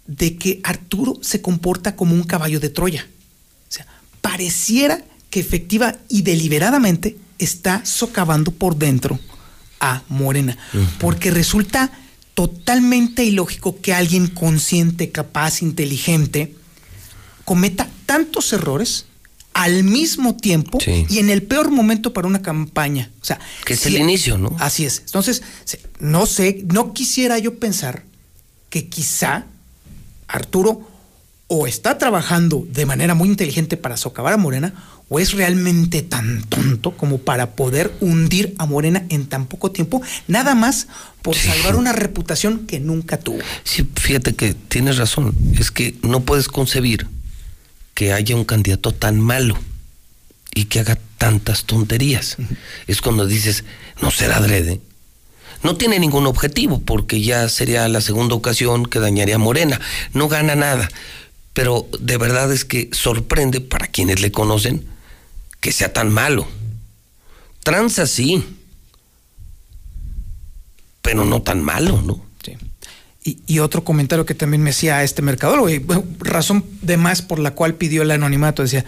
[0.07, 3.07] de que Arturo se comporta como un caballo de Troya.
[3.68, 3.86] O sea,
[4.20, 9.18] pareciera que efectiva y deliberadamente está socavando por dentro
[9.81, 10.58] a Morena,
[11.00, 11.91] porque resulta
[12.34, 16.55] totalmente ilógico que alguien consciente, capaz, inteligente,
[17.47, 19.07] cometa tantos errores
[19.59, 20.78] al mismo tiempo
[21.09, 23.10] y en el peor momento para una campaña.
[23.23, 24.55] O sea, Que es si- el inicio, ¿no?
[24.60, 25.01] Así es.
[25.07, 25.43] Entonces,
[25.99, 28.02] no sé, no quisiera yo pensar
[28.68, 29.47] que quizá
[30.28, 30.86] Arturo
[31.49, 34.75] o está trabajando de manera muy inteligente para socavar a Morena
[35.09, 40.02] o es realmente tan tonto como para poder hundir a Morena en tan poco tiempo,
[40.28, 40.89] nada más
[41.23, 43.39] por salvar una reputación que nunca tuvo.
[43.65, 45.35] Sí, fíjate que tienes razón.
[45.59, 47.07] Es que no puedes concebir
[47.97, 49.57] que haya un candidato tan malo
[50.55, 52.36] y que haga tantas tonterías.
[52.86, 53.65] Es cuando dices,
[54.02, 54.83] no será adrede.
[55.62, 59.81] No tiene ningún objetivo, porque ya sería la segunda ocasión que dañaría a Morena.
[60.12, 60.91] No gana nada.
[61.55, 64.86] Pero de verdad es que sorprende para quienes le conocen
[65.60, 66.47] que sea tan malo.
[67.62, 68.44] Tranza sí,
[71.00, 72.20] pero no tan malo, ¿no?
[73.27, 77.23] Y, y otro comentario que también me hacía este mercadólogo, y bueno, razón de más
[77.23, 78.85] por la cual pidió el anonimato, decía,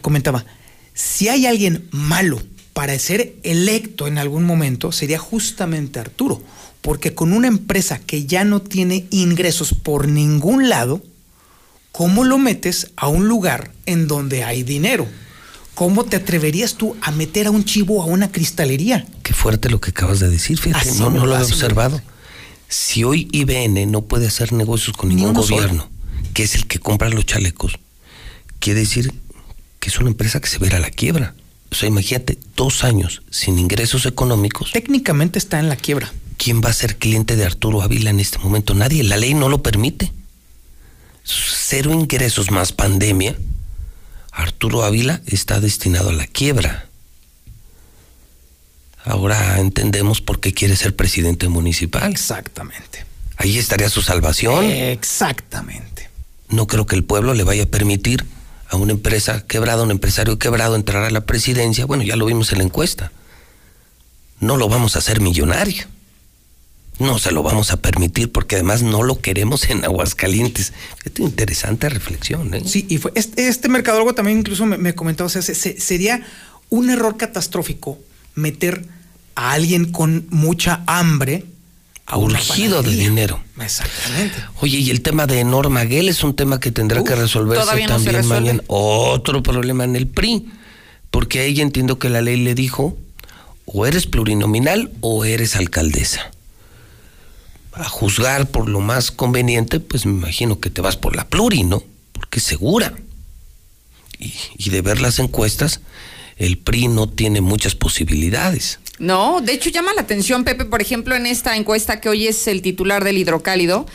[0.00, 0.44] comentaba,
[0.92, 2.42] si hay alguien malo
[2.72, 6.42] para ser electo en algún momento, sería justamente Arturo,
[6.82, 11.00] porque con una empresa que ya no tiene ingresos por ningún lado,
[11.92, 15.06] ¿cómo lo metes a un lugar en donde hay dinero?
[15.76, 19.06] ¿cómo te atreverías tú a meter a un chivo a una cristalería?
[19.22, 22.00] Qué fuerte lo que acabas de decir, fíjate, Así no, lo he observado.
[22.68, 25.88] Si hoy IBN no puede hacer negocios con ningún gobierno,
[26.34, 27.78] que es el que compra los chalecos,
[28.58, 29.14] quiere decir
[29.80, 31.34] que es una empresa que se verá a la quiebra.
[31.70, 34.72] O sea, imagínate, dos años sin ingresos económicos.
[34.72, 36.12] Técnicamente está en la quiebra.
[36.36, 38.74] ¿Quién va a ser cliente de Arturo Ávila en este momento?
[38.74, 39.02] Nadie.
[39.02, 40.12] La ley no lo permite.
[41.24, 43.36] Cero ingresos más pandemia.
[44.32, 46.88] Arturo Ávila está destinado a la quiebra.
[49.06, 52.10] Ahora entendemos por qué quiere ser presidente municipal.
[52.10, 53.04] Exactamente.
[53.36, 54.64] Ahí estaría su salvación.
[54.64, 56.10] Exactamente.
[56.48, 58.26] No creo que el pueblo le vaya a permitir
[58.68, 61.86] a una empresa quebrada, un empresario quebrado entrar a la presidencia.
[61.86, 63.12] Bueno, ya lo vimos en la encuesta.
[64.40, 65.84] No lo vamos a hacer millonario.
[66.98, 70.72] No se lo vamos a permitir porque además no lo queremos en Aguascalientes.
[70.98, 72.54] Fíjate, interesante reflexión.
[72.54, 72.62] ¿eh?
[72.66, 75.78] Sí, y fue, este, este mercadólogo también incluso me, me comentó, o sea, se- se-
[75.78, 76.26] sería
[76.70, 77.98] un error catastrófico
[78.34, 78.84] meter
[79.36, 81.44] a alguien con mucha hambre
[82.06, 83.40] a Urgido de dinero.
[83.60, 84.36] Exactamente.
[84.60, 87.88] Oye, y el tema de Norma Gell es un tema que tendrá que resolverse no
[87.88, 88.62] también mañana.
[88.68, 90.46] Otro problema en el PRI,
[91.10, 92.96] porque a ella entiendo que la ley le dijo,
[93.64, 96.30] o eres plurinominal o eres alcaldesa.
[97.72, 101.64] A juzgar por lo más conveniente, pues me imagino que te vas por la pluri,
[101.64, 101.82] ¿no?
[102.12, 102.94] Porque es segura.
[104.18, 105.80] Y, y de ver las encuestas,
[106.36, 108.78] el PRI no tiene muchas posibilidades.
[108.98, 112.46] No, de hecho llama la atención, Pepe, por ejemplo, en esta encuesta que hoy es
[112.46, 113.86] el titular del hidrocálido.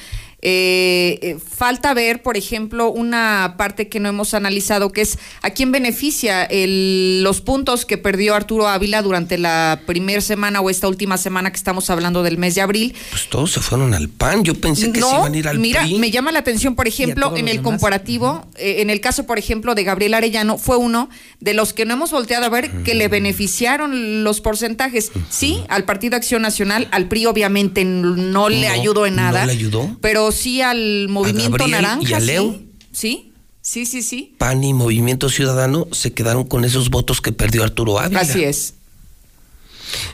[0.43, 5.51] Eh, eh, falta ver, por ejemplo, una parte que no hemos analizado, que es a
[5.51, 10.87] quién beneficia el- los puntos que perdió Arturo Ávila durante la primera semana o esta
[10.87, 12.95] última semana que estamos hablando del mes de abril.
[13.11, 14.43] Pues todos se fueron al PAN.
[14.43, 15.99] Yo pensé que se No, iban a ir al mira, PRI.
[15.99, 17.63] me llama la atención, por ejemplo, en el demás.
[17.63, 21.85] comparativo, eh, en el caso, por ejemplo, de Gabriel Arellano, fue uno de los que
[21.85, 25.11] no hemos volteado a ver que le beneficiaron los porcentajes.
[25.29, 29.45] Sí, al Partido Acción Nacional, al PRI obviamente no le No, ayudó en no nada.
[29.45, 29.97] le ayudó.
[30.01, 32.09] Pero sí al Movimiento Gabriel Naranja.
[32.09, 32.25] y a sí.
[32.25, 32.59] Leo.
[32.91, 34.35] Sí, sí, sí, sí.
[34.37, 38.21] PAN y Movimiento Ciudadano se quedaron con esos votos que perdió Arturo Ávila.
[38.21, 38.75] Así es.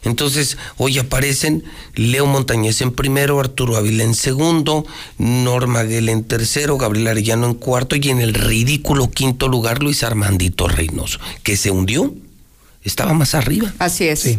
[0.04, 1.64] Entonces, hoy aparecen
[1.96, 4.86] Leo Montañez en primero, Arturo Ávila en segundo,
[5.18, 10.04] Norma Guel en tercero, Gabriel Arellano en cuarto y en el ridículo quinto lugar Luis
[10.04, 12.14] Armandito Reynoso, que se hundió,
[12.84, 13.74] estaba más arriba.
[13.80, 14.38] Así es.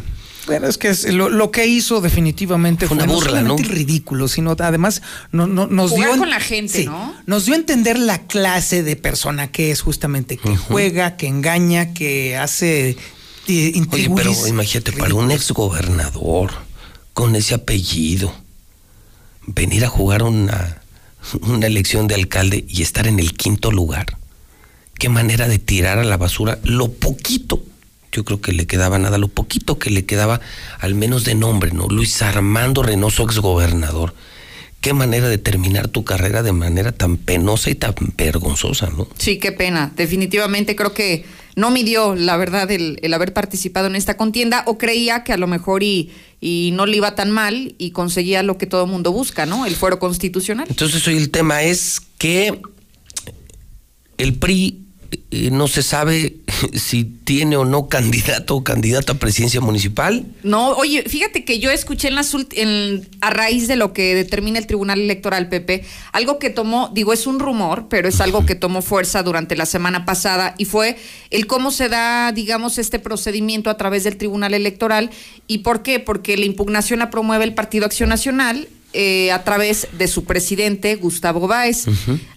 [0.48, 3.62] Bueno, es que es lo, lo que hizo definitivamente Fue fue, una no burla, solamente
[3.62, 3.68] ¿no?
[3.68, 7.14] ridículo, sino además no, no- nos Jugar dio con la gente, sí, ¿no?
[7.26, 11.92] Nos dio a entender la clase de persona que es justamente, que juega, que engaña,
[11.94, 12.96] que hace
[13.46, 16.50] eh, Oye, pero imagínate, para un exgobernador
[17.12, 18.34] con ese apellido,
[19.46, 20.82] venir a jugar una,
[21.42, 24.16] una elección de alcalde y estar en el quinto lugar,
[24.98, 27.62] qué manera de tirar a la basura lo poquito,
[28.12, 30.40] yo creo que le quedaba nada, lo poquito que le quedaba
[30.80, 31.86] al menos de nombre, ¿no?
[31.88, 34.14] Luis Armando Reynoso, exgobernador.
[34.80, 39.08] Qué manera de terminar tu carrera de manera tan penosa y tan vergonzosa, ¿no?
[39.18, 39.92] Sí, qué pena.
[39.96, 41.24] Definitivamente creo que
[41.56, 45.36] no midió, la verdad, el, el haber participado en esta contienda o creía que a
[45.36, 49.10] lo mejor y, y no le iba tan mal y conseguía lo que todo mundo
[49.10, 49.66] busca, ¿no?
[49.66, 50.66] El fuero constitucional.
[50.70, 52.62] Entonces hoy el tema es que
[54.18, 54.87] el PRI
[55.50, 56.36] no se sabe
[56.74, 60.26] si tiene o no candidato o candidata a presidencia municipal.
[60.42, 64.58] No, oye, fíjate que yo escuché en las en- a raíz de lo que determina
[64.58, 68.54] el Tribunal Electoral, Pepe, algo que tomó, digo, es un rumor, pero es algo que
[68.54, 70.96] tomó fuerza durante la semana pasada y fue
[71.30, 75.10] el cómo se da, digamos, este procedimiento a través del Tribunal Electoral
[75.46, 78.68] y por qué, porque la impugnación la promueve el Partido Acción Nacional
[79.00, 81.86] eh, a través de su presidente, Gustavo Báez.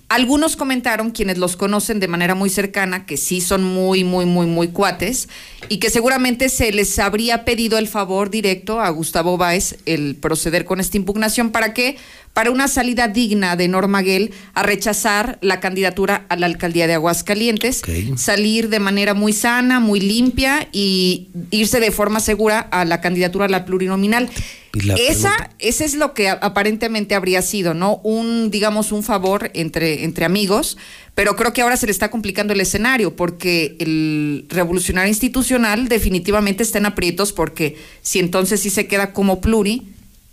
[0.10, 4.46] Algunos comentaron, quienes los conocen de manera muy cercana, que sí son muy, muy, muy,
[4.46, 5.28] muy cuates
[5.70, 10.64] y que seguramente se les habría pedido el favor directo a Gustavo Báez el proceder
[10.66, 11.50] con esta impugnación.
[11.50, 11.98] ¿Para qué?
[12.34, 16.94] Para una salida digna de Norma Guel a rechazar la candidatura a la alcaldía de
[16.94, 17.82] Aguascalientes,
[18.18, 23.46] salir de manera muy sana, muy limpia y irse de forma segura a la candidatura
[23.46, 24.30] a la plurinominal.
[24.74, 27.98] Y Esa, pregunta- ese es lo que aparentemente habría sido, ¿no?
[28.04, 30.78] Un, digamos, un favor entre, entre amigos,
[31.14, 36.64] pero creo que ahora se le está complicando el escenario porque el revolucionario institucional definitivamente
[36.64, 39.88] está en aprietos porque si entonces sí se queda como pluri,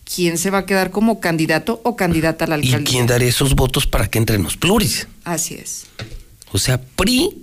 [0.04, 2.90] ¿quién se va a quedar como candidato o candidata a la ¿Y alcaldía?
[2.92, 5.08] quién daría esos votos para que entren los pluris?
[5.24, 5.86] Así es.
[6.52, 7.36] O sea, PRI,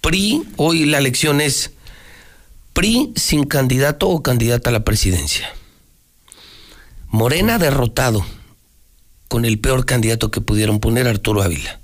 [0.00, 1.72] PRI, hoy la elección es
[2.72, 5.52] PRI sin candidato o candidata a la presidencia.
[7.10, 8.24] Morena derrotado
[9.28, 11.80] con el peor candidato que pudieron poner, Arturo Ávila.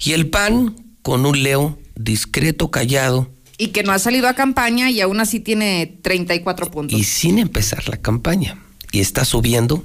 [0.00, 4.90] Y el PAN con un Leo discreto, callado, Y que no ha salido a campaña
[4.90, 6.98] y aún así tiene 34 puntos.
[6.98, 8.58] Y sin empezar la campaña.
[8.90, 9.84] Y está subiendo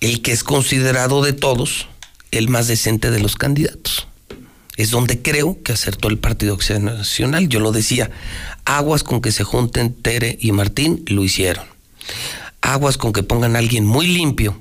[0.00, 1.88] el que es considerado de todos
[2.30, 4.08] el más decente de los candidatos.
[4.76, 7.48] Es donde creo que acertó el Partido Acción Nacional.
[7.48, 8.10] Yo lo decía,
[8.64, 11.64] aguas con que se junten Tere y Martín, lo hicieron.
[12.72, 14.60] Aguas con que pongan a alguien muy limpio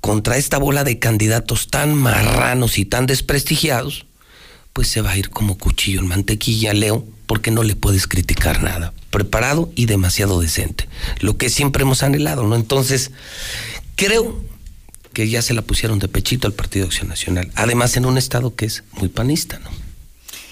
[0.00, 4.06] contra esta bola de candidatos tan marranos y tan desprestigiados,
[4.72, 8.62] pues se va a ir como cuchillo en mantequilla, Leo, porque no le puedes criticar
[8.62, 8.92] nada.
[9.10, 10.88] Preparado y demasiado decente.
[11.20, 12.56] Lo que siempre hemos anhelado, ¿no?
[12.56, 13.12] Entonces,
[13.96, 14.42] creo
[15.12, 17.50] que ya se la pusieron de pechito al Partido Acción Nacional.
[17.54, 19.70] Además, en un estado que es muy panista, ¿no?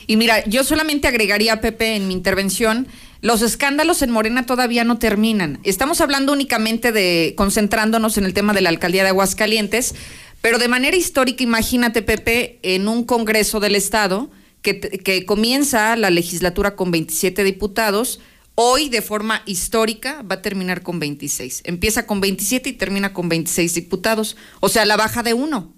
[0.06, 2.86] Y mira, yo solamente agregaría, Pepe, en mi intervención,
[3.22, 5.60] los escándalos en Morena todavía no terminan.
[5.62, 9.94] Estamos hablando únicamente de concentrándonos en el tema de la alcaldía de Aguascalientes,
[10.40, 16.10] pero de manera histórica, imagínate, Pepe, en un Congreso del Estado que, que comienza la
[16.10, 18.20] legislatura con 27 diputados,
[18.54, 21.62] Hoy, de forma histórica, va a terminar con 26.
[21.64, 24.36] Empieza con 27 y termina con 26 diputados.
[24.60, 25.72] O sea, la baja de uno.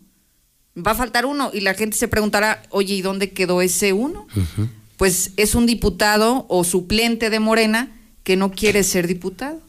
[0.77, 4.27] Va a faltar uno y la gente se preguntará, oye, ¿y dónde quedó ese uno?
[5.05, 7.93] Pues es un diputado o suplente de Morena
[8.23, 9.61] que no quiere ser diputado.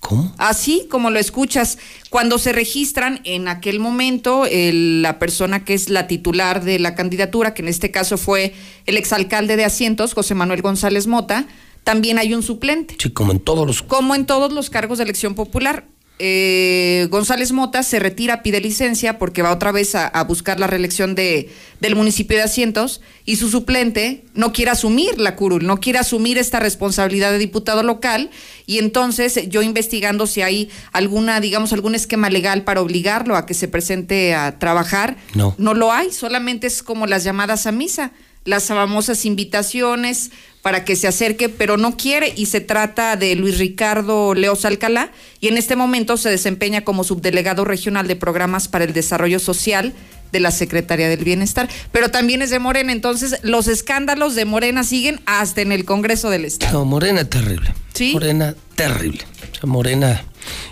[0.00, 0.34] ¿Cómo?
[0.36, 1.78] Así como lo escuchas,
[2.08, 7.54] cuando se registran en aquel momento la persona que es la titular de la candidatura,
[7.54, 8.52] que en este caso fue
[8.86, 11.46] el exalcalde de Asientos, José Manuel González Mota,
[11.84, 12.96] también hay un suplente.
[12.98, 13.82] Sí, como en todos los...
[13.82, 15.84] Como en todos los cargos de elección popular.
[16.22, 21.14] Eh, González Mota se retira, pide licencia porque va otra vez a, buscar la reelección
[21.14, 21.48] de,
[21.80, 26.36] del municipio de Asientos y su suplente no quiere asumir la curul, no quiere asumir
[26.36, 28.28] esta responsabilidad de diputado local
[28.66, 33.54] y entonces yo investigando si hay alguna, digamos, algún esquema legal para obligarlo a que
[33.54, 38.12] se presente a trabajar, no, no lo hay, solamente es como las llamadas a misa
[38.44, 40.30] las famosas invitaciones
[40.62, 45.10] para que se acerque, pero no quiere y se trata de Luis Ricardo Leos Alcalá
[45.40, 49.94] y en este momento se desempeña como subdelegado regional de programas para el desarrollo social
[50.32, 54.84] de la Secretaría del Bienestar, pero también es de Morena, entonces los escándalos de Morena
[54.84, 56.78] siguen hasta en el Congreso del Estado.
[56.78, 57.74] No, Morena terrible.
[57.94, 58.12] Sí.
[58.12, 59.24] Morena terrible.
[59.50, 60.24] O sea, Morena,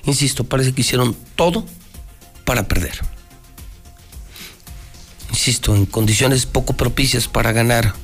[0.04, 1.66] insisto, parece que hicieron todo
[2.44, 3.17] para perder
[5.38, 7.94] insisto, en condiciones poco propicias para ganar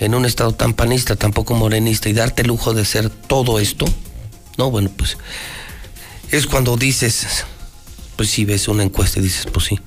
[0.00, 3.60] en un estado tan panista, tan poco morenista y darte el lujo de hacer todo
[3.60, 3.86] esto,
[4.56, 5.16] no, bueno, pues
[6.32, 7.44] es cuando dices,
[8.16, 9.78] pues si ves una encuesta y dices, pues sí.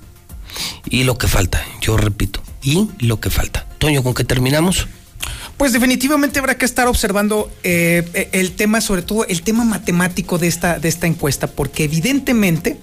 [0.85, 3.67] Y lo que falta, yo repito, y lo que falta.
[3.77, 4.87] Toño, ¿con qué terminamos?
[5.57, 10.47] Pues definitivamente habrá que estar observando eh, el tema, sobre todo el tema matemático de
[10.47, 12.79] esta, de esta encuesta, porque evidentemente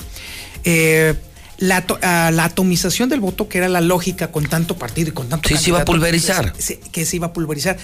[0.64, 1.14] eh,
[1.58, 5.28] la, uh, la, atomización del voto, que era la lógica con tanto partido y con
[5.28, 5.48] tanto.
[5.48, 6.52] Sí, se iba a pulverizar.
[6.52, 7.76] Que se, que se, iba a pulverizar.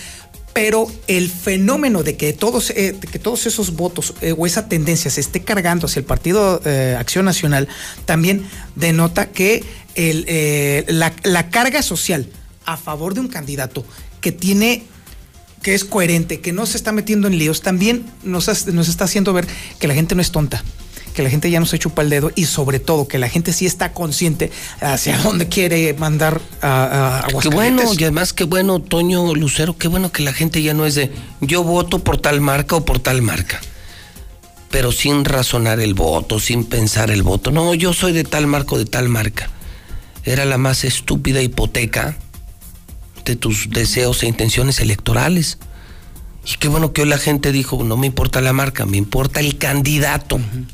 [0.53, 4.69] Pero el fenómeno de que todos, eh, de que todos esos votos eh, o esa
[4.69, 7.67] tendencia se esté cargando hacia el Partido eh, Acción Nacional
[8.07, 8.47] también
[8.77, 9.65] denota que
[9.97, 12.29] el, eh, la, la carga social
[12.67, 13.85] a favor de un candidato
[14.21, 14.85] que tiene
[15.63, 19.33] que es coherente, que no se está metiendo en líos, también nos, nos está haciendo
[19.33, 19.47] ver
[19.79, 20.63] que la gente no es tonta
[21.15, 23.53] que la gente ya no se chupa el dedo y sobre todo que la gente
[23.53, 28.81] sí está consciente hacia dónde quiere mandar a, a Qué bueno, y además qué bueno,
[28.81, 32.41] Toño Lucero, qué bueno que la gente ya no es de yo voto por tal
[32.41, 33.61] marca o por tal marca.
[34.71, 37.53] Pero sin razonar el voto, sin pensar el voto.
[37.53, 39.49] No, yo soy de tal marca o de tal marca.
[40.25, 42.17] Era la más estúpida hipoteca
[43.25, 45.59] de tus deseos e intenciones electorales.
[46.45, 49.39] Y qué bueno que hoy la gente dijo, no me importa la marca, me importa
[49.39, 50.37] el candidato.
[50.37, 50.67] Uh -huh.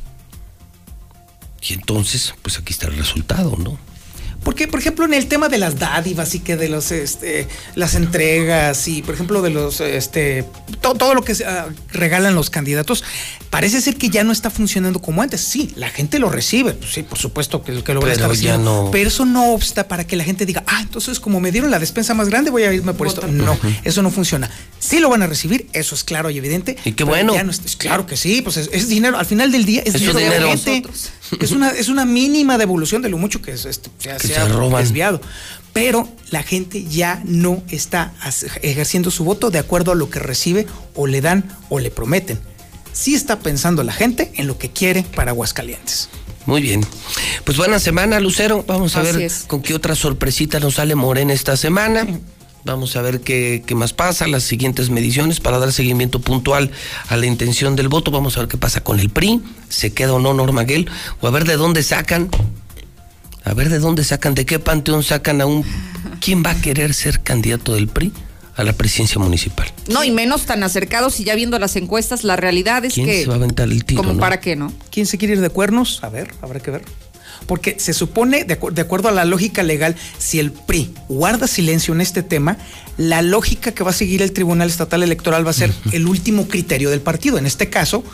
[1.63, 3.79] Y entonces, pues aquí está el resultado, ¿no?
[4.43, 7.95] Porque, por ejemplo, en el tema de las dádivas y que de los, este, las
[7.95, 10.47] entregas y, por ejemplo, de los, este,
[10.81, 13.05] todo, todo lo que uh, regalan los candidatos,
[13.51, 15.43] parece ser que ya no está funcionando como antes.
[15.43, 18.85] Sí, la gente lo recibe, pues sí, por supuesto que, que lo pero está recibiendo.
[18.85, 18.91] No...
[18.91, 21.79] Pero eso no obsta para que la gente diga, ah, entonces como me dieron la
[21.79, 23.27] despensa más grande, voy a irme por esto.
[23.27, 23.81] No, uh -huh.
[23.85, 24.51] eso no funciona.
[24.79, 26.79] Sí lo van a recibir, eso es claro y evidente.
[26.87, 27.35] Y qué bueno.
[27.45, 29.19] No es, claro que sí, pues es, es, dinero.
[29.19, 30.35] Al final del día es eso dinero, dinero.
[30.35, 30.91] de la gente.
[31.39, 34.35] Es una, es una mínima devolución de lo mucho que, es, este, se, que se,
[34.35, 35.21] se ha desviado.
[35.73, 38.13] Pero la gente ya no está
[38.63, 42.41] ejerciendo su voto de acuerdo a lo que recibe o le dan o le prometen.
[42.93, 46.09] Sí está pensando la gente en lo que quiere para Aguascalientes.
[46.47, 46.85] Muy bien.
[47.45, 48.65] Pues buena semana, Lucero.
[48.67, 49.45] Vamos a Así ver es.
[49.47, 52.07] con qué otra sorpresita nos sale Morena esta semana.
[52.65, 56.71] Vamos a ver qué, qué, más pasa, las siguientes mediciones para dar seguimiento puntual
[57.09, 58.11] a la intención del voto.
[58.11, 60.91] Vamos a ver qué pasa con el PRI, se queda o no Norma Guel,
[61.21, 62.29] o a ver de dónde sacan,
[63.45, 65.65] a ver de dónde sacan, de qué panteón sacan a un...
[66.21, 68.13] ¿Quién va a querer ser candidato del PRI
[68.57, 69.73] a la presidencia municipal.
[69.89, 73.23] No, y menos tan acercados y ya viendo las encuestas, la realidad es ¿Quién que...
[73.23, 74.03] se va a aventar el tiro?
[74.03, 74.21] ¿Como no?
[74.21, 74.73] para qué, no?
[74.91, 76.03] ¿Quién se quiere ir de cuernos?
[76.03, 76.83] A ver, habrá que ver.
[77.47, 81.47] Porque se supone, de, acu- de acuerdo a la lógica legal, si el PRI guarda
[81.47, 82.57] silencio en este tema,
[82.97, 86.47] la lógica que va a seguir el Tribunal Estatal Electoral va a ser el último
[86.49, 87.39] criterio del partido.
[87.39, 88.05] En este caso,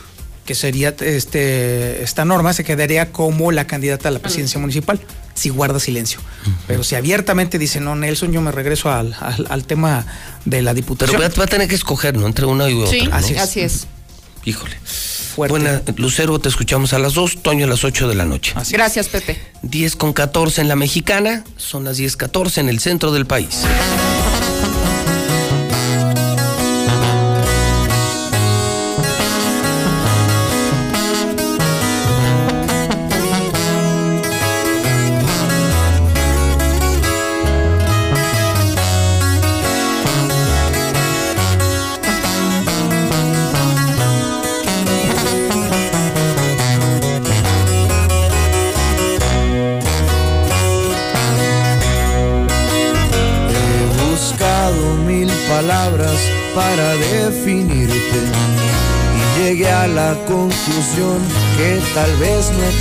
[0.47, 5.01] que sería este, esta norma, se quedaría como la candidata a la presidencia municipal,
[5.35, 6.21] si guarda silencio.
[6.69, 10.07] Pero si abiertamente dice, no, Nelson, yo me regreso al, al- al tema
[10.45, 11.21] de la Pero diputación.
[11.21, 12.27] va, va a tener que escoger, ¿no?
[12.27, 12.91] Entre una y otra.
[12.91, 13.15] Sí, ¿no?
[13.17, 13.41] así es.
[13.41, 13.87] Así es.
[14.45, 14.77] Híjole.
[15.37, 18.55] Buena, Lucero, te escuchamos a las 2, Toño a las 8 de la noche.
[18.71, 19.39] Gracias, Pepe.
[19.63, 23.63] 10 con 14 en la mexicana, son las 10 14 en el centro del país.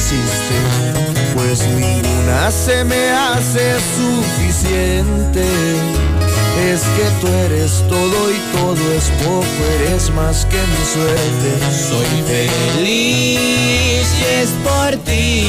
[0.06, 0.56] Existe,
[1.34, 5.44] pues ninguna se me hace suficiente.
[6.72, 9.46] Es que tú eres todo y todo es poco,
[9.82, 11.60] eres más que mi suerte.
[11.90, 15.48] Soy feliz y es por ti.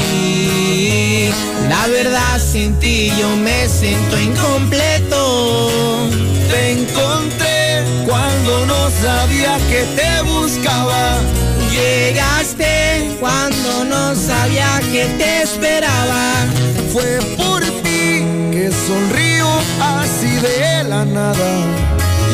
[1.69, 6.09] La verdad sin ti yo me siento incompleto.
[6.51, 11.26] Te encontré cuando no sabía que te buscaba.
[13.89, 16.33] No sabía que te esperaba.
[16.93, 19.49] Fue por ti que sonrío
[19.81, 21.51] así de la nada.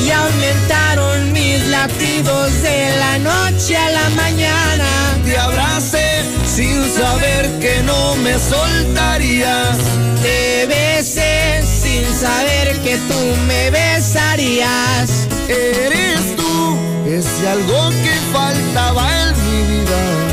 [0.05, 4.89] Y aumentaron mis latidos de la noche a la mañana.
[5.24, 9.76] Te abracé sin saber que no me soltarías.
[10.22, 15.28] Te besé sin saber que tú me besarías.
[15.48, 20.32] Eres tú, ese algo que faltaba en mi vida.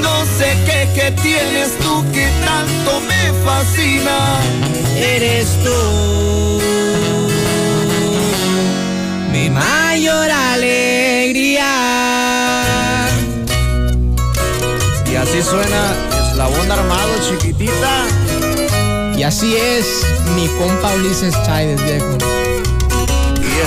[0.00, 4.40] No sé qué que tienes tú que tanto me fascina.
[4.96, 6.60] Eres tú
[9.32, 11.70] mi mayor alegría.
[15.10, 15.94] Y así suena
[16.30, 18.06] Eslabón Armado, chiquitita.
[19.16, 19.86] Y así es
[20.34, 22.18] mi compa Ulises Chávez, viejo.
[23.40, 23.60] Y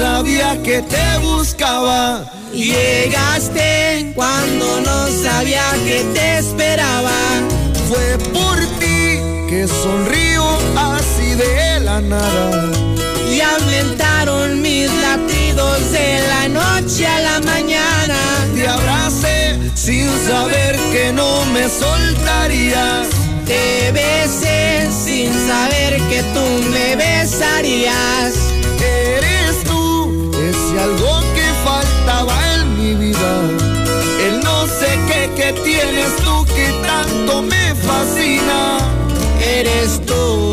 [0.00, 2.24] sabía que te buscaba.
[2.54, 7.20] Llegaste cuando no sabía que te esperaba.
[7.88, 9.02] Fue por ti
[9.50, 10.46] que sonrío
[10.94, 12.72] así de la nada.
[13.30, 18.20] Y aumentaron mis latidos de la noche a la mañana.
[18.54, 23.06] Te abracé sin saber que no me soltarías.
[23.44, 28.49] Te besé sin saber que tú me besarías.
[30.82, 33.32] Algo que faltaba en mi vida.
[34.26, 38.78] El no sé qué que tienes tú que tanto me fascina.
[39.40, 40.49] Eres tú